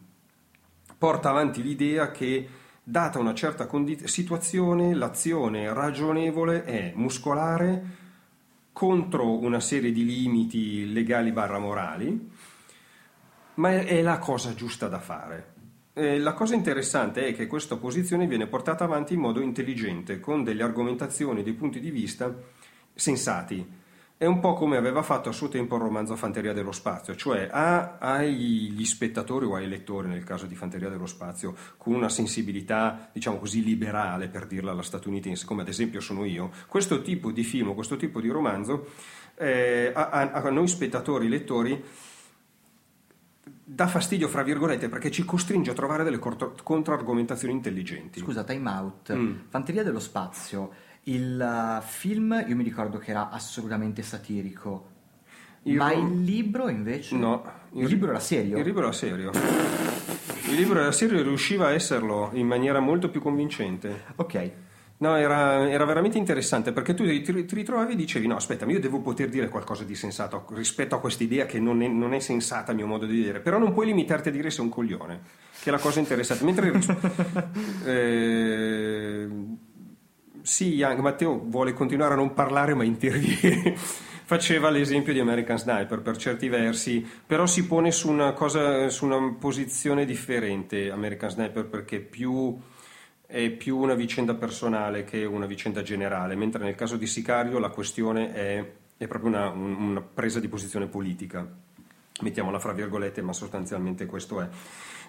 porta 0.99 1.29
avanti 1.29 1.63
l'idea 1.63 2.11
che 2.11 2.49
data 2.83 3.21
una 3.21 3.35
certa 3.35 3.67
condi- 3.67 4.09
situazione, 4.09 4.95
l'azione 4.95 5.73
ragionevole 5.73 6.65
è 6.65 6.93
muscolare 6.97 7.85
contro 8.73 9.39
una 9.39 9.61
serie 9.61 9.93
di 9.93 10.05
limiti 10.05 10.93
legali 10.93 11.31
barra 11.31 11.61
morali, 11.61 12.31
ma 13.55 13.79
è 13.79 14.03
la 14.03 14.19
cosa 14.19 14.55
giusta 14.55 14.89
da 14.89 14.99
fare. 14.99 15.55
Eh, 15.99 16.21
la 16.21 16.33
cosa 16.33 16.55
interessante 16.55 17.27
è 17.27 17.35
che 17.35 17.49
questa 17.49 17.75
posizione 17.75 18.29
viene 18.29 18.47
portata 18.47 18.85
avanti 18.85 19.15
in 19.15 19.21
modo 19.21 19.41
intelligente, 19.41 20.21
con 20.21 20.45
delle 20.45 20.63
argomentazioni, 20.63 21.43
dei 21.43 21.55
punti 21.55 21.81
di 21.81 21.91
vista 21.91 22.33
sensati. 22.95 23.67
È 24.17 24.25
un 24.25 24.39
po' 24.39 24.55
come 24.55 24.77
aveva 24.77 25.03
fatto 25.03 25.29
a 25.29 25.33
suo 25.33 25.49
tempo 25.49 25.75
il 25.75 25.83
romanzo 25.83 26.15
Fanteria 26.15 26.53
dello 26.53 26.71
Spazio, 26.71 27.17
cioè 27.17 27.49
ha 27.51 27.99
agli 27.99 28.85
spettatori 28.85 29.47
o 29.47 29.57
ai 29.57 29.67
lettori, 29.67 30.07
nel 30.07 30.23
caso 30.23 30.47
di 30.47 30.55
Fanteria 30.55 30.89
dello 30.89 31.07
Spazio, 31.07 31.57
con 31.77 31.95
una 31.95 32.09
sensibilità, 32.09 33.11
diciamo 33.13 33.39
così, 33.39 33.65
liberale, 33.65 34.29
per 34.29 34.47
dirla 34.47 34.71
alla 34.71 34.83
statunitense, 34.83 35.47
come 35.47 35.63
ad 35.63 35.69
esempio 35.69 35.99
sono 35.99 36.25
io, 36.25 36.53
questo 36.69 37.03
tipo 37.03 37.33
di 37.33 37.43
film, 37.43 37.75
questo 37.75 37.97
tipo 37.97 38.21
di 38.21 38.29
romanzo, 38.29 38.87
eh, 39.37 39.91
a, 39.93 40.11
a 40.11 40.51
noi 40.51 40.69
spettatori, 40.69 41.29
lettori, 41.29 41.83
dà 43.65 43.87
fastidio, 43.87 44.29
fra 44.29 44.43
virgolette, 44.43 44.89
perché 44.89 45.11
ci 45.11 45.25
costringe 45.25 45.71
a 45.71 45.75
trovare 45.75 46.05
delle 46.05 46.19
controargomentazioni 46.19 47.53
intelligenti. 47.53 48.21
Scusa, 48.21 48.45
time 48.45 48.71
out. 48.71 49.15
Mm. 49.15 49.35
Fanteria 49.49 49.83
dello 49.83 50.01
spazio. 50.01 50.71
Il 51.05 51.39
uh, 51.41 51.83
film, 51.83 52.45
io 52.47 52.57
mi 52.57 52.65
ricordo 52.65 52.99
che 52.99 53.11
era 53.11 53.31
assolutamente 53.31 54.03
satirico. 54.03 54.97
Io... 55.63 55.77
Ma 55.77 55.93
il 55.93 56.23
libro 56.23 56.69
invece? 56.69 57.17
No. 57.17 57.43
Il, 57.73 57.83
il 57.83 57.89
libro 57.89 58.11
era 58.11 58.21
serio? 58.21 58.59
Il 58.59 58.65
libro 58.65 58.83
era 58.83 58.93
serio. 58.93 59.31
il 59.31 60.55
libro 60.55 60.81
era 60.81 60.93
serio 60.93 61.19
e 61.19 61.23
riusciva 61.23 61.67
a 61.67 61.73
esserlo 61.73 62.31
in 62.33 62.47
maniera 62.47 62.81
molto 62.81 63.11
più 63.11 63.21
convincente. 63.21 64.05
Ok. 64.17 64.53
No, 65.01 65.17
era, 65.17 65.69
era, 65.71 65.85
veramente 65.85 66.19
interessante 66.19 66.73
perché 66.73 66.93
tu 66.93 67.05
ti, 67.05 67.23
ti, 67.23 67.55
ritrovavi 67.55 67.93
e 67.93 67.97
dicevi: 67.97 68.27
No, 68.27 68.35
aspetta, 68.35 68.65
io 68.67 68.81
devo 68.81 69.01
poter 69.01 69.29
dire 69.29 69.49
qualcosa 69.49 69.85
di 69.85 69.95
sensato 69.95 70.45
rispetto 70.51 70.97
a 70.97 71.01
questa 71.01 71.23
idea 71.23 71.47
che 71.47 71.61
non 71.61 71.83
è, 71.83 71.87
non 71.87 72.15
è, 72.15 72.19
sensata 72.19 72.73
a 72.73 72.75
mio 72.75 72.87
modo 72.87 73.07
di 73.07 73.23
dire, 73.23 73.39
però 73.39 73.59
non 73.59 73.73
puoi 73.73 73.87
limitarti 73.87 74.29
a 74.29 74.33
dire 74.33 74.51
sei 74.51 74.65
un 74.65 74.71
coglione, 74.71 75.21
che 75.61 75.69
è 75.69 75.73
la 75.73 75.79
cosa 75.79 76.01
interessante. 76.01 76.45
Mentre. 76.45 76.73
eh, 77.87 79.29
sì, 80.43 80.83
anche 80.83 81.03
Matteo 81.03 81.45
vuole 81.45 81.75
continuare 81.75 82.15
a 82.15 82.17
non 82.17 82.35
parlare, 82.35 82.75
ma 82.75 82.83
interviene. 82.83 83.77
Faceva 84.29 84.69
l'esempio 84.69 85.13
di 85.13 85.21
American 85.21 85.59
Sniper 85.59 86.01
per 86.01 86.17
certi 86.17 86.49
versi, 86.49 87.07
però 87.25 87.47
si 87.47 87.67
pone 87.67 87.93
su 87.93 88.11
una, 88.11 88.33
cosa, 88.33 88.89
su 88.89 89.05
una 89.05 89.37
posizione 89.39 90.05
differente. 90.05 90.91
American 90.91 91.31
Sniper 91.31 91.67
perché 91.67 92.01
più 92.01 92.59
è 93.31 93.51
più 93.51 93.77
una 93.77 93.93
vicenda 93.93 94.33
personale 94.33 95.05
che 95.05 95.27
una 95.27 95.45
vicenda 95.45 95.83
generale, 95.83 96.35
mentre 96.35 96.65
nel 96.65 96.75
caso 96.75 96.97
di 96.97 97.07
Sicario 97.07 97.59
la 97.59 97.69
questione 97.69 98.33
è, 98.33 98.73
è 98.97 99.07
proprio 99.07 99.29
una, 99.29 99.51
una, 99.51 100.01
presa 100.01 100.41
di 100.41 100.49
posizione 100.49 100.87
politica, 100.87 101.47
mettiamola 102.23 102.59
fra 102.59 102.73
virgolette, 102.73 103.21
ma 103.21 103.35
sostanzialmente 103.35 104.07
questo 104.07 104.41
è. 104.41 104.49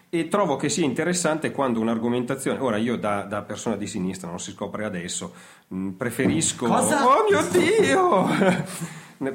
E 0.09 0.27
trovo 0.27 0.57
che 0.57 0.67
sia 0.67 0.83
interessante 0.83 1.51
quando 1.51 1.79
un'argomentazione, 1.79 2.59
ora 2.59 2.75
io 2.75 2.97
da, 2.97 3.21
da 3.21 3.41
persona 3.43 3.77
di 3.77 3.87
sinistra, 3.87 4.27
non 4.27 4.39
si 4.39 4.51
scopre 4.51 4.83
adesso, 4.83 5.33
mm, 5.73 5.91
preferisco... 5.91 6.67
Cosa? 6.67 7.07
Oh 7.07 7.23
mio 7.29 7.41
Dio! 7.49 8.27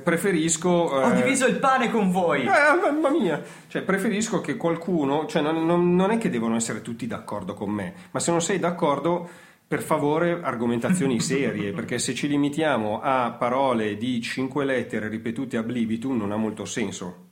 Preferisco... 0.02 0.69
Ho 0.69 1.11
eh, 1.11 1.15
diviso 1.15 1.47
il 1.47 1.56
pane 1.56 1.90
con 1.90 2.11
voi! 2.11 2.43
Eh, 2.43 2.81
mamma 2.81 3.11
mia! 3.11 3.43
Cioè, 3.69 3.82
preferisco 3.82 4.40
che 4.40 4.56
qualcuno... 4.56 5.27
Cioè, 5.27 5.43
non, 5.43 5.65
non, 5.66 5.94
non 5.94 6.11
è 6.11 6.19
che 6.19 6.31
devono 6.31 6.56
essere 6.56 6.82
tutti 6.82 7.06
d'accordo 7.06 7.55
con 7.55 7.70
me, 7.70 7.93
ma 8.11 8.20
se 8.20 8.31
non 8.31 8.40
sei 8.40 8.59
d'accordo 8.59 9.28
per 9.66 9.82
favore 9.82 10.40
argomentazioni 10.43 11.20
serie, 11.20 11.73
perché 11.73 11.98
se 11.98 12.15
ci 12.15 12.28
limitiamo 12.28 13.01
a 13.02 13.31
parole 13.32 13.97
di 13.97 14.20
cinque 14.20 14.65
lettere 14.65 15.09
ripetute 15.09 15.56
ab 15.56 15.69
libitum 15.69 16.16
non 16.16 16.32
ha 16.32 16.36
molto 16.36 16.65
senso. 16.65 17.23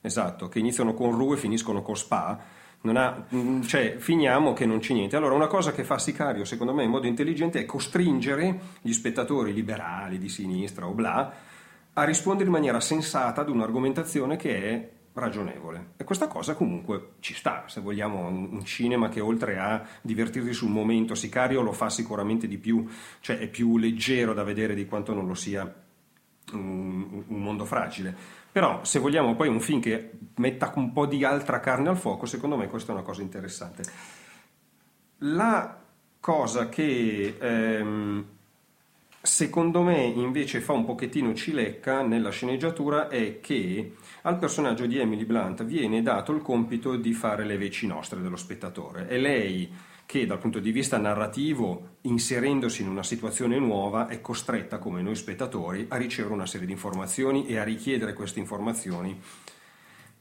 Esatto, 0.00 0.48
che 0.48 0.60
iniziano 0.60 0.94
con 0.94 1.10
ru 1.10 1.32
e 1.32 1.36
finiscono 1.36 1.82
con 1.82 1.96
spa. 1.96 2.54
Ha, 2.82 3.26
mm, 3.34 3.62
cioè, 3.62 3.96
finiamo 3.98 4.52
che 4.52 4.64
non 4.64 4.78
c'è 4.78 4.94
niente. 4.94 5.16
Allora, 5.16 5.34
una 5.34 5.48
cosa 5.48 5.72
che 5.72 5.82
fa 5.82 5.98
Sicario, 5.98 6.44
secondo 6.44 6.72
me, 6.72 6.84
in 6.84 6.90
modo 6.90 7.08
intelligente, 7.08 7.58
è 7.58 7.64
costringere 7.64 8.60
gli 8.80 8.92
spettatori 8.92 9.52
liberali, 9.52 10.18
di 10.18 10.28
sinistra 10.28 10.86
o 10.86 10.92
bla, 10.92 11.34
a 11.98 12.04
rispondere 12.04 12.46
in 12.46 12.52
maniera 12.52 12.80
sensata 12.80 13.40
ad 13.40 13.48
un'argomentazione 13.48 14.36
che 14.36 14.62
è 14.62 14.90
ragionevole. 15.14 15.92
E 15.96 16.04
questa 16.04 16.28
cosa 16.28 16.54
comunque 16.54 17.14
ci 17.20 17.32
sta, 17.32 17.64
se 17.68 17.80
vogliamo 17.80 18.26
un 18.26 18.62
cinema 18.64 19.08
che 19.08 19.20
oltre 19.20 19.58
a 19.58 19.82
divertirsi 20.02 20.52
sul 20.52 20.68
momento, 20.68 21.14
Sicario 21.14 21.62
lo 21.62 21.72
fa 21.72 21.88
sicuramente 21.88 22.46
di 22.46 22.58
più, 22.58 22.86
cioè 23.20 23.38
è 23.38 23.48
più 23.48 23.78
leggero 23.78 24.34
da 24.34 24.44
vedere 24.44 24.74
di 24.74 24.84
quanto 24.84 25.14
non 25.14 25.26
lo 25.26 25.34
sia 25.34 25.62
un, 26.52 27.24
un 27.26 27.40
mondo 27.40 27.64
fragile. 27.64 28.14
Però 28.52 28.84
se 28.84 28.98
vogliamo 28.98 29.34
poi 29.34 29.48
un 29.48 29.60
film 29.60 29.80
che 29.80 30.10
metta 30.36 30.72
un 30.76 30.92
po' 30.92 31.06
di 31.06 31.24
altra 31.24 31.60
carne 31.60 31.88
al 31.88 31.96
fuoco, 31.96 32.26
secondo 32.26 32.56
me 32.56 32.68
questa 32.68 32.92
è 32.92 32.94
una 32.94 33.04
cosa 33.04 33.22
interessante. 33.22 33.82
La 35.18 35.80
cosa 36.20 36.68
che 36.68 37.36
ehm, 37.38 38.26
secondo 39.26 39.82
me 39.82 40.02
invece 40.02 40.60
fa 40.60 40.72
un 40.72 40.84
pochettino 40.84 41.34
cilecca 41.34 42.02
nella 42.02 42.30
sceneggiatura 42.30 43.08
è 43.08 43.40
che 43.40 43.94
al 44.22 44.38
personaggio 44.38 44.86
di 44.86 44.98
Emily 44.98 45.24
Blunt 45.24 45.64
viene 45.64 46.00
dato 46.00 46.32
il 46.32 46.42
compito 46.42 46.96
di 46.96 47.12
fare 47.12 47.44
le 47.44 47.58
veci 47.58 47.86
nostre 47.86 48.22
dello 48.22 48.36
spettatore. 48.36 49.08
È 49.08 49.18
lei 49.18 49.70
che 50.06 50.26
dal 50.26 50.38
punto 50.38 50.60
di 50.60 50.70
vista 50.70 50.96
narrativo, 50.98 51.96
inserendosi 52.02 52.82
in 52.82 52.88
una 52.88 53.02
situazione 53.02 53.58
nuova, 53.58 54.06
è 54.06 54.20
costretta, 54.20 54.78
come 54.78 55.02
noi 55.02 55.16
spettatori, 55.16 55.86
a 55.88 55.96
ricevere 55.96 56.32
una 56.32 56.46
serie 56.46 56.66
di 56.66 56.72
informazioni 56.72 57.46
e 57.46 57.58
a 57.58 57.64
richiedere 57.64 58.12
queste 58.12 58.38
informazioni 58.38 59.20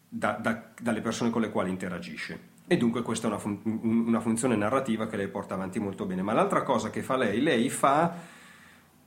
da, 0.10 0.32
da, 0.41 0.72
dalle 0.82 1.02
persone 1.02 1.30
con 1.30 1.41
le 1.41 1.52
quali 1.52 1.69
interagisce. 1.69 2.53
E 2.65 2.77
dunque 2.77 3.03
questa 3.03 3.27
è 3.27 3.30
una, 3.30 3.38
fun- 3.38 3.61
una 4.07 4.19
funzione 4.19 4.56
narrativa 4.56 5.06
che 5.06 5.18
lei 5.18 5.27
porta 5.27 5.53
avanti 5.53 5.77
molto 5.77 6.06
bene. 6.06 6.23
Ma 6.23 6.34
l'altra 6.34 6.64
cosa 6.64 6.90
che 6.90 7.03
fa 7.03 7.15
lei, 7.15 7.40
lei 7.41 7.69
fa 7.69 8.34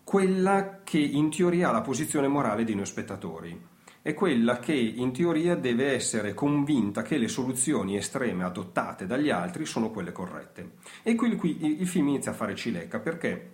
quella 0.09 0.81
che 0.85 0.99
in 0.99 1.29
teoria 1.29 1.69
ha 1.69 1.73
la 1.73 1.83
posizione 1.83 2.29
morale 2.29 2.65
di 2.65 2.75
noi 2.75 2.87
spettatori. 2.87 3.63
È 4.01 4.15
quella 4.15 4.59
che 4.59 4.73
in 4.73 5.13
teoria 5.13 5.55
deve 5.55 5.93
essere 5.93 6.33
convinta 6.33 7.03
che 7.03 7.19
le 7.19 7.29
soluzioni 7.29 7.95
estreme 7.95 8.43
adottate 8.43 9.05
dagli 9.05 9.29
altri 9.29 9.67
sono 9.67 9.91
quelle 9.91 10.11
corrette. 10.11 10.77
E 11.03 11.15
qui, 11.15 11.37
qui 11.37 11.83
il 11.83 11.87
film 11.87 12.09
inizia 12.09 12.31
a 12.31 12.35
fare 12.35 12.55
cilecca 12.55 13.01
perché? 13.01 13.51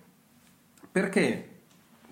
Perché 0.92 1.48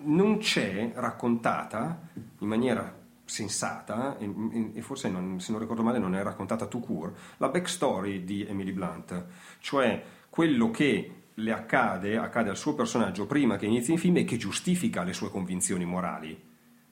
non 0.07 0.39
c'è 0.39 0.91
raccontata 0.93 2.09
in 2.41 2.49
maniera 2.49 2.99
sensata, 3.25 4.19
e, 4.19 4.73
e 4.75 4.83
forse 4.83 5.09
non, 5.09 5.39
se 5.39 5.53
non 5.53 5.61
ricordo 5.61 5.85
male 5.85 6.01
non 6.01 6.17
è 6.17 6.23
raccontata 6.25 6.67
tout 6.67 6.85
court, 6.85 7.17
la 7.37 7.49
backstory 7.49 8.25
di 8.25 8.45
Emily 8.45 8.73
Blunt, 8.73 9.25
cioè 9.61 10.03
quello 10.29 10.73
che 10.73 11.22
le 11.35 11.53
accade, 11.53 12.17
accade 12.17 12.51
al 12.51 12.57
suo 12.57 12.75
personaggio 12.75 13.27
prima 13.27 13.57
che 13.57 13.67
inizi 13.67 13.93
il 13.93 13.99
film 13.99 14.17
e 14.19 14.25
che 14.25 14.37
giustifica 14.37 15.03
le 15.03 15.13
sue 15.13 15.31
convinzioni 15.31 15.85
morali. 15.85 16.41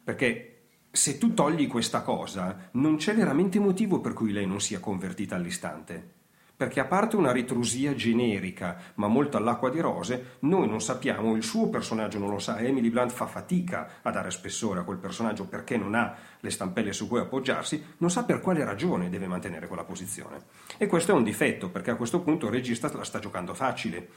Perché 0.02 0.62
se 0.90 1.18
tu 1.18 1.34
togli 1.34 1.66
questa 1.66 2.02
cosa, 2.02 2.70
non 2.72 2.96
c'è 2.96 3.14
veramente 3.14 3.58
motivo 3.58 4.00
per 4.00 4.12
cui 4.12 4.32
lei 4.32 4.46
non 4.46 4.60
sia 4.60 4.80
convertita 4.80 5.36
all'istante 5.36 6.18
perché 6.60 6.80
a 6.80 6.84
parte 6.84 7.16
una 7.16 7.32
ritrusia 7.32 7.94
generica, 7.94 8.76
ma 8.96 9.06
molto 9.06 9.38
all'acqua 9.38 9.70
di 9.70 9.80
rose, 9.80 10.36
noi 10.40 10.68
non 10.68 10.82
sappiamo, 10.82 11.34
il 11.34 11.42
suo 11.42 11.70
personaggio 11.70 12.18
non 12.18 12.28
lo 12.28 12.38
sa, 12.38 12.58
Emily 12.58 12.90
Blunt 12.90 13.12
fa 13.12 13.24
fatica 13.24 14.00
a 14.02 14.10
dare 14.10 14.30
spessore 14.30 14.80
a 14.80 14.82
quel 14.82 14.98
personaggio 14.98 15.46
perché 15.46 15.78
non 15.78 15.94
ha 15.94 16.14
le 16.38 16.50
stampelle 16.50 16.92
su 16.92 17.08
cui 17.08 17.18
appoggiarsi, 17.18 17.82
non 17.96 18.10
sa 18.10 18.24
per 18.24 18.40
quale 18.40 18.62
ragione 18.62 19.08
deve 19.08 19.26
mantenere 19.26 19.68
quella 19.68 19.84
posizione. 19.84 20.42
E 20.76 20.86
questo 20.86 21.12
è 21.12 21.14
un 21.14 21.22
difetto, 21.22 21.70
perché 21.70 21.92
a 21.92 21.96
questo 21.96 22.20
punto 22.20 22.44
il 22.44 22.52
regista 22.52 22.90
la 22.94 23.04
sta 23.04 23.20
giocando 23.20 23.54
facile, 23.54 24.08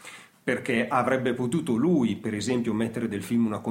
perché 0.43 0.89
avrebbe 0.89 1.33
potuto 1.33 1.77
lui, 1.77 2.17
per 2.17 2.33
esempio, 2.33 2.73
mettere 2.73 3.07
film 3.21 3.45
una 3.45 3.61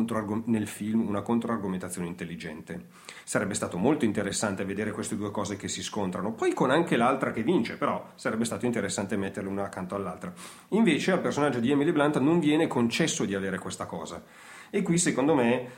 nel 0.47 0.67
film 0.67 1.07
una 1.07 1.21
controargomentazione 1.21 2.07
intelligente. 2.07 2.87
Sarebbe 3.25 3.55
stato 3.55 3.79
molto 3.79 4.05
interessante 4.05 4.65
vedere 4.65 4.91
queste 4.91 5.17
due 5.17 5.31
cose 5.31 5.57
che 5.57 5.69
si 5.69 5.83
scontrano, 5.83 6.33
poi 6.33 6.53
con 6.53 6.71
anche 6.71 6.97
l'altra 6.97 7.31
che 7.31 7.43
vince, 7.43 7.77
però 7.77 8.13
sarebbe 8.15 8.45
stato 8.45 8.67
interessante 8.67 9.17
metterle 9.17 9.49
una 9.49 9.65
accanto 9.65 9.95
all'altra. 9.95 10.33
Invece 10.69 11.13
al 11.13 11.21
personaggio 11.21 11.61
di 11.61 11.71
Emily 11.71 11.93
Blunt 11.93 12.19
non 12.19 12.39
viene 12.41 12.67
concesso 12.67 13.25
di 13.25 13.35
avere 13.35 13.59
questa 13.59 13.87
cosa. 13.87 14.23
E 14.71 14.83
qui 14.83 14.99
secondo 14.99 15.35
me 15.35 15.69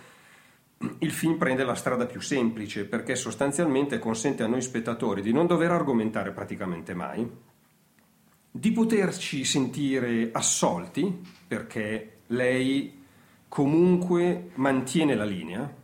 il 0.98 1.10
film 1.10 1.36
prende 1.36 1.64
la 1.64 1.74
strada 1.74 2.06
più 2.06 2.20
semplice 2.20 2.84
perché 2.84 3.14
sostanzialmente 3.14 3.98
consente 3.98 4.42
a 4.42 4.46
noi 4.46 4.60
spettatori 4.60 5.22
di 5.22 5.32
non 5.32 5.46
dover 5.46 5.70
argomentare 5.70 6.32
praticamente 6.32 6.94
mai, 6.94 7.28
di 8.50 8.72
poterci 8.72 9.44
sentire 9.44 10.30
assolti 10.32 11.22
perché 11.46 12.18
lei 12.28 13.02
comunque 13.48 14.50
mantiene 14.54 15.14
la 15.14 15.24
linea 15.24 15.82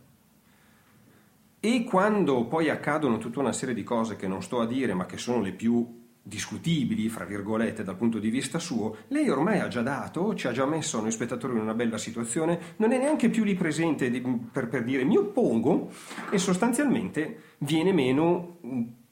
e 1.63 1.83
quando 1.83 2.45
poi 2.47 2.69
accadono 2.69 3.19
tutta 3.19 3.39
una 3.39 3.53
serie 3.53 3.75
di 3.75 3.83
cose 3.83 4.15
che 4.15 4.27
non 4.27 4.41
sto 4.41 4.61
a 4.61 4.65
dire 4.65 4.95
ma 4.95 5.05
che 5.05 5.17
sono 5.17 5.41
le 5.41 5.51
più 5.51 5.99
discutibili, 6.23 7.07
fra 7.07 7.23
virgolette, 7.23 7.83
dal 7.83 7.95
punto 7.95 8.19
di 8.19 8.29
vista 8.29 8.59
suo, 8.59 8.97
lei 9.07 9.29
ormai 9.29 9.59
ha 9.59 9.67
già 9.67 9.81
dato, 9.81 10.35
ci 10.35 10.47
ha 10.47 10.51
già 10.51 10.65
messo 10.65 10.99
noi 10.99 11.11
spettatori 11.11 11.53
in 11.53 11.59
una 11.59 11.73
bella 11.73 11.97
situazione, 11.97 12.59
non 12.77 12.91
è 12.91 12.97
neanche 12.97 13.29
più 13.29 13.43
lì 13.43 13.55
presente 13.55 14.09
per, 14.51 14.67
per 14.67 14.83
dire 14.83 15.03
mi 15.03 15.17
oppongo 15.17 15.91
e 16.31 16.37
sostanzialmente 16.37 17.55
viene 17.59 17.93
meno 17.93 18.57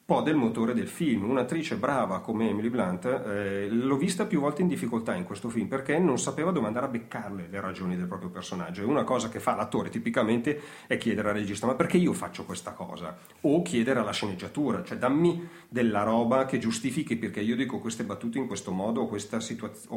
po' 0.09 0.21
del 0.21 0.33
motore 0.33 0.73
del 0.73 0.87
film. 0.87 1.29
Un'attrice 1.29 1.75
brava 1.75 2.19
come 2.19 2.49
Emily 2.49 2.69
Blunt 2.69 3.05
eh, 3.05 3.67
l'ho 3.69 3.95
vista 3.95 4.25
più 4.25 4.39
volte 4.39 4.63
in 4.63 4.67
difficoltà 4.67 5.13
in 5.13 5.23
questo 5.23 5.49
film 5.49 5.67
perché 5.67 5.99
non 5.99 6.17
sapeva 6.17 6.49
dove 6.49 6.65
andare 6.65 6.87
a 6.87 6.89
beccarle 6.89 7.47
le 7.47 7.61
ragioni 7.61 7.95
del 7.95 8.07
proprio 8.07 8.31
personaggio. 8.31 8.81
E 8.81 8.85
una 8.85 9.03
cosa 9.03 9.29
che 9.29 9.39
fa 9.39 9.53
l'attore 9.53 9.89
tipicamente 9.89 10.59
è 10.87 10.97
chiedere 10.97 11.29
al 11.29 11.35
regista: 11.35 11.67
ma 11.67 11.75
perché 11.75 11.97
io 11.97 12.13
faccio 12.13 12.43
questa 12.43 12.71
cosa? 12.71 13.15
O 13.41 13.61
chiedere 13.61 13.99
alla 13.99 14.09
sceneggiatura, 14.09 14.83
cioè 14.83 14.97
dammi 14.97 15.47
della 15.69 16.01
roba 16.01 16.45
che 16.45 16.57
giustifichi 16.57 17.15
perché 17.15 17.41
io 17.41 17.55
dico 17.55 17.77
queste 17.77 18.03
battute 18.03 18.39
in 18.39 18.47
questo 18.47 18.71
modo 18.71 19.01
o 19.01 19.07
questo 19.07 19.39
situaz- 19.39 19.87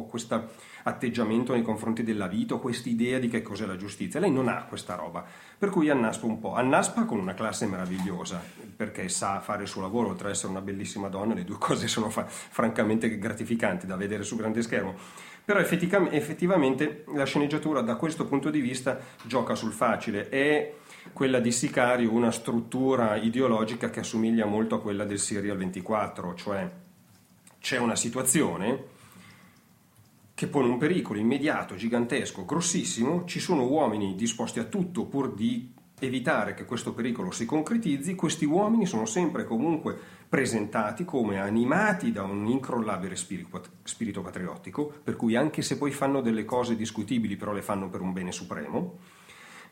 atteggiamento 0.83 1.53
nei 1.53 1.63
confronti 1.63 2.03
della 2.03 2.27
vita 2.27 2.53
o 2.53 2.59
questa 2.59 2.87
idea 2.87 3.17
di 3.17 3.29
che 3.29 3.41
cos'è 3.41 3.65
la 3.65 3.77
giustizia. 3.77 4.19
Lei 4.19 4.31
non 4.31 4.47
ha 4.47 4.65
questa 4.65 4.93
roba, 4.93 5.25
per 5.63 5.71
cui 5.71 5.89
annaspa 5.89 6.25
un 6.25 6.39
po'. 6.39 6.55
Annaspa 6.55 7.05
con 7.05 7.19
una 7.19 7.33
classe 7.33 7.65
meravigliosa 7.67 8.43
perché 8.75 9.07
sa 9.07 9.39
fare 9.39 9.61
il 9.61 9.69
suo 9.69 9.79
lavoro 9.79 10.09
oltre 10.09 10.27
ad 10.27 10.33
essere 10.33 10.51
una 10.51 10.59
bellissima 10.59 11.07
donna, 11.07 11.33
le 11.33 11.45
due 11.45 11.55
cose 11.57 11.87
sono 11.87 12.09
fa- 12.09 12.25
francamente 12.27 13.17
gratificanti 13.17 13.87
da 13.87 13.95
vedere 13.95 14.23
su 14.23 14.35
grande 14.35 14.61
schermo. 14.61 14.93
Però 15.45 15.59
effettivamente 15.59 17.05
la 17.15 17.23
sceneggiatura 17.23 17.79
da 17.79 17.95
questo 17.95 18.25
punto 18.25 18.49
di 18.49 18.59
vista 18.59 18.99
gioca 19.23 19.55
sul 19.55 19.71
facile, 19.71 20.27
è 20.27 20.73
quella 21.13 21.39
di 21.39 21.53
Sicario 21.53 22.11
una 22.11 22.31
struttura 22.31 23.15
ideologica 23.15 23.89
che 23.89 24.01
assomiglia 24.01 24.45
molto 24.45 24.75
a 24.75 24.81
quella 24.81 25.05
del 25.05 25.19
Serial 25.19 25.55
24, 25.55 26.33
cioè 26.33 26.69
c'è 27.61 27.77
una 27.77 27.95
situazione 27.95 28.91
che 30.35 30.47
pone 30.47 30.67
un 30.67 30.77
pericolo 30.77 31.19
immediato, 31.19 31.75
gigantesco, 31.75 32.45
grossissimo, 32.45 33.25
ci 33.25 33.39
sono 33.39 33.67
uomini 33.67 34.15
disposti 34.15 34.59
a 34.59 34.63
tutto 34.63 35.05
pur 35.05 35.33
di 35.33 35.71
evitare 35.99 36.53
che 36.53 36.65
questo 36.65 36.93
pericolo 36.93 37.31
si 37.31 37.45
concretizzi, 37.45 38.15
questi 38.15 38.45
uomini 38.45 38.85
sono 38.85 39.05
sempre 39.05 39.45
comunque 39.45 39.97
presentati 40.27 41.05
come 41.05 41.39
animati 41.39 42.11
da 42.11 42.23
un 42.23 42.47
incrollabile 42.47 43.15
spirito 43.15 44.21
patriottico, 44.21 44.91
per 45.03 45.15
cui 45.15 45.35
anche 45.35 45.61
se 45.61 45.77
poi 45.77 45.91
fanno 45.91 46.19
delle 46.21 46.43
cose 46.43 46.75
discutibili, 46.75 47.37
però 47.37 47.53
le 47.53 47.61
fanno 47.61 47.89
per 47.89 48.01
un 48.01 48.11
bene 48.11 48.31
supremo, 48.31 48.97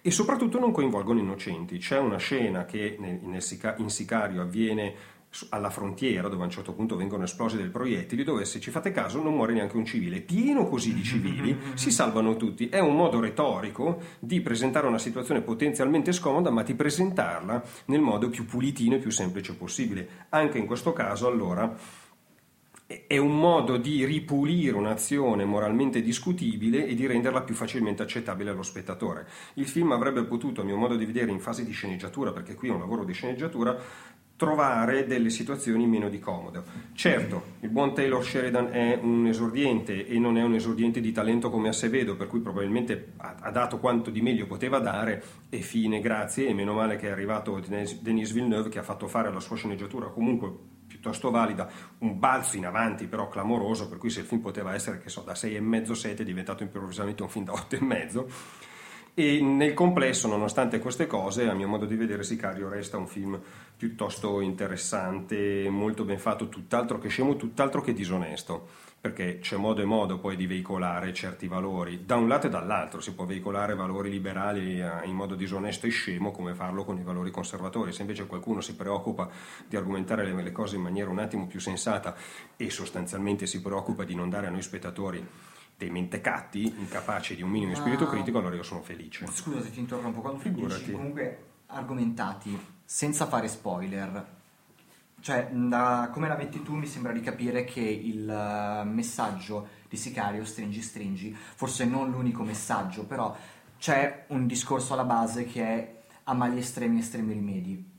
e 0.03 0.09
soprattutto 0.11 0.59
non 0.59 0.71
coinvolgono 0.71 1.19
innocenti. 1.19 1.79
C'è 1.79 1.97
una 1.97 2.17
scena 2.17 2.65
che 2.65 2.97
in 2.99 3.89
Sicario 3.89 4.41
avviene 4.41 4.93
alla 5.49 5.69
frontiera 5.69 6.27
dove 6.27 6.41
a 6.41 6.45
un 6.45 6.51
certo 6.51 6.73
punto 6.73 6.95
vengono 6.95 7.23
esplosi 7.23 7.55
dei 7.55 7.69
proiettili 7.69 8.23
dove 8.23 8.43
se 8.43 8.59
ci 8.59 8.69
fate 8.69 8.91
caso 8.91 9.21
non 9.21 9.33
muore 9.33 9.53
neanche 9.53 9.77
un 9.77 9.85
civile 9.85 10.19
pieno 10.19 10.67
così 10.67 10.93
di 10.93 11.03
civili 11.03 11.57
si 11.75 11.89
salvano 11.89 12.35
tutti 12.35 12.67
è 12.67 12.79
un 12.79 12.95
modo 12.95 13.19
retorico 13.19 14.01
di 14.19 14.41
presentare 14.41 14.87
una 14.87 14.97
situazione 14.97 15.41
potenzialmente 15.41 16.11
scomoda 16.11 16.49
ma 16.49 16.63
di 16.63 16.75
presentarla 16.75 17.63
nel 17.85 18.01
modo 18.01 18.29
più 18.29 18.45
pulitino 18.45 18.95
e 18.95 18.99
più 18.99 19.11
semplice 19.11 19.55
possibile 19.55 20.27
anche 20.29 20.57
in 20.57 20.65
questo 20.65 20.91
caso 20.91 21.27
allora 21.27 21.77
è 23.07 23.17
un 23.17 23.37
modo 23.37 23.77
di 23.77 24.03
ripulire 24.05 24.75
un'azione 24.75 25.45
moralmente 25.45 26.01
discutibile 26.01 26.85
e 26.85 26.95
di 26.95 27.07
renderla 27.07 27.41
più 27.41 27.55
facilmente 27.55 28.03
accettabile 28.03 28.49
allo 28.49 28.63
spettatore. 28.63 29.27
Il 29.53 29.67
film 29.67 29.91
avrebbe 29.91 30.23
potuto, 30.23 30.61
a 30.61 30.63
mio 30.63 30.75
modo 30.75 30.95
di 30.95 31.05
vedere, 31.05 31.31
in 31.31 31.39
fase 31.39 31.63
di 31.63 31.71
sceneggiatura, 31.71 32.31
perché 32.31 32.55
qui 32.55 32.67
è 32.67 32.71
un 32.71 32.79
lavoro 32.79 33.03
di 33.03 33.13
sceneggiatura, 33.13 33.77
trovare 34.41 35.05
delle 35.05 35.29
situazioni 35.29 35.85
meno 35.85 36.09
di 36.09 36.17
comodo. 36.17 36.63
Certo, 36.93 37.43
il 37.59 37.69
buon 37.69 37.93
Taylor 37.93 38.25
Sheridan 38.25 38.69
è 38.71 38.97
un 38.99 39.27
esordiente 39.27 40.07
e 40.07 40.17
non 40.17 40.35
è 40.35 40.41
un 40.41 40.55
esordiente 40.55 40.99
di 40.99 41.11
talento 41.11 41.51
come 41.51 41.69
Acevedo, 41.69 42.15
per 42.15 42.25
cui 42.25 42.39
probabilmente 42.39 43.13
ha, 43.17 43.51
dato 43.51 43.77
quanto 43.77 44.09
di 44.09 44.19
meglio 44.23 44.47
poteva 44.47 44.79
dare 44.79 45.23
e 45.47 45.59
fine, 45.59 45.99
grazie, 45.99 46.47
e 46.47 46.55
meno 46.55 46.73
male 46.73 46.95
che 46.95 47.07
è 47.07 47.11
arrivato 47.11 47.61
Denis 47.67 48.31
Villeneuve 48.31 48.69
che 48.69 48.79
ha 48.79 48.83
fatto 48.83 49.07
fare 49.07 49.27
alla 49.27 49.39
sua 49.39 49.57
sceneggiatura 49.57 50.07
comunque 50.07 50.51
piuttosto 50.87 51.29
valida, 51.29 51.69
un 51.99 52.17
balzo 52.17 52.57
in 52.57 52.65
avanti 52.65 53.05
però 53.05 53.27
clamoroso, 53.27 53.87
per 53.87 53.99
cui 53.99 54.09
se 54.09 54.21
il 54.21 54.25
film 54.25 54.41
poteva 54.41 54.73
essere, 54.73 54.97
che 54.97 55.09
so, 55.09 55.21
da 55.21 55.33
6,5-7 55.33 56.17
è 56.17 56.23
diventato 56.23 56.63
improvvisamente 56.63 57.21
un 57.21 57.29
film 57.29 57.45
da 57.45 57.51
8,5 57.51 58.25
e 59.13 59.41
nel 59.41 59.73
complesso, 59.73 60.27
nonostante 60.27 60.79
queste 60.79 61.05
cose, 61.05 61.49
a 61.49 61.53
mio 61.53 61.67
modo 61.67 61.85
di 61.85 61.95
vedere, 61.95 62.23
Sicario 62.23 62.69
resta 62.69 62.97
un 62.97 63.07
film 63.07 63.39
piuttosto 63.75 64.39
interessante, 64.39 65.67
molto 65.69 66.05
ben 66.05 66.17
fatto, 66.17 66.47
tutt'altro 66.47 66.97
che 66.97 67.09
scemo, 67.09 67.35
tutt'altro 67.35 67.81
che 67.81 67.91
disonesto, 67.91 68.67
perché 69.01 69.39
c'è 69.39 69.57
modo 69.57 69.81
e 69.81 69.85
modo 69.85 70.17
poi 70.19 70.37
di 70.37 70.47
veicolare 70.47 71.13
certi 71.13 71.47
valori, 71.47 72.05
da 72.05 72.15
un 72.15 72.29
lato 72.29 72.47
e 72.47 72.49
dall'altro, 72.49 73.01
si 73.01 73.13
può 73.13 73.25
veicolare 73.25 73.75
valori 73.75 74.09
liberali 74.09 74.79
eh, 74.79 75.05
in 75.05 75.15
modo 75.15 75.35
disonesto 75.35 75.87
e 75.87 75.89
scemo 75.89 76.31
come 76.31 76.53
farlo 76.53 76.85
con 76.85 76.97
i 76.97 77.03
valori 77.03 77.31
conservatori, 77.31 77.91
se 77.91 78.01
invece 78.01 78.27
qualcuno 78.27 78.61
si 78.61 78.75
preoccupa 78.75 79.29
di 79.67 79.75
argomentare 79.75 80.23
le 80.23 80.51
cose 80.53 80.77
in 80.77 80.83
maniera 80.83 81.09
un 81.09 81.19
attimo 81.19 81.47
più 81.47 81.59
sensata 81.59 82.15
e 82.55 82.69
sostanzialmente 82.69 83.45
si 83.45 83.61
preoccupa 83.61 84.05
di 84.05 84.15
non 84.15 84.29
dare 84.29 84.47
a 84.47 84.51
noi 84.51 84.61
spettatori 84.61 85.27
dei 85.81 85.89
mentecatti 85.89 86.75
incapaci 86.77 87.35
di 87.35 87.41
un 87.41 87.49
minimo 87.49 87.71
di 87.71 87.77
spirito 87.79 88.05
critico, 88.05 88.37
allora 88.37 88.55
io 88.55 88.61
sono 88.61 88.81
felice. 88.81 89.25
Scusa 89.31 89.61
se 89.61 89.71
ti 89.71 89.79
interrompo, 89.79 90.21
quando 90.21 90.39
Figurati. 90.39 90.79
dici 90.79 90.91
comunque 90.91 91.45
argomentati 91.65 92.59
senza 92.85 93.25
fare 93.25 93.47
spoiler, 93.47 94.25
cioè 95.21 95.49
da 95.51 96.09
come 96.13 96.27
la 96.27 96.35
metti 96.35 96.61
tu 96.61 96.75
mi 96.75 96.85
sembra 96.85 97.11
di 97.11 97.21
capire 97.21 97.63
che 97.63 97.81
il 97.81 98.27
uh, 98.27 98.87
messaggio 98.87 99.67
di 99.89 99.97
Sicario, 99.97 100.45
stringi 100.45 100.81
stringi, 100.81 101.35
forse 101.35 101.85
non 101.85 102.11
l'unico 102.11 102.43
messaggio, 102.43 103.05
però 103.05 103.35
c'è 103.79 104.25
un 104.27 104.45
discorso 104.45 104.93
alla 104.93 105.03
base 105.03 105.45
che 105.45 105.63
è 105.63 105.99
a 106.25 106.33
mali 106.33 106.59
estremi 106.59 106.99
estremi 106.99 107.33
rimedi. 107.33 107.89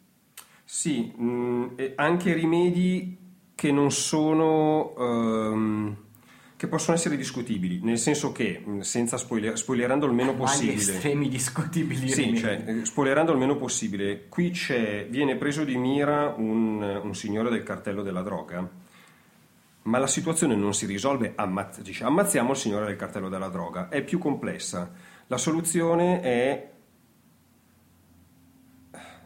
Sì, 0.65 1.13
mh, 1.17 1.25
mm, 1.25 1.69
anche 1.97 2.33
rimedi 2.33 3.19
che 3.57 3.73
non 3.73 3.91
sono... 3.91 4.95
Um 4.97 6.02
che 6.63 6.69
possono 6.69 6.97
essere 6.97 7.17
discutibili, 7.17 7.81
nel 7.83 7.99
senso 7.99 8.31
che, 8.31 8.63
senza 8.83 9.17
spoiler, 9.17 9.59
spoilerando 9.59 10.07
il 10.07 10.13
meno 10.13 10.33
possibile... 10.37 10.75
Agli 10.75 10.91
estremi 10.91 11.29
discutibili. 11.29 12.09
Sì, 12.09 12.39
cioè, 12.39 12.83
spoilerando 12.85 13.33
il 13.33 13.39
meno 13.39 13.57
possibile, 13.57 14.29
qui 14.29 14.53
viene 15.09 15.35
preso 15.35 15.65
di 15.65 15.77
mira 15.77 16.33
un, 16.37 16.81
un, 16.81 17.15
signore 17.17 17.51
del 17.51 17.65
cartello 17.65 18.05
della 18.05 18.23
droga, 18.23 18.65
ma 19.83 19.99
la 19.99 20.07
situazione 20.07 20.55
non 20.55 20.73
si 20.73 20.87
risolve, 20.87 21.33
ammazz- 21.35 21.81
dice, 21.81 22.05
ammazziamo 22.05 22.53
il 22.53 22.57
signore 22.57 22.87
del 22.87 22.95
cartello 22.95 23.29
della 23.29 23.49
droga, 23.49 23.89
è 23.89 24.01
più 24.05 24.21
complessa. 24.21 24.89
La 25.27 25.39
soluzione 25.39 26.21
è 26.21 26.72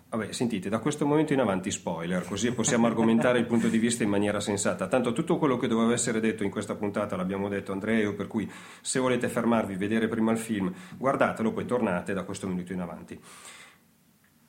Vabbè, 0.08 0.30
sentite, 0.30 0.68
da 0.68 0.78
questo 0.78 1.04
momento 1.04 1.32
in 1.32 1.40
avanti 1.40 1.72
spoiler, 1.72 2.24
così 2.24 2.52
possiamo 2.52 2.86
argomentare 2.88 3.40
il 3.40 3.46
punto 3.46 3.66
di 3.66 3.78
vista 3.78 4.04
in 4.04 4.08
maniera 4.08 4.38
sensata. 4.38 4.86
Tanto 4.86 5.12
tutto 5.12 5.36
quello 5.36 5.56
che 5.56 5.66
doveva 5.66 5.92
essere 5.92 6.20
detto 6.20 6.44
in 6.44 6.50
questa 6.50 6.76
puntata 6.76 7.16
l'abbiamo 7.16 7.48
detto 7.48 7.72
Andrea 7.72 7.98
io, 7.98 8.14
per 8.14 8.28
cui 8.28 8.50
se 8.80 9.00
volete 9.00 9.28
fermarvi, 9.28 9.74
vedere 9.74 10.06
prima 10.06 10.30
il 10.30 10.38
film, 10.38 10.72
guardatelo, 10.96 11.52
poi 11.52 11.66
tornate 11.66 12.14
da 12.14 12.22
questo 12.22 12.46
minuto 12.46 12.72
in 12.72 12.80
avanti. 12.80 13.20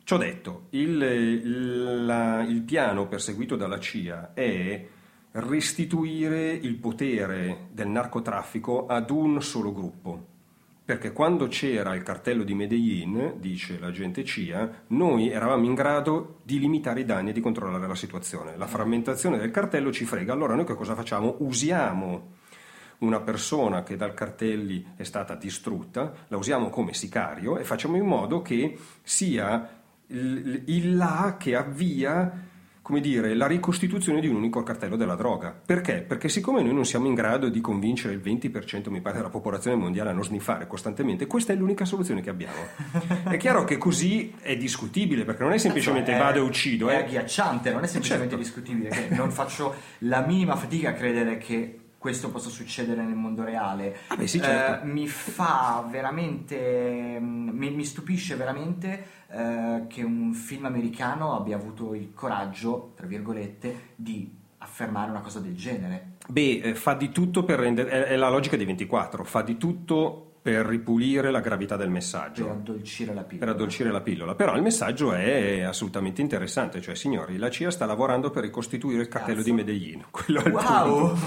Ciò 0.03 0.17
detto, 0.17 0.67
il, 0.69 2.05
la, 2.05 2.43
il 2.43 2.61
piano 2.61 3.07
perseguito 3.07 3.55
dalla 3.55 3.79
CIA 3.79 4.33
è 4.33 4.87
restituire 5.31 6.51
il 6.51 6.75
potere 6.75 7.67
del 7.71 7.87
narcotraffico 7.87 8.85
ad 8.85 9.09
un 9.09 9.41
solo 9.41 9.73
gruppo 9.73 10.35
perché 10.87 11.11
quando 11.11 11.49
c'era 11.49 11.95
il 11.95 12.01
cartello 12.01 12.45
di 12.45 12.53
Medellin, 12.53 13.33
dice 13.39 13.77
l'agente 13.77 14.23
CIA, 14.23 14.83
noi 14.87 15.29
eravamo 15.29 15.65
in 15.65 15.73
grado 15.73 16.39
di 16.43 16.59
limitare 16.59 17.01
i 17.01 17.03
danni 17.03 17.31
e 17.31 17.33
di 17.33 17.41
controllare 17.41 17.85
la 17.85 17.93
situazione. 17.93 18.55
La 18.55 18.67
frammentazione 18.67 19.37
del 19.37 19.51
cartello 19.51 19.91
ci 19.91 20.05
frega, 20.05 20.31
allora 20.31 20.55
noi 20.55 20.63
che 20.63 20.75
cosa 20.75 20.95
facciamo? 20.95 21.35
Usiamo 21.39 22.35
una 22.99 23.19
persona 23.19 23.83
che 23.83 23.97
dal 23.97 24.13
cartelli 24.13 24.93
è 24.95 25.03
stata 25.03 25.35
distrutta, 25.35 26.13
la 26.29 26.37
usiamo 26.37 26.69
come 26.69 26.93
sicario 26.93 27.57
e 27.57 27.65
facciamo 27.65 27.97
in 27.97 28.05
modo 28.05 28.41
che 28.41 28.79
sia 29.03 29.69
il, 30.07 30.63
il 30.67 30.95
là 30.95 31.35
che 31.37 31.57
avvia 31.57 32.31
come 32.87 33.01
dire, 33.01 33.35
la 33.35 33.47
ricostituzione 33.47 34.21
di 34.21 34.29
un 34.29 34.37
unico 34.37 34.63
cartello 34.63 34.95
della 34.95 35.15
droga. 35.15 35.53
Perché? 35.65 36.05
Perché 36.07 36.29
siccome 36.29 36.61
noi 36.61 36.73
non 36.73 36.85
siamo 36.85 37.07
in 37.07 37.15
grado 37.15 37.49
di 37.49 37.59
convincere 37.59 38.13
il 38.13 38.21
20% 38.23 38.89
mi 38.89 39.01
pare 39.01 39.17
della 39.17 39.27
popolazione 39.27 39.75
mondiale 39.75 40.11
a 40.11 40.13
non 40.13 40.23
sniffare 40.23 40.67
costantemente, 40.67 41.27
questa 41.27 41.51
è 41.51 41.57
l'unica 41.57 41.83
soluzione 41.83 42.21
che 42.21 42.29
abbiamo. 42.29 42.55
è 43.29 43.35
chiaro 43.35 43.65
che 43.65 43.77
così 43.77 44.33
è 44.39 44.55
discutibile, 44.55 45.25
perché 45.25 45.43
non 45.43 45.51
è 45.51 45.57
semplicemente 45.57 46.15
è, 46.15 46.17
vado 46.17 46.39
e 46.39 46.41
uccido. 46.43 46.87
È 46.87 46.93
eh. 46.93 46.99
agghiacciante, 46.99 47.73
non 47.73 47.83
è 47.83 47.87
semplicemente 47.87 48.37
certo. 48.37 48.45
discutibile. 48.45 49.09
non 49.17 49.31
faccio 49.31 49.75
la 49.99 50.21
minima 50.21 50.55
fatica 50.55 50.91
a 50.91 50.93
credere 50.93 51.37
che 51.39 51.76
questo 51.97 52.29
possa 52.29 52.49
succedere 52.49 53.03
nel 53.03 53.15
mondo 53.15 53.43
reale. 53.43 53.97
Ah 54.07 54.15
beh, 54.15 54.27
sì, 54.27 54.39
certo. 54.39 54.85
eh, 54.85 54.89
mi 54.89 55.07
fa 55.07 55.85
veramente, 55.89 57.17
mi, 57.19 57.71
mi 57.71 57.83
stupisce 57.83 58.35
veramente 58.35 59.05
eh, 59.29 59.85
che 59.87 60.03
un 60.03 60.33
film 60.33 60.65
americano 60.65 61.35
abbia 61.35 61.55
avuto 61.55 61.93
il 61.93 62.13
coraggio, 62.13 62.93
tra 62.95 63.07
virgolette, 63.07 63.93
di 63.95 64.35
affermare 64.59 65.09
una 65.09 65.21
cosa 65.21 65.39
del 65.39 65.55
genere. 65.55 66.15
Beh, 66.27 66.61
eh, 66.63 66.75
fa 66.75 66.93
di 66.93 67.11
tutto 67.11 67.43
per 67.43 67.59
rendere, 67.59 67.89
è, 67.89 68.03
è 68.03 68.15
la 68.15 68.29
logica 68.29 68.57
dei 68.57 68.65
24, 68.65 69.23
fa 69.23 69.41
di 69.41 69.57
tutto 69.57 70.23
per 70.47 70.65
ripulire 70.65 71.29
la 71.29 71.41
gravità 71.41 71.75
del 71.75 71.89
messaggio. 71.89 72.45
Per 72.45 72.53
addolcire 72.53 73.13
la 73.13 73.23
pillola. 73.23 73.45
Per 73.45 73.55
addolcire 73.55 73.91
la 73.91 73.99
pillola. 74.01 74.35
Però 74.35 74.55
il 74.55 74.61
messaggio 74.61 75.11
è 75.11 75.61
assolutamente 75.61 76.21
interessante, 76.21 76.79
cioè 76.79 76.95
signori, 76.95 77.37
la 77.37 77.49
CIA 77.49 77.69
sta 77.69 77.85
lavorando 77.85 78.29
per 78.29 78.43
ricostituire 78.43 79.01
il 79.01 79.09
cartello 79.09 79.39
Cazzo. 79.39 79.49
di 79.49 79.55
Medellin. 79.55 80.05
Quello 80.11 80.41
wow! 80.49 81.17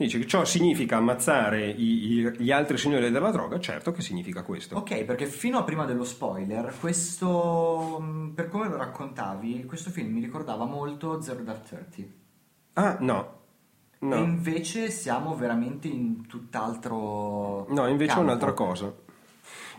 Dice 0.00 0.18
che 0.18 0.26
ciò 0.26 0.46
significa 0.46 0.96
ammazzare 0.96 1.68
i, 1.68 2.12
i, 2.12 2.32
gli 2.38 2.50
altri 2.50 2.78
signori 2.78 3.10
della 3.10 3.30
droga, 3.30 3.60
certo 3.60 3.92
che 3.92 4.00
significa 4.00 4.42
questo. 4.42 4.78
Ok, 4.78 5.04
perché 5.04 5.26
fino 5.26 5.58
a 5.58 5.62
prima 5.62 5.84
dello 5.84 6.04
spoiler, 6.04 6.72
questo, 6.80 7.98
mm, 8.00 8.30
per 8.30 8.48
come 8.48 8.70
lo 8.70 8.76
raccontavi, 8.76 9.66
questo 9.66 9.90
film 9.90 10.14
mi 10.14 10.20
ricordava 10.20 10.64
molto 10.64 11.20
Zero 11.20 11.42
Dark 11.42 11.68
Thirty. 11.68 12.14
Ah, 12.72 12.96
no. 13.00 13.38
No. 13.98 14.14
E 14.14 14.20
invece 14.20 14.88
siamo 14.88 15.36
veramente 15.36 15.88
in 15.88 16.26
tutt'altro. 16.26 17.66
No, 17.68 17.86
invece 17.86 18.14
campo. 18.14 18.22
è 18.22 18.24
un'altra 18.24 18.52
cosa. 18.54 18.94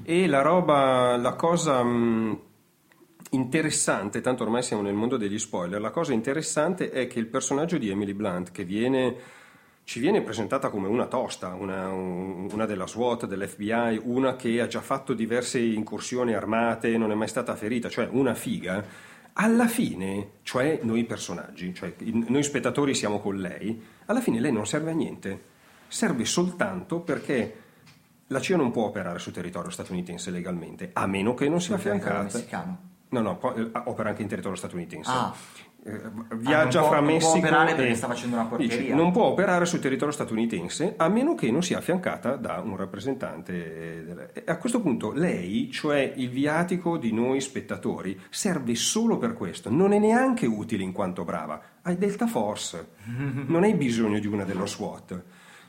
E 0.03 0.27
la 0.27 0.41
roba, 0.43 1.17
la 1.17 1.33
cosa 1.33 1.81
mh, 1.81 1.89
mm, 1.89 2.33
interessante, 3.31 4.21
tanto 4.21 4.43
ormai 4.43 4.61
siamo 4.61 4.83
nel 4.83 4.93
mondo 4.93 5.17
degli 5.17 5.39
spoiler, 5.39 5.81
la 5.81 5.89
cosa 5.89 6.13
interessante 6.13 6.91
è 6.91 7.07
che 7.07 7.17
il 7.17 7.25
personaggio 7.25 7.79
di 7.79 7.89
Emily 7.89 8.13
Blunt, 8.13 8.51
che 8.51 8.65
viene 8.65 9.39
ci 9.83 9.99
viene 9.99 10.21
presentata 10.21 10.69
come 10.69 10.87
una 10.87 11.07
tosta, 11.07 11.53
una, 11.53 11.89
una, 11.89 12.65
della 12.65 12.87
SWAT, 12.87 13.25
dell'FBI, 13.25 14.01
una 14.03 14.35
che 14.35 14.61
ha 14.61 14.67
già 14.67 14.81
fatto 14.81 15.13
diverse 15.13 15.59
incursioni 15.59 16.33
armate, 16.33 16.97
non 16.97 17.11
è 17.11 17.15
mai 17.15 17.27
stata 17.27 17.55
ferita, 17.55 17.89
cioè 17.89 18.07
una 18.09 18.33
figa, 18.33 18.83
alla 19.33 19.67
fine, 19.67 20.39
cioè 20.43 20.79
noi 20.83 21.03
personaggi, 21.05 21.73
cioè 21.73 21.93
noi 21.99 22.43
spettatori 22.43 22.93
siamo 22.93 23.19
con 23.19 23.37
lei, 23.37 23.81
alla 24.05 24.21
fine 24.21 24.39
lei 24.39 24.51
non 24.51 24.65
serve 24.65 24.91
a 24.91 24.93
niente, 24.93 25.43
serve 25.87 26.25
soltanto 26.25 26.99
perché 26.99 27.55
la 28.27 28.39
CIA 28.39 28.57
non 28.57 28.71
può 28.71 28.85
operare 28.85 29.19
sul 29.19 29.33
territorio 29.33 29.69
statunitense 29.69 30.31
legalmente, 30.31 30.91
a 30.93 31.05
meno 31.05 31.33
che 31.33 31.49
non 31.49 31.61
sia 31.61 31.75
affiancata. 31.75 32.39
No, 33.09 33.19
no, 33.19 33.55
eh, 33.55 33.71
opera 33.85 34.09
anche 34.09 34.21
in 34.21 34.29
territorio 34.29 34.57
statunitense. 34.57 35.11
Ah. 35.11 35.33
Eh, 35.83 35.99
viaggia 36.35 36.81
ah, 36.81 36.83
fra 36.83 36.97
può, 36.99 37.07
Messico 37.07 37.31
non 37.31 37.39
può 37.39 37.49
operare 37.49 37.75
perché 37.75 37.95
sta 37.95 38.07
facendo 38.07 38.35
una 38.35 38.45
porcheria. 38.45 38.77
Dice, 38.77 38.93
non 38.93 39.11
può 39.11 39.23
operare 39.23 39.65
sul 39.65 39.79
territorio 39.79 40.13
statunitense 40.13 40.93
a 40.95 41.09
meno 41.09 41.33
che 41.33 41.49
non 41.49 41.63
sia 41.63 41.79
affiancata 41.79 42.35
da 42.35 42.61
un 42.63 42.75
rappresentante. 42.75 44.43
A 44.45 44.57
questo 44.57 44.79
punto 44.79 45.11
lei, 45.11 45.71
cioè 45.71 46.13
il 46.17 46.29
viatico 46.29 46.97
di 46.97 47.11
noi 47.11 47.41
spettatori, 47.41 48.19
serve 48.29 48.75
solo 48.75 49.17
per 49.17 49.33
questo, 49.33 49.71
non 49.71 49.93
è 49.93 49.97
neanche 49.97 50.45
utile 50.45 50.83
in 50.83 50.91
quanto 50.91 51.23
brava. 51.23 51.59
Hai 51.81 51.97
Delta 51.97 52.27
Force, 52.27 52.89
non 53.47 53.63
hai 53.63 53.73
bisogno 53.73 54.19
di 54.19 54.27
una 54.27 54.43
dello 54.43 54.67
SWAT. 54.67 55.23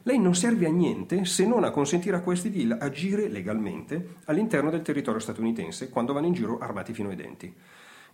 Lei 0.05 0.19
non 0.19 0.35
serve 0.35 0.67
a 0.67 0.71
niente 0.71 1.25
se 1.25 1.47
non 1.47 1.65
a 1.65 1.71
consentire 1.71 2.17
a 2.17 2.23
questi 2.23 2.51
di 2.51 2.69
agire 2.77 3.29
legalmente 3.29 4.17
all'interno 4.25 4.69
del 4.69 4.83
territorio 4.83 5.21
statunitense 5.21 5.89
quando 5.89 6.13
vanno 6.13 6.27
in 6.27 6.33
giro 6.35 6.59
armati 6.59 6.93
fino 6.93 7.09
ai 7.09 7.17
denti. 7.17 7.55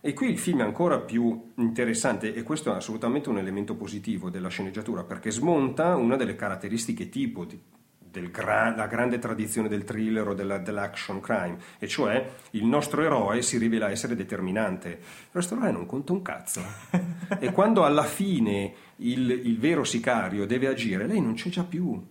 E 0.01 0.13
qui 0.13 0.29
il 0.29 0.39
film 0.39 0.61
è 0.61 0.63
ancora 0.63 0.99
più 0.99 1.51
interessante 1.55 2.33
e 2.33 2.43
questo 2.43 2.71
è 2.71 2.75
assolutamente 2.75 3.27
un 3.27 3.37
elemento 3.37 3.75
positivo 3.75 4.29
della 4.29 4.47
sceneggiatura 4.47 5.03
perché 5.03 5.29
smonta 5.29 5.97
una 5.97 6.15
delle 6.15 6.35
caratteristiche 6.35 7.09
tipo 7.09 7.45
della 8.11 8.29
gra- 8.29 8.87
grande 8.87 9.19
tradizione 9.19 9.67
del 9.67 9.83
thriller 9.83 10.29
o 10.29 10.33
della, 10.33 10.57
dell'action 10.57 11.19
crime, 11.19 11.57
e 11.77 11.87
cioè 11.87 12.27
il 12.51 12.65
nostro 12.65 13.03
eroe 13.03 13.41
si 13.41 13.57
rivela 13.57 13.89
essere 13.89 14.15
determinante. 14.15 14.89
Il 14.89 15.29
nostro 15.31 15.57
eroe 15.57 15.71
non 15.71 15.85
conta 15.85 16.13
un 16.13 16.21
cazzo. 16.21 16.61
e 17.39 17.51
quando 17.51 17.83
alla 17.83 18.03
fine 18.03 18.73
il, 18.97 19.29
il 19.29 19.59
vero 19.59 19.83
sicario 19.83 20.45
deve 20.45 20.67
agire, 20.67 21.07
lei 21.07 21.21
non 21.21 21.33
c'è 21.33 21.49
già 21.49 21.63
più. 21.63 22.01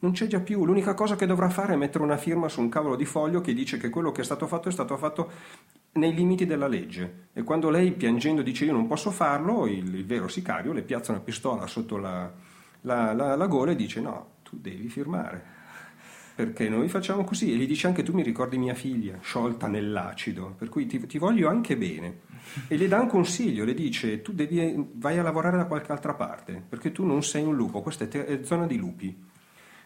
Non 0.00 0.10
c'è 0.10 0.26
già 0.26 0.40
più, 0.40 0.64
l'unica 0.64 0.94
cosa 0.94 1.14
che 1.14 1.26
dovrà 1.26 1.48
fare 1.48 1.74
è 1.74 1.76
mettere 1.76 2.02
una 2.02 2.16
firma 2.16 2.48
su 2.48 2.60
un 2.60 2.68
cavolo 2.68 2.96
di 2.96 3.04
foglio 3.04 3.40
che 3.40 3.54
dice 3.54 3.78
che 3.78 3.88
quello 3.88 4.10
che 4.10 4.22
è 4.22 4.24
stato 4.24 4.48
fatto 4.48 4.68
è 4.68 4.72
stato 4.72 4.96
fatto 4.96 5.30
nei 5.92 6.14
limiti 6.14 6.46
della 6.46 6.68
legge. 6.68 7.28
E 7.32 7.42
quando 7.42 7.70
lei 7.70 7.92
piangendo 7.92 8.42
dice 8.42 8.64
io 8.64 8.72
non 8.72 8.86
posso 8.86 9.10
farlo, 9.10 9.66
il, 9.66 9.94
il 9.94 10.06
vero 10.06 10.28
sicario 10.28 10.72
le 10.72 10.82
piazza 10.82 11.12
una 11.12 11.20
pistola 11.20 11.66
sotto 11.66 11.96
la, 11.96 12.30
la, 12.82 13.12
la, 13.12 13.36
la 13.36 13.46
gola 13.46 13.72
e 13.72 13.76
dice 13.76 14.00
no, 14.00 14.34
tu 14.42 14.58
devi 14.58 14.88
firmare. 14.88 15.60
Perché 16.34 16.68
noi 16.70 16.88
facciamo 16.88 17.24
così 17.24 17.52
e 17.52 17.56
gli 17.56 17.66
dice 17.66 17.86
anche 17.86 18.02
tu 18.02 18.14
mi 18.14 18.22
ricordi 18.22 18.56
mia 18.56 18.74
figlia, 18.74 19.18
sciolta 19.20 19.66
nell'acido, 19.68 20.54
per 20.56 20.70
cui 20.70 20.86
ti, 20.86 21.06
ti 21.06 21.18
voglio 21.18 21.48
anche 21.48 21.76
bene. 21.76 22.20
E 22.68 22.76
le 22.76 22.88
dà 22.88 23.00
un 23.00 23.06
consiglio, 23.06 23.64
le 23.64 23.74
dice 23.74 24.22
tu 24.22 24.32
devi, 24.32 24.88
vai 24.94 25.18
a 25.18 25.22
lavorare 25.22 25.58
da 25.58 25.66
qualche 25.66 25.92
altra 25.92 26.14
parte, 26.14 26.62
perché 26.66 26.90
tu 26.90 27.04
non 27.04 27.22
sei 27.22 27.42
un 27.42 27.54
lupo, 27.54 27.82
questa 27.82 28.04
è, 28.04 28.08
te- 28.08 28.24
è 28.24 28.44
zona 28.44 28.66
di 28.66 28.78
lupi. 28.78 29.14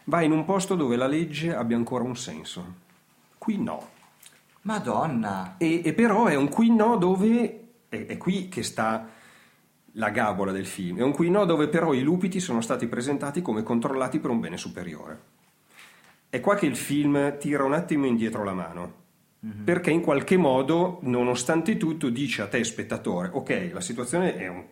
Vai 0.05 0.25
in 0.25 0.31
un 0.31 0.45
posto 0.45 0.75
dove 0.75 0.95
la 0.95 1.05
legge 1.05 1.53
abbia 1.53 1.75
ancora 1.75 2.05
un 2.05 2.15
senso. 2.15 2.75
Qui 3.37 3.61
no. 3.61 3.95
Madonna! 4.67 5.55
E, 5.57 5.81
e 5.81 5.93
però 5.93 6.25
è 6.25 6.35
un 6.35 6.49
qui 6.49 6.75
no 6.75 6.97
dove, 6.97 7.69
è, 7.87 8.05
è, 8.05 8.17
qui 8.17 8.49
che 8.49 8.63
sta 8.63 9.07
la 9.93 10.09
gabola 10.09 10.51
del 10.51 10.65
film, 10.65 10.97
è 10.97 11.03
un 11.03 11.13
qui 11.13 11.29
no 11.29 11.45
dove 11.45 11.69
però 11.69 11.93
i 11.93 12.01
lupiti 12.01 12.41
sono 12.41 12.59
stati 12.59 12.85
presentati 12.87 13.41
come 13.41 13.63
controllati 13.63 14.19
per 14.19 14.29
un 14.29 14.41
bene 14.41 14.57
superiore. 14.57 15.35
È 16.29 16.41
qua 16.41 16.55
che 16.55 16.65
il 16.65 16.75
film 16.75 17.37
tira 17.37 17.63
un 17.63 17.71
attimo 17.71 18.07
indietro 18.07 18.43
la 18.43 18.53
mano, 18.53 18.93
mm-hmm. 19.45 19.63
perché 19.63 19.89
in 19.89 20.01
qualche 20.01 20.35
modo, 20.35 20.99
nonostante 21.03 21.77
tutto, 21.77 22.09
dice 22.09 22.41
a 22.41 22.47
te 22.47 22.61
spettatore, 22.65 23.29
ok, 23.31 23.69
la 23.71 23.81
situazione 23.81 24.35
è 24.35 24.49
un 24.49 24.65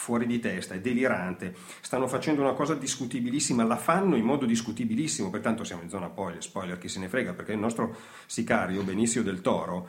fuori 0.00 0.24
di 0.24 0.40
testa, 0.40 0.72
è 0.72 0.80
delirante, 0.80 1.54
stanno 1.82 2.08
facendo 2.08 2.40
una 2.40 2.54
cosa 2.54 2.74
discutibilissima, 2.74 3.64
la 3.64 3.76
fanno 3.76 4.16
in 4.16 4.24
modo 4.24 4.46
discutibilissimo, 4.46 5.28
pertanto 5.28 5.62
siamo 5.62 5.82
in 5.82 5.90
zona 5.90 6.08
poi, 6.08 6.36
spoiler, 6.38 6.78
chi 6.78 6.88
se 6.88 7.00
ne 7.00 7.08
frega, 7.10 7.34
perché 7.34 7.52
il 7.52 7.58
nostro 7.58 7.94
sicario, 8.24 8.82
Benicio 8.82 9.20
del 9.20 9.42
Toro, 9.42 9.86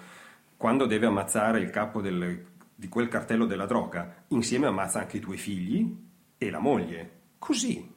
quando 0.57 0.85
deve 0.85 1.05
ammazzare 1.05 1.61
il 1.61 1.69
capo 1.69 2.01
del, 2.01 2.45
di 2.75 2.89
quel 2.89 3.07
cartello 3.07 3.45
della 3.45 3.65
droga, 3.65 4.25
insieme 4.27 4.65
ammazza 4.65 4.99
anche 4.99 5.15
i 5.15 5.21
due 5.21 5.37
figli 5.37 5.95
e 6.37 6.49
la 6.49 6.59
moglie, 6.59 7.11
così. 7.39 7.89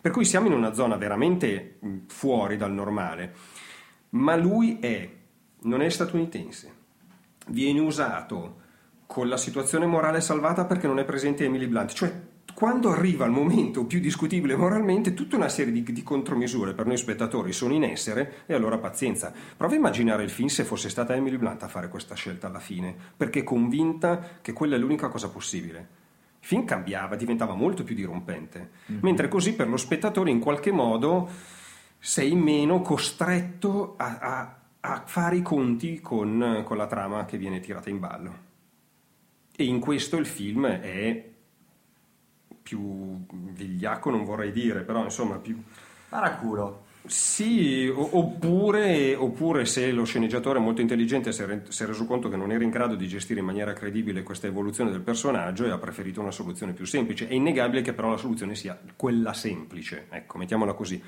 Per 0.00 0.10
cui 0.10 0.24
siamo 0.24 0.46
in 0.46 0.54
una 0.54 0.72
zona 0.72 0.96
veramente 0.96 1.78
fuori 2.06 2.56
dal 2.56 2.72
normale, 2.72 3.34
ma 4.10 4.34
lui 4.34 4.78
è, 4.80 5.10
non 5.64 5.82
è 5.82 5.90
statunitense, 5.90 6.74
viene 7.48 7.80
usato 7.80 8.59
con 9.10 9.28
la 9.28 9.36
situazione 9.36 9.86
morale 9.86 10.20
salvata 10.20 10.66
perché 10.66 10.86
non 10.86 11.00
è 11.00 11.04
presente 11.04 11.44
Emily 11.44 11.66
Blunt. 11.66 11.92
Cioè, 11.92 12.12
quando 12.54 12.90
arriva 12.90 13.24
il 13.24 13.32
momento 13.32 13.84
più 13.84 13.98
discutibile 13.98 14.54
moralmente, 14.54 15.14
tutta 15.14 15.34
una 15.34 15.48
serie 15.48 15.72
di, 15.72 15.82
di, 15.82 16.02
contromisure 16.04 16.74
per 16.74 16.86
noi 16.86 16.96
spettatori 16.96 17.52
sono 17.52 17.74
in 17.74 17.82
essere 17.82 18.44
e 18.46 18.54
allora 18.54 18.78
pazienza. 18.78 19.32
Prova 19.56 19.72
a 19.72 19.76
immaginare 19.76 20.22
il 20.22 20.30
film 20.30 20.46
se 20.46 20.62
fosse 20.62 20.88
stata 20.88 21.16
Emily 21.16 21.38
Blunt 21.38 21.60
a 21.64 21.66
fare 21.66 21.88
questa 21.88 22.14
scelta 22.14 22.46
alla 22.46 22.60
fine, 22.60 22.94
perché 23.16 23.40
è 23.40 23.42
convinta 23.42 24.38
che 24.40 24.52
quella 24.52 24.76
è 24.76 24.78
l'unica 24.78 25.08
cosa 25.08 25.28
possibile. 25.28 25.78
Il 26.40 26.46
film 26.46 26.64
cambiava, 26.64 27.16
diventava 27.16 27.54
molto 27.54 27.82
più 27.82 27.96
dirompente, 27.96 28.70
mm-hmm. 28.92 29.00
mentre 29.02 29.26
così 29.26 29.54
per 29.54 29.68
lo 29.68 29.76
spettatore 29.76 30.30
in 30.30 30.38
qualche 30.38 30.70
modo 30.70 31.28
sei 31.98 32.36
meno 32.36 32.80
costretto 32.80 33.94
a, 33.96 34.18
a, 34.20 34.56
a 34.78 35.02
fare 35.04 35.34
i 35.34 35.42
conti 35.42 36.00
con, 36.00 36.62
con 36.64 36.76
la 36.76 36.86
trama 36.86 37.24
che 37.24 37.38
viene 37.38 37.58
tirata 37.58 37.90
in 37.90 37.98
ballo. 37.98 38.49
E 39.60 39.64
in 39.64 39.78
questo 39.78 40.16
il 40.16 40.24
film 40.24 40.66
è 40.66 41.22
più 42.62 43.26
vigliacco, 43.28 44.08
non 44.08 44.24
vorrei 44.24 44.52
dire, 44.52 44.80
però 44.80 45.04
insomma 45.04 45.36
più... 45.36 45.62
Paraculo. 46.08 46.84
Sì, 47.04 47.86
oppure, 47.94 49.14
oppure, 49.14 49.66
se 49.66 49.92
lo 49.92 50.04
sceneggiatore 50.04 50.58
molto 50.60 50.80
intelligente 50.80 51.30
si 51.32 51.42
è 51.42 51.86
reso 51.86 52.06
conto 52.06 52.30
che 52.30 52.36
non 52.36 52.52
era 52.52 52.64
in 52.64 52.70
grado 52.70 52.94
di 52.94 53.06
gestire 53.06 53.40
in 53.40 53.44
maniera 53.44 53.74
credibile 53.74 54.22
questa 54.22 54.46
evoluzione 54.46 54.90
del 54.90 55.02
personaggio 55.02 55.66
e 55.66 55.70
ha 55.70 55.76
preferito 55.76 56.22
una 56.22 56.30
soluzione 56.30 56.72
più 56.72 56.86
semplice. 56.86 57.28
È 57.28 57.34
innegabile 57.34 57.82
che 57.82 57.92
però 57.92 58.08
la 58.08 58.16
soluzione 58.16 58.54
sia 58.54 58.80
quella 58.96 59.34
semplice, 59.34 60.06
ecco, 60.08 60.38
mettiamola 60.38 60.72
così. 60.72 61.02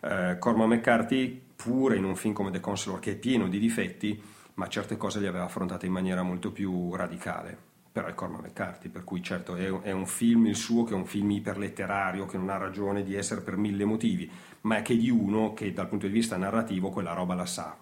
Uh, 0.00 0.38
Cormac 0.38 0.66
McCarthy, 0.66 1.40
pure 1.56 1.96
in 1.96 2.04
un 2.04 2.16
film 2.16 2.34
come 2.34 2.50
The 2.50 2.60
Consulor 2.60 3.00
che 3.00 3.12
è 3.12 3.16
pieno 3.16 3.48
di 3.48 3.58
difetti, 3.58 4.22
ma 4.54 4.68
certe 4.68 4.98
cose 4.98 5.20
le 5.20 5.28
aveva 5.28 5.44
affrontate 5.44 5.86
in 5.86 5.92
maniera 5.92 6.22
molto 6.22 6.52
più 6.52 6.94
radicale 6.94 7.67
però 7.98 8.06
è 8.10 8.14
Cormac 8.14 8.42
McCarthy, 8.42 8.88
per 8.90 9.02
cui 9.02 9.20
certo 9.20 9.56
è, 9.56 9.90
un 9.90 10.06
film 10.06 10.46
il 10.46 10.54
suo 10.54 10.84
che 10.84 10.92
è 10.92 10.96
un 10.96 11.04
film 11.04 11.32
iperletterario, 11.32 12.26
che 12.26 12.38
non 12.38 12.48
ha 12.48 12.56
ragione 12.56 13.02
di 13.02 13.16
essere 13.16 13.40
per 13.40 13.56
mille 13.56 13.84
motivi, 13.84 14.30
ma 14.62 14.76
è 14.76 14.82
che 14.82 14.96
di 14.96 15.10
uno 15.10 15.52
che 15.52 15.72
dal 15.72 15.88
punto 15.88 16.06
di 16.06 16.12
vista 16.12 16.36
narrativo 16.36 16.90
quella 16.90 17.12
roba 17.12 17.34
la 17.34 17.44
sa 17.44 17.76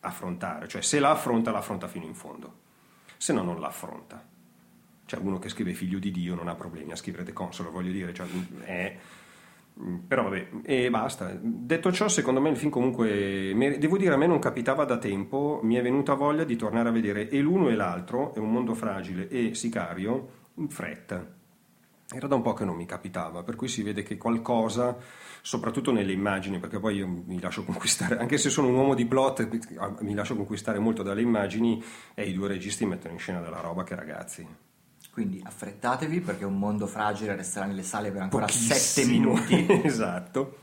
affrontare, 0.00 0.68
cioè 0.68 0.82
se 0.82 1.00
la 1.00 1.10
affronta, 1.10 1.50
la 1.50 1.58
affronta 1.58 1.88
fino 1.88 2.04
in 2.04 2.14
fondo, 2.14 2.54
se 3.16 3.32
no 3.32 3.42
non 3.42 3.60
la 3.60 3.68
affronta. 3.68 4.22
Cioè 5.06 5.20
uno 5.20 5.38
che 5.38 5.48
scrive 5.48 5.72
figlio 5.72 5.98
di 5.98 6.10
Dio 6.10 6.34
non 6.34 6.48
ha 6.48 6.54
problemi 6.54 6.92
a 6.92 6.96
scrivere 6.96 7.24
The 7.24 7.32
Console, 7.32 7.70
voglio 7.70 7.92
dire, 7.92 8.12
cioè, 8.12 8.26
è 8.64 8.98
però 10.06 10.24
vabbè, 10.24 10.48
e 10.64 10.90
basta. 10.90 11.36
Detto 11.40 11.90
ciò, 11.92 12.08
secondo 12.08 12.40
me 12.40 12.50
il 12.50 12.56
film 12.56 12.70
comunque, 12.70 13.54
devo 13.78 13.96
dire, 13.96 14.14
a 14.14 14.16
me 14.16 14.26
non 14.26 14.38
capitava 14.38 14.84
da 14.84 14.98
tempo, 14.98 15.60
mi 15.62 15.76
è 15.76 15.82
venuta 15.82 16.14
voglia 16.14 16.44
di 16.44 16.56
tornare 16.56 16.90
a 16.90 16.92
vedere 16.92 17.28
e 17.28 17.40
l'uno 17.40 17.68
e 17.68 17.74
l'altro, 17.74 18.34
è 18.34 18.38
un 18.38 18.52
mondo 18.52 18.74
fragile 18.74 19.28
e 19.28 19.54
Sicario, 19.54 20.40
in 20.56 20.68
fretta. 20.68 21.40
Era 22.14 22.26
da 22.26 22.34
un 22.34 22.42
po' 22.42 22.52
che 22.52 22.66
non 22.66 22.76
mi 22.76 22.84
capitava, 22.84 23.42
per 23.42 23.56
cui 23.56 23.68
si 23.68 23.82
vede 23.82 24.02
che 24.02 24.18
qualcosa, 24.18 24.98
soprattutto 25.40 25.90
nelle 25.90 26.12
immagini, 26.12 26.58
perché 26.58 26.78
poi 26.78 26.96
io 26.96 27.08
mi 27.08 27.40
lascio 27.40 27.64
conquistare, 27.66 28.18
anche 28.18 28.36
se 28.36 28.50
sono 28.50 28.68
un 28.68 28.74
uomo 28.74 28.94
di 28.94 29.06
plot, 29.06 29.48
mi 30.00 30.14
lascio 30.14 30.36
conquistare 30.36 30.78
molto 30.78 31.02
dalle 31.02 31.22
immagini 31.22 31.82
e 32.14 32.28
i 32.28 32.34
due 32.34 32.48
registi 32.48 32.84
mettono 32.84 33.14
in 33.14 33.18
scena 33.18 33.40
della 33.40 33.60
roba 33.60 33.82
che 33.84 33.94
ragazzi, 33.94 34.46
quindi 35.12 35.42
affrettatevi 35.44 36.20
perché 36.20 36.46
un 36.46 36.58
mondo 36.58 36.86
fragile 36.86 37.36
resterà 37.36 37.66
nelle 37.66 37.82
sale 37.82 38.10
per 38.10 38.22
ancora 38.22 38.48
7 38.48 39.04
minuti. 39.04 39.66
esatto. 39.84 40.60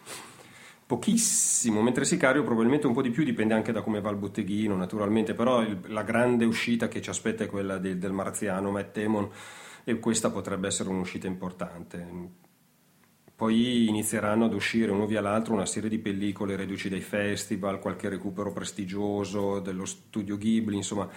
Pochissimo, 0.87 1.83
mentre 1.83 2.03
Sicario 2.03 2.43
probabilmente 2.43 2.87
un 2.87 2.93
po' 2.93 3.03
di 3.03 3.11
più, 3.11 3.23
dipende 3.23 3.53
anche 3.53 3.71
da 3.71 3.83
come 3.83 4.01
va 4.01 4.09
il 4.09 4.15
botteghino 4.15 4.75
naturalmente, 4.75 5.35
però 5.35 5.61
il, 5.61 5.79
la 5.89 6.01
grande 6.01 6.45
uscita 6.45 6.87
che 6.87 6.99
ci 6.99 7.11
aspetta 7.11 7.43
è 7.43 7.47
quella 7.47 7.77
del, 7.77 7.99
del 7.99 8.11
marziano 8.11 8.71
Matt 8.71 8.97
Damon 8.97 9.29
e 9.83 9.99
questa 9.99 10.31
potrebbe 10.31 10.65
essere 10.65 10.89
un'uscita 10.89 11.27
importante. 11.27 12.07
Poi 13.35 13.87
inizieranno 13.87 14.45
ad 14.45 14.53
uscire 14.53 14.91
uno 14.91 15.05
via 15.05 15.21
l'altro 15.21 15.53
una 15.53 15.67
serie 15.67 15.89
di 15.89 15.99
pellicole 15.99 16.55
reduci 16.55 16.89
dai 16.89 17.01
festival, 17.01 17.79
qualche 17.79 18.09
recupero 18.09 18.51
prestigioso 18.51 19.59
dello 19.59 19.85
studio 19.85 20.37
Ghibli, 20.37 20.75
insomma 20.75 21.07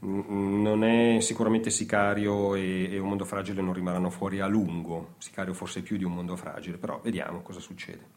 non 0.00 0.84
è 0.84 1.20
sicuramente 1.20 1.70
Sicario 1.70 2.54
e, 2.54 2.92
e, 2.92 2.98
Un 2.98 3.08
mondo 3.08 3.24
fragile 3.24 3.62
non 3.62 3.72
rimarranno 3.72 4.10
fuori 4.10 4.40
a 4.40 4.46
lungo. 4.46 5.14
Sicario 5.18 5.54
forse 5.54 5.82
più 5.82 5.96
di 5.96 6.04
Un 6.04 6.14
mondo 6.14 6.36
fragile, 6.36 6.76
però 6.76 7.00
vediamo 7.02 7.40
cosa 7.40 7.60
succede. 7.60 8.16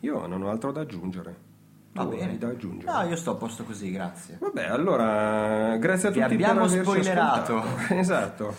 Io 0.00 0.26
non 0.26 0.42
ho 0.42 0.50
altro 0.50 0.72
da 0.72 0.80
aggiungere. 0.80 1.48
Va 1.92 2.04
bene. 2.04 2.38
Da 2.38 2.48
aggiungere. 2.48 2.90
No, 2.90 3.02
io 3.08 3.16
sto 3.16 3.32
a 3.32 3.34
posto 3.34 3.64
così, 3.64 3.90
grazie. 3.90 4.38
Vabbè, 4.40 4.64
allora, 4.66 5.76
grazie 5.76 6.08
a 6.08 6.12
tutti 6.12 6.26
Vi 6.26 6.34
abbiamo 6.34 6.66
per 6.66 6.82
spoilerato. 6.82 7.56
Ascoltato. 7.58 7.94
esatto. 7.98 8.54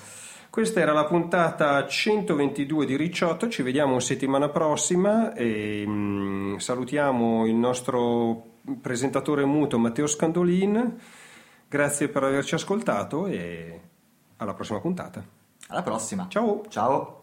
Questa 0.49 0.81
era 0.81 0.91
la 0.91 1.05
puntata 1.05 1.87
122 1.87 2.85
di 2.85 2.97
Ricciotto, 2.97 3.47
ci 3.47 3.61
vediamo 3.61 3.99
settimana 4.01 4.49
prossima 4.49 5.33
e 5.33 5.85
mh, 5.87 5.91
mm, 5.91 6.55
salutiamo 6.57 7.45
il 7.45 7.55
nostro 7.55 8.59
presentatore 8.81 9.45
muto 9.45 9.79
Matteo 9.79 10.07
Scandolin 10.07 10.99
Grazie 11.71 12.09
per 12.09 12.21
averci 12.23 12.53
ascoltato 12.53 13.27
e 13.27 13.79
alla 14.35 14.53
prossima 14.53 14.81
puntata. 14.81 15.23
Alla 15.69 15.81
prossima. 15.81 16.27
Ciao. 16.27 16.65
Ciao. 16.67 17.20